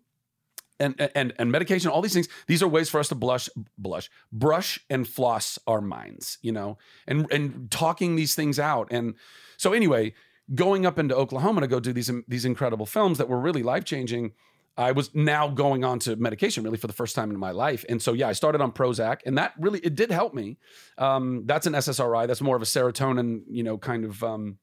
and 0.79 1.11
and 1.15 1.33
and 1.37 1.51
medication, 1.51 1.89
all 1.89 2.01
these 2.01 2.13
things, 2.13 2.27
these 2.47 2.61
are 2.61 2.67
ways 2.67 2.89
for 2.89 2.99
us 2.99 3.07
to 3.09 3.15
blush, 3.15 3.49
blush, 3.77 4.09
brush 4.31 4.79
and 4.89 5.07
floss 5.07 5.57
our 5.67 5.81
minds. 5.81 6.37
You 6.41 6.51
know, 6.51 6.77
and 7.07 7.31
and 7.31 7.71
talking 7.71 8.15
these 8.15 8.35
things 8.35 8.59
out. 8.59 8.87
And 8.91 9.15
so 9.57 9.73
anyway, 9.73 10.13
going 10.53 10.85
up 10.85 10.99
into 10.99 11.15
Oklahoma 11.15 11.61
to 11.61 11.67
go 11.67 11.79
do 11.79 11.93
these 11.93 12.11
these 12.27 12.45
incredible 12.45 12.85
films 12.85 13.17
that 13.17 13.29
were 13.29 13.39
really 13.39 13.63
life 13.63 13.85
changing. 13.85 14.33
I 14.77 14.91
was 14.91 15.13
now 15.15 15.47
going 15.47 15.85
on 15.85 15.99
to 15.99 16.17
medication 16.17 16.63
really 16.63 16.77
for 16.77 16.87
the 16.87 16.93
first 16.93 17.15
time 17.15 17.31
in 17.31 17.39
my 17.39 17.51
life. 17.51 17.85
And 17.87 18.01
so, 18.01 18.11
yeah, 18.11 18.27
I 18.27 18.33
started 18.33 18.59
on 18.59 18.73
Prozac 18.73 19.21
and 19.25 19.37
that 19.37 19.53
really, 19.57 19.79
it 19.79 19.95
did 19.95 20.11
help 20.11 20.33
me. 20.33 20.57
Um, 20.97 21.43
that's 21.45 21.65
an 21.65 21.71
SSRI. 21.71 22.27
That's 22.27 22.41
more 22.41 22.57
of 22.57 22.61
a 22.61 22.65
serotonin, 22.65 23.43
you 23.47 23.63
know, 23.63 23.77
kind 23.77 24.03
of 24.03 24.21
um, 24.21 24.57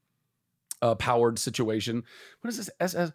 uh, 0.82 0.96
powered 0.96 1.38
situation. 1.38 2.02
What 2.42 2.48
is 2.50 2.58
this? 2.58 2.70
SS, 2.78 3.12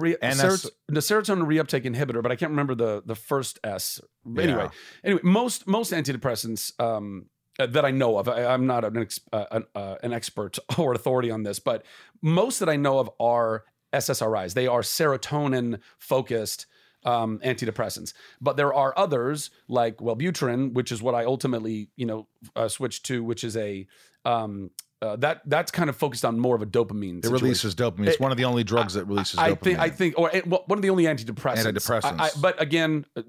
re, 0.00 0.16
NS 0.22 0.40
serot- 0.42 0.70
the 0.88 1.00
serotonin 1.00 1.46
reuptake 1.46 1.84
inhibitor, 1.84 2.22
but 2.22 2.32
I 2.32 2.36
can't 2.36 2.50
remember 2.50 2.74
the, 2.74 3.02
the 3.04 3.14
first 3.14 3.58
S. 3.64 4.00
Anyway, 4.26 4.46
Yeah. 4.62 4.68
anyway, 5.04 5.20
most, 5.24 5.66
most 5.66 5.92
antidepressants, 5.92 6.78
um, 6.80 7.26
uh, 7.58 7.66
that 7.66 7.84
I 7.84 7.90
know 7.90 8.18
of, 8.18 8.28
I, 8.28 8.44
I'm 8.44 8.66
not 8.66 8.84
an, 8.84 8.98
ex, 8.98 9.18
uh, 9.32 9.46
an, 9.50 9.64
uh, 9.74 9.96
an 10.02 10.12
expert 10.12 10.58
or 10.78 10.92
authority 10.94 11.30
on 11.30 11.42
this, 11.42 11.58
but 11.58 11.84
most 12.22 12.58
that 12.60 12.68
I 12.68 12.76
know 12.76 12.98
of 12.98 13.10
are 13.18 13.64
SSRIs. 13.92 14.54
They 14.54 14.66
are 14.66 14.80
serotonin 14.80 15.80
focused 15.98 16.66
um, 17.04 17.38
antidepressants. 17.38 18.12
But 18.40 18.56
there 18.56 18.74
are 18.74 18.92
others 18.96 19.50
like 19.68 19.98
Wellbutrin, 19.98 20.72
which 20.74 20.90
is 20.90 21.00
what 21.00 21.14
I 21.14 21.24
ultimately, 21.24 21.88
you 21.96 22.04
know, 22.04 22.26
uh, 22.56 22.68
switched 22.68 23.06
to, 23.06 23.22
which 23.22 23.44
is 23.44 23.56
a 23.56 23.86
um, 24.24 24.70
uh, 25.02 25.16
that 25.16 25.42
that's 25.46 25.70
kind 25.70 25.90
of 25.90 25.96
focused 25.96 26.24
on 26.24 26.38
more 26.38 26.56
of 26.56 26.62
a 26.62 26.66
dopamine. 26.66 27.18
It 27.18 27.24
situation. 27.24 27.44
releases 27.44 27.74
dopamine. 27.74 28.06
It's 28.06 28.16
It- 28.16 28.20
one 28.20 28.30
of 28.32 28.38
the 28.38 28.44
only 28.44 28.64
drugs 28.64 28.94
that 28.94 29.04
releases 29.04 29.38
I 29.38 29.50
dopamine. 29.52 29.60
think 29.60 29.78
I 29.78 29.90
think, 29.90 30.18
or 30.18 30.30
well, 30.46 30.64
one 30.66 30.78
of 30.78 30.82
the 30.82 30.90
only 30.90 31.04
antidepressants. 31.04 31.64
Antidepressants. 31.66 32.18
I, 32.20 32.24
I, 32.26 32.30
but 32.40 32.60
again. 32.60 33.04
uh, 33.16 33.22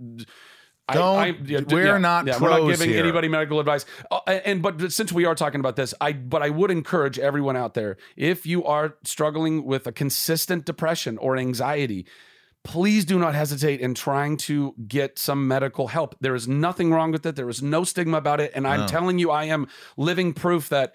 Don't- 0.94 1.20
I- 1.20 1.36
yeah, 1.44 1.60
we're 1.70 1.86
yeah, 1.86 1.98
not 1.98 2.26
yeah, 2.28 2.40
we're 2.40 2.50
not 2.50 2.66
giving 2.70 2.90
here. 2.90 3.00
anybody 3.04 3.28
medical 3.28 3.60
advice. 3.60 3.86
Uh, 4.10 4.20
and 4.28 4.62
but 4.62 4.90
since 4.94 5.12
we 5.12 5.26
are 5.26 5.36
talking 5.36 5.60
about 5.60 5.76
this, 5.76 5.94
I 6.00 6.14
but 6.14 6.42
I 6.42 6.50
would 6.50 6.72
encourage 6.72 7.20
everyone 7.20 7.58
out 7.58 7.74
there 7.74 7.98
if 8.16 8.46
you 8.46 8.64
are 8.64 8.96
struggling 9.04 9.66
with 9.66 9.86
a 9.86 9.92
consistent 9.92 10.64
depression 10.64 11.18
or 11.18 11.36
anxiety, 11.36 12.06
please 12.64 13.04
do 13.04 13.20
not 13.20 13.36
hesitate 13.36 13.82
in 13.82 13.96
trying 13.96 14.38
to 14.38 14.74
get 14.88 15.20
some 15.20 15.46
medical 15.46 15.88
help. 15.90 16.16
There 16.22 16.36
is 16.36 16.48
nothing 16.48 16.92
wrong 16.92 17.12
with 17.12 17.26
it. 17.26 17.36
There 17.36 17.50
is 17.50 17.62
no 17.62 17.84
stigma 17.84 18.16
about 18.18 18.40
it, 18.40 18.54
and 18.56 18.66
I'm 18.66 18.82
No. 18.82 18.88
telling 18.88 19.20
you, 19.20 19.30
I 19.30 19.44
am 19.44 19.68
living 19.98 20.32
proof 20.34 20.70
that. 20.70 20.94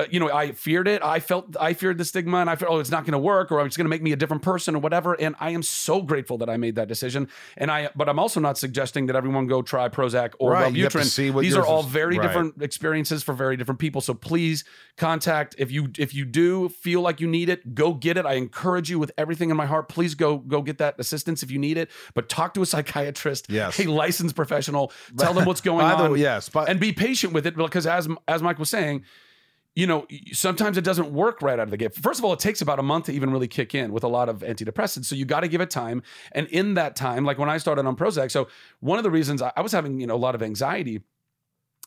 Uh, 0.00 0.06
you 0.10 0.20
know, 0.20 0.32
I 0.32 0.52
feared 0.52 0.88
it. 0.88 1.02
I 1.02 1.20
felt 1.20 1.56
I 1.60 1.74
feared 1.74 1.98
the 1.98 2.04
stigma, 2.04 2.38
and 2.38 2.48
I 2.50 2.56
felt, 2.56 2.72
oh, 2.72 2.78
it's 2.78 2.90
not 2.90 3.04
going 3.04 3.12
to 3.12 3.18
work, 3.18 3.50
or 3.52 3.64
it's 3.64 3.76
going 3.76 3.84
to 3.84 3.90
make 3.90 4.02
me 4.02 4.12
a 4.12 4.16
different 4.16 4.42
person, 4.42 4.74
or 4.76 4.78
whatever. 4.78 5.14
And 5.14 5.34
I 5.40 5.50
am 5.50 5.62
so 5.62 6.02
grateful 6.02 6.38
that 6.38 6.48
I 6.50 6.56
made 6.56 6.74
that 6.76 6.88
decision. 6.88 7.28
And 7.56 7.70
I, 7.70 7.90
but 7.94 8.08
I'm 8.08 8.18
also 8.18 8.40
not 8.40 8.58
suggesting 8.58 9.06
that 9.06 9.16
everyone 9.16 9.46
go 9.46 9.62
try 9.62 9.88
Prozac 9.88 10.34
or 10.38 10.52
Right, 10.52 10.72
you 10.74 10.84
have 10.84 10.92
to 10.92 10.98
Wellbutrin. 10.98 11.40
These 11.42 11.56
are 11.56 11.64
all 11.66 11.82
very 11.82 12.18
right. 12.18 12.26
different 12.26 12.62
experiences 12.62 13.22
for 13.22 13.32
very 13.34 13.56
different 13.56 13.78
people. 13.80 14.00
So 14.00 14.14
please 14.14 14.64
contact 14.96 15.54
if 15.58 15.70
you 15.70 15.90
if 15.98 16.14
you 16.14 16.24
do 16.24 16.68
feel 16.68 17.00
like 17.00 17.20
you 17.20 17.26
need 17.28 17.48
it, 17.48 17.74
go 17.74 17.94
get 17.94 18.16
it. 18.16 18.26
I 18.26 18.34
encourage 18.34 18.90
you 18.90 18.98
with 18.98 19.12
everything 19.18 19.50
in 19.50 19.56
my 19.56 19.66
heart. 19.66 19.88
Please 19.88 20.14
go 20.14 20.38
go 20.38 20.62
get 20.62 20.78
that 20.78 20.94
assistance 20.98 21.42
if 21.42 21.50
you 21.50 21.58
need 21.58 21.76
it. 21.78 21.90
But 22.14 22.28
talk 22.28 22.54
to 22.54 22.62
a 22.62 22.66
psychiatrist, 22.66 23.46
Yes. 23.48 23.78
a 23.80 23.86
licensed 23.86 24.36
professional. 24.36 24.92
Tell 25.18 25.34
them 25.34 25.44
what's 25.44 25.60
going 25.70 25.84
on. 25.84 26.12
way, 26.12 26.20
yes, 26.20 26.48
but- 26.48 26.68
and 26.68 26.78
be 26.80 26.92
patient 26.92 27.32
with 27.32 27.46
it 27.46 27.56
because 27.56 27.86
as 27.86 28.08
as 28.28 28.42
Mike 28.42 28.58
was 28.58 28.70
saying. 28.70 29.04
You 29.80 29.86
know, 29.86 30.06
sometimes 30.32 30.76
it 30.76 30.84
doesn't 30.84 31.10
work 31.10 31.40
right 31.40 31.58
out 31.58 31.62
of 31.62 31.70
the 31.70 31.78
gate. 31.78 31.94
First 31.94 32.20
of 32.20 32.24
all, 32.26 32.34
it 32.34 32.38
takes 32.38 32.60
about 32.60 32.78
a 32.78 32.82
month 32.82 33.06
to 33.06 33.12
even 33.12 33.30
really 33.30 33.48
kick 33.48 33.74
in 33.74 33.94
with 33.94 34.04
a 34.04 34.08
lot 34.08 34.28
of 34.28 34.40
antidepressants. 34.40 35.06
So 35.06 35.14
you 35.14 35.24
got 35.24 35.40
to 35.40 35.48
give 35.48 35.62
it 35.62 35.70
time. 35.70 36.02
And 36.32 36.46
in 36.48 36.74
that 36.74 36.96
time, 36.96 37.24
like 37.24 37.38
when 37.38 37.48
I 37.48 37.56
started 37.56 37.86
on 37.86 37.96
Prozac, 37.96 38.30
so 38.30 38.48
one 38.80 38.98
of 38.98 39.04
the 39.04 39.10
reasons 39.10 39.40
I, 39.40 39.58
was 39.62 39.72
having, 39.72 39.98
you 39.98 40.06
know, 40.06 40.16
a 40.16 40.18
lot 40.18 40.34
of 40.34 40.42
anxiety 40.42 41.00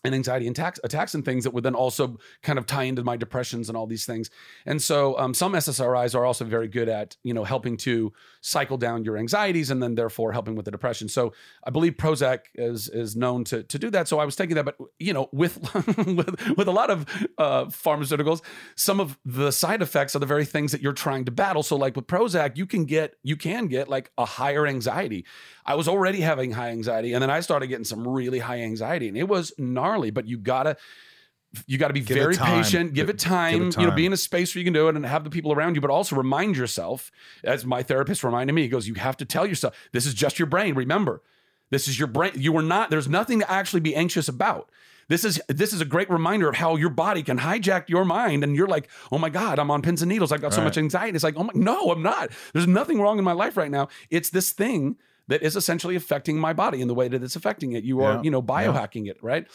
and 0.03 0.15
anxiety 0.15 0.47
attacks, 0.47 0.79
attacks 0.83 1.13
and 1.13 1.23
things 1.23 1.43
that 1.43 1.53
would 1.53 1.63
then 1.63 1.75
also 1.75 2.17
kind 2.41 2.57
of 2.57 2.65
tie 2.65 2.81
into 2.81 3.03
my 3.03 3.15
depressions 3.15 3.69
and 3.69 3.77
all 3.77 3.85
these 3.85 4.07
things. 4.07 4.31
And 4.65 4.81
so 4.81 5.15
um, 5.19 5.35
some 5.35 5.53
SSRIs 5.53 6.15
are 6.15 6.25
also 6.25 6.45
very 6.45 6.67
good 6.67 6.89
at 6.89 7.15
you 7.21 7.35
know 7.35 7.43
helping 7.43 7.77
to 7.77 8.11
cycle 8.43 8.77
down 8.77 9.05
your 9.05 9.17
anxieties 9.17 9.71
and 9.71 9.81
then 9.81 9.95
therefore 9.95 10.33
helping 10.33 10.53
with 10.53 10.65
the 10.65 10.71
depression. 10.71 11.07
So 11.07 11.33
I 11.63 11.69
believe 11.69 11.93
Prozac 11.93 12.39
is 12.55 12.89
is 12.89 13.15
known 13.15 13.45
to 13.45 13.63
to 13.63 13.79
do 13.79 13.89
that. 13.91 14.09
So 14.09 14.19
I 14.19 14.25
was 14.25 14.35
taking 14.35 14.55
that, 14.55 14.65
but 14.65 14.77
you 14.99 15.13
know 15.13 15.29
with 15.31 15.57
with, 15.97 16.57
with 16.57 16.67
a 16.67 16.71
lot 16.71 16.89
of 16.89 17.07
uh, 17.37 17.65
pharmaceuticals, 17.65 18.41
some 18.75 18.99
of 18.99 19.17
the 19.25 19.51
side 19.51 19.81
effects 19.81 20.15
are 20.15 20.19
the 20.19 20.25
very 20.25 20.45
things 20.45 20.73
that 20.73 20.81
you're 20.81 20.91
trying 20.91 21.23
to 21.25 21.31
battle. 21.31 21.63
So 21.63 21.77
like 21.77 21.95
with 21.95 22.05
Prozac, 22.05 22.57
you 22.57 22.65
can 22.65 22.83
get 22.83 23.15
you 23.23 23.37
can 23.37 23.67
get 23.67 23.87
like 23.87 24.11
a 24.17 24.25
higher 24.25 24.67
anxiety. 24.67 25.25
I 25.65 25.75
was 25.75 25.87
already 25.87 26.19
having 26.19 26.51
high 26.51 26.69
anxiety, 26.69 27.13
and 27.13 27.21
then 27.21 27.29
I 27.29 27.39
started 27.39 27.67
getting 27.67 27.85
some 27.85 28.05
really 28.05 28.39
high 28.39 28.61
anxiety, 28.61 29.07
and 29.07 29.17
it 29.17 29.29
was 29.29 29.53
gnarly. 29.57 30.11
But 30.11 30.27
you 30.27 30.37
gotta 30.37 30.75
you 31.67 31.77
got 31.77 31.89
to 31.89 31.93
be 31.93 32.01
Give 32.01 32.17
very 32.17 32.35
patient 32.35 32.93
give 32.93 33.09
it 33.09 33.19
time 33.19 33.59
give 33.59 33.67
it 33.67 33.77
you 33.79 33.87
know 33.87 33.95
be 33.95 34.05
in 34.05 34.13
a 34.13 34.17
space 34.17 34.53
where 34.53 34.59
you 34.59 34.65
can 34.65 34.73
do 34.73 34.87
it 34.87 34.95
and 34.95 35.05
have 35.05 35.23
the 35.23 35.29
people 35.29 35.53
around 35.53 35.75
you 35.75 35.81
but 35.81 35.89
also 35.91 36.15
remind 36.15 36.57
yourself 36.57 37.11
as 37.43 37.65
my 37.65 37.83
therapist 37.83 38.23
reminded 38.23 38.53
me 38.53 38.63
he 38.63 38.67
goes 38.67 38.87
you 38.87 38.95
have 38.95 39.17
to 39.17 39.25
tell 39.25 39.45
yourself 39.45 39.75
this 39.91 40.05
is 40.05 40.13
just 40.13 40.39
your 40.39 40.47
brain 40.47 40.75
remember. 40.75 41.21
This 41.69 41.87
is 41.87 41.97
your 41.97 42.07
brain 42.07 42.31
you 42.35 42.55
are 42.57 42.61
not 42.63 42.89
there's 42.89 43.07
nothing 43.07 43.39
to 43.39 43.49
actually 43.51 43.79
be 43.81 43.95
anxious 43.95 44.27
about. 44.27 44.69
This 45.09 45.25
is 45.25 45.41
this 45.47 45.73
is 45.73 45.81
a 45.81 45.85
great 45.85 46.09
reminder 46.09 46.47
of 46.47 46.55
how 46.55 46.75
your 46.75 46.89
body 46.89 47.23
can 47.23 47.39
hijack 47.39 47.89
your 47.89 48.05
mind 48.05 48.43
and 48.43 48.55
you're 48.55 48.67
like 48.67 48.89
oh 49.11 49.17
my 49.17 49.29
god 49.29 49.59
i'm 49.59 49.69
on 49.69 49.81
pins 49.81 50.01
and 50.01 50.09
needles 50.09 50.31
i've 50.31 50.41
got 50.41 50.53
so 50.53 50.61
much 50.63 50.77
anxiety. 50.77 51.15
It's 51.15 51.23
like 51.23 51.35
oh 51.37 51.43
my 51.43 51.51
no 51.55 51.91
i'm 51.91 52.01
not. 52.01 52.29
There's 52.53 52.67
nothing 52.67 53.01
wrong 53.01 53.17
in 53.19 53.23
my 53.23 53.33
life 53.33 53.57
right 53.57 53.71
now. 53.71 53.89
It's 54.09 54.29
this 54.29 54.51
thing 54.53 54.97
that 55.27 55.41
is 55.41 55.55
essentially 55.55 55.95
affecting 55.95 56.37
my 56.37 56.53
body 56.53 56.81
in 56.81 56.87
the 56.87 56.93
way 56.93 57.07
that 57.07 57.23
it's 57.23 57.35
affecting 57.35 57.71
it. 57.73 57.83
You 57.83 58.01
are 58.01 58.15
Yeah. 58.15 58.21
you 58.23 58.31
know 58.31 58.39
Yeah. 58.47 58.55
biohacking 58.55 59.07
it 59.07 59.17
right 59.21 59.47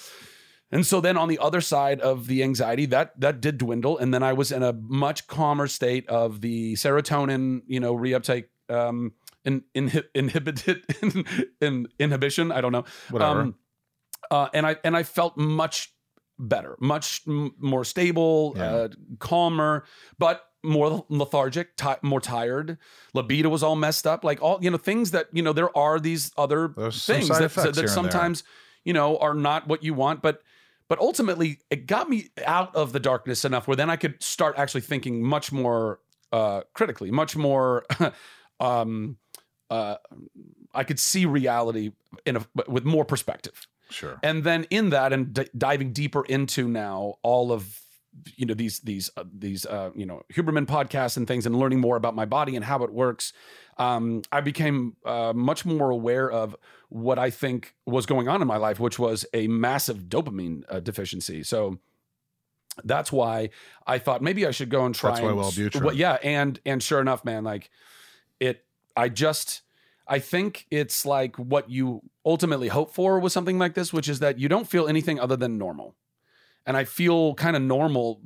and 0.71 0.87
so 0.87 1.01
then 1.01 1.17
on 1.17 1.29
the 1.29 1.39
other 1.39 1.61
side 1.61 2.01
of 2.01 2.27
the 2.27 2.43
anxiety, 2.43 2.87
that 2.87 3.19
that 3.21 3.41
did 3.41 3.59
dwindle, 3.59 3.99
and 3.99 4.13
then 4.13 4.23
I 4.23 4.33
was 4.33 4.53
in 4.53 4.63
a 4.63 4.73
much 4.73 5.27
calmer 5.27 5.67
state 5.67 6.07
of 6.09 6.41
the 6.41 6.75
serotonin, 6.75 7.63
you 7.67 7.81
know, 7.81 7.95
reuptake, 7.97 8.45
um, 8.69 9.13
in, 9.45 9.65
inhi- 9.75 10.05
inhibited 10.15 10.83
in, 11.03 11.25
in, 11.61 11.89
inhibition. 11.99 12.53
I 12.53 12.61
don't 12.61 12.73
know, 12.73 12.85
Whatever. 13.11 13.55
uh, 14.31 14.49
and 14.53 14.67
I 14.67 14.77
and 14.85 14.97
I 14.97 15.03
felt 15.05 15.37
much 15.37 15.93
better, 16.39 16.77
much 16.81 17.23
m- 17.27 17.55
more 17.59 17.85
stable, 17.85 18.55
Yeah. 18.57 18.73
uh, 18.75 18.89
calmer, 19.19 19.85
but 20.19 20.45
more 20.63 21.05
lethargic, 21.09 21.77
ti- 21.77 22.01
more 22.03 22.21
tired. 22.21 22.79
Libido 23.15 23.49
was 23.49 23.63
all 23.63 23.77
messed 23.77 24.07
up, 24.07 24.23
like 24.25 24.43
all 24.43 24.59
you 24.61 24.71
know 24.71 24.77
things 24.77 25.13
that 25.13 25.29
you 25.33 25.43
know 25.43 25.53
there 25.55 25.77
are 25.77 25.99
these 25.99 26.31
other 26.37 26.69
There's 26.77 27.05
things 27.07 27.29
that, 27.29 27.39
that 27.41 27.55
here 27.55 27.65
and 27.67 27.75
there. 27.75 27.89
sometimes 27.89 28.43
you 28.85 28.93
know 28.93 29.17
are 29.19 29.35
not 29.35 29.67
what 29.67 29.83
you 29.83 29.95
want, 29.95 30.21
but 30.21 30.43
but 30.89 30.99
ultimately 30.99 31.61
it 31.71 31.87
got 31.87 32.09
me 32.09 32.29
out 32.45 32.75
of 32.75 32.93
the 32.93 33.01
darkness 33.01 33.45
enough 33.45 33.69
where 33.69 33.77
then 33.77 33.91
I 33.91 33.97
could 33.97 34.23
start 34.23 34.59
actually 34.59 34.81
thinking 34.81 35.23
much 35.23 35.53
more 35.53 36.01
uh, 36.33 36.63
critically, 36.73 37.11
much 37.11 37.37
more 37.37 37.85
um, 38.61 39.17
uh, 39.71 39.97
I 40.75 40.85
could 40.85 40.99
see 40.99 41.27
reality 41.27 41.93
in 42.25 42.37
a, 42.37 42.47
with 42.67 42.85
more 42.85 43.05
perspective. 43.05 43.67
Sure. 43.91 44.19
And 44.23 44.45
then 44.45 44.65
in 44.71 44.91
that, 44.91 45.13
and 45.13 45.33
d- 45.33 45.49
diving 45.57 45.93
deeper 45.93 46.25
into 46.25 46.69
now 46.69 47.15
all 47.23 47.53
of 47.53 47.81
you 48.37 48.47
know 48.47 48.55
these 48.55 48.81
these 48.81 49.11
uh, 49.17 49.25
these 49.33 49.67
uh, 49.67 49.91
you 49.95 50.07
know 50.07 50.23
Huberman 50.33 50.67
podcasts 50.67 51.17
and 51.17 51.27
things, 51.27 51.47
and 51.47 51.59
learning 51.59 51.81
more 51.81 51.97
about 51.97 52.15
my 52.15 52.25
body 52.25 52.57
and 52.57 52.65
how 52.65 52.83
it 52.83 52.93
works, 52.93 53.33
um, 53.77 54.23
I 54.33 54.41
became 54.41 54.97
uh, 55.05 55.33
much 55.35 55.65
more 55.65 55.91
aware 55.91 56.31
of 56.31 56.57
what 56.89 57.19
I 57.19 57.31
think 57.31 57.75
was 57.87 58.07
going 58.07 58.29
on 58.29 58.43
in 58.43 58.49
my 58.49 58.57
life, 58.57 58.81
which 58.81 58.99
was 58.99 59.27
a 59.33 59.47
massive 59.49 60.05
dopamine 60.05 60.65
uh, 60.69 60.81
deficiency. 60.81 61.43
So 61.43 61.79
that's 62.85 63.13
why 63.13 63.51
I 63.87 63.99
thought 63.99 64.23
maybe 64.23 64.47
I 64.47 64.51
should 64.51 64.71
go 64.71 64.85
and 64.85 64.95
try. 64.95 65.11
That's 65.11 65.23
why 65.23 65.31
and, 65.31 65.39
Wellbutrin. 65.39 65.83
Well, 65.83 65.95
yeah, 65.95 66.19
and 66.23 66.61
and 66.65 66.83
sure 66.83 67.01
enough, 67.01 67.25
man, 67.25 67.45
like 67.45 67.71
it. 68.41 68.65
I 68.97 69.09
just. 69.09 69.63
I 70.11 70.21
think 70.21 70.65
it's 70.71 71.05
like 71.05 71.37
what 71.37 71.69
you 71.69 72.01
ultimately 72.25 72.69
hope 72.69 72.95
for 72.95 73.21
with 73.21 73.31
something 73.31 73.59
like 73.59 73.75
this, 73.75 73.93
which 73.93 74.09
is 74.09 74.21
that 74.21 74.39
you 74.39 74.49
don't 74.49 74.67
feel 74.67 74.89
anything 74.89 75.21
other 75.21 75.37
than 75.37 75.59
normal. 75.59 75.97
And 76.69 76.77
I 76.77 76.85
feel 76.85 77.35
kind 77.35 77.57
of 77.57 77.63
normal, 77.63 78.21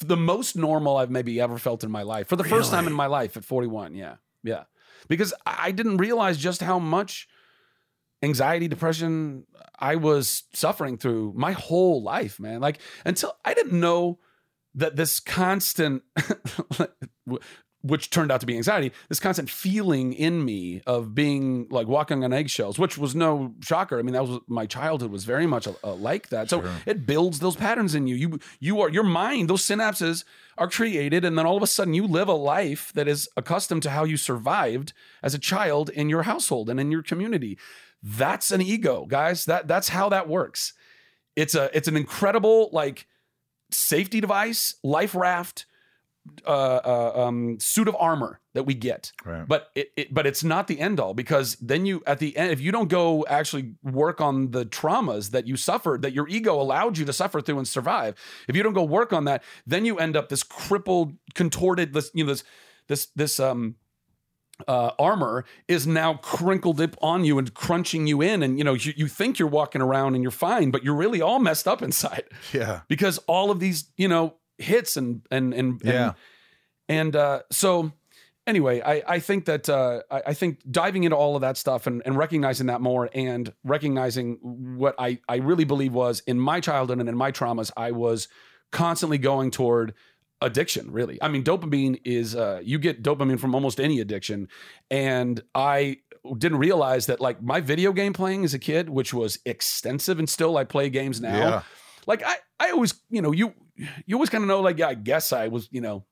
the 0.00 0.16
most 0.16 0.56
normal 0.56 0.96
I've 0.96 1.10
maybe 1.10 1.40
ever 1.40 1.58
felt 1.58 1.84
in 1.84 1.90
my 1.90 2.02
life 2.02 2.28
for 2.28 2.36
the 2.36 2.44
first 2.44 2.70
time 2.70 2.86
in 2.86 2.92
my 2.94 3.06
life 3.06 3.36
at 3.36 3.44
41. 3.44 3.94
Yeah. 3.94 4.14
Yeah. 4.42 4.64
Because 5.08 5.34
I 5.44 5.56
I 5.60 5.70
didn't 5.72 5.96
realize 5.98 6.38
just 6.38 6.62
how 6.62 6.78
much 6.78 7.28
anxiety, 8.22 8.68
depression 8.68 9.44
I 9.78 9.96
was 9.96 10.44
suffering 10.54 10.96
through 10.96 11.34
my 11.36 11.52
whole 11.52 12.02
life, 12.02 12.38
man. 12.38 12.60
Like 12.60 12.78
until 13.04 13.36
I 13.44 13.52
didn't 13.52 13.78
know 13.78 14.20
that 14.74 14.96
this 14.96 15.20
constant 15.20 16.02
which 17.82 18.10
turned 18.10 18.32
out 18.32 18.40
to 18.40 18.46
be 18.46 18.56
anxiety, 18.56 18.92
this 19.08 19.20
constant 19.20 19.48
feeling 19.48 20.12
in 20.12 20.44
me 20.44 20.82
of 20.86 21.14
being 21.14 21.68
like 21.70 21.86
walking 21.86 22.24
on 22.24 22.32
eggshells, 22.32 22.78
which 22.78 22.98
was 22.98 23.14
no 23.14 23.54
shocker. 23.60 23.98
I 23.98 24.02
mean, 24.02 24.14
that 24.14 24.26
was 24.26 24.40
my 24.48 24.66
childhood 24.66 25.12
was 25.12 25.24
very 25.24 25.46
much 25.46 25.68
uh, 25.68 25.94
like 25.94 26.28
that. 26.30 26.50
So 26.50 26.64
it 26.86 27.06
builds 27.06 27.38
those 27.38 27.54
patterns 27.56 27.94
in 27.94 28.06
you. 28.06 28.16
You 28.16 28.40
you 28.58 28.80
are 28.80 28.90
your 28.90 29.04
mind, 29.04 29.48
those 29.48 29.62
synapses 29.62 30.24
are 30.56 30.68
created, 30.68 31.24
and 31.24 31.38
then 31.38 31.46
all 31.46 31.56
of 31.56 31.62
a 31.62 31.68
sudden 31.68 31.94
you 31.94 32.06
live 32.06 32.28
a 32.28 32.32
life 32.32 32.92
that 32.94 33.06
is 33.06 33.28
accustomed 33.36 33.84
to 33.84 33.90
how 33.90 34.04
you 34.04 34.16
survived 34.16 34.92
as 35.22 35.34
a 35.34 35.38
child 35.38 35.88
in 35.90 36.08
your 36.08 36.24
household 36.24 36.68
and 36.68 36.80
in 36.80 36.90
your 36.90 37.02
community. 37.02 37.58
That's 38.02 38.50
an 38.50 38.60
ego, 38.60 39.06
guys. 39.06 39.44
That 39.44 39.68
that's 39.68 39.90
how 39.90 40.08
that 40.08 40.28
works. 40.28 40.72
It's 41.36 41.54
a 41.54 41.70
it's 41.76 41.86
an 41.88 41.96
incredible 41.96 42.70
like 42.72 43.06
safety 43.70 44.20
device, 44.20 44.74
life 44.82 45.14
raft, 45.14 45.66
uh, 46.46 46.80
uh, 46.84 47.12
um, 47.26 47.58
suit 47.60 47.88
of 47.88 47.96
armor 47.98 48.40
that 48.54 48.64
we 48.64 48.74
get. 48.74 49.12
Right. 49.24 49.46
But 49.46 49.70
it, 49.74 49.92
it, 49.96 50.14
but 50.14 50.26
it's 50.26 50.42
not 50.44 50.66
the 50.66 50.80
end 50.80 51.00
all 51.00 51.14
because 51.14 51.56
then 51.56 51.86
you 51.86 52.02
at 52.06 52.18
the 52.18 52.36
end, 52.36 52.52
if 52.52 52.60
you 52.60 52.72
don't 52.72 52.88
go 52.88 53.24
actually 53.28 53.74
work 53.82 54.20
on 54.20 54.50
the 54.50 54.64
traumas 54.66 55.30
that 55.30 55.46
you 55.46 55.56
suffered, 55.56 56.02
that 56.02 56.12
your 56.12 56.28
ego 56.28 56.60
allowed 56.60 56.98
you 56.98 57.04
to 57.04 57.12
suffer 57.12 57.40
through 57.40 57.58
and 57.58 57.68
survive, 57.68 58.14
if 58.48 58.56
you 58.56 58.62
don't 58.62 58.72
go 58.74 58.84
work 58.84 59.12
on 59.12 59.24
that, 59.24 59.42
then 59.66 59.84
you 59.84 59.98
end 59.98 60.16
up 60.16 60.28
this 60.28 60.42
crippled, 60.42 61.14
contorted, 61.34 61.92
this 61.92 62.10
you 62.14 62.24
know 62.24 62.30
this 62.32 62.44
this 62.88 63.06
this 63.14 63.38
um 63.40 63.76
uh, 64.66 64.90
armor 64.98 65.44
is 65.68 65.86
now 65.86 66.14
crinkled 66.14 66.80
up 66.80 66.96
on 67.00 67.24
you 67.24 67.38
and 67.38 67.54
crunching 67.54 68.08
you 68.08 68.20
in, 68.20 68.42
and 68.42 68.58
you 68.58 68.64
know 68.64 68.74
you, 68.74 68.92
you 68.96 69.06
think 69.06 69.38
you're 69.38 69.46
walking 69.46 69.80
around 69.80 70.14
and 70.14 70.22
you're 70.24 70.32
fine, 70.32 70.72
but 70.72 70.82
you're 70.82 70.96
really 70.96 71.20
all 71.20 71.38
messed 71.38 71.68
up 71.68 71.80
inside 71.80 72.24
Yeah. 72.52 72.80
because 72.88 73.18
all 73.28 73.52
of 73.52 73.60
these 73.60 73.90
you 73.96 74.08
know 74.08 74.34
hits 74.58 74.96
and 74.96 75.22
and 75.30 75.54
and 75.54 75.80
Yeah. 75.84 75.92
and, 75.92 76.14
and 76.88 77.16
uh, 77.16 77.42
so 77.50 77.92
anyway 78.46 78.80
I, 78.80 79.02
I 79.06 79.18
think 79.20 79.44
that 79.46 79.68
uh, 79.68 80.00
I, 80.10 80.22
I 80.28 80.34
think 80.34 80.60
diving 80.70 81.04
into 81.04 81.16
all 81.16 81.34
of 81.36 81.42
that 81.42 81.56
stuff 81.56 81.86
and, 81.86 82.02
and 82.04 82.16
recognizing 82.16 82.66
that 82.66 82.80
more 82.80 83.08
and 83.14 83.52
recognizing 83.64 84.38
what 84.78 84.94
I, 84.98 85.20
I 85.28 85.36
really 85.36 85.64
believe 85.64 85.92
was 85.92 86.20
in 86.26 86.40
my 86.40 86.60
childhood 86.60 86.98
and 86.98 87.08
in 87.08 87.16
my 87.16 87.30
traumas 87.32 87.70
I 87.76 87.90
was 87.92 88.28
constantly 88.72 89.18
going 89.18 89.50
toward 89.50 89.94
addiction 90.40 90.92
really 90.92 91.18
i 91.20 91.26
mean 91.26 91.42
dopamine 91.42 92.00
is 92.04 92.36
uh, 92.36 92.60
you 92.62 92.78
get 92.78 93.02
dopamine 93.02 93.40
from 93.40 93.56
almost 93.56 93.80
any 93.80 93.98
addiction 93.98 94.46
and 94.88 95.42
i 95.54 95.96
didn't 96.36 96.58
realize 96.58 97.06
that 97.06 97.20
like 97.20 97.42
my 97.42 97.60
video 97.60 97.92
game 97.92 98.12
playing 98.12 98.44
as 98.44 98.54
a 98.54 98.58
kid 98.58 98.88
which 98.88 99.12
was 99.12 99.40
extensive 99.46 100.16
and 100.20 100.28
still 100.30 100.56
i 100.56 100.62
play 100.62 100.88
games 100.90 101.20
now 101.20 101.36
Yeah. 101.48 101.62
like 102.06 102.22
i 102.24 102.36
i 102.60 102.70
always 102.70 102.94
you 103.10 103.20
know 103.20 103.32
you 103.32 103.52
you 104.06 104.16
always 104.16 104.30
kind 104.30 104.42
of 104.42 104.48
know 104.48 104.60
like 104.60 104.78
yeah 104.78 104.88
i 104.88 104.94
guess 104.94 105.32
i 105.32 105.48
was 105.48 105.68
you 105.70 105.80
know 105.80 106.04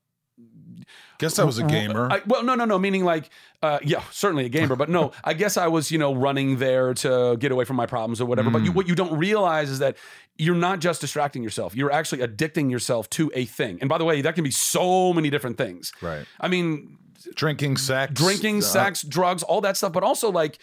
Guess 1.19 1.39
I 1.39 1.43
was 1.43 1.57
a 1.57 1.63
gamer. 1.63 2.11
I, 2.11 2.21
well, 2.27 2.43
no, 2.43 2.53
no, 2.53 2.65
no. 2.65 2.77
Meaning 2.77 3.03
like, 3.03 3.29
uh, 3.63 3.79
yeah, 3.83 4.03
certainly 4.11 4.45
a 4.45 4.49
gamer, 4.49 4.75
but 4.75 4.87
no, 4.87 5.11
I 5.23 5.33
guess 5.33 5.57
I 5.57 5.67
was, 5.67 5.89
you 5.91 5.97
know, 5.97 6.13
running 6.13 6.57
there 6.57 6.93
to 6.95 7.37
get 7.39 7.51
away 7.51 7.65
from 7.65 7.75
my 7.75 7.87
problems 7.87 8.21
or 8.21 8.25
whatever. 8.25 8.51
But 8.51 8.63
you, 8.63 8.71
what 8.71 8.87
you 8.87 8.93
don't 8.93 9.17
realize 9.17 9.71
is 9.71 9.79
that 9.79 9.97
you're 10.37 10.55
not 10.55 10.79
just 10.79 11.01
distracting 11.01 11.41
yourself; 11.41 11.75
you're 11.75 11.91
actually 11.91 12.19
addicting 12.19 12.69
yourself 12.69 13.09
to 13.11 13.31
a 13.33 13.45
thing. 13.45 13.79
And 13.81 13.89
by 13.89 13.97
the 13.97 14.05
way, 14.05 14.21
that 14.21 14.35
can 14.35 14.43
be 14.43 14.51
so 14.51 15.11
many 15.11 15.31
different 15.31 15.57
things. 15.57 15.91
right. 16.01 16.25
I 16.39 16.47
mean, 16.47 16.97
Drinking, 17.33 17.77
sex. 17.77 18.13
drinking, 18.13 18.59
uh, 18.59 18.61
sex, 18.61 19.01
drugs, 19.01 19.41
all 19.41 19.61
that 19.61 19.75
stuff, 19.75 19.91
but 19.91 20.03
also 20.03 20.31
like, 20.31 20.59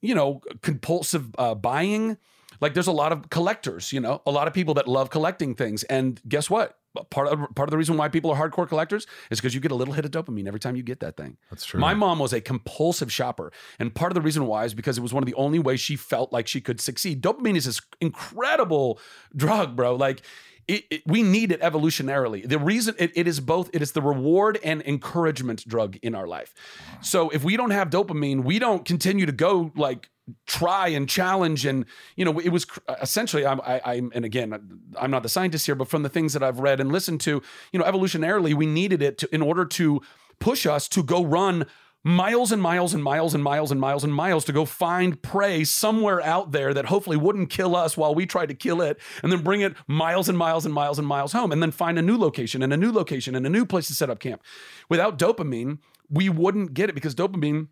you 0.00 0.14
know, 0.14 0.40
compulsive 0.62 1.34
uh, 1.38 1.54
buying. 1.54 2.16
Like, 2.60 2.74
there's 2.74 2.86
a 2.86 2.92
lot 2.92 3.12
of 3.12 3.30
collectors, 3.30 3.92
you 3.92 4.00
know, 4.00 4.22
a 4.26 4.30
lot 4.30 4.48
of 4.48 4.54
people 4.54 4.74
that 4.74 4.88
love 4.88 5.10
collecting 5.10 5.54
things. 5.54 5.84
And 5.84 6.20
guess 6.28 6.50
what? 6.50 6.78
Part 7.10 7.28
of 7.28 7.38
part 7.54 7.68
of 7.68 7.70
the 7.70 7.76
reason 7.76 7.96
why 7.96 8.08
people 8.08 8.30
are 8.32 8.36
hardcore 8.36 8.66
collectors 8.66 9.06
is 9.30 9.38
because 9.38 9.54
you 9.54 9.60
get 9.60 9.70
a 9.70 9.74
little 9.74 9.94
hit 9.94 10.04
of 10.04 10.10
dopamine 10.10 10.48
every 10.48 10.58
time 10.58 10.74
you 10.74 10.82
get 10.82 11.00
that 11.00 11.16
thing. 11.16 11.36
That's 11.50 11.64
true. 11.64 11.78
My 11.78 11.94
mom 11.94 12.18
was 12.18 12.32
a 12.32 12.40
compulsive 12.40 13.12
shopper, 13.12 13.52
and 13.78 13.94
part 13.94 14.10
of 14.10 14.14
the 14.14 14.22
reason 14.22 14.46
why 14.46 14.64
is 14.64 14.74
because 14.74 14.98
it 14.98 15.02
was 15.02 15.12
one 15.12 15.22
of 15.22 15.26
the 15.26 15.34
only 15.34 15.60
ways 15.60 15.80
she 15.80 15.94
felt 15.94 16.32
like 16.32 16.48
she 16.48 16.60
could 16.60 16.80
succeed. 16.80 17.22
Dopamine 17.22 17.56
is 17.56 17.66
this 17.66 17.80
incredible 18.00 18.98
drug, 19.36 19.76
bro. 19.76 19.94
Like. 19.94 20.22
It, 20.68 20.84
it- 20.90 21.02
we 21.06 21.22
need 21.22 21.50
it 21.50 21.60
evolutionarily. 21.62 22.46
The 22.48 22.58
reason 22.58 22.94
it, 22.98 23.10
it 23.14 23.26
is 23.26 23.40
both, 23.40 23.70
it 23.72 23.82
is 23.82 23.92
the 23.92 24.02
reward 24.02 24.58
and 24.62 24.82
encouragement 24.82 25.66
drug 25.66 25.96
in 26.02 26.14
our 26.14 26.26
life. 26.26 26.54
So 27.02 27.30
if 27.30 27.42
we 27.42 27.56
don't 27.56 27.70
have 27.70 27.90
dopamine, 27.90 28.44
we 28.44 28.58
don't 28.58 28.84
continue 28.84 29.26
to 29.26 29.32
go 29.32 29.72
like 29.74 30.10
try 30.46 30.88
and 30.88 31.08
challenge 31.08 31.64
and 31.64 31.86
you 32.14 32.22
know 32.22 32.38
it 32.38 32.50
was 32.50 32.66
essentially 33.00 33.46
I'm 33.46 33.62
I, 33.62 33.80
I'm 33.82 34.12
and 34.14 34.26
again 34.26 34.52
I'm 35.00 35.10
not 35.10 35.22
the 35.22 35.28
scientist 35.30 35.64
here, 35.64 35.74
but 35.74 35.88
from 35.88 36.02
the 36.02 36.10
things 36.10 36.34
that 36.34 36.42
I've 36.42 36.60
read 36.60 36.80
and 36.80 36.92
listened 36.92 37.22
to, 37.22 37.40
you 37.72 37.78
know, 37.78 37.84
evolutionarily 37.86 38.52
we 38.52 38.66
needed 38.66 39.00
it 39.00 39.16
to 39.18 39.34
in 39.34 39.40
order 39.40 39.64
to 39.64 40.02
push 40.38 40.66
us 40.66 40.86
to 40.88 41.02
go 41.02 41.24
run 41.24 41.64
miles 42.04 42.52
and 42.52 42.62
miles 42.62 42.94
and 42.94 43.02
miles 43.02 43.34
and 43.34 43.42
miles 43.42 43.70
and 43.70 43.80
miles 43.80 44.04
and 44.04 44.14
miles 44.14 44.44
to 44.44 44.52
go 44.52 44.64
find 44.64 45.20
prey 45.20 45.64
somewhere 45.64 46.22
out 46.22 46.52
there 46.52 46.72
that 46.72 46.86
hopefully 46.86 47.16
wouldn't 47.16 47.50
kill 47.50 47.74
us 47.74 47.96
while 47.96 48.14
we 48.14 48.24
tried 48.24 48.48
to 48.48 48.54
kill 48.54 48.80
it 48.80 49.00
and 49.22 49.32
then 49.32 49.42
bring 49.42 49.60
it 49.60 49.74
miles 49.86 50.28
and 50.28 50.38
miles 50.38 50.64
and 50.64 50.74
miles 50.74 50.98
and 50.98 51.08
miles 51.08 51.32
home 51.32 51.50
and 51.50 51.60
then 51.60 51.70
find 51.70 51.98
a 51.98 52.02
new 52.02 52.16
location 52.16 52.62
and 52.62 52.72
a 52.72 52.76
new 52.76 52.92
location 52.92 53.34
and 53.34 53.46
a 53.46 53.50
new 53.50 53.66
place 53.66 53.88
to 53.88 53.94
set 53.94 54.10
up 54.10 54.20
camp. 54.20 54.42
Without 54.88 55.18
dopamine, 55.18 55.78
we 56.08 56.28
wouldn't 56.28 56.72
get 56.72 56.88
it 56.88 56.94
because 56.94 57.14
dopamine 57.14 57.68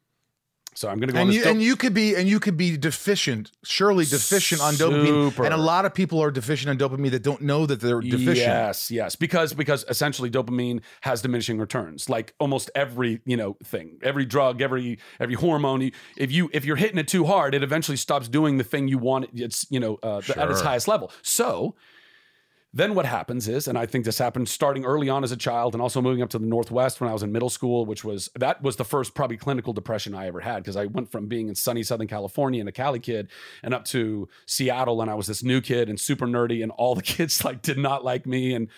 so 0.76 0.88
I'm 0.88 0.98
going 1.00 1.08
to 1.08 1.14
go 1.14 1.20
on 1.20 1.26
and 1.28 1.34
you 1.34 1.42
and 1.50 1.62
you 1.62 1.74
could 1.76 1.94
be 1.94 2.14
and 2.14 2.28
you 2.28 2.38
could 2.38 2.56
be 2.56 2.76
deficient, 2.76 3.50
surely 3.64 4.04
deficient 4.04 4.60
on 4.60 4.74
dopamine. 4.74 5.32
And 5.46 5.54
a 5.54 5.56
lot 5.56 5.84
of 5.84 5.94
people 5.94 6.22
are 6.22 6.30
deficient 6.30 6.68
on 6.70 6.76
dopamine 6.78 7.10
that 7.12 7.22
don't 7.22 7.40
know 7.40 7.66
that 7.66 7.80
they're 7.80 8.00
deficient. 8.00 8.36
Yes, 8.36 8.90
yes, 8.90 9.16
because 9.16 9.54
because 9.54 9.84
essentially 9.88 10.30
dopamine 10.30 10.80
has 11.00 11.22
diminishing 11.22 11.58
returns, 11.58 12.08
like 12.10 12.34
almost 12.38 12.70
every 12.74 13.20
you 13.24 13.36
know 13.36 13.56
thing, 13.64 13.98
every 14.02 14.24
drug, 14.26 14.60
every 14.60 14.98
every 15.18 15.34
hormone. 15.34 15.80
you- 15.80 15.92
If 16.16 16.30
you 16.30 16.50
if 16.52 16.64
you're 16.64 16.76
hitting 16.76 16.98
it 16.98 17.08
too 17.08 17.24
hard, 17.24 17.54
it 17.54 17.62
eventually 17.62 17.96
stops 17.96 18.28
doing 18.28 18.58
the 18.58 18.64
thing 18.64 18.86
you 18.88 18.98
want. 18.98 19.30
It's 19.34 19.66
you 19.70 19.80
know 19.80 19.98
uh, 20.02 20.18
at 20.36 20.50
its 20.50 20.60
highest 20.60 20.86
level. 20.88 21.10
So. 21.22 21.74
Then 22.76 22.94
what 22.94 23.06
happens 23.06 23.48
is, 23.48 23.68
and 23.68 23.78
I 23.78 23.86
think 23.86 24.04
this 24.04 24.18
happened 24.18 24.50
starting 24.50 24.84
early 24.84 25.08
on 25.08 25.24
as 25.24 25.32
a 25.32 25.36
child, 25.36 25.74
and 25.74 25.80
also 25.80 26.02
moving 26.02 26.20
up 26.20 26.28
to 26.28 26.38
the 26.38 26.44
Northwest 26.44 27.00
when 27.00 27.08
I 27.08 27.12
was 27.14 27.22
in 27.22 27.32
middle 27.32 27.48
school, 27.48 27.86
which 27.86 28.04
was 28.04 28.28
that 28.34 28.62
was 28.62 28.76
the 28.76 28.84
first 28.84 29.14
probably 29.14 29.38
clinical 29.38 29.72
depression 29.72 30.14
I 30.14 30.26
ever 30.26 30.40
had 30.40 30.58
because 30.62 30.76
I 30.76 30.84
went 30.84 31.10
from 31.10 31.26
being 31.26 31.48
in 31.48 31.54
sunny 31.54 31.82
Southern 31.82 32.06
California 32.06 32.60
and 32.60 32.68
a 32.68 32.72
Cali 32.72 33.00
kid, 33.00 33.30
and 33.62 33.72
up 33.72 33.86
to 33.86 34.28
Seattle, 34.44 35.00
and 35.00 35.10
I 35.10 35.14
was 35.14 35.26
this 35.26 35.42
new 35.42 35.62
kid 35.62 35.88
and 35.88 35.98
super 35.98 36.26
nerdy, 36.26 36.62
and 36.62 36.70
all 36.72 36.94
the 36.94 37.00
kids 37.16 37.46
like 37.46 37.62
did 37.62 37.78
not 37.78 38.04
like 38.04 38.26
me, 38.26 38.52
and 38.52 38.68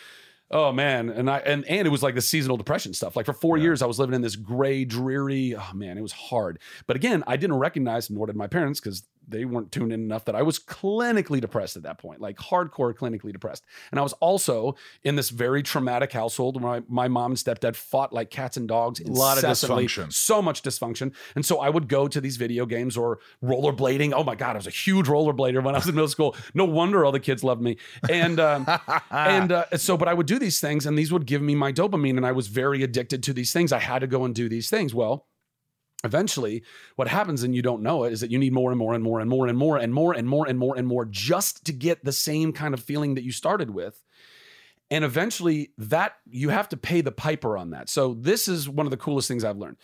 oh 0.49 0.71
man, 0.71 1.09
and 1.09 1.29
I 1.29 1.39
and 1.39 1.65
and 1.65 1.85
it 1.85 1.91
was 1.91 2.05
like 2.05 2.15
the 2.15 2.21
seasonal 2.21 2.57
depression 2.57 2.95
stuff. 2.95 3.17
Like 3.17 3.27
for 3.27 3.33
four 3.33 3.57
years, 3.59 3.83
I 3.83 3.87
was 3.87 3.99
living 3.99 4.15
in 4.15 4.23
this 4.23 4.37
gray, 4.37 4.85
dreary. 4.85 5.57
Oh 5.57 5.73
man, 5.75 5.99
it 5.99 6.03
was 6.03 6.13
hard. 6.13 6.61
But 6.87 6.95
again, 6.95 7.25
I 7.27 7.37
didn't 7.37 7.57
recognize, 7.57 8.11
nor 8.11 8.29
did 8.29 8.37
my 8.37 8.47
parents, 8.47 8.79
because 8.79 9.03
they 9.29 9.45
weren't 9.45 9.71
tuned 9.73 9.93
in 9.93 10.01
enough 10.01 10.25
that 10.27 10.35
I 10.35 10.43
was 10.43 10.59
clinically 10.59 11.41
depressed 11.41 11.77
at 11.77 11.83
that 11.83 11.99
point, 11.99 12.21
like 12.21 12.37
hardcore 12.37 12.95
clinically 12.95 13.33
depressed. 13.33 13.65
And 13.91 14.01
I 14.01 14.03
was 14.03 14.13
also 14.15 14.77
in 15.03 15.17
this 15.17 15.31
very 15.31 15.63
traumatic 15.63 16.13
household 16.13 16.61
where 16.61 16.81
my, 16.81 16.87
my 16.89 17.09
mom 17.09 17.33
and 17.33 17.39
stepdad 17.39 17.77
fought 17.77 18.13
like 18.13 18.31
cats 18.31 18.57
and 18.57 18.67
dogs. 18.67 19.01
A 19.01 19.11
lot 19.11 19.39
of 19.39 19.45
incessantly. 19.45 19.87
dysfunction. 19.87 20.13
So 20.13 20.43
much 20.43 20.63
dysfunction. 20.63 21.15
And 21.35 21.45
so 21.45 21.61
I 21.61 21.69
would 21.69 21.89
go 21.89 22.09
to 22.09 22.21
these 22.21 22.37
video 22.37 22.67
games 22.67 22.97
or 22.97 23.19
rollerblading. 23.43 24.13
Oh 24.15 24.25
my 24.25 24.35
God, 24.35 24.53
I 24.53 24.59
was 24.59 24.67
a 24.67 24.71
huge 24.71 25.07
rollerblader 25.07 25.63
when 25.63 25.75
I 25.75 25.79
was 25.79 25.89
in 25.89 25.95
middle 25.95 26.09
school. 26.09 26.37
No 26.55 26.65
wonder 26.65 27.05
all 27.05 27.13
the 27.13 27.21
kids 27.21 27.45
loved 27.45 27.63
me. 27.63 27.77
And 28.11 28.41
um, 28.41 28.67
and 29.11 29.53
uh, 29.53 29.65
so, 29.77 29.97
but 29.97 30.09
I 30.09 30.15
would 30.15 30.27
do 30.27 30.39
these 30.39 30.61
things, 30.61 30.87
and 30.87 30.99
these 30.99 31.13
would 31.13 31.27
give 31.27 31.43
me 31.43 31.55
my 31.55 31.73
dopamine, 31.73 32.17
and 32.17 32.27
I 32.27 32.33
was 32.33 32.49
very 32.49 32.83
addicted 32.83 33.23
to 33.25 33.33
these 33.33 33.53
things. 33.53 33.73
I 33.73 33.79
had 33.79 34.01
to 34.01 34.07
go 34.07 34.25
and 34.25 34.35
do 34.35 34.49
these 34.49 34.71
things. 34.71 34.95
Well, 34.95 35.27
eventually 36.05 36.63
what 36.97 37.09
happens 37.09 37.43
and 37.43 37.55
you 37.55 37.63
don't 37.63 37.83
know 37.83 38.05
it 38.05 38.13
is 38.13 38.21
that 38.21 38.31
you 38.31 38.39
need 38.39 38.53
more 38.53 38.71
and 38.71 38.79
more 38.79 38.95
and 38.95 39.03
more 39.03 39.21
and 39.21 39.29
more 39.29 39.49
and 39.49 39.59
more 39.59 39.77
and 39.77 39.93
more 39.93 40.13
and 40.13 40.29
more 40.29 40.47
and 40.47 40.59
more 40.59 40.77
and 40.77 40.87
more 40.87 41.05
just 41.05 41.65
to 41.65 41.73
get 41.73 42.05
the 42.05 42.13
same 42.13 42.53
kind 42.53 42.73
of 42.73 42.81
feeling 42.81 43.15
that 43.15 43.25
you 43.25 43.33
started 43.33 43.71
with. 43.71 44.03
And 44.91 45.05
eventually 45.05 45.73
that 45.77 46.15
you 46.31 46.49
have 46.49 46.69
to 46.71 46.77
pay 46.77 47.01
the 47.01 47.13
piper 47.13 47.59
on 47.59 47.71
that. 47.71 47.91
So 47.91 48.15
this 48.15 48.49
is 48.49 48.69
one 48.69 48.87
of 48.87 48.91
the 48.91 48.97
coolest 48.97 49.29
things 49.29 49.45
i've 49.45 49.59
learned. 49.59 49.77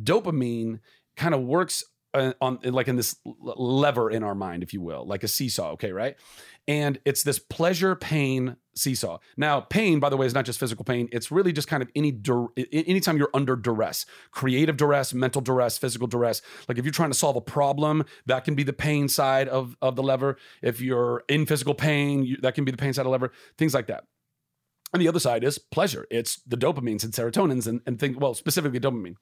Dopamine 0.00 0.80
kind 1.16 1.34
of 1.34 1.40
works 1.40 1.82
uh, 2.14 2.32
on 2.40 2.58
like 2.62 2.88
in 2.88 2.96
this 2.96 3.16
lever 3.24 4.10
in 4.10 4.22
our 4.22 4.34
mind 4.34 4.62
if 4.62 4.72
you 4.72 4.80
will 4.80 5.04
like 5.06 5.24
a 5.24 5.28
seesaw 5.28 5.72
okay 5.72 5.92
right? 5.92 6.16
And 6.66 6.98
it's 7.04 7.22
this 7.22 7.38
pleasure 7.38 7.94
pain 7.94 8.56
seesaw. 8.74 9.18
Now 9.36 9.60
pain 9.60 10.00
by 10.00 10.08
the 10.08 10.16
way 10.16 10.26
is 10.26 10.32
not 10.32 10.46
just 10.46 10.58
physical 10.58 10.84
pain. 10.84 11.08
It's 11.12 11.30
really 11.30 11.52
just 11.52 11.68
kind 11.68 11.82
of 11.82 11.90
any 11.94 12.12
dur- 12.12 12.48
anytime 12.72 13.18
you're 13.18 13.30
under 13.34 13.56
duress 13.56 14.06
creative 14.30 14.76
duress 14.76 15.12
mental 15.12 15.42
duress 15.42 15.76
physical 15.76 16.06
duress. 16.06 16.40
Like 16.68 16.78
if 16.78 16.84
you're 16.84 16.92
trying 16.92 17.10
to 17.10 17.18
solve 17.18 17.36
a 17.36 17.40
problem 17.40 18.04
that 18.26 18.44
can 18.44 18.54
be 18.54 18.62
the 18.62 18.72
pain 18.72 19.08
side 19.08 19.48
of 19.48 19.76
of 19.82 19.96
the 19.96 20.02
lever. 20.02 20.36
If 20.62 20.80
you're 20.80 21.24
in 21.28 21.46
physical 21.46 21.74
pain 21.74 22.24
you, 22.24 22.36
that 22.38 22.54
can 22.54 22.64
be 22.64 22.70
the 22.70 22.78
pain 22.78 22.92
side 22.92 23.02
of 23.02 23.06
the 23.06 23.10
lever 23.10 23.32
things 23.58 23.74
like 23.74 23.88
that. 23.88 24.04
And 24.92 25.02
the 25.02 25.08
other 25.08 25.20
side 25.20 25.42
is 25.42 25.58
pleasure. 25.58 26.06
It's 26.08 26.40
the 26.46 26.56
dopamines 26.56 27.02
and 27.02 27.12
serotonins 27.12 27.66
and, 27.66 27.80
and 27.84 27.98
things 27.98 28.16
well 28.16 28.34
specifically 28.34 28.80
dopamine 28.80 29.16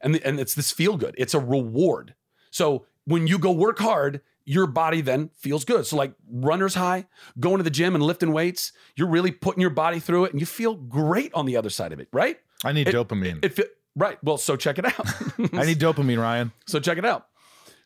and 0.00 0.14
the, 0.14 0.26
and 0.26 0.38
it's 0.40 0.54
this 0.54 0.70
feel 0.70 0.96
good. 0.96 1.14
It's 1.18 1.34
a 1.34 1.40
reward. 1.40 2.14
So 2.50 2.86
when 3.04 3.26
you 3.26 3.38
go 3.38 3.52
work 3.52 3.78
hard, 3.78 4.20
your 4.44 4.66
body 4.66 5.00
then 5.02 5.30
feels 5.36 5.64
good. 5.64 5.86
So 5.86 5.96
like 5.96 6.14
runner's 6.30 6.74
high, 6.74 7.06
going 7.38 7.58
to 7.58 7.62
the 7.62 7.70
gym 7.70 7.94
and 7.94 8.02
lifting 8.02 8.32
weights, 8.32 8.72
you're 8.96 9.08
really 9.08 9.30
putting 9.30 9.60
your 9.60 9.70
body 9.70 9.98
through 10.00 10.24
it, 10.24 10.32
and 10.32 10.40
you 10.40 10.46
feel 10.46 10.74
great 10.74 11.32
on 11.34 11.44
the 11.46 11.56
other 11.56 11.70
side 11.70 11.92
of 11.92 12.00
it, 12.00 12.08
right? 12.12 12.38
I 12.64 12.72
need 12.72 12.88
It- 12.88 12.94
dopamine. 12.94 13.44
It, 13.44 13.54
fe- 13.54 13.64
right. 13.94 14.18
Well, 14.24 14.38
so 14.38 14.56
check 14.56 14.78
it 14.78 14.86
out. 14.86 15.06
I 15.54 15.64
need 15.66 15.78
dopamine, 15.78 16.18
Ryan. 16.20 16.52
So 16.66 16.80
check 16.80 16.96
it 16.98 17.04
out. 17.04 17.26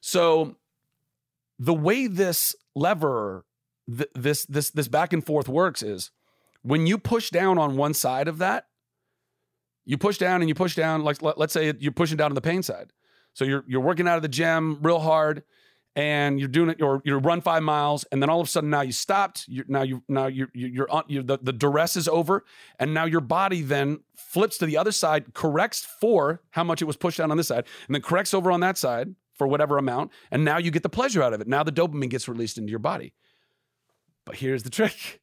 So 0.01 0.57
the 1.59 1.75
way 1.75 2.07
this 2.07 2.55
lever, 2.75 3.45
th- 3.89 4.09
this 4.15 4.45
this 4.47 4.71
this 4.71 4.89
back 4.89 5.13
and 5.13 5.25
forth 5.25 5.49
works 5.49 5.83
is 5.83 6.11
when 6.63 6.87
you 6.87 6.97
push 6.99 7.31
down 7.31 7.59
on 7.59 7.77
one 7.77 7.95
side 7.95 8.29
of 8.29 8.39
that, 8.39 8.67
you 9.85 9.99
push 9.99 10.19
down 10.19 10.43
and 10.43 10.49
you 10.49 10.55
push 10.55 10.75
down. 10.75 11.03
Like 11.03 11.23
let, 11.23 11.39
us 11.39 11.53
say 11.53 11.73
you're 11.79 11.93
pushing 11.93 12.17
down 12.17 12.31
on 12.31 12.35
the 12.35 12.41
pain 12.41 12.63
side. 12.63 12.93
So 13.35 13.45
you're 13.45 13.65
you're 13.67 13.81
working 13.81 14.07
out 14.09 14.17
of 14.17 14.23
the 14.23 14.29
gym 14.29 14.79
real 14.83 15.01
hard, 15.01 15.43
and 15.97 16.39
you're 16.39 16.49
doing 16.49 16.71
it. 16.71 16.83
Or 16.83 17.01
you 17.05 17.17
run 17.17 17.41
five 17.41 17.63
miles, 17.63 18.05
and 18.13 18.23
then 18.23 18.31
all 18.31 18.41
of 18.41 18.47
a 18.47 18.51
sudden 18.51 18.71
now 18.71 18.83
you 18.83 18.93
stopped. 18.93 19.45
You're, 19.49 19.65
now 19.69 19.83
you 19.83 20.03
now 20.09 20.27
you're 20.27 20.51
you're, 20.55 20.69
you're. 20.69 21.03
You're, 21.09 21.23
the 21.23 21.39
the 21.43 21.53
duress 21.53 21.97
is 21.97 22.09
over, 22.09 22.45
and 22.79 22.93
now 22.95 23.05
your 23.05 23.21
body 23.21 23.63
then 23.63 24.01
flips 24.17 24.59
to 24.59 24.67
the 24.67 24.77
other 24.77 24.93
side, 24.93 25.35
corrects 25.35 25.87
for 26.01 26.43
how 26.51 26.65
much 26.65 26.83
it 26.83 26.87
was 26.87 26.97
pushed 26.97 27.19
down 27.19 27.31
on 27.31 27.37
this 27.37 27.49
side, 27.49 27.65
and 27.87 27.95
then 27.95 28.03
corrects 28.03 28.35
over 28.35 28.53
on 28.53 28.61
that 28.61 28.79
side 28.79 29.15
for 29.35 29.47
whatever 29.47 29.79
amount, 29.79 30.13
and 30.31 30.45
now 30.45 30.59
you 30.59 30.71
get 30.71 30.83
the 30.83 30.89
pleasure 30.89 31.23
out 31.23 31.33
of 31.33 31.41
it. 31.41 31.49
Now 31.49 31.63
the 31.63 31.73
dopamine 31.73 32.11
gets 32.11 32.29
released 32.29 32.59
into 32.59 32.71
your 32.71 32.79
body. 32.79 33.15
But 34.25 34.37
here's 34.37 34.63
the 34.63 34.71
trick. 34.79 35.22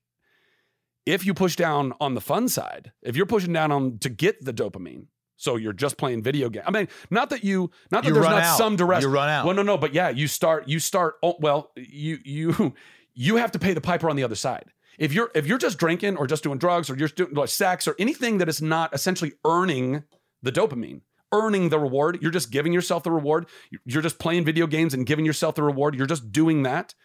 If 1.06 1.26
you 1.26 1.34
push 1.34 1.56
down 1.56 1.94
on 2.00 2.14
the 2.14 2.22
fun 2.22 2.48
side, 2.50 2.92
if 3.02 3.16
you're 3.16 3.26
pushing 3.26 3.54
down 3.54 3.72
on 3.72 3.98
to 4.00 4.10
get 4.10 4.44
the 4.44 4.54
dopamine, 4.54 5.08
so 5.38 5.56
you're 5.56 5.74
just 5.74 5.98
playing 5.98 6.22
video 6.22 6.50
game. 6.50 6.64
I 6.66 6.72
mean, 6.72 6.90
not 7.10 7.30
that 7.30 7.44
you, 7.46 7.72
not 7.92 8.04
that 8.04 8.10
You 8.10 8.14
there's 8.14 8.26
not 8.26 8.44
out. 8.44 8.58
some 8.58 8.76
duress. 8.76 9.04
You 9.04 9.10
run 9.10 9.30
out. 9.30 9.46
Well, 9.46 9.56
no, 9.56 9.62
no, 9.64 9.78
but 9.78 9.94
yeah, 9.94 10.10
you 10.10 10.28
start, 10.28 10.68
you 10.68 10.80
start. 10.80 11.16
Oh, 11.24 11.38
well, 11.40 11.72
you, 11.78 12.20
you, 12.26 12.74
you 13.14 13.38
have 13.38 13.52
to 13.54 13.60
pay 13.60 13.74
the 13.74 13.82
piper 13.82 14.10
on 14.10 14.18
the 14.18 14.24
other 14.24 14.36
side. 14.36 14.66
If 14.98 15.14
you're, 15.14 15.32
if 15.34 15.48
you're 15.48 15.58
just 15.58 15.78
drinking 15.78 16.18
or 16.18 16.28
just 16.28 16.44
doing 16.44 16.58
drugs 16.58 16.90
or 16.90 16.98
you're 16.98 17.08
doing 17.08 17.34
like 17.34 17.48
sex 17.48 17.88
or 17.88 17.96
anything 17.98 18.40
that 18.40 18.50
is 18.50 18.62
not 18.62 18.94
essentially 18.94 19.32
earning 19.46 20.04
the 20.44 20.52
dopamine, 20.52 21.02
earning 21.32 21.70
the 21.70 21.80
reward, 21.80 22.20
you're 22.22 22.32
just 22.32 22.52
giving 22.52 22.74
yourself 22.74 23.04
the 23.04 23.12
reward. 23.12 23.46
You're 23.86 24.02
just 24.02 24.20
playing 24.20 24.44
video 24.44 24.68
games 24.68 24.94
and 24.94 25.06
giving 25.06 25.24
yourself 25.26 25.56
the 25.56 25.64
reward. 25.64 25.96
You're 25.96 26.06
just 26.06 26.34
doing 26.34 26.64
that. 26.64 26.96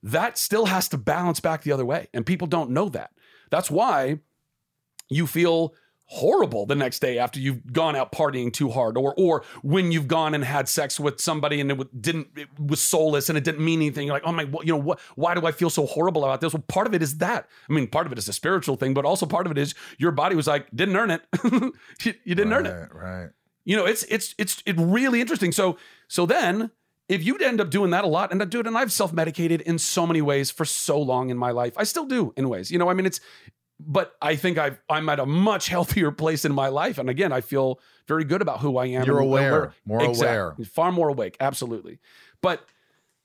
That 0.00 0.38
still 0.38 0.66
has 0.66 0.88
to 0.90 0.98
balance 0.98 1.40
back 1.40 1.62
the 1.62 1.72
other 1.72 1.84
way, 1.84 2.08
and 2.12 2.24
people 2.26 2.46
don't 2.46 2.70
know 2.70 2.88
that. 2.90 3.10
That's 3.54 3.70
why 3.70 4.18
you 5.08 5.28
feel 5.28 5.74
horrible 6.06 6.66
the 6.66 6.74
next 6.74 6.98
day 6.98 7.18
after 7.18 7.38
you've 7.38 7.72
gone 7.72 7.94
out 7.94 8.10
partying 8.10 8.52
too 8.52 8.68
hard 8.68 8.98
or 8.98 9.14
or 9.16 9.44
when 9.62 9.92
you've 9.92 10.08
gone 10.08 10.34
and 10.34 10.42
had 10.42 10.68
sex 10.68 10.98
with 10.98 11.20
somebody 11.20 11.60
and 11.60 11.70
it 11.70 12.02
didn't 12.02 12.26
it 12.36 12.48
was 12.58 12.80
soulless 12.80 13.28
and 13.28 13.38
it 13.38 13.44
didn't 13.44 13.64
mean 13.64 13.78
anything. 13.78 14.08
You're 14.08 14.16
like 14.16 14.24
oh 14.26 14.32
my 14.32 14.42
you 14.64 14.72
know 14.72 14.76
what 14.76 14.98
why 15.14 15.36
do 15.36 15.46
i 15.46 15.52
feel 15.52 15.70
so 15.70 15.86
horrible 15.86 16.24
about 16.24 16.40
this? 16.40 16.52
Well 16.52 16.64
part 16.66 16.88
of 16.88 16.94
it 16.94 17.02
is 17.02 17.18
that. 17.18 17.48
I 17.70 17.72
mean 17.72 17.86
part 17.86 18.06
of 18.06 18.12
it 18.12 18.18
is 18.18 18.28
a 18.28 18.32
spiritual 18.32 18.74
thing 18.74 18.92
but 18.92 19.04
also 19.04 19.24
part 19.24 19.46
of 19.46 19.52
it 19.52 19.58
is 19.58 19.76
your 19.96 20.10
body 20.10 20.34
was 20.34 20.48
like 20.48 20.66
didn't 20.74 20.96
earn 20.96 21.12
it. 21.12 21.22
You, 22.04 22.14
you 22.24 22.34
didn't 22.34 22.52
earn 22.52 22.66
it. 22.66 22.72
Right, 22.72 22.94
right. 22.94 23.28
you 23.64 23.76
know, 23.76 23.86
it's 23.86 24.02
it's 24.04 24.34
it's 24.36 24.64
it 24.66 24.74
really 24.78 25.20
interesting. 25.20 25.52
So 25.52 25.78
so 26.08 26.26
then 26.26 26.72
if 27.08 27.24
you'd 27.24 27.42
end 27.42 27.60
up 27.60 27.70
doing 27.70 27.90
that 27.90 28.04
a 28.04 28.08
lot, 28.08 28.32
and 28.32 28.40
I 28.40 28.44
do 28.46 28.60
it, 28.60 28.66
and 28.66 28.76
I've 28.76 28.92
self-medicated 28.92 29.60
in 29.60 29.78
so 29.78 30.06
many 30.06 30.22
ways 30.22 30.50
for 30.50 30.64
so 30.64 30.98
long 30.98 31.30
in 31.30 31.36
my 31.36 31.50
life. 31.50 31.74
I 31.76 31.84
still 31.84 32.06
do 32.06 32.32
in 32.36 32.48
ways. 32.48 32.70
You 32.70 32.78
know, 32.78 32.88
I 32.88 32.94
mean 32.94 33.06
it's 33.06 33.20
but 33.80 34.14
I 34.22 34.36
think 34.36 34.58
I've 34.58 34.80
I'm 34.88 35.08
at 35.08 35.20
a 35.20 35.26
much 35.26 35.68
healthier 35.68 36.10
place 36.22 36.44
in 36.44 36.52
my 36.52 36.68
life. 36.68 36.98
And 36.98 37.10
again, 37.10 37.32
I 37.32 37.40
feel 37.40 37.80
very 38.06 38.24
good 38.24 38.42
about 38.42 38.60
who 38.60 38.76
I 38.78 38.86
am. 38.86 39.04
You're 39.04 39.18
aware, 39.18 39.72
more 39.84 40.04
aware. 40.04 40.56
Far 40.64 40.92
more 40.92 41.08
awake, 41.08 41.36
absolutely. 41.40 41.98
But 42.40 42.64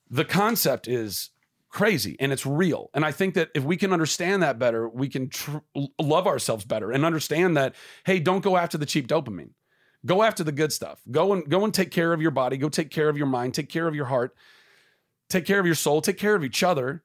the 0.09 0.25
concept 0.25 0.87
is 0.87 1.29
crazy 1.69 2.15
and 2.19 2.31
it's 2.31 2.45
real. 2.45 2.89
And 2.93 3.05
I 3.05 3.11
think 3.11 3.35
that 3.35 3.49
if 3.53 3.63
we 3.63 3.77
can 3.77 3.93
understand 3.93 4.41
that 4.41 4.57
better, 4.57 4.89
we 4.89 5.07
can 5.07 5.29
tr- 5.29 5.57
love 5.99 6.25
ourselves 6.25 6.65
better 6.65 6.91
and 6.91 7.05
understand 7.05 7.55
that, 7.57 7.75
hey, 8.05 8.19
don't 8.19 8.43
go 8.43 8.57
after 8.57 8.77
the 8.77 8.87
cheap 8.87 9.07
dopamine. 9.07 9.51
Go 10.05 10.23
after 10.23 10.43
the 10.43 10.51
good 10.51 10.71
stuff. 10.71 10.99
Go 11.11 11.33
and 11.33 11.49
go 11.49 11.63
and 11.65 11.73
take 11.73 11.91
care 11.91 12.13
of 12.13 12.21
your 12.21 12.31
body. 12.31 12.57
Go 12.57 12.69
take 12.69 12.89
care 12.89 13.09
of 13.09 13.17
your 13.17 13.27
mind. 13.27 13.53
Take 13.53 13.69
care 13.69 13.87
of 13.87 13.95
your 13.95 14.05
heart. 14.05 14.35
Take 15.29 15.45
care 15.45 15.59
of 15.59 15.65
your 15.65 15.75
soul. 15.75 16.01
Take 16.01 16.17
care 16.17 16.35
of 16.35 16.43
each 16.43 16.63
other. 16.63 17.03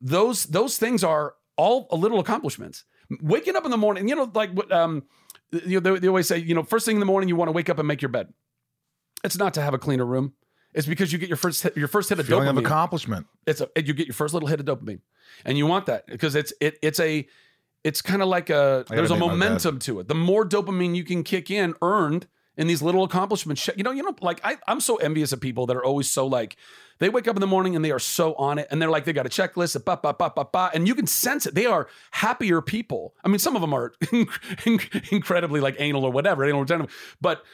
Those 0.00 0.46
those 0.46 0.78
things 0.78 1.04
are 1.04 1.34
all 1.56 1.86
a 1.90 1.96
little 1.96 2.18
accomplishments. 2.18 2.84
Waking 3.20 3.56
up 3.56 3.64
in 3.64 3.70
the 3.70 3.76
morning, 3.76 4.08
you 4.08 4.14
know, 4.14 4.30
like 4.34 4.52
what 4.52 4.72
um, 4.72 5.02
you 5.52 5.80
know, 5.80 5.94
they, 5.94 6.00
they 6.00 6.08
always 6.08 6.28
say, 6.28 6.38
you 6.38 6.54
know, 6.54 6.62
first 6.62 6.86
thing 6.86 6.96
in 6.96 7.00
the 7.00 7.06
morning, 7.06 7.28
you 7.28 7.36
want 7.36 7.48
to 7.48 7.52
wake 7.52 7.68
up 7.68 7.78
and 7.78 7.86
make 7.86 8.00
your 8.00 8.08
bed. 8.08 8.32
It's 9.22 9.36
not 9.36 9.54
to 9.54 9.62
have 9.62 9.74
a 9.74 9.78
cleaner 9.78 10.06
room. 10.06 10.32
It's 10.72 10.86
because 10.86 11.12
you 11.12 11.18
get 11.18 11.28
your 11.28 11.36
first 11.36 11.62
hit, 11.62 11.76
your 11.76 11.88
first 11.88 12.08
hit 12.08 12.20
of 12.20 12.26
Feeling 12.26 12.44
dopamine 12.44 12.50
of 12.50 12.64
accomplishment. 12.64 13.26
it's 13.46 13.60
a 13.60 13.68
you 13.76 13.92
get 13.92 14.06
your 14.06 14.14
first 14.14 14.32
little 14.32 14.48
hit 14.48 14.60
of 14.60 14.66
dopamine 14.66 15.00
and 15.44 15.58
you 15.58 15.66
want 15.66 15.86
that 15.86 16.06
because 16.06 16.34
it's 16.36 16.52
it 16.60 16.78
it's 16.80 17.00
a 17.00 17.26
it's 17.84 18.02
kind 18.02 18.22
of 18.22 18.28
like 18.28 18.50
a 18.50 18.84
there's 18.88 19.10
a 19.10 19.14
make 19.14 19.20
my 19.20 19.26
bed. 19.28 19.38
momentum 19.38 19.78
to 19.80 20.00
it. 20.00 20.08
The 20.08 20.14
more 20.14 20.44
dopamine 20.46 20.94
you 20.94 21.04
can 21.04 21.22
kick 21.22 21.50
in 21.50 21.74
earned 21.82 22.26
in 22.56 22.66
these 22.66 22.82
little 22.82 23.04
accomplishments 23.04 23.70
you 23.76 23.82
know 23.82 23.90
you 23.90 24.02
know 24.02 24.14
like 24.20 24.40
I, 24.44 24.58
i'm 24.68 24.80
so 24.80 24.96
envious 24.96 25.32
of 25.32 25.40
people 25.40 25.66
that 25.66 25.76
are 25.76 25.84
always 25.84 26.10
so 26.10 26.26
like 26.26 26.56
they 26.98 27.08
wake 27.08 27.26
up 27.26 27.34
in 27.36 27.40
the 27.40 27.46
morning 27.46 27.74
and 27.74 27.82
they 27.82 27.90
are 27.90 27.98
so 27.98 28.34
on 28.34 28.58
it 28.58 28.68
and 28.70 28.82
they're 28.82 28.90
like 28.90 29.06
they 29.06 29.14
got 29.14 29.24
a 29.24 29.30
checklist 29.30 29.76
a 29.76 29.80
ba, 29.80 29.98
ba, 30.02 30.12
ba, 30.12 30.30
ba, 30.34 30.44
ba, 30.52 30.70
and 30.74 30.86
you 30.86 30.94
can 30.94 31.06
sense 31.06 31.46
it. 31.46 31.54
They 31.54 31.64
are 31.64 31.88
happier 32.10 32.60
people. 32.60 33.14
I 33.24 33.28
mean 33.28 33.38
some 33.38 33.56
of 33.56 33.62
them 33.62 33.72
are 33.72 33.94
incredibly 35.10 35.60
like 35.60 35.76
anal 35.78 36.04
or 36.04 36.12
whatever 36.12 36.44
anal 36.44 36.60
retentive 36.60 37.16
but 37.20 37.44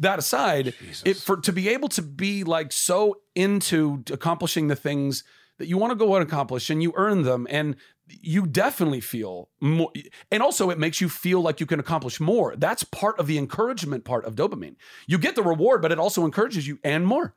that 0.00 0.18
aside, 0.18 0.74
it 1.04 1.16
for 1.16 1.38
to 1.38 1.52
be 1.52 1.70
able 1.70 1.88
to 1.90 2.02
be 2.02 2.44
like 2.44 2.72
so 2.72 3.20
into 3.34 4.04
accomplishing 4.10 4.68
the 4.68 4.76
things 4.76 5.24
that 5.60 5.68
you 5.68 5.76
want 5.76 5.90
to 5.90 5.94
go 5.94 6.14
and 6.14 6.26
accomplish 6.26 6.70
and 6.70 6.82
you 6.82 6.90
earn 6.96 7.20
them 7.22 7.46
and 7.50 7.76
you 8.08 8.46
definitely 8.46 9.00
feel 9.00 9.50
more 9.60 9.92
and 10.32 10.42
also 10.42 10.70
it 10.70 10.78
makes 10.78 11.02
you 11.02 11.08
feel 11.08 11.42
like 11.42 11.60
you 11.60 11.66
can 11.66 11.78
accomplish 11.78 12.18
more. 12.18 12.56
That's 12.56 12.82
part 12.82 13.20
of 13.20 13.26
the 13.26 13.36
encouragement 13.36 14.04
part 14.04 14.24
of 14.24 14.34
dopamine. 14.34 14.76
You 15.06 15.18
get 15.18 15.34
the 15.34 15.42
reward 15.42 15.82
but 15.82 15.92
it 15.92 15.98
also 15.98 16.24
encourages 16.24 16.66
you 16.66 16.78
and 16.82 17.06
more 17.06 17.34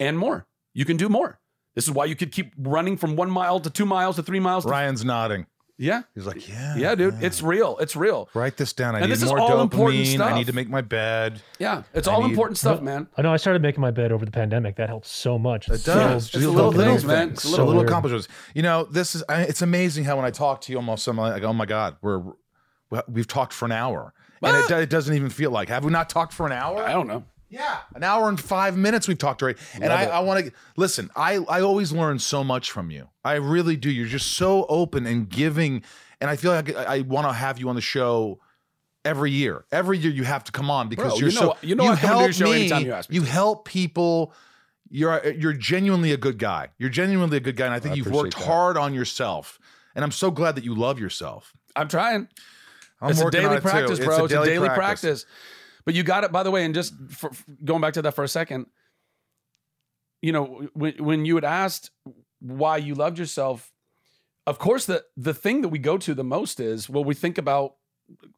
and 0.00 0.18
more. 0.18 0.48
You 0.74 0.84
can 0.84 0.96
do 0.96 1.08
more. 1.08 1.38
This 1.76 1.84
is 1.84 1.92
why 1.92 2.06
you 2.06 2.16
could 2.16 2.32
keep 2.32 2.52
running 2.58 2.96
from 2.96 3.14
one 3.14 3.30
mile 3.30 3.60
to 3.60 3.70
two 3.70 3.86
miles 3.86 4.16
to 4.16 4.24
three 4.24 4.40
miles 4.40 4.64
to, 4.64 4.70
Ryan's 4.70 5.04
nodding. 5.04 5.46
Yeah 5.82 6.02
He's 6.14 6.26
like, 6.26 6.46
yeah, 6.48 6.76
yeah 6.76 6.94
dude 6.94 7.14
it's 7.22 7.42
real 7.42 7.78
it's 7.78 7.96
real 7.96 8.28
Write 8.34 8.56
this 8.58 8.72
down. 8.74 8.94
I 8.94 8.98
And 8.98 9.06
need 9.08 9.12
this 9.12 9.22
is 9.22 9.28
more 9.30 9.40
all 9.40 9.60
important 9.62 9.98
dopamine. 10.04 10.20
I 10.20 10.34
need 10.36 10.46
to 10.46 10.52
make 10.52 10.68
my 10.68 10.82
bed. 10.82 11.40
yeah 11.58 11.82
it's 11.94 12.06
I 12.06 12.12
all 12.12 12.22
need- 12.22 12.30
important 12.30 12.58
stuff 12.58 12.82
man 12.82 13.08
I 13.16 13.22
know 13.22 13.32
I 13.32 13.38
started 13.38 13.62
making 13.62 13.80
my 13.80 13.90
bed 13.90 14.12
over 14.12 14.24
the 14.24 14.30
pandemic. 14.30 14.76
That 14.76 14.88
helps 14.90 15.10
so 15.10 15.38
much. 15.38 15.68
It 15.68 15.82
does. 15.84 16.28
Feels 16.28 16.30
Just 16.30 16.44
so 16.44 16.50
little 16.50 16.72
good. 16.72 16.86
things, 16.86 17.04
man. 17.04 17.16
man. 17.16 17.30
It's 17.30 17.44
Little, 17.44 17.56
so 17.56 17.64
little 17.64 17.80
weird. 17.80 17.88
accomplishments. 17.90 18.28
You 18.54 18.62
know, 18.62 18.84
this 18.84 19.14
is. 19.14 19.24
I, 19.28 19.42
it's 19.42 19.62
amazing 19.62 20.04
how 20.04 20.16
when 20.16 20.24
I 20.26 20.30
talk 20.30 20.60
to 20.62 20.72
you, 20.72 20.76
almost 20.78 21.08
I'm 21.08 21.16
like, 21.16 21.42
oh 21.42 21.52
my 21.54 21.66
god, 21.66 21.96
we're 22.02 22.18
we- 22.90 23.00
we've 23.08 23.26
talked 23.26 23.52
for 23.52 23.64
an 23.64 23.72
hour, 23.72 24.12
and 24.42 24.56
it, 24.56 24.70
it 24.70 24.90
doesn't 24.90 25.14
even 25.14 25.30
feel 25.30 25.50
like. 25.50 25.68
Have 25.70 25.84
we 25.84 25.90
not 25.90 26.08
talked 26.10 26.32
for 26.32 26.44
an 26.46 26.52
hour? 26.52 26.82
i 26.84 26.92
don't 26.92 27.06
know 27.08 27.24
Yeah, 27.50 27.78
an 27.94 28.04
hour 28.04 28.28
and 28.28 28.40
five 28.40 28.76
minutes 28.76 29.08
we've 29.08 29.18
talked 29.18 29.42
already. 29.42 29.58
And 29.74 29.84
Love 29.84 29.92
I. 30.00 30.04
I 30.06 30.20
want 30.20 30.46
to 30.46 30.52
listen. 30.76 31.10
I 31.16 31.36
I 31.48 31.60
always 31.60 31.90
learn 31.92 32.18
so 32.20 32.44
much 32.44 32.70
from 32.70 32.90
you. 32.90 33.08
I 33.24 33.34
really 33.34 33.76
do. 33.76 33.90
You're 33.90 34.06
just 34.06 34.32
so 34.32 34.66
open 34.68 35.04
and 35.06 35.28
giving, 35.28 35.82
and 36.20 36.30
I 36.30 36.36
feel 36.36 36.52
like 36.52 36.74
I, 36.74 36.84
I 36.84 37.00
want 37.00 37.26
to 37.26 37.32
have 37.32 37.58
you 37.58 37.68
on 37.68 37.74
the 37.74 37.80
show 37.80 38.38
every 39.04 39.32
year. 39.32 39.64
Every 39.72 39.98
year 39.98 40.12
you 40.12 40.22
have 40.24 40.44
to 40.44 40.52
come 40.52 40.70
on 40.70 40.88
because 40.88 41.12
Bro, 41.12 41.18
you're 41.18 41.28
you 41.30 41.34
know- 41.34 41.40
so 41.40 41.56
you 41.62 41.74
know 41.74 41.84
I 41.88 41.96
come 41.96 42.18
to 42.18 42.24
your 42.24 42.32
help 42.32 42.40
me. 42.54 42.60
anytime 42.60 42.84
you 42.84 42.92
ask 42.92 43.10
me 43.10 43.16
You 43.16 43.22
help 43.22 43.66
people. 43.66 44.32
You're 44.92 45.24
you're 45.32 45.52
genuinely 45.52 46.12
a 46.12 46.16
good 46.16 46.38
guy. 46.38 46.68
You're 46.78 46.90
genuinely 46.90 47.36
a 47.36 47.40
good 47.40 47.56
guy, 47.56 47.66
and 47.66 47.74
I 47.74 47.78
think 47.80 47.92
I 47.92 47.96
you've 47.96 48.10
worked 48.10 48.36
that. 48.36 48.44
hard 48.44 48.76
on 48.76 48.92
yourself. 48.94 49.58
And 49.94 50.04
I'm 50.04 50.10
so 50.12 50.30
glad 50.30 50.54
that 50.56 50.64
you 50.64 50.74
love 50.74 50.98
yourself. 51.00 51.52
i'm 51.76 51.88
trying 51.88 52.28
I'm 53.00 53.10
it's 53.10 53.20
a 53.20 53.30
daily 53.30 53.56
too. 53.56 53.62
practice, 53.62 53.98
bro. 53.98 54.24
It's 54.24 54.34
a 54.34 54.44
daily, 54.44 54.68
practice. 54.68 55.24
But 55.24 55.30
But 55.90 55.96
you 55.96 56.04
got 56.04 56.22
it. 56.22 56.30
By 56.30 56.44
the 56.44 56.52
way, 56.52 56.64
and 56.64 56.72
just 56.72 56.94
for, 57.10 57.32
going 57.64 57.80
back 57.80 57.94
to 57.94 58.02
that 58.02 58.14
for 58.14 58.22
a 58.22 58.28
second, 58.28 58.66
you 60.22 60.30
know, 60.30 60.68
when 60.72 60.94
when 61.02 61.24
you 61.24 61.34
had 61.34 61.44
asked 61.44 61.90
why 62.38 62.76
you 62.76 62.94
loved 62.94 63.18
yourself, 63.18 63.72
of 64.46 64.60
course 64.60 64.86
the 64.86 65.04
the 65.16 65.34
thing 65.34 65.62
that 65.62 65.70
we 65.70 65.80
go 65.80 65.98
to 65.98 66.14
the 66.14 66.22
most 66.22 66.60
is 66.60 66.88
well, 66.88 67.02
we 67.02 67.16
think 67.16 67.38
about 67.38 67.74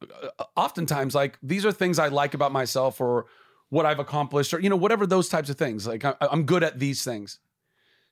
uh, 0.01 0.45
oftentimes 0.55 1.13
like 1.13 1.37
these 1.43 1.63
are 1.63 1.71
things 1.71 1.99
I 1.99 2.07
like 2.07 2.33
about 2.33 2.51
myself 2.51 2.99
or 2.99 3.27
what 3.69 3.85
I've 3.85 3.99
accomplished 3.99 4.51
or 4.51 4.59
you 4.59 4.71
know 4.71 4.75
whatever 4.75 5.05
those 5.05 5.29
types 5.29 5.51
of 5.51 5.55
things. 5.55 5.85
Like 5.85 6.03
I, 6.03 6.15
I'm 6.21 6.45
good 6.45 6.63
at 6.63 6.79
these 6.79 7.03
things. 7.03 7.37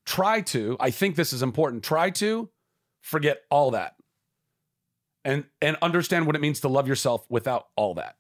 Try 0.06 0.42
to. 0.42 0.78
I 0.80 0.92
think 0.92 1.16
this 1.16 1.34
is 1.34 1.42
important. 1.42 1.84
Try 1.84 2.12
to 2.12 2.52
forget 3.02 3.42
all 3.50 3.72
that 3.72 3.96
and 5.26 5.46
and 5.64 5.78
understand 5.82 6.28
what 6.28 6.36
it 6.36 6.42
means 6.44 6.60
to 6.60 6.68
love 6.68 6.88
yourself 6.88 7.26
without 7.28 7.70
all 7.76 7.96
that 7.96 8.18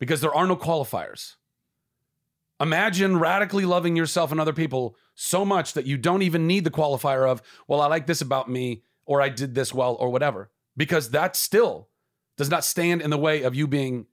because 0.00 0.20
there 0.20 0.34
are 0.34 0.46
no 0.46 0.56
qualifiers. 0.56 1.36
Imagine 2.60 3.18
radically 3.18 3.64
loving 3.64 3.96
yourself 3.96 4.32
and 4.32 4.40
other 4.40 4.52
people 4.52 4.96
so 5.14 5.44
much 5.44 5.74
that 5.74 5.86
you 5.86 5.96
don't 5.96 6.22
even 6.22 6.46
need 6.46 6.64
the 6.64 6.70
qualifier 6.70 7.28
of 7.28 7.42
well 7.68 7.82
i 7.82 7.86
like 7.86 8.06
this 8.06 8.22
about 8.22 8.48
me 8.48 8.82
or 9.04 9.20
i 9.20 9.28
did 9.28 9.54
this 9.54 9.74
well 9.74 9.94
or 10.00 10.08
whatever 10.08 10.50
because 10.78 11.10
that 11.10 11.36
still 11.36 11.90
does 12.38 12.48
not 12.48 12.64
stand 12.64 13.02
in 13.02 13.10
the 13.10 13.18
way 13.18 13.42
of 13.42 13.54
you 13.54 13.66
being 13.66 14.06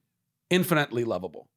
infinitely 0.50 1.06
lovable 1.06 1.48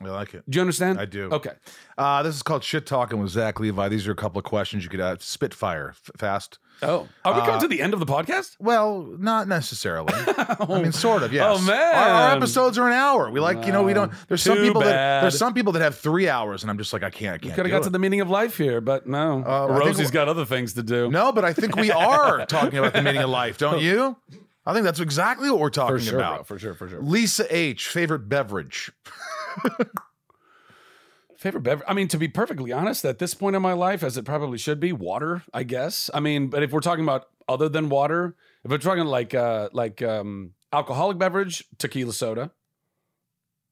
I 0.00 0.08
like 0.10 0.34
it. 0.34 0.42
do 0.48 0.56
you 0.56 0.60
understand 0.62 0.98
I 1.00 1.04
do. 1.04 1.24
okay 1.32 1.52
Uh, 1.96 2.22
this 2.22 2.34
is 2.36 2.42
called 2.42 2.62
Shit 2.62 2.86
Talking 2.86 3.18
with 3.20 3.30
Zach 3.30 3.58
Levi. 3.60 3.88
These 3.88 4.06
are 4.06 4.12
a 4.12 4.16
couple 4.16 4.38
of 4.38 4.44
questions 4.44 4.84
you 4.84 4.90
could 4.90 5.00
uh, 5.00 5.16
spitfire 5.18 5.90
f- 5.90 6.10
fast. 6.16 6.58
oh 6.82 7.08
are 7.24 7.34
we 7.34 7.40
coming 7.40 7.56
Uh, 7.56 7.60
to 7.60 7.68
the 7.68 7.82
end 7.82 7.92
of 7.94 7.98
the 8.00 8.06
podcast 8.06 8.56
Well, 8.60 9.02
not 9.18 9.48
necessarily. 9.48 10.12
I 10.16 10.66
mean, 10.82 10.92
sort 10.92 11.22
of. 11.24 11.32
Yes. 11.32 11.58
Oh, 11.58 11.62
man. 11.66 11.94
Our, 11.94 12.08
our 12.08 12.36
episodes 12.36 12.78
are 12.78 12.86
an 12.86 12.92
hour. 12.92 13.30
We 13.30 13.40
like, 13.40 13.66
you 13.66 13.72
know, 13.72 13.82
we 13.82 13.94
don't. 13.94 14.12
There's 14.28 14.42
some 14.42 14.58
people 14.58 14.82
that 14.82 15.20
there's 15.22 15.36
some 15.38 15.54
people 15.54 15.72
that 15.72 15.82
have 15.82 15.96
three 15.96 16.28
hours, 16.28 16.62
and 16.62 16.70
I'm 16.70 16.78
just 16.78 16.92
like, 16.92 17.02
I 17.02 17.10
can't. 17.10 17.34
I 17.34 17.38
can't. 17.38 17.54
could 17.54 17.66
have 17.66 17.70
got 17.72 17.80
it. 17.80 17.84
to 17.84 17.90
the 17.90 17.98
meaning 17.98 18.20
of 18.20 18.30
life 18.30 18.56
here 18.56 18.80
but 18.80 19.06
no 19.08 19.42
Uh, 19.42 19.92
think 19.92 20.12
got 20.12 20.28
other 20.28 20.44
things 20.44 20.74
to 20.74 20.82
do 20.82 21.10
No, 21.10 21.32
but 21.32 21.44
I 21.44 21.52
think 21.52 21.74
we 21.76 21.90
are 22.08 22.46
talking 22.46 22.78
about 22.78 22.92
the 22.92 23.02
meaning 23.02 23.22
of 23.22 23.30
life, 23.30 23.58
don't 23.58 23.80
you? 23.82 24.16
I 24.64 24.72
think 24.74 24.84
that's 24.84 25.00
exactly 25.00 25.50
what 25.50 25.58
we're 25.60 25.70
talking 25.70 25.96
for 25.96 26.02
sure 26.02 26.18
about. 26.18 26.36
bro, 26.36 26.44
for 26.44 26.58
sure 26.58 26.74
for 26.74 26.88
sure 26.88 27.00
Lisa 27.02 27.46
H. 27.54 27.88
Favorite 27.88 28.28
beverage? 28.28 28.92
Favorite 31.36 31.60
beverage? 31.62 31.86
I 31.88 31.94
mean, 31.94 32.08
to 32.08 32.18
be 32.18 32.26
perfectly 32.26 32.72
honest, 32.72 33.04
at 33.04 33.18
this 33.20 33.32
point 33.34 33.54
in 33.54 33.62
my 33.62 33.72
life, 33.72 34.02
as 34.02 34.16
it 34.16 34.24
probably 34.24 34.58
should 34.58 34.80
be, 34.80 34.92
water, 34.92 35.44
I 35.54 35.62
guess. 35.62 36.10
I 36.12 36.18
mean, 36.18 36.48
but 36.48 36.64
if 36.64 36.72
we're 36.72 36.80
talking 36.80 37.04
about 37.04 37.26
other 37.48 37.68
than 37.68 37.88
water, 37.88 38.34
if 38.64 38.70
we're 38.70 38.78
talking 38.78 39.04
like 39.04 39.34
uh 39.34 39.68
like 39.72 40.02
um 40.02 40.54
alcoholic 40.72 41.16
beverage, 41.16 41.64
tequila 41.78 42.12
soda, 42.12 42.50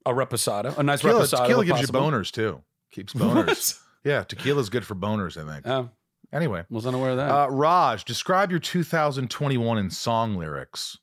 a 0.04 0.12
reposada, 0.12 0.78
a 0.78 0.82
nice 0.84 1.00
Tequila, 1.00 1.24
reposada. 1.24 1.38
tequila 1.40 1.64
gives 1.64 1.80
you 1.80 1.86
boners 1.88 2.30
too. 2.30 2.62
Keeps 2.92 3.12
boners. 3.14 3.80
yeah, 4.04 4.22
tequila's 4.22 4.70
good 4.70 4.86
for 4.86 4.94
boners. 4.94 5.36
I 5.36 5.52
think. 5.52 5.66
Oh, 5.66 5.90
Anyway, 6.32 6.64
was 6.70 6.86
unaware 6.86 7.10
of 7.10 7.16
that. 7.18 7.30
uh, 7.30 7.48
Raj, 7.48 8.04
describe 8.04 8.50
your 8.50 8.58
2021 8.60 9.78
in 9.78 9.90
song 9.90 10.36
lyrics. 10.36 10.98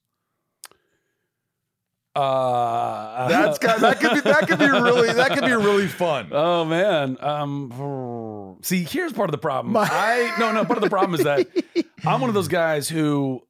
Uh, 2.16 3.28
That's 3.28 3.58
got 3.58 3.80
that 3.80 4.00
could 4.00 4.14
be 4.14 4.20
that 4.22 4.48
could 4.48 4.60
be 4.60 4.68
really 4.70 5.12
that 5.14 5.32
could 5.32 5.46
be 5.46 5.52
really 5.54 5.88
fun. 5.88 6.28
Oh 6.32 6.64
man. 6.64 7.18
Um 7.22 8.58
see, 8.62 8.84
here's 8.84 9.14
part 9.14 9.30
of 9.30 9.32
the 9.32 9.38
problem. 9.40 9.74
My- 9.74 9.88
I 9.90 10.36
no 10.40 10.52
no, 10.52 10.64
part 10.64 10.78
of 10.78 10.84
the 10.84 10.90
problem 10.92 11.16
is 11.20 11.24
that 11.26 11.48
I'm 12.06 12.22
one 12.22 12.30
of 12.30 12.34
those 12.36 12.48
guys 12.48 12.88
who 12.88 13.42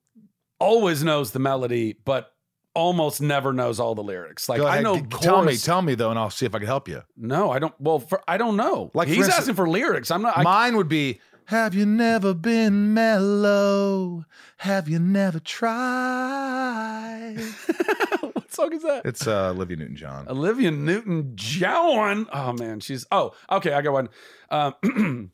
always 0.60 1.03
knows 1.03 1.31
the 1.31 1.40
melody, 1.40 1.95
but 2.06 2.30
almost 2.76 3.22
never 3.22 3.52
knows 3.53 3.80
all 3.81 3.95
the 3.95 4.03
lyrics. 4.03 4.48
Like 4.48 4.61
I 4.61 4.81
know 4.81 4.98
g- 4.98 5.06
tell 5.19 5.44
me, 5.44 5.57
tell 5.57 5.81
me 5.81 5.95
though, 5.95 6.10
and 6.10 6.18
I'll 6.18 6.30
see 6.30 6.45
if 6.45 6.56
I 6.56 6.60
can 6.60 6.68
help 6.68 6.88
you. 6.88 7.03
No, 7.18 7.52
I 7.52 7.60
don't 7.60 7.73
well 7.80 7.99
for 7.99 8.22
I 8.30 8.38
don't 8.38 8.56
know. 8.56 8.91
Like, 8.94 9.10
he's 9.10 9.18
instance- 9.18 9.40
asking 9.40 9.56
for 9.56 9.68
lyrics. 9.68 10.10
I'm 10.10 10.22
not 10.22 10.38
I, 10.38 10.44
Mine 10.44 10.77
would 10.77 10.88
be 10.88 11.19
Have 11.45 11.76
you 11.76 11.85
never 11.85 12.34
been 12.34 12.94
mellow? 12.94 14.23
Have 14.57 14.88
you 14.88 14.99
never 14.99 15.40
tried? 15.41 17.35
what 18.53 18.71
song 18.71 18.77
is 18.77 18.84
that? 18.84 19.05
It's 19.05 19.27
uh, 19.27 19.49
Olivia 19.49 19.77
Newton 19.77 19.95
John. 19.95 20.27
Olivia 20.27 20.71
Newton 20.71 21.31
John. 21.35 22.27
Oh 22.31 22.53
man, 22.53 22.80
she's 22.80 23.05
oh 23.11 23.34
okay. 23.51 23.73
I 23.73 23.81
got 23.81 23.93
one. 23.93 24.09
Um, 24.49 25.31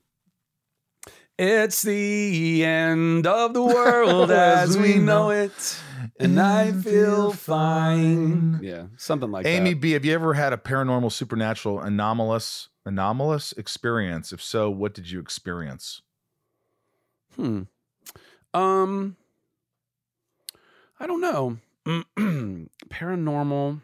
it's 1.37 1.81
the 1.81 2.63
end 2.63 3.27
of 3.27 3.53
the 3.53 3.63
world 3.63 4.31
as 4.31 4.77
we 4.77 4.95
know 4.95 5.31
it, 5.31 5.79
and 6.19 6.39
I 6.39 6.71
feel 6.71 7.33
fine. 7.33 8.59
Yeah, 8.61 8.85
something 8.97 9.31
like 9.31 9.45
Amy 9.45 9.57
that. 9.57 9.61
Amy 9.61 9.73
B, 9.73 9.91
have 9.91 10.05
you 10.05 10.13
ever 10.13 10.33
had 10.33 10.53
a 10.53 10.57
paranormal, 10.57 11.11
supernatural, 11.11 11.81
anomalous, 11.81 12.69
anomalous 12.85 13.51
experience? 13.53 14.31
If 14.31 14.41
so, 14.41 14.69
what 14.69 14.93
did 14.93 15.11
you 15.11 15.19
experience? 15.19 16.01
Hmm. 17.35 17.63
Um, 18.53 19.17
I 20.99 21.05
don't 21.05 21.21
know. 21.21 21.57
paranormal, 22.89 23.81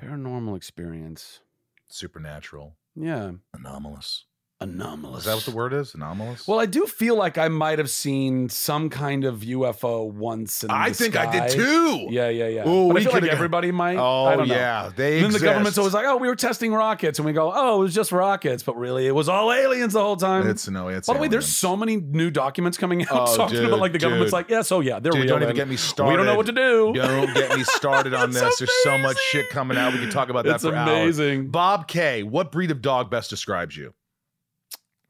paranormal 0.00 0.56
experience. 0.56 1.40
Supernatural, 1.88 2.76
Yeah, 2.96 3.32
anomalous. 3.52 4.24
Anomalous. 4.64 5.20
Is 5.20 5.24
that 5.26 5.34
what 5.36 5.44
the 5.44 5.50
word 5.52 5.72
is? 5.72 5.94
Anomalous. 5.94 6.46
Well, 6.48 6.58
I 6.58 6.66
do 6.66 6.86
feel 6.86 7.16
like 7.16 7.38
I 7.38 7.48
might 7.48 7.78
have 7.78 7.90
seen 7.90 8.48
some 8.48 8.90
kind 8.90 9.24
of 9.24 9.40
UFO 9.40 10.10
once 10.10 10.64
in 10.64 10.70
I 10.70 10.88
the 10.88 10.94
think 10.94 11.16
I 11.16 11.30
did 11.30 11.50
too. 11.50 12.06
Yeah, 12.10 12.28
yeah, 12.28 12.48
yeah. 12.48 12.68
Ooh, 12.68 12.88
but 12.88 12.94
we 12.96 13.00
I 13.00 13.04
feel 13.04 13.12
like 13.20 13.30
everybody 13.30 13.70
might. 13.70 13.96
Oh 13.96 14.24
I 14.26 14.36
don't 14.36 14.48
know. 14.48 14.54
yeah, 14.54 14.90
they 14.94 15.16
And 15.16 15.26
then 15.26 15.32
the 15.32 15.38
government's 15.46 15.78
always 15.78 15.94
like, 15.94 16.06
"Oh, 16.06 16.16
we 16.16 16.28
were 16.28 16.36
testing 16.36 16.72
rockets," 16.72 17.18
and 17.18 17.26
we 17.26 17.32
go, 17.32 17.52
"Oh, 17.54 17.80
it 17.80 17.84
was 17.84 17.94
just 17.94 18.12
rockets," 18.12 18.62
but 18.62 18.76
really, 18.76 19.06
it 19.06 19.14
was 19.14 19.28
all 19.28 19.52
aliens 19.52 19.92
the 19.92 20.02
whole 20.02 20.16
time. 20.16 20.48
It's 20.48 20.68
no, 20.68 20.88
it's. 20.88 21.06
By 21.06 21.14
the 21.14 21.20
way, 21.20 21.28
there's 21.28 21.48
so 21.54 21.76
many 21.76 21.96
new 21.96 22.30
documents 22.30 22.76
coming 22.78 23.02
out 23.02 23.08
Oh, 23.14 23.36
talking 23.36 23.56
dude, 23.56 23.66
about 23.68 23.78
like 23.80 23.92
the 23.92 23.98
government's 23.98 24.32
like, 24.32 24.50
"Yes, 24.50 24.70
oh 24.72 24.80
yeah, 24.80 24.98
they're 24.98 25.12
Dude, 25.12 25.22
real." 25.22 25.28
don't 25.34 25.42
even 25.42 25.56
get 25.56 25.68
me 25.68 25.76
started. 25.76 26.12
We 26.12 26.16
don't 26.16 26.26
know 26.26 26.36
what 26.36 26.46
to 26.46 26.52
do. 26.52 26.92
Don't 26.94 27.34
get 27.34 27.56
me 27.56 27.64
started 27.64 28.12
on 28.14 28.30
this. 28.32 28.58
There's 28.58 28.82
so 28.82 28.98
much 28.98 29.18
shit 29.18 29.48
coming 29.50 29.76
out. 29.76 29.92
We 29.92 30.00
can 30.00 30.10
talk 30.10 30.28
about 30.28 30.44
that 30.44 30.56
It's 30.56 30.64
for 30.64 30.74
hours. 30.74 31.18
Bob 31.48 31.88
K, 31.88 32.22
what 32.22 32.50
breed 32.52 32.70
of 32.70 32.82
dog 32.82 33.10
best 33.10 33.30
describes 33.30 33.76
you? 33.76 33.94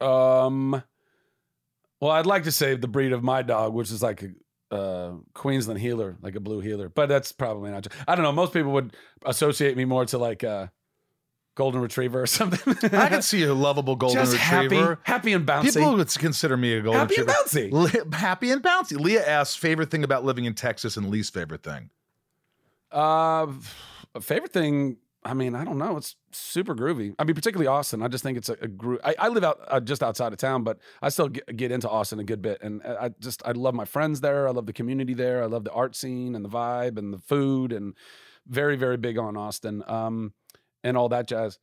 Um, 0.01 0.83
well, 2.01 2.11
I'd 2.11 2.25
like 2.25 2.43
to 2.43 2.51
say 2.51 2.75
the 2.75 2.87
breed 2.87 3.13
of 3.13 3.23
my 3.23 3.41
dog, 3.41 3.73
which 3.73 3.91
is 3.91 4.01
like 4.03 4.23
a 4.71 4.75
uh, 4.75 5.11
Queensland 5.33 5.79
heeler, 5.79 6.17
like 6.21 6.35
a 6.35 6.39
blue 6.39 6.59
heeler, 6.59 6.89
but 6.89 7.07
that's 7.07 7.31
probably 7.31 7.71
not. 7.71 7.87
I 8.07 8.15
don't 8.15 8.23
know. 8.23 8.31
Most 8.31 8.53
people 8.53 8.71
would 8.73 8.95
associate 9.25 9.77
me 9.77 9.85
more 9.85 10.05
to 10.07 10.17
like 10.17 10.43
a 10.43 10.71
golden 11.55 11.79
retriever 11.81 12.21
or 12.23 12.25
something. 12.27 12.75
I 12.91 13.07
can 13.07 13.21
see 13.21 13.43
a 13.43 13.53
lovable 13.53 13.95
golden 13.95 14.23
Just 14.25 14.33
retriever. 14.33 14.95
happy, 14.95 15.01
happy 15.03 15.33
and 15.33 15.45
bouncy. 15.47 15.73
People 15.75 15.95
would 15.95 16.09
consider 16.15 16.57
me 16.57 16.73
a 16.73 16.81
golden 16.81 16.99
happy 16.99 17.15
and 17.21 17.27
retriever. 17.27 17.69
bouncy. 17.69 17.93
Li- 18.11 18.17
happy 18.17 18.51
and 18.51 18.61
bouncy. 18.61 18.99
Leah 18.99 19.25
asks 19.25 19.55
favorite 19.55 19.89
thing 19.89 20.03
about 20.03 20.25
living 20.25 20.45
in 20.45 20.53
Texas 20.53 20.97
and 20.97 21.09
least 21.09 21.33
favorite 21.33 21.63
thing. 21.63 21.89
Uh, 22.91 23.47
favorite 24.21 24.51
thing. 24.51 24.97
I 25.25 25.33
mean, 25.33 25.55
I 25.55 25.65
don't 25.65 25.79
know. 25.79 25.97
It's 25.97 26.15
super 26.31 26.75
groovy. 26.75 27.15
I 27.17 27.23
mean, 27.23 27.33
particularly 27.33 27.65
Austin. 27.65 28.03
I 28.03 28.07
just 28.07 28.23
think 28.23 28.37
it's 28.37 28.47
a, 28.49 28.57
a 28.61 28.67
gro- 28.67 28.99
I, 29.03 29.15
I 29.17 29.27
live 29.29 29.43
out 29.43 29.59
uh, 29.67 29.79
just 29.79 30.03
outside 30.03 30.31
of 30.31 30.37
town, 30.37 30.63
but 30.63 30.77
I 31.01 31.09
still 31.09 31.29
get, 31.29 31.57
get 31.57 31.71
into 31.71 31.89
Austin 31.89 32.19
a 32.19 32.23
good 32.23 32.43
bit, 32.43 32.59
and 32.61 32.83
I 32.83 33.05
I 33.05 33.09
just 33.19 33.41
I 33.43 33.51
love 33.51 33.73
my 33.73 33.85
friends 33.85 34.21
there. 34.21 34.47
I 34.47 34.51
love 34.51 34.67
the 34.67 34.73
community 34.73 35.15
there. 35.15 35.41
I 35.41 35.47
love 35.47 35.63
the 35.63 35.71
art 35.71 35.95
scene 35.95 36.35
and 36.35 36.45
the 36.45 36.49
vibe 36.49 36.99
and 36.99 37.11
the 37.11 37.17
food, 37.17 37.73
and 37.73 37.95
very 38.47 38.75
very 38.75 38.97
big 38.97 39.17
on 39.17 39.35
Austin, 39.35 39.83
um, 39.87 40.33
and 40.83 40.95
all 40.95 41.09
that 41.09 41.27
jazz. 41.27 41.57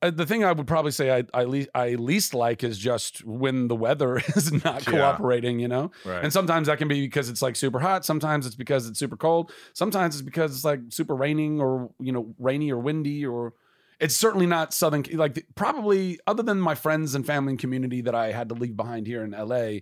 Uh, 0.00 0.10
the 0.10 0.24
thing 0.26 0.44
I 0.44 0.52
would 0.52 0.66
probably 0.68 0.92
say 0.92 1.10
I 1.10 1.24
I, 1.34 1.42
le- 1.44 1.66
I 1.74 1.90
least 1.96 2.32
like 2.32 2.62
is 2.62 2.78
just 2.78 3.24
when 3.24 3.66
the 3.68 3.74
weather 3.74 4.16
is 4.36 4.52
not 4.64 4.86
Yeah. 4.86 4.92
cooperating. 4.92 5.58
You 5.58 5.68
know, 5.68 5.90
Right. 6.04 6.22
and 6.22 6.32
sometimes 6.32 6.68
that 6.68 6.78
can 6.78 6.86
be 6.88 7.00
because 7.06 7.28
it's 7.28 7.42
like 7.42 7.56
super 7.56 7.80
hot. 7.80 8.04
Sometimes 8.04 8.46
it's 8.46 8.54
because 8.54 8.88
it's 8.88 8.98
super 8.98 9.16
cold. 9.16 9.50
Sometimes 9.72 10.14
it's 10.14 10.22
because 10.22 10.54
it's 10.54 10.64
like 10.64 10.80
super 10.90 11.16
raining 11.16 11.60
or 11.60 11.90
you 12.00 12.12
know 12.12 12.34
rainy 12.38 12.70
or 12.70 12.78
windy 12.78 13.26
or 13.26 13.54
it's 13.98 14.14
certainly 14.14 14.46
not 14.46 14.72
southern 14.72 15.02
like 15.14 15.34
the- 15.34 15.44
probably 15.56 16.20
other 16.28 16.44
than 16.44 16.60
my 16.60 16.76
friends 16.76 17.16
and 17.16 17.26
family 17.26 17.50
and 17.52 17.58
community 17.58 18.00
that 18.02 18.14
I 18.14 18.30
had 18.30 18.48
to 18.50 18.54
leave 18.54 18.76
behind 18.76 19.08
here 19.08 19.24
in 19.24 19.32
LA. 19.32 19.80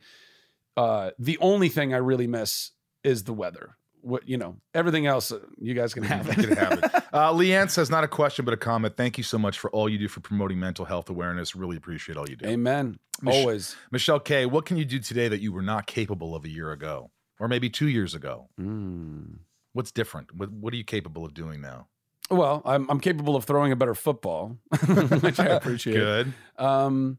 Uh, 0.78 1.10
the 1.18 1.36
only 1.40 1.68
thing 1.68 1.92
I 1.94 1.98
really 1.98 2.26
miss 2.26 2.70
is 3.04 3.24
the 3.24 3.32
weather. 3.34 3.76
What 4.06 4.28
you 4.28 4.36
know, 4.36 4.56
everything 4.72 5.06
else 5.06 5.32
uh, 5.32 5.40
you 5.58 5.74
guys 5.74 5.92
can 5.92 6.04
have. 6.04 6.26
You 6.28 6.48
can 6.48 6.56
have 6.56 6.72
it. 6.74 6.84
Uh, 7.12 7.32
Leanne 7.32 7.68
says, 7.70 7.90
not 7.90 8.04
a 8.04 8.08
question, 8.08 8.44
but 8.44 8.54
a 8.54 8.56
comment. 8.56 8.96
Thank 8.96 9.18
you 9.18 9.24
so 9.24 9.36
much 9.36 9.58
for 9.58 9.68
all 9.70 9.88
you 9.88 9.98
do 9.98 10.06
for 10.06 10.20
promoting 10.20 10.60
mental 10.60 10.84
health 10.84 11.10
awareness. 11.10 11.56
Really 11.56 11.76
appreciate 11.76 12.16
all 12.16 12.28
you 12.28 12.36
do. 12.36 12.46
Amen. 12.46 12.98
Mich- 13.20 13.34
Always. 13.34 13.74
Michelle 13.90 14.20
K, 14.20 14.46
what 14.46 14.64
can 14.64 14.76
you 14.76 14.84
do 14.84 15.00
today 15.00 15.26
that 15.28 15.40
you 15.40 15.52
were 15.52 15.62
not 15.62 15.86
capable 15.86 16.36
of 16.36 16.44
a 16.44 16.48
year 16.48 16.70
ago 16.70 17.10
or 17.40 17.48
maybe 17.48 17.68
two 17.68 17.88
years 17.88 18.14
ago? 18.14 18.48
Mm. 18.60 19.38
What's 19.72 19.90
different? 19.90 20.32
What, 20.34 20.52
what 20.52 20.72
are 20.72 20.76
you 20.76 20.84
capable 20.84 21.24
of 21.24 21.34
doing 21.34 21.60
now? 21.60 21.88
Well, 22.30 22.62
I'm 22.64 22.88
I'm 22.90 23.00
capable 23.00 23.34
of 23.36 23.44
throwing 23.44 23.72
a 23.72 23.76
better 23.76 23.94
football, 23.94 24.58
which 25.20 25.38
I 25.40 25.46
appreciate. 25.46 25.94
Good. 25.94 26.32
Um, 26.58 27.18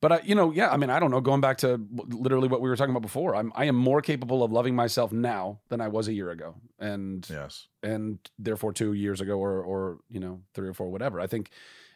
But 0.00 0.12
I, 0.12 0.20
you 0.24 0.34
know, 0.34 0.52
yeah, 0.52 0.70
I 0.70 0.76
mean, 0.76 0.90
I 0.90 1.00
don't 1.00 1.10
know. 1.10 1.20
Going 1.20 1.40
back 1.40 1.58
to 1.58 1.80
literally 2.08 2.46
what 2.48 2.60
we 2.60 2.68
were 2.68 2.76
talking 2.76 2.92
about 2.92 3.02
before, 3.02 3.34
I'm 3.34 3.52
I 3.56 3.64
am 3.64 3.74
more 3.74 4.00
capable 4.00 4.44
of 4.44 4.52
loving 4.52 4.76
myself 4.76 5.12
now 5.12 5.60
than 5.68 5.80
I 5.80 5.88
was 5.88 6.06
a 6.06 6.12
year 6.12 6.30
ago, 6.30 6.54
and 6.78 7.26
Yes. 7.28 7.66
and 7.82 8.18
therefore 8.38 8.72
two 8.72 8.92
years 8.92 9.20
ago, 9.20 9.38
or 9.38 9.60
or 9.62 9.98
you 10.08 10.20
know 10.20 10.42
three 10.54 10.68
or 10.68 10.74
four, 10.74 10.88
whatever. 10.88 11.20
I 11.20 11.26
think 11.26 11.50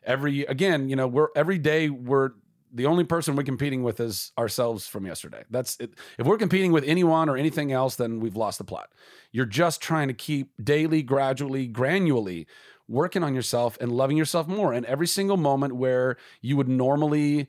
every 0.05 0.45
again, 0.47 0.89
you 0.89 0.97
know, 0.97 1.07
we're 1.07 1.29
every 1.37 1.59
day 1.59 1.91
we're 1.91 2.31
the 2.75 2.87
only 2.87 3.05
person 3.05 3.37
we're 3.37 3.43
competing 3.43 3.83
with 3.83 4.01
is 4.01 4.33
ourselves 4.39 4.87
from 4.87 5.07
yesterday. 5.07 5.45
That's 5.51 5.77
it. 5.79 5.95
If 6.19 6.27
we're 6.27 6.39
competing 6.39 6.73
with 6.73 6.85
anyone 6.85 7.29
or 7.29 7.37
anything 7.37 7.71
else, 7.71 7.97
then 7.97 8.19
we've 8.19 8.35
lost 8.35 8.59
the 8.59 8.65
plot. 8.65 8.91
You're 9.31 9.45
just 9.45 9.81
trying 9.83 10.09
to 10.09 10.15
keep 10.15 10.53
daily, 10.65 11.03
gradually, 11.03 11.69
granularly 11.69 12.47
working 12.89 13.23
on 13.23 13.35
yourself 13.35 13.77
and 13.81 13.93
loving 13.93 14.17
yourself 14.17 14.49
more. 14.49 14.73
And 14.73 14.87
every 14.87 15.07
single 15.07 15.37
moment 15.37 15.77
where 15.77 16.17
you 16.41 16.57
would 16.57 16.69
normally 16.69 17.49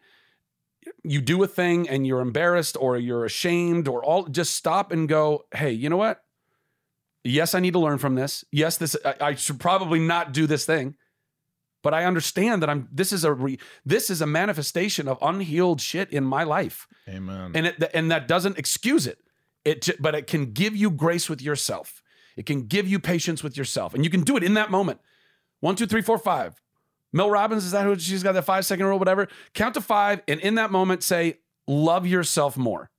you 1.03 1.21
do 1.21 1.43
a 1.43 1.47
thing 1.47 1.88
and 1.89 2.07
you're 2.07 2.21
embarrassed 2.21 2.77
or 2.80 2.97
you're 2.97 3.25
ashamed 3.25 3.88
or 3.88 4.03
all 4.03 4.25
just 4.25 4.55
stop 4.55 4.91
and 4.91 5.09
go, 5.09 5.45
hey, 5.53 5.71
you 5.71 5.89
know 5.89 5.97
what? 5.97 6.23
Yes, 7.23 7.55
I 7.55 7.59
need 7.59 7.73
to 7.73 7.80
learn 7.80 7.97
from 7.97 8.15
this. 8.15 8.43
Yes, 8.51 8.77
this 8.77 8.95
I, 9.05 9.15
I 9.21 9.35
should 9.35 9.59
probably 9.59 9.99
not 9.99 10.34
do 10.34 10.47
this 10.47 10.65
thing. 10.65 10.95
But 11.81 11.93
I 11.93 12.05
understand 12.05 12.61
that 12.61 12.69
I'm 12.69 12.88
this 12.91 13.11
is 13.11 13.25
a 13.25 13.34
re, 13.34 13.59
this 13.85 14.09
is 14.09 14.21
a 14.21 14.27
manifestation 14.27 15.07
of 15.07 15.17
unhealed 15.21 15.81
shit 15.81 16.11
in 16.11 16.23
my 16.23 16.43
life. 16.43 16.88
Amen. 17.09 17.51
And 17.53 17.67
it 17.67 17.91
and 17.93 18.09
that 18.09 18.27
doesn't 18.27 18.57
excuse 18.57 19.05
it. 19.05 19.19
It 19.65 19.89
but 19.99 20.15
it 20.15 20.27
can 20.27 20.53
give 20.53 20.75
you 20.75 20.89
grace 20.89 21.30
with 21.30 21.41
yourself. 21.41 22.01
It 22.38 22.45
can 22.45 22.63
give 22.67 22.88
you 22.88 22.99
patience 22.99 23.43
with 23.43 23.57
yourself. 23.57 23.93
And 23.93 24.03
you 24.03 24.09
can 24.09 24.21
do 24.21 24.38
it 24.38 24.43
in 24.43 24.53
that 24.53 24.71
moment. 24.71 25.01
One, 25.59 25.75
two, 25.75 25.85
three, 25.85 26.01
four, 26.01 26.17
five. 26.17 26.55
Mel 27.14 27.30
Robbins, 27.30 27.64
is 27.64 27.72
that 27.72 27.85
who 27.85 27.98
she's 27.98 28.23
got 28.23 28.34
that 28.34 28.44
five 28.44 28.65
second 28.65 28.85
rule, 28.85 28.99
whatever? 28.99 29.27
Count 29.53 29.76
to 29.76 29.81
five, 29.81 30.22
and 30.27 30.40
in 30.41 30.56
that 30.56 30.72
moment 30.72 31.03
say, 31.03 31.38
love 31.68 32.06
yourself 32.06 32.57
more. 32.57 32.90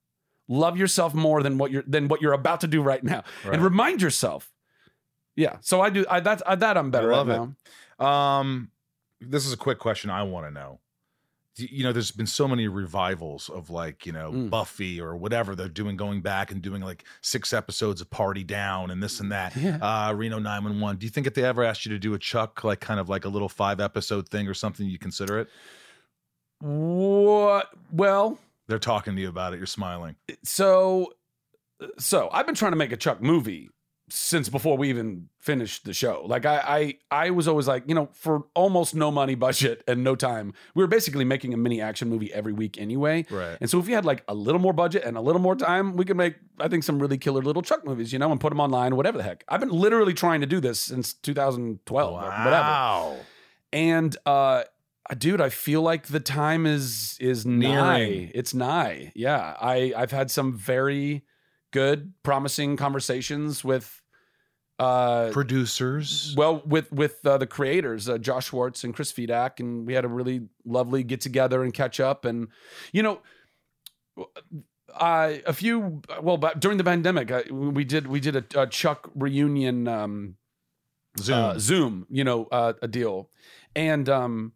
Love 0.49 0.79
yourself 0.79 1.15
more 1.15 1.43
than 1.43 1.59
what 1.59 1.71
you're 1.71 1.85
than 1.87 2.07
what 2.09 2.21
you're 2.21 2.33
about 2.33 2.61
to 2.61 2.67
do 2.67 2.83
right 2.83 3.03
now. 3.03 3.25
Right. 3.45 3.55
And 3.55 3.63
remind 3.65 4.03
yourself. 4.03 4.53
Yeah. 5.37 5.57
So 5.63 5.81
I 5.81 5.91
do 5.91 6.05
I 6.09 6.21
that 6.21 6.43
I, 6.47 6.55
that 6.55 6.77
I'm 6.77 6.91
better 6.91 7.13
I 7.13 7.17
love 7.17 7.31
at 7.31 7.41
it. 7.41 7.49
now. 7.99 8.07
Um, 8.07 8.71
this 9.21 9.47
is 9.47 9.53
a 9.53 9.57
quick 9.57 9.79
question 9.79 10.11
I 10.11 10.23
want 10.23 10.47
to 10.47 10.51
know. 10.51 10.81
You 11.57 11.85
know, 11.85 11.93
there's 11.93 12.11
been 12.11 12.27
so 12.27 12.49
many 12.49 12.67
revivals 12.67 13.49
of 13.49 13.71
like, 13.71 14.07
you 14.07 14.13
know, 14.13 14.33
Mm. 14.33 14.51
Buffy 14.51 15.01
or 15.01 15.17
whatever 15.17 15.55
they're 15.55 15.69
doing, 15.69 15.97
going 15.97 16.21
back 16.21 16.51
and 16.51 16.61
doing 16.61 16.83
like 16.83 17.05
six 17.21 17.53
episodes 17.53 18.01
of 18.01 18.11
Party 18.11 18.43
Down 18.43 18.91
and 18.91 19.01
this 19.03 19.21
and 19.21 19.31
that. 19.31 19.55
Yeah. 19.57 19.77
Uh, 19.81 20.13
Reno 20.15 20.39
911. 20.41 20.99
Do 20.99 21.07
you 21.07 21.11
think 21.11 21.27
if 21.29 21.35
they 21.35 21.45
ever 21.45 21.63
asked 21.63 21.87
you 21.87 21.93
to 21.93 21.99
do 21.99 22.13
a 22.15 22.19
Chuck, 22.19 22.65
like 22.65 22.81
kind 22.81 22.99
of 22.99 23.09
like 23.09 23.25
a 23.25 23.29
little 23.29 23.49
five 23.49 23.79
episode 23.81 24.29
thing 24.29 24.49
or 24.49 24.55
something, 24.55 24.87
you 24.89 24.99
consider 24.99 25.39
it? 25.39 25.49
What 26.61 27.69
well, 27.93 28.39
They're 28.69 28.79
talking 28.79 29.15
to 29.17 29.23
you 29.23 29.29
about 29.29 29.53
it. 29.55 29.59
You're 29.59 29.67
smiling. 29.67 30.17
so 30.43 31.13
so 31.99 32.29
I've 32.33 32.47
been 32.47 32.55
trying 32.55 32.73
to 32.73 32.77
make 32.77 32.93
a 32.93 32.97
Chuck 32.97 33.21
movie 33.21 33.69
since 34.11 34.51
before 34.51 34.77
we 34.77 34.91
even 34.91 35.29
finished 35.39 35.85
the 35.85 35.95
show. 35.95 36.25
Like 36.27 36.45
I 36.45 36.97
I 37.11 37.27
I 37.27 37.31
was 37.31 37.49
always 37.49 37.67
like, 37.67 37.85
you 37.87 37.95
know, 37.95 38.11
for 38.13 38.45
almost 38.55 38.95
no 38.95 39.11
money 39.11 39.35
budget 39.35 39.83
and 39.89 40.05
no 40.05 40.15
time, 40.15 40.53
we 40.75 40.83
were 40.83 40.89
basically 40.89 41.25
making 41.25 41.55
a 41.55 41.57
mini 41.57 41.81
action 41.81 42.09
movie 42.09 42.33
every 42.33 42.53
week 42.53 42.79
anyway. 42.79 43.25
Right. 43.31 43.57
And 43.61 43.71
so 43.71 43.79
if 43.79 43.87
we 43.87 43.93
had 43.93 44.05
like 44.05 44.23
a 44.29 44.35
little 44.35 44.61
more 44.61 44.75
budget 44.75 45.05
and 45.05 45.17
a 45.17 45.21
little 45.21 45.41
more 45.41 45.57
time, 45.57 45.97
we 45.97 46.05
could 46.05 46.17
make 46.17 46.37
I 46.61 46.69
think 46.69 46.85
some 46.85 46.99
really 46.99 47.17
killer 47.17 47.43
little 47.43 47.63
Chuck 47.63 47.85
movies, 47.85 48.13
you 48.13 48.19
know, 48.19 48.31
and 48.31 48.41
put 48.41 48.51
them 48.51 48.61
online, 48.61 48.97
whatever 48.97 49.19
the 49.19 49.25
heck. 49.25 49.45
I've 49.49 49.61
been 49.61 49.71
literally 49.71 50.15
trying 50.15 50.43
to 50.43 50.47
do 50.47 50.61
this 50.61 50.81
since 50.81 51.15
2012 51.15 52.13
or 52.13 52.17
whatever. 52.17 52.53
Wow. 52.53 53.17
And 53.73 54.17
uh 54.27 54.65
dude, 55.17 55.41
I 55.41 55.49
feel 55.49 55.81
like 55.81 56.09
the 56.09 56.21
time 56.21 56.67
is 56.67 57.17
is 57.21 57.47
nigh. 57.47 57.99
Nearing. 57.99 58.31
It's 58.35 58.53
nigh. 58.53 59.13
Yeah. 59.15 59.57
I 59.59 59.95
I've 59.97 60.11
had 60.11 60.31
some 60.31 60.53
very 60.53 61.25
good, 61.75 62.13
promising 62.23 62.77
conversations 62.77 63.65
with 63.65 64.01
uh 64.79 65.31
Producers. 65.31 66.35
well 66.37 66.63
with 66.65 66.91
with 66.93 67.25
uh, 67.25 67.39
the 67.39 67.47
creators 67.47 68.09
uh, 68.09 68.19
josh 68.19 68.47
schwartz 68.47 68.83
and 68.83 68.93
chris 68.93 69.13
fedak 69.13 69.61
and 69.61 69.87
we 69.87 69.95
had 69.95 70.05
a 70.05 70.09
really 70.09 70.49
lovely 70.65 71.05
get 71.05 71.21
together 71.21 71.63
and 71.63 71.73
catch 71.73 72.01
up 72.01 72.25
and 72.25 72.49
you 72.93 73.01
know 73.01 73.21
I 74.93 75.43
a 75.47 75.53
few 75.53 76.03
well 76.21 76.39
but 76.39 76.59
during 76.59 76.77
the 76.79 76.83
pandemic 76.83 77.31
uh, 77.31 77.43
we 77.53 77.85
did 77.85 78.09
we 78.09 78.19
did 78.19 78.35
a, 78.35 78.63
a 78.63 78.67
chuck 78.67 79.09
reunion 79.15 79.87
um 79.87 80.35
Zoom. 81.21 81.39
uh, 81.39 81.59
zoom 81.61 82.07
you 82.11 82.25
know 82.25 82.47
uh, 82.51 82.73
a 82.83 82.89
deal 82.89 83.31
and 83.77 84.09
um 84.09 84.55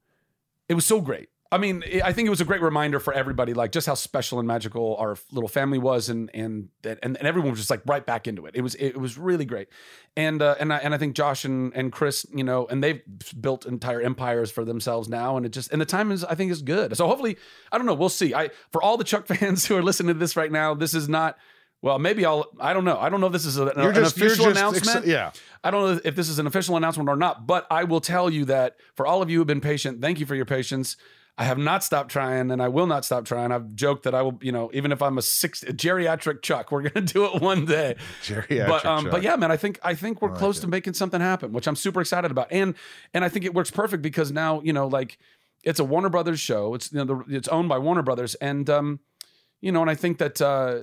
it 0.68 0.74
was 0.74 0.84
so 0.84 1.00
great 1.00 1.28
I 1.50 1.56
mean, 1.56 1.82
I 2.04 2.12
think 2.12 2.26
it 2.26 2.30
was 2.30 2.42
a 2.42 2.44
great 2.44 2.60
reminder 2.60 3.00
for 3.00 3.14
everybody, 3.14 3.54
like 3.54 3.72
just 3.72 3.86
how 3.86 3.94
special 3.94 4.38
and 4.38 4.46
magical 4.46 4.96
our 4.98 5.16
little 5.32 5.48
family 5.48 5.78
was, 5.78 6.10
and 6.10 6.30
and 6.34 6.68
and, 6.84 6.98
and 7.02 7.16
everyone 7.18 7.50
was 7.52 7.58
just 7.58 7.70
like 7.70 7.80
right 7.86 8.04
back 8.04 8.28
into 8.28 8.44
it. 8.44 8.54
It 8.54 8.60
was 8.60 8.74
it 8.74 8.98
was 8.98 9.16
really 9.16 9.46
great, 9.46 9.68
and 10.14 10.42
uh, 10.42 10.56
and 10.60 10.70
I 10.74 10.76
and 10.78 10.94
I 10.94 10.98
think 10.98 11.16
Josh 11.16 11.46
and 11.46 11.72
and 11.74 11.90
Chris, 11.90 12.26
you 12.34 12.44
know, 12.44 12.66
and 12.66 12.84
they've 12.84 13.00
built 13.40 13.64
entire 13.64 14.02
empires 14.02 14.50
for 14.50 14.62
themselves 14.62 15.08
now, 15.08 15.38
and 15.38 15.46
it 15.46 15.48
just 15.50 15.72
and 15.72 15.80
the 15.80 15.86
time 15.86 16.12
is 16.12 16.22
I 16.22 16.34
think 16.34 16.52
is 16.52 16.60
good. 16.60 16.94
So 16.98 17.06
hopefully, 17.06 17.38
I 17.72 17.78
don't 17.78 17.86
know, 17.86 17.94
we'll 17.94 18.10
see. 18.10 18.34
I 18.34 18.50
for 18.70 18.82
all 18.82 18.98
the 18.98 19.04
Chuck 19.04 19.26
fans 19.28 19.64
who 19.64 19.74
are 19.74 19.82
listening 19.82 20.14
to 20.14 20.18
this 20.20 20.36
right 20.36 20.52
now, 20.52 20.74
this 20.74 20.92
is 20.92 21.08
not. 21.08 21.38
Well, 21.80 21.98
maybe 21.98 22.26
I'll. 22.26 22.44
I 22.60 22.74
don't 22.74 22.84
know. 22.84 22.98
I 22.98 23.08
don't 23.08 23.20
know 23.22 23.28
if 23.28 23.32
this 23.32 23.46
is 23.46 23.56
a, 23.56 23.68
an, 23.68 23.94
just- 23.94 24.18
an 24.18 24.24
official 24.26 24.44
just 24.44 24.48
ex- 24.48 24.58
announcement. 24.58 25.06
yeah. 25.06 25.30
I 25.64 25.70
don't 25.70 25.80
know 25.94 26.00
if 26.04 26.14
this 26.14 26.28
is 26.28 26.38
an 26.38 26.46
official 26.46 26.76
announcement 26.76 27.08
or 27.08 27.16
not, 27.16 27.46
but 27.46 27.66
I 27.70 27.84
will 27.84 28.00
tell 28.02 28.28
you 28.28 28.44
that 28.46 28.76
for 28.96 29.06
all 29.06 29.22
of 29.22 29.30
you 29.30 29.36
who 29.38 29.40
have 29.40 29.46
been 29.46 29.62
patient, 29.62 30.02
thank 30.02 30.20
you 30.20 30.26
for 30.26 30.34
your 30.34 30.44
patience. 30.44 30.98
I 31.39 31.44
have 31.44 31.56
not 31.56 31.85
stopped 31.85 32.10
trying 32.10 32.51
and 32.51 32.60
I 32.60 32.66
will 32.66 32.89
not 32.89 33.05
stop 33.05 33.24
trying. 33.24 33.52
I've 33.52 33.73
joked 33.77 34.02
that 34.02 34.15
I 34.15 34.23
will, 34.23 34.39
you 34.43 34.51
know, 34.51 34.70
even 34.74 34.90
if 34.90 35.01
I'm 35.01 35.19
a 35.19 35.23
six 35.23 35.62
a 35.62 35.73
geriatric 35.73 36.43
Chuck, 36.43 36.73
we're 36.73 36.82
gonna 36.89 37.06
do 37.06 37.27
it 37.27 37.40
one 37.40 37.65
day. 37.65 37.94
Geriatric 38.24 38.66
but 38.66 38.85
um, 38.85 39.05
Chuck. 39.05 39.12
but 39.12 39.23
yeah, 39.23 39.36
man, 39.36 39.52
I 39.52 39.56
think 39.56 39.78
I 39.85 39.94
think 39.94 40.20
we're 40.20 40.31
I 40.31 40.32
like 40.32 40.40
close 40.40 40.59
it. 40.59 40.62
to 40.62 40.66
making 40.66 40.94
something 40.94 41.20
happen, 41.20 41.52
which 41.52 41.69
I'm 41.69 41.77
super 41.77 42.01
excited 42.01 42.32
about. 42.32 42.48
And 42.51 42.74
and 43.15 43.24
I 43.24 43.28
think 43.28 43.44
it 43.44 43.55
works 43.55 43.70
perfect 43.70 44.02
because 44.02 44.32
now, 44.32 44.60
you 44.62 44.73
know, 44.73 44.89
like 44.89 45.19
it's 45.62 45.78
a 45.78 45.85
Warner 45.85 46.09
Brothers 46.09 46.40
show. 46.40 46.74
It's 46.74 46.93
you 46.93 47.05
know, 47.05 47.24
the, 47.24 47.36
it's 47.36 47.47
owned 47.48 47.69
by 47.69 47.78
Warner 47.78 48.02
Brothers. 48.02 48.35
And 48.36 48.69
um, 48.69 48.98
you 49.60 49.70
know, 49.70 49.81
and 49.81 49.90
I 49.90 49.94
think 49.94 50.19
that 50.19 50.43
uh, 50.43 50.81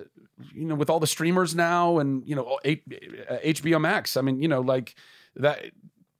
you 0.53 0.65
know, 0.67 0.75
with 0.75 0.89
all 0.89 1.01
the 1.01 1.07
streamers 1.07 1.53
now 1.53 1.99
and 1.99 2.25
you 2.25 2.35
know, 2.35 2.59
HBO 2.63 3.81
Max, 3.81 4.15
I 4.15 4.21
mean, 4.21 4.41
you 4.41 4.47
know, 4.47 4.61
like 4.61 4.95
that 5.35 5.65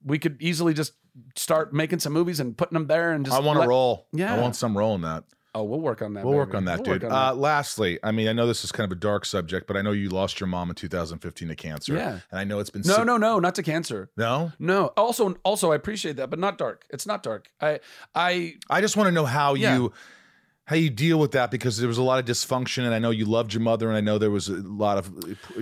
we 0.04 0.18
could 0.18 0.36
easily 0.40 0.74
just 0.74 0.92
start 1.34 1.72
making 1.72 1.98
some 2.00 2.12
movies 2.12 2.40
and 2.40 2.56
putting 2.56 2.74
them 2.74 2.86
there 2.86 3.12
and 3.12 3.24
just 3.24 3.36
I 3.36 3.40
want 3.40 3.60
to 3.62 3.68
roll. 3.68 4.06
Yeah. 4.12 4.34
I 4.34 4.38
want 4.40 4.56
some 4.56 4.76
roll 4.76 4.94
in 4.94 5.02
that. 5.02 5.24
Oh, 5.54 5.64
we'll 5.64 5.80
work 5.80 6.02
on 6.02 6.12
that. 6.12 6.22
We'll 6.26 6.34
work 6.34 6.54
on 6.54 6.66
that, 6.66 6.86
We'll 6.86 6.98
dude. 6.98 7.04
on 7.04 7.12
uh, 7.12 7.32
that. 7.32 7.38
lastly, 7.38 7.98
I 8.02 8.12
mean, 8.12 8.28
I 8.28 8.34
know 8.34 8.46
this 8.46 8.62
is 8.62 8.72
kind 8.72 8.84
of 8.84 8.94
a 8.94 9.00
dark 9.00 9.24
subject, 9.24 9.66
but 9.66 9.74
I 9.74 9.80
know 9.80 9.92
you 9.92 10.10
lost 10.10 10.38
your 10.38 10.48
mom 10.48 10.68
in 10.68 10.74
2015 10.74 11.48
to 11.48 11.54
cancer. 11.54 11.94
Yeah. 11.94 12.18
And 12.30 12.38
I 12.38 12.44
know 12.44 12.58
it's 12.58 12.68
been 12.68 12.82
no, 12.84 12.96
si- 12.96 13.04
no, 13.04 13.16
no, 13.16 13.38
not 13.38 13.54
to 13.54 13.62
cancer. 13.62 14.10
no. 14.18 14.52
No. 14.58 14.88
Also, 14.98 15.34
also, 15.44 15.72
I 15.72 15.76
appreciate 15.76 16.16
that, 16.16 16.28
but 16.28 16.38
not 16.38 16.58
dark. 16.58 16.84
It's 16.90 17.06
not 17.06 17.22
dark. 17.22 17.48
I, 17.58 17.80
I, 18.14 18.56
I 18.68 18.82
just 18.82 18.98
want 18.98 19.06
to 19.06 19.12
know 19.12 19.24
how 19.24 19.54
Yeah. 19.54 19.76
you 19.78 19.92
how 20.66 20.76
you 20.76 20.90
deal 20.90 21.18
with 21.18 21.32
that 21.32 21.50
because 21.50 21.78
there 21.78 21.88
was 21.88 21.98
a 21.98 22.02
lot 22.02 22.18
of 22.18 22.24
dysfunction, 22.24 22.84
and 22.84 22.94
I 22.94 22.98
know 22.98 23.10
you 23.10 23.24
loved 23.24 23.54
your 23.54 23.62
mother, 23.62 23.88
and 23.88 23.96
I 23.96 24.00
know 24.00 24.18
there 24.18 24.30
was 24.30 24.48
a 24.48 24.54
lot 24.56 24.98
of 24.98 25.10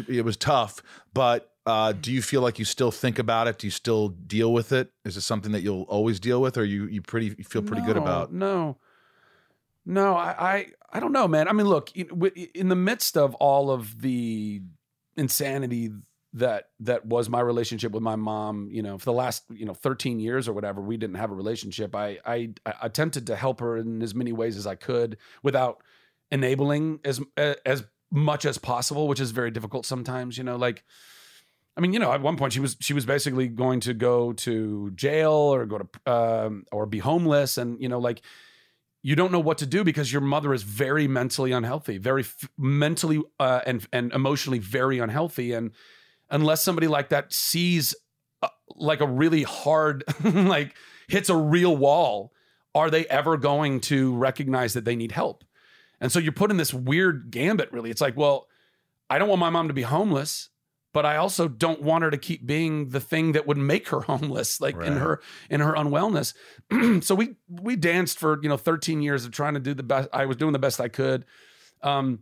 it 0.09 0.25
was 0.25 0.37
tough. 0.37 0.83
But 1.13 1.51
uh, 1.67 1.93
do 1.93 2.13
you 2.13 2.23
feel 2.23 2.41
like 2.41 2.59
you 2.59 2.65
still 2.65 2.91
think 2.91 3.19
about 3.19 3.47
it? 3.47 3.59
Do 3.59 3.67
you 3.67 3.71
still 3.71 4.09
deal 4.09 4.53
with 4.53 4.73
it? 4.73 4.91
Is 5.05 5.17
it 5.17 5.21
something 5.21 5.53
that 5.53 5.61
you'll 5.61 5.83
always 5.83 6.19
deal 6.19 6.41
with, 6.41 6.57
or 6.57 6.65
you 6.65 6.87
you 6.87 7.03
pretty 7.03 7.35
you 7.39 7.45
feel 7.45 7.63
pretty 7.63 7.83
good 7.83 7.99
about? 7.99 8.33
No, 8.33 8.79
no, 9.85 10.15
I, 10.15 10.35
I, 10.39 10.67
I 10.93 11.01
don't 11.01 11.13
know, 11.13 11.29
man. 11.29 11.49
I 11.49 11.53
mean, 11.53 11.67
look, 11.67 11.95
in, 11.95 12.09
in 12.55 12.69
the 12.69 12.77
midst 12.77 13.17
of 13.19 13.35
all 13.35 13.71
of 13.71 14.01
the 14.01 14.63
insanity 15.17 15.91
that 16.35 16.71
that 16.81 17.07
was 17.07 17.29
my 17.29 17.41
relationship 17.41 17.93
with 17.93 18.03
my 18.03 18.17
mom, 18.17 18.69
you 18.71 18.83
know, 18.83 18.99
for 18.99 19.05
the 19.05 19.13
last 19.13 19.45
you 19.51 19.65
know 19.65 19.75
13 19.75 20.19
years 20.19 20.49
or 20.49 20.53
whatever, 20.53 20.81
we 20.81 20.97
didn't 20.97 21.17
have 21.17 21.31
a 21.31 21.35
relationship. 21.35 21.95
I, 21.95 22.19
I, 22.27 22.51
I 22.67 22.75
attempted 22.83 23.29
to 23.29 23.37
help 23.37 23.61
her 23.61 23.77
in 23.77 24.03
as 24.03 24.15
many 24.15 24.33
ways 24.33 24.57
as 24.57 24.67
I 24.67 24.75
could 24.75 25.17
without 25.43 25.83
enabling 26.31 27.01
as 27.05 27.21
as 27.37 27.85
much 28.11 28.45
as 28.45 28.59
possible, 28.59 29.07
which 29.07 29.21
is 29.21 29.31
very 29.31 29.51
difficult 29.51 29.87
sometimes. 29.87 30.37
You 30.37 30.45
know, 30.45 30.57
like. 30.57 30.85
I 31.77 31.81
mean, 31.81 31.93
you 31.93 31.99
know, 31.99 32.13
at 32.13 32.23
one 32.23 32.37
point 32.37 32.53
she 32.53 32.61
was 32.61 32.77
she 32.79 32.93
was 32.95 33.05
basically 33.05 33.49
going 33.49 33.81
to 33.81 33.95
go 33.95 34.33
to 34.33 34.93
jail 34.93 35.33
or 35.33 35.67
go 35.67 35.79
to 35.79 36.13
um, 36.13 36.67
or 36.71 36.87
be 36.87 37.01
homeless, 37.01 37.59
and 37.59 37.83
you 37.83 37.89
know, 37.89 37.99
like 37.99 38.23
you 39.03 39.17
don't 39.17 39.33
know 39.33 39.41
what 39.41 39.59
to 39.59 39.67
do 39.67 39.83
because 39.83 40.13
your 40.13 40.23
mother 40.23 40.55
is 40.55 40.63
very 40.63 41.09
mentally 41.09 41.51
unhealthy, 41.51 41.99
very 41.99 42.23
f- 42.23 42.49
mentally 42.57 43.21
uh, 43.41 43.61
and 43.67 43.89
and 43.93 44.13
emotionally 44.13 44.61
very 44.61 45.01
unhealthy, 45.01 45.53
and 45.53 45.73
unless 46.35 46.63
somebody 46.63 46.89
like 46.89 47.09
that 47.11 47.33
sees 47.33 47.95
uh, 48.43 48.49
like 48.77 49.01
a 49.01 49.07
really 49.07 49.43
hard 49.43 50.05
like 50.25 50.75
hits 51.09 51.29
a 51.29 51.37
real 51.37 51.77
wall, 51.77 52.33
are 52.75 52.91
they 52.91 53.07
ever 53.07 53.37
going 53.37 53.81
to 53.81 54.15
recognize 54.15 54.75
that 54.75 54.85
they 54.85 54.97
need 54.97 55.13
help? 55.13 55.45
And 56.01 56.11
so 56.13 56.19
you're 56.19 56.33
put 56.33 56.51
in 56.51 56.57
this 56.57 56.75
weird 56.75 57.31
gambit. 57.31 57.73
Really, 57.73 57.91
it's 57.91 58.01
like, 58.01 58.17
well, 58.17 58.49
I 59.09 59.19
don't 59.19 59.29
want 59.29 59.41
my 59.41 59.51
mom 59.51 59.69
to 59.69 59.75
be 59.75 59.83
homeless 59.83 60.51
but 60.95 61.05
I 61.05 61.17
also 61.17 61.49
don't 61.49 61.83
want 61.83 62.05
her 62.05 62.11
to 62.11 62.17
keep 62.17 62.47
being 62.47 62.91
the 62.91 63.01
thing 63.01 63.33
that 63.33 63.47
would 63.49 63.59
make 63.59 63.89
her 63.89 64.01
homeless, 64.01 64.63
like 64.63 64.77
in 64.77 64.95
her 64.95 65.21
in 65.51 65.61
her 65.61 65.75
unwellness. 65.75 66.33
so 67.05 67.15
we 67.15 67.35
we 67.49 67.77
danced 67.77 68.19
for 68.19 68.41
you 68.43 68.49
know 68.49 68.57
13 68.57 69.03
years 69.03 69.27
of 69.27 69.33
trying 69.33 69.55
to 69.55 69.61
do 69.61 69.75
the 69.75 69.83
best. 69.83 70.09
I 70.13 70.25
was 70.25 70.39
doing 70.39 70.53
the 70.55 70.59
best 70.59 70.81
I 70.81 70.89
could, 70.89 71.27
um, 71.83 72.21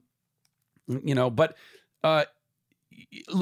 you 0.88 1.14
know. 1.14 1.30
But 1.30 1.56
uh, 2.02 2.24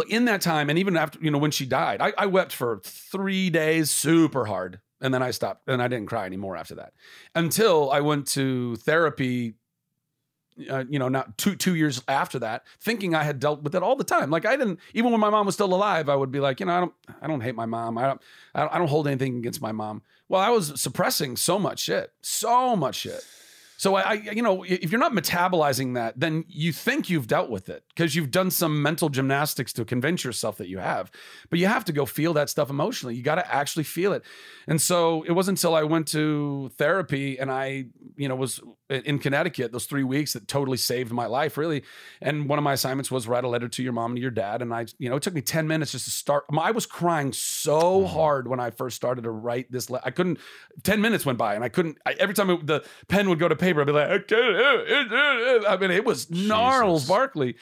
in 0.09 0.25
that 0.27 0.41
time, 0.41 0.71
and 0.71 0.79
even 0.79 0.97
after 0.97 1.19
you 1.21 1.31
know 1.31 1.39
when 1.39 1.51
she 1.51 1.67
died, 1.67 2.01
I, 2.01 2.13
I 2.17 2.27
wept 2.27 2.53
for 2.53 2.81
three 2.85 3.51
days, 3.51 3.91
super 3.91 4.47
hard, 4.47 4.81
and 5.01 5.13
then 5.13 5.23
I 5.23 5.31
stopped, 5.31 5.69
and 5.69 5.83
I 5.83 5.89
didn't 5.89 6.07
cry 6.07 6.27
anymore 6.27 6.57
after 6.57 6.75
that 6.77 6.93
until 7.35 7.91
I 7.91 8.01
went 8.01 8.27
to 8.29 8.77
therapy 8.77 9.55
uh, 10.69 10.85
you 10.89 10.99
know, 10.99 11.09
not 11.09 11.39
two 11.39 11.55
two 11.55 11.75
years 11.75 12.03
after 12.09 12.39
that, 12.41 12.65
thinking 12.81 13.15
I 13.15 13.23
had 13.23 13.41
dealt 13.41 13.63
with 13.63 13.75
it 13.75 13.83
all 13.83 13.97
the 13.97 14.05
time. 14.05 14.31
Like 14.31 14.45
I 14.45 14.57
didn't, 14.57 14.81
even 14.95 15.11
when 15.11 15.21
my 15.21 15.31
mom 15.31 15.47
was 15.47 15.55
still 15.55 15.73
alive, 15.73 16.09
I 16.09 16.17
would 16.17 16.31
be 16.31 16.41
like, 16.41 16.61
you 16.61 16.67
know, 16.67 16.73
I 16.73 16.81
don't, 16.81 16.95
I 17.23 17.27
don't 17.27 17.41
hate 17.41 17.55
my 17.55 17.67
mom. 17.67 17.97
I 17.99 18.07
don't, 18.07 18.21
I 18.55 18.61
don't, 18.61 18.75
I 18.75 18.79
don't 18.79 18.89
hold 18.89 19.07
anything 19.07 19.39
against 19.39 19.63
my 19.63 19.73
mom. 19.73 20.03
Well, 20.29 20.41
I 20.41 20.51
was 20.51 20.81
suppressing 20.81 21.37
so 21.37 21.59
much 21.59 21.81
shit, 21.81 22.13
so 22.21 22.77
much 22.77 22.97
shit. 22.97 23.25
So 23.81 23.95
I, 23.95 24.03
I 24.03 24.13
you 24.13 24.43
know, 24.43 24.63
if 24.63 24.93
you're 24.93 25.01
not 25.01 25.15
metabolizing 25.15 25.95
that, 25.95 26.21
then 26.21 26.45
you 26.49 26.71
think 26.71 27.09
you've 27.09 27.27
dealt 27.27 27.49
with 27.49 27.71
it 27.71 27.83
because 27.89 28.15
you've 28.15 28.31
done 28.31 28.51
some 28.51 28.83
mental 28.83 29.09
gymnastics 29.09 29.73
to 29.73 29.87
convince 29.87 30.23
yourself 30.23 30.59
that 30.59 30.69
you 30.69 30.77
have. 30.77 31.11
But 31.49 31.61
you 31.61 31.67
have 31.67 31.87
to 31.87 31.93
go 31.95 32.05
feel 32.05 32.35
that 32.35 32.51
stuff 32.51 32.69
emotionally. 32.69 33.15
You 33.15 33.23
got 33.23 33.37
to 33.37 33.55
actually 33.55 33.85
feel 33.85 34.13
it. 34.13 34.23
And 34.69 34.83
so 34.83 35.23
it 35.23 35.33
wasn't 35.33 35.57
until 35.57 35.75
I 35.75 35.85
went 35.85 36.09
to 36.09 36.71
therapy 36.77 37.39
and 37.39 37.51
I, 37.51 37.87
you 38.17 38.29
know, 38.29 38.37
was 38.37 38.61
in 38.91 39.19
Connecticut 39.19 39.71
those 39.73 39.87
three 39.87 40.03
weeks 40.03 40.33
that 40.33 40.49
totally 40.49 40.77
saved 40.77 41.13
my 41.13 41.27
life, 41.27 41.57
really. 41.57 41.85
And 42.21 42.49
one 42.49 42.59
of 42.59 42.65
my 42.65 42.73
assignments 42.73 43.11
was 43.11 43.29
write 43.29 43.45
a 43.45 43.49
letter 43.49 43.69
to 43.69 43.83
your 43.83 43.93
mom 43.93 44.13
and 44.13 44.19
your 44.19 44.31
dad. 44.31 44.63
And 44.63 44.75
I, 44.75 44.87
you 44.99 45.09
know, 45.09 45.17
it 45.17 45.23
took 45.23 45.35
me 45.35 45.41
10 45.41 45.69
minutes 45.69 45.93
just 45.93 46.07
to 46.07 46.11
start. 46.11 46.45
I 46.59 46.73
was 46.73 46.87
crying 46.87 47.33
so 47.33 48.05
hard 48.05 48.49
when 48.49 48.59
I 48.59 48.71
first 48.71 48.97
started 48.97 49.23
to 49.23 49.31
write 49.31 49.71
this. 49.71 49.89
Le- 49.91 50.01
I 50.05 50.11
couldn't, 50.11 50.39
10 50.83 51.01
minutes 51.01 51.25
went 51.25 51.39
by 51.39 51.55
and 51.55 51.63
I 51.63 51.69
couldn't, 51.69 51.99
I, 52.05 52.15
every 52.15 52.35
time 52.35 52.51
it, 52.51 52.67
the 52.67 52.85
pen 53.09 53.29
would 53.29 53.39
go 53.39 53.49
to 53.49 53.57
paper, 53.57 53.81
I'd 53.81 53.87
be 53.87 53.93
like, 53.93 54.27
I 55.69 55.77
mean, 55.81 55.91
it 55.93 56.05
was 56.05 56.31
gnarls 56.31 57.07
Barkley. 57.07 57.57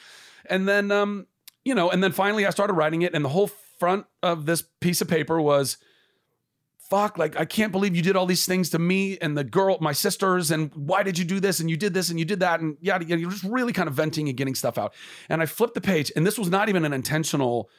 And 0.47 0.67
then, 0.67 0.91
um, 0.91 1.27
you 1.63 1.75
know, 1.75 1.91
and 1.91 2.03
then 2.03 2.11
finally 2.11 2.45
I 2.45 2.49
started 2.49 2.73
writing 2.73 3.03
it 3.03 3.13
and 3.13 3.23
the 3.23 3.29
whole 3.29 3.51
front 3.77 4.05
of 4.23 4.45
this 4.45 4.63
piece 4.81 5.01
of 5.01 5.07
paper 5.07 5.39
was, 5.39 5.77
fuck, 6.89 7.17
like 7.17 7.39
I 7.39 7.45
can't 7.45 7.71
believe 7.71 7.95
you 7.95 8.01
did 8.01 8.15
all 8.15 8.25
these 8.25 8.45
things 8.45 8.69
to 8.71 8.79
me 8.79 9.17
and 9.19 9.37
the 9.37 9.43
girl, 9.43 9.77
my 9.79 9.93
sisters, 9.93 10.51
and 10.51 10.73
why 10.75 11.03
did 11.03 11.17
you 11.17 11.25
do 11.25 11.39
this? 11.39 11.59
And 11.59 11.69
you 11.69 11.77
did 11.77 11.93
this 11.93 12.09
and 12.09 12.19
you 12.19 12.25
did 12.25 12.39
that, 12.41 12.59
and 12.59 12.77
yada 12.81 13.05
yada. 13.05 13.21
You're 13.21 13.31
just 13.31 13.43
really 13.43 13.73
kind 13.73 13.87
of 13.87 13.95
venting 13.95 14.27
and 14.27 14.37
getting 14.37 14.55
stuff 14.55 14.77
out. 14.77 14.93
And 15.29 15.41
I 15.41 15.45
flipped 15.45 15.75
the 15.75 15.81
page, 15.81 16.11
and 16.15 16.25
this 16.25 16.37
was 16.37 16.49
not 16.49 16.69
even 16.69 16.85
an 16.85 16.93
intentional 16.93 17.69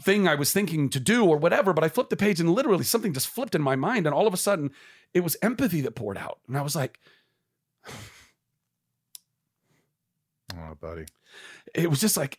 thing 0.00 0.28
I 0.28 0.34
was 0.34 0.52
thinking 0.52 0.90
to 0.90 1.00
do 1.00 1.24
or 1.24 1.38
whatever, 1.38 1.72
but 1.72 1.82
I 1.82 1.88
flipped 1.88 2.10
the 2.10 2.16
page 2.16 2.38
and 2.38 2.50
literally 2.50 2.84
something 2.84 3.12
just 3.12 3.28
flipped 3.28 3.54
in 3.54 3.62
my 3.62 3.76
mind, 3.76 4.06
and 4.06 4.14
all 4.14 4.26
of 4.26 4.34
a 4.34 4.38
sudden 4.38 4.70
it 5.14 5.20
was 5.20 5.36
empathy 5.42 5.80
that 5.82 5.94
poured 5.94 6.18
out. 6.18 6.38
And 6.46 6.56
I 6.56 6.62
was 6.62 6.76
like, 6.76 6.98
Oh, 10.54 10.74
buddy. 10.78 11.06
it 11.74 11.88
was 11.88 11.98
just 11.98 12.16
like 12.18 12.38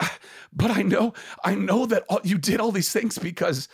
but 0.52 0.70
i 0.72 0.82
know 0.82 1.14
i 1.44 1.54
know 1.54 1.86
that 1.86 2.04
all, 2.08 2.20
you 2.24 2.36
did 2.36 2.58
all 2.60 2.72
these 2.72 2.90
things 2.90 3.18
because 3.18 3.68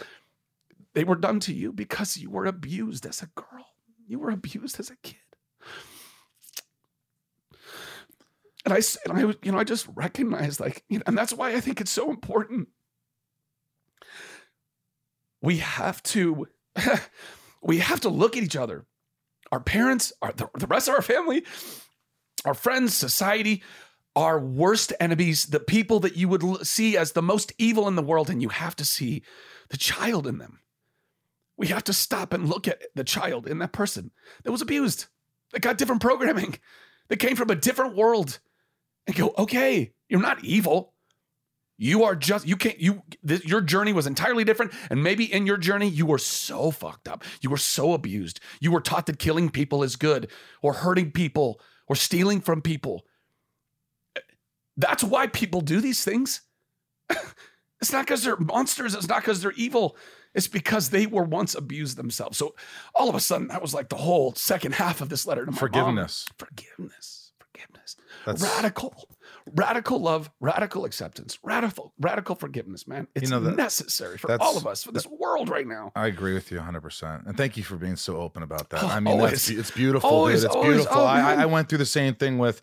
they 0.98 1.04
were 1.04 1.14
done 1.14 1.38
to 1.38 1.54
you 1.54 1.72
because 1.72 2.16
you 2.16 2.28
were 2.28 2.44
abused 2.44 3.06
as 3.06 3.22
a 3.22 3.28
girl. 3.36 3.68
You 4.08 4.18
were 4.18 4.30
abused 4.30 4.80
as 4.80 4.90
a 4.90 4.96
kid. 4.96 5.14
And 8.64 8.74
i 8.74 8.80
and 9.04 9.16
i 9.16 9.32
you 9.44 9.52
know 9.52 9.58
i 9.58 9.62
just 9.62 9.86
recognized 9.94 10.58
like 10.58 10.82
you 10.88 10.98
know, 10.98 11.04
and 11.06 11.16
that's 11.16 11.32
why 11.32 11.54
i 11.54 11.60
think 11.60 11.80
it's 11.80 11.92
so 11.92 12.10
important. 12.10 12.66
We 15.40 15.58
have 15.58 16.02
to 16.14 16.48
we 17.62 17.78
have 17.78 18.00
to 18.00 18.08
look 18.08 18.36
at 18.36 18.42
each 18.42 18.56
other. 18.56 18.84
Our 19.52 19.60
parents 19.60 20.12
our 20.20 20.32
the, 20.32 20.48
the 20.58 20.66
rest 20.66 20.88
of 20.88 20.96
our 20.96 21.02
family 21.02 21.44
our 22.44 22.54
friends, 22.54 22.92
society, 22.96 23.62
our 24.16 24.40
worst 24.40 24.92
enemies, 24.98 25.46
the 25.46 25.60
people 25.60 26.00
that 26.00 26.16
you 26.16 26.28
would 26.28 26.66
see 26.66 26.96
as 26.96 27.12
the 27.12 27.22
most 27.22 27.52
evil 27.56 27.86
in 27.86 27.94
the 27.94 28.02
world, 28.02 28.28
and 28.30 28.42
you 28.42 28.48
have 28.48 28.74
to 28.76 28.84
see 28.84 29.22
the 29.68 29.76
child 29.76 30.26
in 30.26 30.38
them. 30.38 30.58
We 31.58 31.66
have 31.66 31.84
to 31.84 31.92
stop 31.92 32.32
and 32.32 32.48
look 32.48 32.68
at 32.68 32.82
the 32.94 33.04
child 33.04 33.46
in 33.46 33.58
that 33.58 33.72
person 33.72 34.12
that 34.44 34.52
was 34.52 34.62
abused, 34.62 35.06
that 35.52 35.60
got 35.60 35.76
different 35.76 36.00
programming, 36.00 36.58
that 37.08 37.18
came 37.18 37.36
from 37.36 37.50
a 37.50 37.56
different 37.56 37.96
world, 37.96 38.38
and 39.06 39.16
go, 39.16 39.34
okay, 39.36 39.92
you're 40.08 40.20
not 40.20 40.42
evil. 40.44 40.94
You 41.76 42.04
are 42.04 42.16
just, 42.16 42.46
you 42.46 42.56
can't, 42.56 42.78
you, 42.80 43.02
th- 43.26 43.44
your 43.44 43.60
journey 43.60 43.92
was 43.92 44.06
entirely 44.06 44.44
different. 44.44 44.72
And 44.90 45.02
maybe 45.02 45.30
in 45.32 45.46
your 45.46 45.56
journey, 45.56 45.88
you 45.88 46.06
were 46.06 46.18
so 46.18 46.70
fucked 46.70 47.08
up. 47.08 47.24
You 47.40 47.50
were 47.50 47.56
so 47.56 47.92
abused. 47.92 48.40
You 48.60 48.72
were 48.72 48.80
taught 48.80 49.06
that 49.06 49.18
killing 49.18 49.50
people 49.50 49.82
is 49.82 49.96
good 49.96 50.30
or 50.62 50.72
hurting 50.74 51.12
people 51.12 51.60
or 51.86 51.96
stealing 51.96 52.40
from 52.40 52.62
people. 52.62 53.04
That's 54.76 55.02
why 55.02 55.26
people 55.26 55.60
do 55.60 55.80
these 55.80 56.04
things. 56.04 56.42
it's 57.80 57.92
not 57.92 58.04
because 58.06 58.22
they're 58.24 58.36
monsters. 58.36 58.94
It's 58.94 59.08
not 59.08 59.22
because 59.22 59.42
they're 59.42 59.52
evil. 59.52 59.96
It's 60.34 60.48
because 60.48 60.90
they 60.90 61.06
were 61.06 61.24
once 61.24 61.54
abused 61.54 61.96
themselves. 61.96 62.36
So 62.38 62.54
all 62.94 63.08
of 63.08 63.14
a 63.14 63.20
sudden, 63.20 63.48
that 63.48 63.62
was 63.62 63.72
like 63.74 63.88
the 63.88 63.96
whole 63.96 64.34
second 64.34 64.74
half 64.74 65.00
of 65.00 65.08
this 65.08 65.26
letter 65.26 65.44
to 65.44 65.50
my 65.50 65.54
mom. 65.54 65.58
Forgiveness. 65.58 66.26
Forgiveness. 66.38 67.32
Forgiveness. 67.38 67.96
That's- 68.26 68.42
radical. 68.42 69.08
Radical 69.54 69.98
love, 69.98 70.30
radical 70.40 70.84
acceptance, 70.84 71.38
radical, 71.42 71.94
radical 71.98 72.34
forgiveness, 72.34 72.86
man. 72.86 73.06
It's 73.14 73.30
know, 73.30 73.40
that- 73.40 73.56
necessary 73.56 74.18
for 74.18 74.36
all 74.42 74.58
of 74.58 74.66
us, 74.66 74.84
for 74.84 74.92
this 74.92 75.06
world 75.06 75.48
right 75.48 75.66
now. 75.66 75.90
I 75.96 76.06
agree 76.08 76.34
with 76.34 76.50
you 76.52 76.58
100%. 76.58 77.26
And 77.26 77.34
thank 77.34 77.56
you 77.56 77.62
for 77.62 77.76
being 77.76 77.96
so 77.96 78.18
open 78.18 78.42
about 78.42 78.68
that. 78.70 78.82
Oh, 78.84 78.88
I 78.88 79.00
mean, 79.00 79.16
that's, 79.18 79.48
always. 79.48 79.50
it's 79.50 79.70
beautiful, 79.70 80.10
Always, 80.10 80.40
dude. 80.42 80.46
It's 80.46 80.54
always. 80.54 80.76
beautiful. 80.76 81.00
Oh, 81.00 81.04
I, 81.06 81.20
I- 81.32 81.42
I 81.42 81.46
went 81.46 81.70
through 81.70 81.78
the 81.78 81.86
same 81.86 82.14
thing 82.14 82.36
with, 82.36 82.60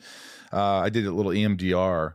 uh, 0.53 0.61
I 0.61 0.89
did 0.89 1.07
a 1.07 1.11
little 1.11 1.31
EMDR 1.31 2.13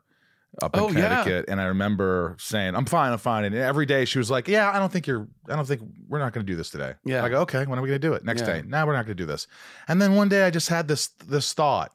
up 0.62 0.74
in 0.74 0.80
Oh, 0.80 0.88
yeah. 0.88 0.94
Connecticut. 0.94 1.44
And 1.48 1.60
I 1.60 1.64
remember 1.66 2.36
saying, 2.38 2.74
I'm 2.74 2.84
fine, 2.84 3.12
I'm 3.12 3.18
fine. 3.18 3.44
And 3.44 3.54
every 3.54 3.86
day 3.86 4.04
she 4.04 4.18
was 4.18 4.30
like, 4.30 4.48
Yeah, 4.48 4.70
I 4.70 4.78
don't 4.78 4.90
think 4.92 5.06
you're, 5.06 5.28
I 5.48 5.56
don't 5.56 5.66
think 5.66 5.80
we're 6.08 6.18
not 6.18 6.32
going 6.32 6.44
to 6.44 6.52
do 6.52 6.56
this 6.56 6.70
today. 6.70 6.94
Yeah. 7.04 7.24
I 7.24 7.28
go, 7.28 7.40
Okay, 7.42 7.64
when 7.66 7.78
are 7.78 7.82
we 7.82 7.88
going 7.88 8.00
to 8.00 8.06
do 8.08 8.14
it? 8.14 8.24
Next 8.24 8.40
Yeah. 8.42 8.54
day. 8.60 8.62
Now 8.66 8.86
we're 8.86 8.94
not 8.94 9.06
going 9.06 9.16
to 9.16 9.22
do 9.22 9.26
this. 9.26 9.46
And 9.88 10.02
then 10.02 10.14
one 10.16 10.28
day 10.28 10.44
I 10.44 10.50
just 10.50 10.68
had 10.68 10.88
this, 10.88 11.08
this 11.26 11.52
thought. 11.52 11.92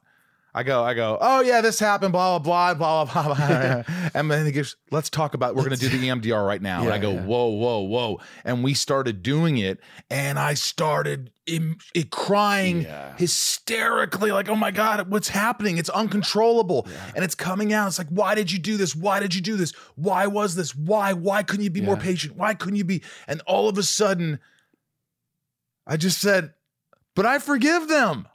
I 0.58 0.62
go, 0.62 0.82
I 0.82 0.94
go, 0.94 1.18
oh 1.20 1.42
yeah, 1.42 1.60
this 1.60 1.78
happened, 1.78 2.12
blah 2.12 2.38
blah 2.38 2.72
blah 2.72 3.04
blah 3.04 3.22
blah 3.24 3.36
blah. 3.36 3.82
and 4.14 4.30
then 4.30 4.46
he 4.46 4.52
goes, 4.52 4.74
let's 4.90 5.10
talk 5.10 5.34
about. 5.34 5.54
We're 5.54 5.64
gonna 5.64 5.76
do 5.76 5.90
the 5.90 5.98
EMDR 6.08 6.46
right 6.52 6.62
now. 6.62 6.80
and 6.82 6.90
I 6.94 6.98
go, 6.98 7.12
yeah. 7.12 7.20
whoa, 7.24 7.48
whoa, 7.48 7.80
whoa. 7.80 8.20
And 8.42 8.64
we 8.64 8.72
started 8.72 9.22
doing 9.22 9.58
it, 9.58 9.80
and 10.08 10.38
I 10.38 10.54
started 10.54 11.30
im- 11.44 11.76
it 11.94 12.10
crying 12.10 12.82
Yeah. 12.84 13.14
hysterically, 13.18 14.32
like, 14.32 14.48
oh 14.48 14.56
my 14.56 14.70
god, 14.70 15.10
what's 15.10 15.28
happening? 15.28 15.76
It's 15.76 15.90
uncontrollable, 15.90 16.86
and 17.14 17.22
it's 17.22 17.34
coming 17.34 17.74
out. 17.74 17.88
It's 17.88 17.98
like, 17.98 18.08
why 18.08 18.34
did 18.34 18.50
you 18.50 18.58
do 18.58 18.78
this? 18.78 18.96
Why 18.96 19.20
did 19.20 19.34
you 19.34 19.42
do 19.42 19.56
this? 19.58 19.72
Why 19.96 20.26
was 20.26 20.54
this? 20.54 20.74
Why? 20.74 21.12
Why 21.12 21.42
couldn't 21.42 21.64
you 21.64 21.70
be 21.70 21.82
more 21.82 21.98
patient? 21.98 22.34
Why 22.34 22.54
couldn't 22.54 22.76
you 22.76 22.84
be? 22.84 23.02
And 23.28 23.42
all 23.46 23.68
of 23.68 23.76
a 23.76 23.82
sudden, 23.82 24.38
I 25.86 25.98
just 25.98 26.18
said, 26.18 26.54
but 27.14 27.26
I 27.26 27.40
forgive 27.40 27.88
them. 27.88 28.26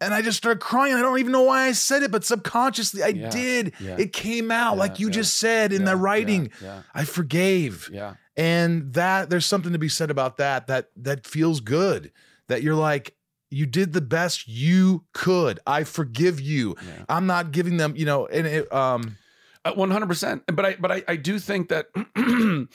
And 0.00 0.14
I 0.14 0.22
just 0.22 0.38
started 0.38 0.60
crying. 0.60 0.94
I 0.94 1.02
don't 1.02 1.18
even 1.18 1.32
know 1.32 1.42
why 1.42 1.66
I 1.66 1.72
said 1.72 2.02
it, 2.04 2.12
but 2.12 2.24
subconsciously 2.24 3.02
I 3.02 3.08
Yeah, 3.08 3.30
did. 3.30 3.72
yeah. 3.80 3.96
It 3.98 4.12
came 4.12 4.50
out 4.52 4.74
Yeah, 4.74 4.78
like 4.80 5.00
you 5.00 5.10
just 5.10 5.38
said 5.38 5.72
in 5.72 5.84
the 5.84 5.96
writing. 5.96 6.50
yeah, 6.62 6.82
I 6.94 7.04
forgave. 7.04 7.90
Yeah. 7.92 8.14
And 8.36 8.92
that 8.94 9.28
there's 9.30 9.46
something 9.46 9.72
to 9.72 9.78
be 9.78 9.88
said 9.88 10.10
about 10.12 10.36
that 10.36 10.68
that 10.68 10.90
that 10.96 11.26
feels 11.26 11.60
good. 11.60 12.12
That 12.46 12.62
you're 12.62 12.76
like 12.76 13.16
you 13.50 13.66
did 13.66 13.92
the 13.94 14.00
best 14.02 14.46
you 14.46 15.04
could. 15.14 15.58
I 15.66 15.82
forgive 15.84 16.38
you. 16.40 16.76
I'm 17.08 17.26
not 17.26 17.50
giving 17.50 17.78
them, 17.78 17.94
you 17.96 18.04
know, 18.06 18.26
and 18.26 18.46
it 18.46 18.72
um 18.72 19.16
Uh, 19.64 19.72
One 19.72 19.90
hundred 19.90 20.06
percent. 20.06 20.44
But 20.46 20.64
I, 20.64 20.76
but 20.78 20.92
I, 20.92 21.02
I 21.08 21.16
do 21.16 21.40
think 21.40 21.70
that 21.70 21.86
in 22.16 22.68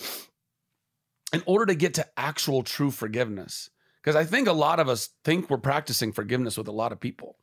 order 1.46 1.66
to 1.68 1.76
get 1.76 1.94
to 1.96 2.06
actual 2.18 2.64
true 2.64 2.92
forgiveness, 2.92 3.70
because 4.04 4.16
I 4.16 4.26
think 4.26 4.48
a 4.48 4.54
lot 4.54 4.80
of 4.80 4.90
us 4.90 5.10
think 5.24 5.50
we're 5.50 5.58
practicing 5.58 6.12
forgiveness 6.12 6.58
with 6.58 6.68
a 6.68 6.74
lot 6.74 6.92
of 6.92 7.00
people, 7.00 7.38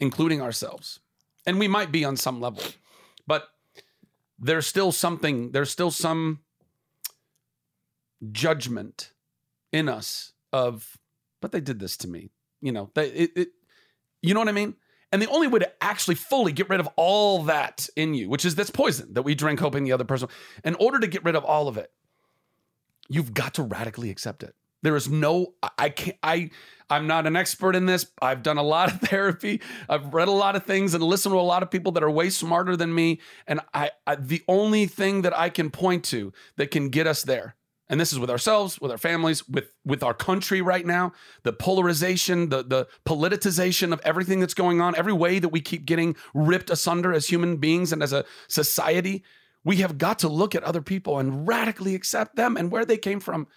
including 0.00 0.40
ourselves, 0.40 1.00
and 1.46 1.58
we 1.58 1.68
might 1.68 1.92
be 1.92 2.04
on 2.04 2.16
some 2.16 2.40
level, 2.40 2.62
but 3.26 3.48
there's 4.38 4.66
still 4.66 4.92
something. 4.92 5.52
There's 5.52 5.70
still 5.70 5.90
some 5.90 6.40
judgment 8.32 9.12
in 9.72 9.88
us 9.88 10.32
of, 10.52 10.98
but 11.40 11.52
they 11.52 11.60
did 11.60 11.78
this 11.78 11.96
to 11.98 12.08
me. 12.08 12.30
You 12.60 12.72
know, 12.72 12.90
they 12.94 13.08
it, 13.08 13.30
it 13.36 13.48
you 14.22 14.34
know 14.34 14.40
what 14.40 14.48
I 14.48 14.52
mean? 14.52 14.74
And 15.10 15.22
the 15.22 15.28
only 15.28 15.46
way 15.46 15.58
to 15.60 15.72
actually 15.82 16.16
fully 16.16 16.52
get 16.52 16.68
rid 16.68 16.80
of 16.80 16.88
all 16.96 17.44
that 17.44 17.88
in 17.96 18.14
you, 18.14 18.28
which 18.28 18.44
is 18.44 18.54
this 18.54 18.70
poison 18.70 19.14
that 19.14 19.22
we 19.22 19.34
drink 19.34 19.58
hoping 19.60 19.84
the 19.84 19.92
other 19.92 20.04
person, 20.04 20.28
in 20.64 20.74
order 20.74 20.98
to 21.00 21.06
get 21.06 21.24
rid 21.24 21.34
of 21.34 21.44
all 21.44 21.66
of 21.66 21.78
it, 21.78 21.90
you've 23.08 23.32
got 23.32 23.54
to 23.54 23.62
radically 23.62 24.10
accept 24.10 24.42
it. 24.42 24.54
There 24.82 24.96
is 24.96 25.08
no 25.08 25.54
I- 25.78 25.90
can't 25.90 26.16
I 26.22 26.50
I'm 26.90 27.06
not 27.06 27.26
an 27.26 27.36
expert 27.36 27.76
in 27.76 27.86
this. 27.86 28.06
I've 28.22 28.42
done 28.42 28.56
a 28.56 28.62
lot 28.62 28.92
of 28.92 29.00
therapy. 29.08 29.60
I've 29.88 30.14
read 30.14 30.28
a 30.28 30.32
lot 30.32 30.56
of 30.56 30.64
things 30.64 30.94
and 30.94 31.02
listened 31.04 31.34
to 31.34 31.38
a 31.38 31.42
lot 31.42 31.62
of 31.62 31.70
people 31.70 31.92
that 31.92 32.02
are 32.02 32.10
way 32.10 32.30
smarter 32.30 32.76
than 32.76 32.94
me. 32.94 33.20
And 33.46 33.60
I, 33.74 33.90
I 34.06 34.14
the 34.16 34.42
only 34.48 34.86
thing 34.86 35.22
that 35.22 35.36
I 35.38 35.50
can 35.50 35.70
point 35.70 36.04
to 36.06 36.32
that 36.56 36.70
can 36.70 36.88
get 36.88 37.06
us 37.06 37.22
there, 37.22 37.56
and 37.90 38.00
this 38.00 38.12
is 38.12 38.18
with 38.18 38.30
ourselves, 38.30 38.80
with 38.80 38.90
our 38.90 38.98
families, 38.98 39.46
with 39.48 39.72
with 39.84 40.02
our 40.02 40.14
country 40.14 40.62
right 40.62 40.86
now, 40.86 41.12
the 41.42 41.52
polarization, 41.52 42.48
the 42.48 42.62
the 42.62 42.86
politicization 43.04 43.92
of 43.92 44.00
everything 44.04 44.40
that's 44.40 44.54
going 44.54 44.80
on, 44.80 44.94
every 44.96 45.12
way 45.12 45.38
that 45.38 45.50
we 45.50 45.60
keep 45.60 45.84
getting 45.84 46.16
ripped 46.34 46.70
asunder 46.70 47.12
as 47.12 47.26
human 47.26 47.56
beings 47.58 47.92
and 47.92 48.02
as 48.02 48.12
a 48.12 48.24
society. 48.48 49.22
We 49.64 49.76
have 49.78 49.98
got 49.98 50.20
to 50.20 50.28
look 50.28 50.54
at 50.54 50.62
other 50.62 50.80
people 50.80 51.18
and 51.18 51.46
radically 51.46 51.94
accept 51.94 52.36
them 52.36 52.56
and 52.56 52.70
where 52.70 52.86
they 52.86 52.96
came 52.96 53.20
from. 53.20 53.48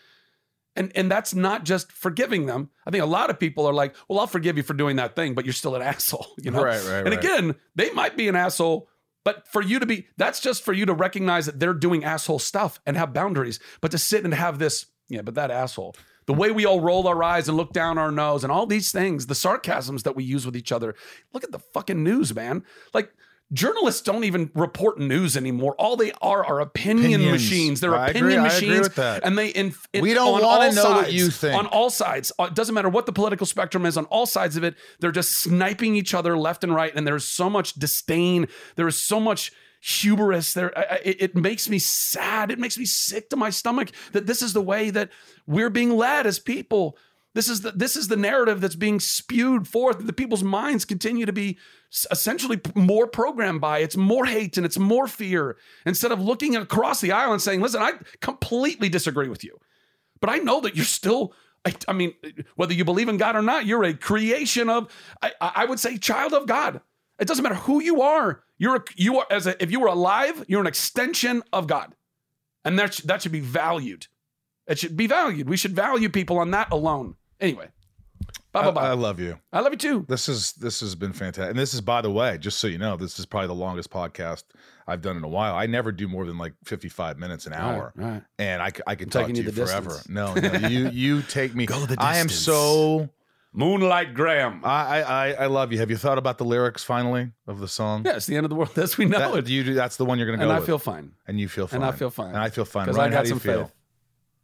And 0.76 0.92
and 0.96 1.12
that's 1.12 1.34
not 1.36 1.66
just 1.66 1.92
forgiving 1.92 2.46
them. 2.46 2.70
I 2.86 2.92
think 2.92 3.04
a 3.04 3.08
lot 3.08 3.30
of 3.30 3.38
people 3.40 3.66
are 3.68 3.74
like, 3.74 3.94
"Well, 4.08 4.20
I'll 4.20 4.28
forgive 4.28 4.56
you 4.56 4.64
for 4.64 4.74
doing 4.74 4.96
that 4.96 5.16
thing, 5.16 5.34
but 5.34 5.46
you're 5.46 5.54
still 5.54 5.76
an 5.76 5.82
asshole." 5.92 6.28
You 6.38 6.52
know, 6.52 6.64
Right, 6.64 6.82
right, 6.86 7.06
And 7.06 7.10
right. 7.10 7.18
again, 7.20 7.56
they 7.76 7.92
might 7.92 8.16
be 8.16 8.30
an 8.30 8.36
asshole, 8.38 8.88
but 9.26 9.48
for 9.50 9.62
you 9.62 9.80
to 9.80 9.86
be, 9.86 10.08
that's 10.16 10.40
just 10.40 10.64
for 10.64 10.72
you 10.72 10.86
to 10.86 10.94
recognize 10.94 11.46
that 11.46 11.60
they're 11.60 11.74
doing 11.74 12.04
asshole 12.06 12.40
stuff 12.40 12.80
and 12.86 12.96
have 12.96 13.14
boundaries. 13.14 13.60
But 13.82 13.92
to 13.92 13.98
sit 13.98 14.24
and 14.24 14.34
have 14.34 14.60
this, 14.60 14.86
yeah, 15.10 15.22
but 15.24 15.36
that 15.36 15.52
asshole, 15.52 15.94
the 16.26 16.34
way 16.34 16.52
we 16.52 16.66
all 16.66 16.80
roll 16.80 17.06
our 17.08 17.22
eyes 17.22 17.50
and 17.50 17.58
look 17.58 17.74
down 17.74 17.98
our 17.98 18.12
nose 18.12 18.44
and 18.44 18.52
all 18.52 18.66
these 18.66 18.94
things, 18.94 19.28
the 19.28 19.36
sarcasms 19.36 20.04
that 20.04 20.16
we 20.16 20.24
use 20.24 20.46
with 20.46 20.56
each 20.56 20.72
other. 20.72 20.96
Look 21.34 21.44
at 21.44 21.52
the 21.52 21.60
fucking 21.60 22.02
news, 22.04 22.34
man. 22.34 22.64
Like. 22.94 23.12
Journalists 23.54 24.02
don't 24.02 24.24
even 24.24 24.50
report 24.56 24.98
news 24.98 25.36
anymore. 25.36 25.76
All 25.78 25.98
they 25.98 26.14
are 26.22 26.46
are 26.46 26.62
opinion 26.62 27.16
Opinions. 27.22 27.32
machines. 27.32 27.80
They're 27.82 27.96
I 27.96 28.08
opinion 28.10 28.40
I 28.40 28.48
agree 28.48 28.68
machines, 28.70 28.88
with 28.88 28.96
that. 28.96 29.26
and 29.26 29.38
they 29.38 29.50
in, 29.50 29.74
in- 29.92 30.02
We 30.04 30.14
don't 30.14 30.32
wanna 30.32 30.46
all 30.46 30.72
know 30.74 30.92
what 30.92 31.12
you 31.12 31.30
think. 31.30 31.58
on 31.58 31.66
all 31.68 31.90
sides. 31.90 32.32
Uh, 32.40 32.44
It 32.46 32.56
doesn't 32.56 32.74
matter 32.74 32.88
what 32.90 33.06
the 33.06 33.12
political 33.12 33.46
spectrum 33.46 33.86
is 33.86 33.98
on 33.98 34.06
all 34.06 34.26
sides 34.26 34.56
of 34.56 34.64
it. 34.64 34.76
They're 35.00 35.12
just 35.12 35.32
sniping 35.42 35.96
each 35.96 36.14
other 36.14 36.38
left 36.38 36.64
and 36.64 36.74
right, 36.74 36.94
and 36.96 37.06
there's 37.06 37.26
so 37.26 37.50
much 37.50 37.74
disdain. 37.74 38.48
There 38.78 38.88
is 38.88 39.02
so 39.02 39.20
much 39.20 39.52
hubris. 39.82 40.54
There, 40.54 40.72
it, 41.04 41.18
it 41.22 41.36
makes 41.36 41.68
me 41.68 41.80
sad. 41.80 42.52
It 42.52 42.60
makes 42.60 42.78
me 42.78 42.86
sick 42.86 43.30
to 43.32 43.36
my 43.36 43.50
stomach 43.50 43.92
that 44.14 44.28
this 44.28 44.42
is 44.42 44.54
the 44.54 44.62
way 44.62 44.92
that 44.92 45.10
we're 45.48 45.70
being 45.72 45.90
led 45.98 46.26
as 46.26 46.40
people. 46.40 46.98
This 47.34 47.48
is 47.48 47.62
the 47.62 47.72
this 47.72 47.96
is 47.96 48.08
the 48.08 48.18
narrative 48.18 48.60
that's 48.62 48.76
being 48.76 49.00
spewed 49.00 49.68
forth. 49.68 50.06
The 50.06 50.14
people's 50.14 50.44
minds 50.44 50.84
continue 50.84 51.26
to 51.26 51.34
be 51.34 51.58
essentially 52.12 52.60
more 52.76 53.08
programmed 53.08 53.62
by. 53.62 53.80
It's 53.80 53.96
more 53.96 54.26
hate 54.26 54.58
and 54.58 54.66
it's 54.66 54.78
more 54.78 55.08
fear 55.08 55.58
instead 55.86 56.12
of 56.12 56.22
looking 56.22 56.56
across 56.56 57.00
the 57.02 57.12
aisle 57.12 57.32
and 57.32 57.42
saying, 57.42 57.62
"Listen, 57.62 57.82
I 57.82 57.94
completely 58.20 58.90
disagree 58.90 59.30
with 59.30 59.44
you." 59.44 59.60
but 60.22 60.30
I 60.30 60.38
know 60.38 60.62
that 60.62 60.76
you're 60.76 60.86
still. 60.86 61.34
I, 61.66 61.76
I 61.88 61.94
mean, 61.94 62.14
whether 62.56 62.74
you 62.74 62.86
believe 62.86 63.10
in 63.10 63.18
God 63.18 63.36
or 63.36 63.42
not, 63.42 63.66
you're 63.66 63.84
a 63.84 63.94
creation 63.94 64.70
of. 64.70 64.92
I, 65.22 65.34
I 65.42 65.66
would 65.66 65.80
say, 65.80 65.98
child 65.98 66.34
of 66.34 66.48
God. 66.48 66.80
It 67.20 67.28
doesn't 67.28 67.44
matter 67.44 67.56
who 67.56 67.82
you 67.82 68.02
are. 68.02 68.44
You're 68.58 68.78
a, 68.78 68.84
you 68.96 69.20
are 69.20 69.28
as 69.30 69.46
a, 69.46 69.62
if 69.62 69.70
you 69.72 69.80
were 69.80 69.88
alive, 69.88 70.46
you're 70.48 70.62
an 70.62 70.68
extension 70.68 71.44
of 71.52 71.68
God, 71.68 71.94
and 72.64 72.80
that 72.80 73.02
that 73.06 73.22
should 73.22 73.32
be 73.32 73.42
valued. 73.42 74.08
It 74.68 74.80
should 74.80 74.96
be 74.96 75.08
valued. 75.08 75.50
We 75.50 75.58
should 75.58 75.76
value 75.76 76.10
people 76.10 76.38
on 76.38 76.52
that 76.52 76.72
alone. 76.72 77.16
Anyway, 77.42 77.68
bye 78.54 78.62
I, 78.62 78.64
bye 78.66 78.72
bye. 78.72 78.88
I 78.90 78.94
love 78.94 79.20
you. 79.20 79.38
I 79.52 79.60
love 79.62 79.74
you 79.74 79.78
too. 79.78 80.06
This 80.08 80.30
is 80.30 80.54
this 80.54 80.80
has 80.82 80.96
been 80.96 81.12
fantastic, 81.12 81.50
and 81.50 81.60
this 81.60 81.74
is 81.74 81.82
by 81.82 82.02
the 82.02 82.12
way, 82.12 82.38
just 82.38 82.60
so 82.60 82.68
you 82.68 82.78
know, 82.78 82.96
this 82.96 83.20
is 83.20 83.26
probably 83.26 83.48
the 83.48 83.56
longest 83.56 83.90
podcast 83.90 84.44
I've 84.88 85.02
done 85.02 85.18
in 85.18 85.24
a 85.24 85.28
while. 85.28 85.56
I 85.56 85.66
never 85.66 85.92
do 85.92 86.08
more 86.08 86.26
than 86.26 86.38
like 86.38 86.54
fifty-five 86.64 87.18
minutes 87.18 87.48
an 87.48 87.54
hour, 87.54 87.92
Right, 87.96 88.12
right. 88.12 88.24
and 88.40 88.62
I, 88.62 88.70
c- 88.70 88.82
I 88.88 88.96
can 88.96 89.08
I'm 89.08 89.10
talk 89.10 89.22
taking 89.24 89.36
to 89.36 89.42
you 89.42 89.46
you 89.48 89.52
the 89.52 89.66
forever. 89.66 89.90
distance. 89.90 90.10
No, 90.10 90.34
no, 90.36 90.68
you 90.68 90.90
you 90.90 91.22
take 91.24 91.56
me. 91.56 91.66
Go 91.68 91.86
the 91.86 91.96
I 92.00 92.18
am 92.18 92.28
distance. 92.28 92.46
so. 92.46 93.10
Moonlight 93.54 94.14
Graham. 94.14 94.62
I, 94.64 95.02
I 95.04 95.32
I 95.34 95.46
love 95.48 95.74
you. 95.74 95.80
Have 95.80 95.90
you 95.92 95.98
thought 95.98 96.18
about 96.18 96.38
the 96.38 96.46
lyrics 96.46 96.86
finally 96.86 97.34
of 97.48 97.60
the 97.60 97.68
song? 97.68 98.04
Yeah, 98.06 98.16
it's 98.16 98.26
the 98.26 98.38
end 98.38 98.46
of 98.46 98.50
the 98.50 98.56
world 98.56 98.72
as 98.80 98.98
we 98.98 99.04
know 99.04 99.20
That, 99.34 99.38
it. 99.40 99.50
you 99.50 99.66
do, 99.66 99.74
that's 99.74 99.98
the 99.98 100.06
one 100.06 100.18
you're 100.18 100.26
going 100.28 100.40
to 100.40 100.46
go 100.46 100.50
And 100.50 100.56
I 100.56 100.60
with. 100.60 100.66
feel 100.68 100.80
fine. 100.80 101.12
and 101.28 101.38
you 101.38 101.50
feel 101.50 101.68
fine, 101.68 101.82
And 101.82 101.86
I 101.86 101.92
feel 101.92 102.10
fine. 102.10 102.30
and 102.30 102.38
I 102.38 102.50
feel 102.50 102.64
fine. 102.64 102.86
'Cause 102.86 102.96
Ryan, 102.98 103.12
I 103.12 103.16
how 103.16 103.20
got 103.20 103.24
do 103.26 103.28
you 103.28 103.34
some 103.36 103.40
feel? 103.42 103.64
faith. 103.66 103.74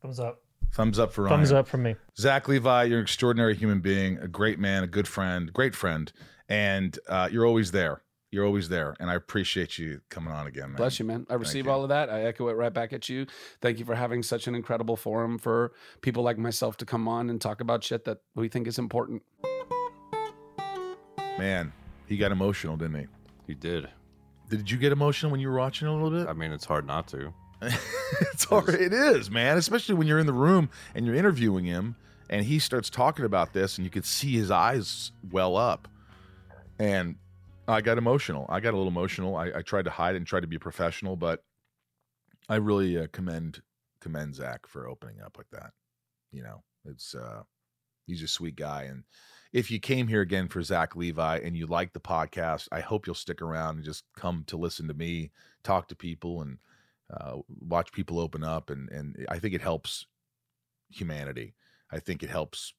Thumbs 0.01 0.19
up. 0.19 0.41
Thumbs 0.73 0.99
up 0.99 1.11
for 1.11 1.23
Ryan. 1.23 1.37
Thumbs 1.37 1.51
up 1.51 1.67
from 1.67 1.83
me. 1.83 1.95
Zach 2.17 2.47
Levi, 2.47 2.83
you're 2.83 2.99
an 2.99 3.03
extraordinary 3.03 3.55
human 3.55 3.79
being, 3.79 4.17
a 4.19 4.27
great 4.27 4.59
man, 4.59 4.83
a 4.83 4.87
good 4.87 5.07
friend, 5.07 5.51
great 5.51 5.75
friend, 5.75 6.11
and 6.49 6.97
uh, 7.07 7.29
you're 7.31 7.45
always 7.45 7.71
there. 7.71 8.01
You're 8.29 8.45
always 8.45 8.67
there, 8.67 8.93
and 8.99 9.09
I 9.09 9.15
appreciate 9.15 9.77
you 9.77 10.01
coming 10.09 10.33
on 10.33 10.47
again. 10.47 10.67
Man. 10.67 10.75
Bless 10.75 10.99
you, 10.99 11.05
man. 11.05 11.25
I 11.29 11.35
receive 11.35 11.65
you. 11.65 11.71
all 11.71 11.83
of 11.83 11.89
that. 11.89 12.09
I 12.09 12.23
echo 12.23 12.49
it 12.49 12.53
right 12.53 12.73
back 12.73 12.91
at 12.91 13.07
you. 13.07 13.25
Thank 13.61 13.79
you 13.79 13.85
for 13.85 13.95
having 13.95 14.21
such 14.21 14.47
an 14.47 14.53
incredible 14.53 14.97
forum 14.97 15.37
for 15.37 15.71
people 16.01 16.23
like 16.23 16.37
myself 16.37 16.75
to 16.77 16.85
come 16.85 17.07
on 17.07 17.29
and 17.29 17.39
talk 17.39 17.61
about 17.61 17.85
shit 17.85 18.03
that 18.03 18.17
we 18.35 18.49
think 18.49 18.67
is 18.67 18.77
important. 18.77 19.23
Man, 21.37 21.71
he 22.05 22.17
got 22.17 22.31
emotional, 22.33 22.75
didn't 22.75 22.99
he? 22.99 23.07
He 23.47 23.53
did. 23.53 23.87
Did 24.49 24.69
you 24.69 24.77
get 24.77 24.91
emotional 24.91 25.31
when 25.31 25.39
you 25.39 25.49
were 25.49 25.57
watching 25.57 25.87
a 25.87 25.93
little 25.93 26.11
bit? 26.11 26.27
I 26.27 26.33
mean, 26.33 26.51
it's 26.51 26.65
hard 26.65 26.85
not 26.85 27.07
to. 27.09 27.33
it's 28.31 28.45
hard. 28.45 28.69
It 28.69 28.93
is, 28.93 29.31
man. 29.31 29.57
Especially 29.57 29.95
when 29.95 30.07
you're 30.07 30.19
in 30.19 30.27
the 30.27 30.33
room 30.33 30.69
and 30.93 31.05
you're 31.05 31.15
interviewing 31.15 31.65
him, 31.65 31.95
and 32.29 32.45
he 32.45 32.59
starts 32.59 32.89
talking 32.89 33.25
about 33.25 33.53
this, 33.53 33.77
and 33.77 33.85
you 33.85 33.91
could 33.91 34.05
see 34.05 34.33
his 34.33 34.51
eyes 34.51 35.11
well 35.31 35.55
up. 35.55 35.87
And 36.79 37.15
I 37.67 37.81
got 37.81 37.97
emotional. 37.97 38.45
I 38.49 38.59
got 38.59 38.73
a 38.73 38.77
little 38.77 38.91
emotional. 38.91 39.35
I, 39.35 39.51
I 39.55 39.61
tried 39.61 39.85
to 39.85 39.91
hide 39.91 40.15
and 40.15 40.25
try 40.25 40.39
to 40.39 40.47
be 40.47 40.57
professional, 40.57 41.15
but 41.15 41.43
I 42.47 42.55
really 42.55 42.97
uh, 42.97 43.07
commend 43.11 43.61
commend 43.99 44.35
Zach 44.35 44.67
for 44.67 44.87
opening 44.87 45.21
up 45.21 45.37
like 45.37 45.49
that. 45.51 45.71
You 46.31 46.43
know, 46.43 46.63
it's 46.85 47.15
uh, 47.15 47.43
he's 48.05 48.21
a 48.21 48.27
sweet 48.27 48.55
guy, 48.55 48.83
and 48.83 49.03
if 49.51 49.71
you 49.71 49.79
came 49.79 50.07
here 50.07 50.21
again 50.21 50.47
for 50.47 50.61
Zach 50.61 50.95
Levi 50.95 51.39
and 51.39 51.57
you 51.57 51.65
like 51.65 51.93
the 51.93 51.99
podcast, 51.99 52.67
I 52.71 52.81
hope 52.81 53.07
you'll 53.07 53.15
stick 53.15 53.41
around 53.41 53.77
and 53.77 53.85
just 53.85 54.03
come 54.15 54.43
to 54.47 54.57
listen 54.57 54.87
to 54.87 54.93
me 54.93 55.31
talk 55.63 55.87
to 55.89 55.95
people 55.95 56.41
and 56.41 56.57
uh, 57.09 57.37
watch 57.61 57.91
people 57.91 58.19
open 58.19 58.43
up 58.43 58.69
and 58.69 58.89
and 58.89 59.25
I 59.29 59.39
think 59.39 59.53
it 59.53 59.61
helps 59.61 60.05
humanity. 60.89 61.53
I 61.91 61.99
think 61.99 62.23
it 62.23 62.29
helps 62.29 62.73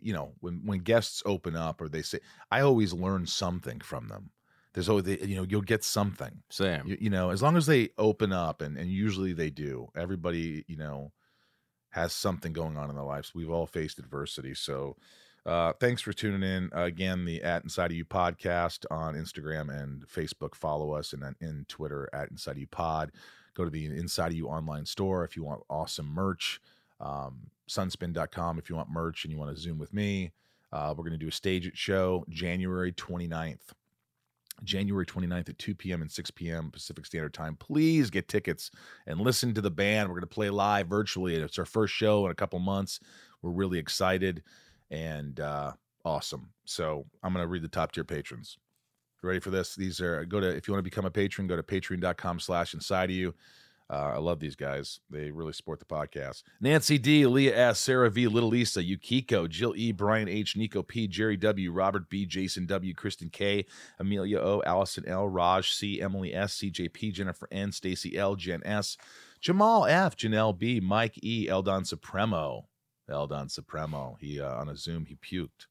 you 0.00 0.12
know 0.12 0.32
when 0.40 0.62
when 0.64 0.80
guests 0.80 1.22
open 1.26 1.56
up 1.56 1.80
or 1.80 1.88
they 1.88 2.02
say 2.02 2.20
I 2.50 2.60
always 2.60 2.92
learn 2.92 3.26
something 3.26 3.80
from 3.80 4.08
them. 4.08 4.30
There's 4.74 4.88
always 4.88 5.04
they, 5.04 5.18
you 5.18 5.36
know 5.36 5.46
you'll 5.48 5.62
get 5.62 5.84
something. 5.84 6.42
Sam. 6.50 6.86
You, 6.86 6.96
you 7.00 7.10
know 7.10 7.30
as 7.30 7.42
long 7.42 7.56
as 7.56 7.66
they 7.66 7.90
open 7.98 8.32
up 8.32 8.62
and 8.62 8.76
and 8.76 8.90
usually 8.90 9.32
they 9.32 9.50
do. 9.50 9.88
Everybody 9.96 10.64
you 10.68 10.76
know 10.76 11.12
has 11.90 12.12
something 12.12 12.52
going 12.52 12.76
on 12.76 12.90
in 12.90 12.96
their 12.96 13.04
lives. 13.04 13.34
We've 13.34 13.50
all 13.50 13.66
faced 13.66 13.98
adversity, 13.98 14.54
so. 14.54 14.96
Uh, 15.46 15.72
thanks 15.80 16.02
for 16.02 16.12
tuning 16.12 16.42
in. 16.42 16.68
Uh, 16.76 16.82
again, 16.82 17.24
the 17.24 17.42
at 17.42 17.62
Inside 17.62 17.90
of 17.90 17.96
You 17.96 18.04
podcast 18.04 18.84
on 18.90 19.14
Instagram 19.14 19.70
and 19.70 20.06
Facebook. 20.06 20.54
Follow 20.54 20.92
us 20.92 21.14
and 21.14 21.22
then 21.22 21.36
in 21.40 21.64
Twitter 21.68 22.06
at 22.12 22.30
Inside 22.30 22.50
of 22.50 22.58
You 22.58 22.66
Pod. 22.66 23.12
Go 23.58 23.64
to 23.64 23.70
the 23.70 23.86
Inside 23.86 24.28
of 24.28 24.34
You 24.34 24.46
online 24.46 24.86
store 24.86 25.24
if 25.24 25.36
you 25.36 25.42
want 25.42 25.62
awesome 25.68 26.06
merch. 26.06 26.60
Um, 27.00 27.50
sunspin.com 27.68 28.56
if 28.56 28.70
you 28.70 28.76
want 28.76 28.88
merch 28.88 29.24
and 29.24 29.32
you 29.32 29.38
want 29.38 29.54
to 29.54 29.60
Zoom 29.60 29.78
with 29.78 29.92
me. 29.92 30.30
Uh, 30.72 30.94
we're 30.96 31.02
going 31.02 31.10
to 31.12 31.18
do 31.18 31.26
a 31.26 31.30
StageIt 31.30 31.74
show 31.74 32.24
January 32.28 32.92
29th. 32.92 33.72
January 34.62 35.04
29th 35.04 35.48
at 35.48 35.58
2 35.58 35.74
p.m. 35.74 36.02
and 36.02 36.10
6 36.10 36.30
p.m. 36.32 36.70
Pacific 36.70 37.04
Standard 37.04 37.34
Time. 37.34 37.56
Please 37.56 38.10
get 38.10 38.28
tickets 38.28 38.70
and 39.08 39.20
listen 39.20 39.54
to 39.54 39.60
the 39.60 39.70
band. 39.70 40.08
We're 40.08 40.14
going 40.14 40.22
to 40.22 40.26
play 40.28 40.50
live 40.50 40.86
virtually. 40.86 41.34
It's 41.34 41.58
our 41.58 41.64
first 41.64 41.94
show 41.94 42.26
in 42.26 42.30
a 42.30 42.36
couple 42.36 42.60
months. 42.60 43.00
We're 43.42 43.50
really 43.50 43.78
excited 43.78 44.42
and 44.90 45.40
uh, 45.40 45.72
awesome. 46.04 46.50
So 46.64 47.06
I'm 47.24 47.32
going 47.32 47.42
to 47.42 47.48
read 47.48 47.62
the 47.62 47.68
top 47.68 47.90
tier 47.90 48.04
patrons. 48.04 48.56
Ready 49.22 49.40
for 49.40 49.50
this? 49.50 49.74
These 49.74 50.00
are 50.00 50.24
go 50.24 50.38
to 50.40 50.48
if 50.48 50.68
you 50.68 50.74
want 50.74 50.84
to 50.84 50.90
become 50.90 51.04
a 51.04 51.10
patron, 51.10 51.48
go 51.48 51.56
to 51.56 51.62
patreon.com 51.62 52.38
slash 52.40 52.74
inside 52.74 53.10
of 53.10 53.16
you. 53.16 53.34
Uh, 53.90 54.12
I 54.14 54.18
love 54.18 54.38
these 54.38 54.54
guys. 54.54 55.00
They 55.08 55.30
really 55.30 55.54
support 55.54 55.78
the 55.78 55.86
podcast. 55.86 56.42
Nancy 56.60 56.98
D, 56.98 57.24
Leah 57.24 57.56
S, 57.70 57.78
Sarah 57.78 58.10
V, 58.10 58.28
Little 58.28 58.50
Lisa, 58.50 58.84
Yukiko, 58.84 59.48
Jill 59.48 59.74
E, 59.76 59.92
Brian 59.92 60.28
H, 60.28 60.56
Nico 60.56 60.82
P, 60.82 61.08
Jerry 61.08 61.38
W, 61.38 61.72
Robert 61.72 62.10
B, 62.10 62.26
Jason 62.26 62.66
W, 62.66 62.92
Kristen 62.92 63.30
K, 63.30 63.64
Amelia 63.98 64.40
O, 64.40 64.62
Allison 64.66 65.08
L, 65.08 65.26
Raj 65.26 65.72
C, 65.72 66.02
Emily 66.02 66.34
S, 66.34 66.58
CJ 66.58 66.92
P, 66.92 67.10
Jennifer 67.10 67.48
N, 67.50 67.72
Stacy 67.72 68.18
L, 68.18 68.36
Jen 68.36 68.60
S, 68.64 68.98
Jamal 69.40 69.86
F, 69.86 70.16
Janelle 70.16 70.56
B, 70.56 70.80
Mike 70.80 71.18
E, 71.24 71.48
Eldon 71.48 71.84
Supremo. 71.86 72.68
Eldon 73.08 73.48
Supremo. 73.48 74.18
He 74.20 74.38
uh, 74.38 74.54
on 74.54 74.68
a 74.68 74.76
Zoom 74.76 75.06
he 75.06 75.16
puked 75.16 75.66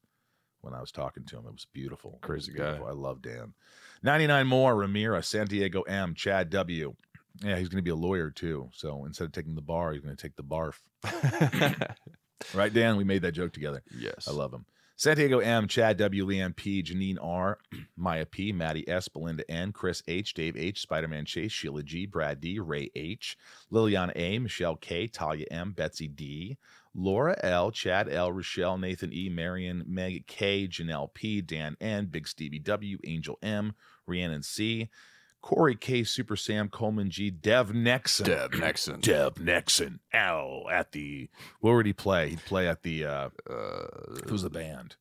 when 0.60 0.74
I 0.74 0.80
was 0.80 0.92
talking 0.92 1.24
to 1.24 1.36
him. 1.38 1.46
It 1.46 1.52
was 1.52 1.66
beautiful. 1.72 2.18
It 2.22 2.28
was 2.28 2.46
Crazy 2.46 2.52
guy. 2.52 2.78
I 2.78 2.92
love 2.92 3.22
Dan. 3.22 3.54
99 4.02 4.46
more, 4.46 4.74
Ramira, 4.74 5.24
San 5.24 5.46
Diego 5.46 5.82
M, 5.82 6.14
Chad 6.14 6.50
W. 6.50 6.94
Yeah, 7.42 7.56
he's 7.56 7.68
going 7.68 7.78
to 7.78 7.82
be 7.82 7.90
a 7.90 7.96
lawyer 7.96 8.30
too. 8.30 8.68
So 8.74 9.04
instead 9.04 9.24
of 9.24 9.32
taking 9.32 9.54
the 9.54 9.62
bar, 9.62 9.92
he's 9.92 10.02
going 10.02 10.16
to 10.16 10.20
take 10.20 10.36
the 10.36 10.42
barf. 10.42 10.80
right, 12.54 12.72
Dan? 12.72 12.96
We 12.96 13.04
made 13.04 13.22
that 13.22 13.32
joke 13.32 13.52
together. 13.52 13.82
yes. 13.96 14.26
I 14.28 14.32
love 14.32 14.52
him. 14.52 14.64
Santiago 14.98 15.38
M, 15.38 15.68
Chad 15.68 15.96
W, 15.98 16.26
Leanne 16.26 16.56
P, 16.56 16.82
Janine 16.82 17.18
R, 17.22 17.56
Maya 17.96 18.26
P, 18.26 18.50
Maddie 18.50 18.88
S, 18.88 19.06
Belinda 19.06 19.48
N, 19.48 19.70
Chris 19.70 20.02
H, 20.08 20.34
Dave 20.34 20.56
H, 20.56 20.80
Spider 20.80 21.06
Man 21.06 21.24
Chase, 21.24 21.52
Sheila 21.52 21.84
G, 21.84 22.04
Brad 22.04 22.40
D, 22.40 22.58
Ray 22.58 22.90
H, 22.96 23.38
Liliana 23.70 24.10
A, 24.16 24.40
Michelle 24.40 24.74
K, 24.74 25.06
Talia 25.06 25.46
M, 25.52 25.70
Betsy 25.70 26.08
D, 26.08 26.58
Laura 26.96 27.36
L, 27.44 27.70
Chad 27.70 28.08
L, 28.12 28.32
Rochelle, 28.32 28.76
Nathan 28.76 29.12
E, 29.12 29.28
Marion, 29.28 29.84
Meg 29.86 30.26
K, 30.26 30.66
Janelle 30.66 31.14
P, 31.14 31.42
Dan 31.42 31.76
N, 31.80 32.06
Big 32.06 32.26
Stevie 32.26 32.58
W, 32.58 32.98
Angel 33.06 33.38
M, 33.40 33.76
Rhiannon 34.04 34.42
C, 34.42 34.90
Corey 35.40 35.76
K, 35.76 36.04
Super 36.04 36.36
Sam, 36.36 36.68
Coleman 36.68 37.10
G, 37.10 37.30
Dev 37.30 37.70
Nexon. 37.70 38.24
Deb 38.24 38.52
Nexon. 38.52 39.00
Dev 39.00 39.34
Nexon. 39.36 39.98
L 40.12 40.64
at 40.70 40.92
the 40.92 41.28
where 41.60 41.74
would 41.76 41.86
he 41.86 41.92
play? 41.92 42.30
He'd 42.30 42.44
play 42.44 42.68
at 42.68 42.82
the 42.82 43.04
uh 43.04 43.28
Uh, 43.48 43.86
it 44.18 44.30
was 44.30 44.42
the 44.42 44.50
band. 44.50 44.96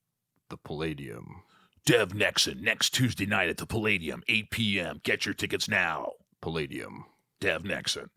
the 0.49 0.57
Palladium. 0.57 1.43
Dev 1.85 2.09
Nexon 2.09 2.61
next 2.61 2.91
Tuesday 2.93 3.26
night 3.26 3.49
at 3.49 3.57
the 3.57 3.65
Palladium, 3.65 4.22
8 4.27 4.51
p.m. 4.51 4.99
Get 5.03 5.26
your 5.26 5.34
tickets 5.34 5.68
now. 5.69 6.11
Palladium. 6.41 7.05
Dev 7.39 7.64
Nexon. 7.64 8.09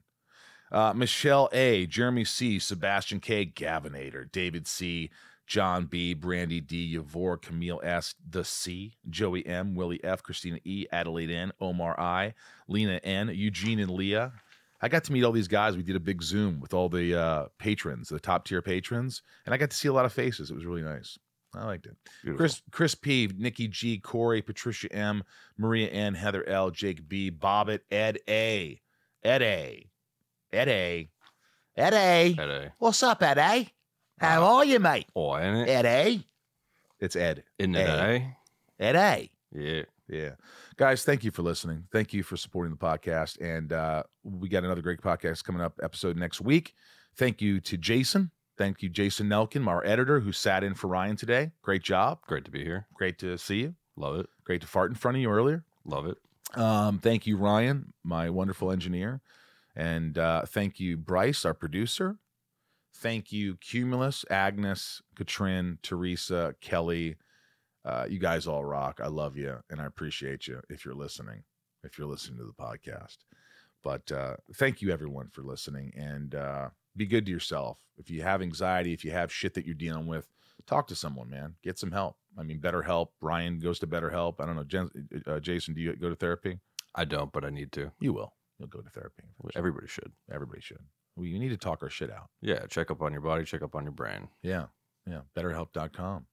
Uh, 0.73 0.93
Michelle 0.95 1.49
A, 1.53 1.87
Jeremy 1.87 2.25
C, 2.25 2.59
Sebastian 2.61 3.19
K, 3.21 3.45
Gavinator, 3.47 4.31
David 4.31 4.67
C, 4.69 5.11
John 5.51 5.87
B, 5.87 6.15
Brandy 6.15 6.61
D, 6.61 6.97
Yavor, 6.97 7.43
Camille 7.43 7.81
S, 7.83 8.15
The 8.31 8.45
C, 8.45 8.95
Joey 9.11 9.45
M, 9.45 9.75
Willie 9.75 9.99
F, 10.05 10.23
Christina 10.23 10.61
E, 10.63 10.87
Adelaide 10.93 11.29
N, 11.29 11.51
Omar 11.61 11.99
I, 11.99 12.35
Lena 12.69 13.01
N, 13.03 13.33
Eugene 13.35 13.81
and 13.81 13.91
Leah. 13.91 14.33
I 14.81 14.89
got 14.89 15.03
to 15.05 15.13
meet 15.13 15.25
all 15.25 15.33
these 15.33 15.49
guys. 15.49 15.77
We 15.77 15.83
did 15.83 15.97
a 15.97 16.01
big 16.01 16.23
Zoom 16.23 16.61
with 16.61 16.73
all 16.73 16.89
the 16.89 17.19
uh, 17.21 17.47
patrons, 17.59 18.11
the 18.11 18.21
top 18.21 18.45
tier 18.45 18.63
patrons, 18.63 19.23
and 19.45 19.53
I 19.53 19.59
got 19.59 19.71
to 19.71 19.77
see 19.77 19.89
a 19.89 19.93
lot 19.93 20.05
of 20.05 20.13
faces. 20.13 20.53
It 20.53 20.55
was 20.55 20.65
really 20.65 20.83
nice. 20.83 21.19
I 21.53 21.65
liked 21.65 21.87
it. 21.87 21.97
Beautiful. 22.23 22.39
Chris 22.39 22.63
Chris 22.71 22.95
P, 22.95 23.29
Nikki 23.37 23.67
G, 23.67 23.99
Corey, 23.99 24.43
Patricia 24.43 24.93
M, 24.93 25.25
Maria 25.59 25.89
N, 25.89 26.15
Heather 26.15 26.49
L, 26.49 26.71
Jake 26.71 27.09
B, 27.09 27.29
Bobbit, 27.29 27.81
Ed 27.91 28.21
A, 28.29 28.81
Ed 29.25 29.43
A, 29.43 29.85
Ed 30.53 30.69
A, 30.69 31.09
Ed 31.77 31.93
A. 31.93 32.37
Ed 32.39 32.51
A. 32.51 32.73
What's 32.79 33.03
up, 33.03 33.21
Ed 33.21 33.39
A? 33.39 33.69
How 34.21 34.45
are 34.57 34.67
you, 34.67 34.79
mate? 34.79 35.07
Oh, 35.17 35.35
ain't 35.39 35.67
it? 35.67 35.73
Ed 35.73 35.87
A. 35.87 36.23
It's 37.01 37.17
Ed. 37.17 37.43
Isn't 37.59 37.75
it 37.75 37.89
A. 37.89 38.05
A? 38.05 38.37
Ed 38.79 38.97
A. 38.97 39.31
Yeah. 39.51 39.83
Yeah. 40.09 40.31
Guys, 40.77 41.05
thank 41.05 41.25
you 41.25 41.31
for 41.31 41.41
listening. 41.41 41.85
Thank 41.91 42.13
you 42.13 42.23
for 42.23 42.37
supporting 42.37 42.71
the 42.71 42.77
podcast. 42.77 43.41
And 43.41 43.73
uh, 43.73 44.03
we 44.23 44.51
got 44.51 44.65
another 44.65 44.83
great 44.83 45.01
podcast 45.01 45.45
coming 45.45 45.63
up, 45.63 45.81
episode 45.83 46.19
next 46.19 46.43
week. 46.43 46.75
Thank 47.17 47.41
you 47.41 47.61
to 47.61 47.79
Jason. 47.79 48.31
Thank 48.59 48.83
you, 48.83 48.91
Jason 48.91 49.27
Nelkin, 49.29 49.67
our 49.67 49.83
editor, 49.87 50.21
who 50.21 50.33
sat 50.33 50.65
in 50.65 50.75
for 50.75 50.89
Ryan 50.89 51.17
today. 51.17 51.53
Great 51.63 51.83
job. 51.83 52.19
Great 52.27 52.45
to 52.45 52.51
be 52.51 52.63
here. 52.63 52.87
Great 52.93 53.19
to 53.21 53.39
see 53.39 53.61
you. 53.61 53.75
Love 53.97 54.21
it. 54.21 54.27
Great 54.45 54.61
to 54.61 54.67
fart 54.67 54.91
in 54.91 54.97
front 54.97 55.17
of 55.17 55.23
you 55.23 55.31
earlier. 55.31 55.65
Love 55.87 56.07
it. 56.07 56.19
Um, 56.59 56.99
thank 56.99 57.27
you, 57.27 57.39
Ryan, 57.39 57.95
my 58.05 58.29
wonderful 58.29 58.71
engineer. 58.71 59.23
And 59.75 60.19
uh, 60.19 60.43
thank 60.47 60.79
you, 60.79 60.99
Bryce, 60.99 61.47
our 61.47 61.55
producer. 61.55 62.19
Thank 62.95 63.33
you, 63.33 63.57
Cumulus, 63.57 64.25
Agnes, 64.31 65.01
Katrin, 65.17 65.79
Teresa, 65.83 66.55
Kelly. 66.61 67.17
Uh, 67.85 68.07
you 68.09 68.19
guys 68.19 68.47
all 68.47 68.65
rock. 68.65 69.01
I 69.03 69.09
love 69.09 69.37
you 69.37 69.57
and 69.71 69.81
I 69.81 69.87
appreciate 69.87 70.47
you 70.47 70.61
if 70.69 70.85
you're 70.85 70.95
listening, 70.95 71.45
if 71.83 71.97
you're 71.97 72.09
listening 72.09 72.39
to 72.39 72.45
the 72.45 72.53
podcast. 72.53 73.19
But 73.83 74.13
uh, 74.13 74.37
thank 74.57 74.83
you, 74.83 74.91
everyone, 74.91 75.29
for 75.29 75.43
listening 75.43 75.93
and 75.97 76.35
uh, 76.35 76.69
be 76.97 77.07
good 77.07 77.25
to 77.27 77.33
yourself. 77.33 77.79
If 77.97 78.11
you 78.11 78.23
have 78.23 78.43
anxiety, 78.43 78.93
if 78.93 79.05
you 79.05 79.13
have 79.13 79.33
shit 79.33 79.55
that 79.55 79.65
you're 79.65 79.75
dealing 79.75 80.07
with, 80.07 80.29
talk 80.67 80.87
to 80.89 80.95
someone, 80.95 81.31
man. 81.31 81.55
Get 81.63 81.79
some 81.79 81.93
help. 81.93 82.17
I 82.39 82.43
mean, 82.43 82.61
BetterHelp. 82.61 83.09
Ryan 83.21 83.59
goes 83.59 83.79
to 83.79 83.87
BetterHelp. 83.87 84.35
I 84.41 84.47
don't 84.47 84.57
know. 84.57 84.65
Jen, 84.65 84.91
uh, 85.27 85.41
Jason, 85.41 85.75
do 85.75 85.81
you 85.81 85.97
go 85.97 86.11
to 86.11 86.17
therapy? 86.17 86.59
I 86.95 87.05
don't, 87.05 87.33
but 87.33 87.45
I 87.45 87.51
need 87.51 87.73
to. 87.73 87.93
You 88.01 88.13
will. 88.13 88.35
You'll 88.59 88.69
go 88.69 88.81
to 88.81 88.91
therapy. 88.91 89.25
Everybody 89.55 89.87
should. 89.87 90.13
Everybody 90.31 90.61
should. 90.61 90.81
We 91.17 91.39
need 91.39 91.51
to 91.51 91.57
talk 91.57 91.83
our 91.83 91.91
shit 91.91 92.11
out. 92.11 92.31
Yeah. 92.41 92.67
Check 92.67 92.91
up 92.91 93.03
on 93.03 93.13
your 93.13 93.21
body. 93.21 93.45
Check 93.45 93.63
up 93.63 93.75
on 93.75 93.85
your 93.85 93.93
brain. 93.93 94.29
Yeah. 94.43 94.67
Yeah. 95.07 95.21
BetterHelp.com. 95.37 96.27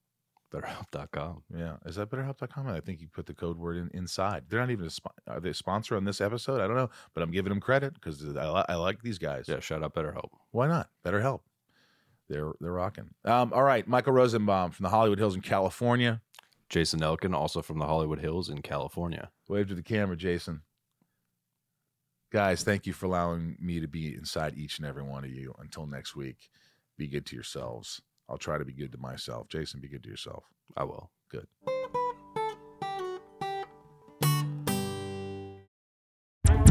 BetterHelp.com. 0.53 1.43
Yeah. 1.55 1.75
Is 1.85 1.95
that 1.95 2.09
BetterHelp.com? 2.09 2.67
I 2.67 2.79
think 2.79 3.01
you 3.01 3.07
put 3.07 3.25
the 3.25 3.33
code 3.33 3.57
word 3.57 3.77
in 3.77 3.89
inside. 3.93 4.45
They're 4.47 4.59
not 4.59 4.69
even 4.71 4.87
a 4.87 5.31
are 5.31 5.39
they 5.39 5.49
a 5.49 5.53
sponsor 5.53 5.97
on 5.97 6.05
this 6.05 6.21
episode? 6.21 6.61
I 6.61 6.67
don't 6.67 6.77
know, 6.77 6.89
but 7.13 7.21
I'm 7.21 7.31
giving 7.31 7.49
them 7.49 7.59
credit 7.59 7.93
because 7.93 8.23
I, 8.23 8.49
li- 8.49 8.65
I 8.69 8.75
like 8.75 9.01
these 9.01 9.17
guys. 9.17 9.45
Yeah. 9.47 9.59
Shout 9.59 9.83
out 9.83 9.93
BetterHelp. 9.93 10.29
Why 10.51 10.67
not? 10.67 10.89
BetterHelp. 11.05 11.41
They're 12.29 12.51
they're 12.59 12.71
rocking. 12.71 13.09
Um, 13.25 13.53
all 13.53 13.63
right, 13.63 13.87
Michael 13.87 14.13
Rosenbaum 14.13 14.71
from 14.71 14.83
the 14.83 14.89
Hollywood 14.89 15.19
Hills 15.19 15.35
in 15.35 15.41
California. 15.41 16.21
Jason 16.69 17.01
Elkin, 17.01 17.33
also 17.33 17.61
from 17.61 17.79
the 17.79 17.85
Hollywood 17.85 18.19
Hills 18.19 18.49
in 18.49 18.61
California. 18.61 19.31
Wave 19.47 19.69
to 19.69 19.75
the 19.75 19.83
camera, 19.83 20.17
Jason. 20.17 20.61
Guys, 22.29 22.63
thank 22.63 22.85
you 22.85 22.93
for 22.93 23.05
allowing 23.05 23.55
me 23.59 23.79
to 23.79 23.87
be 23.87 24.13
inside 24.13 24.57
each 24.57 24.79
and 24.79 24.87
every 24.87 25.03
one 25.03 25.23
of 25.23 25.29
you. 25.29 25.55
Until 25.59 25.85
next 25.85 26.15
week, 26.15 26.49
be 26.97 27.07
good 27.07 27.25
to 27.27 27.35
yourselves. 27.35 28.01
I'll 28.29 28.37
try 28.37 28.57
to 28.57 28.65
be 28.65 28.73
good 28.73 28.91
to 28.91 28.97
myself. 28.97 29.47
Jason, 29.47 29.79
be 29.79 29.87
good 29.87 30.03
to 30.03 30.09
yourself. 30.09 30.43
I 30.75 30.83
will. 30.83 31.09
Good. 31.29 31.47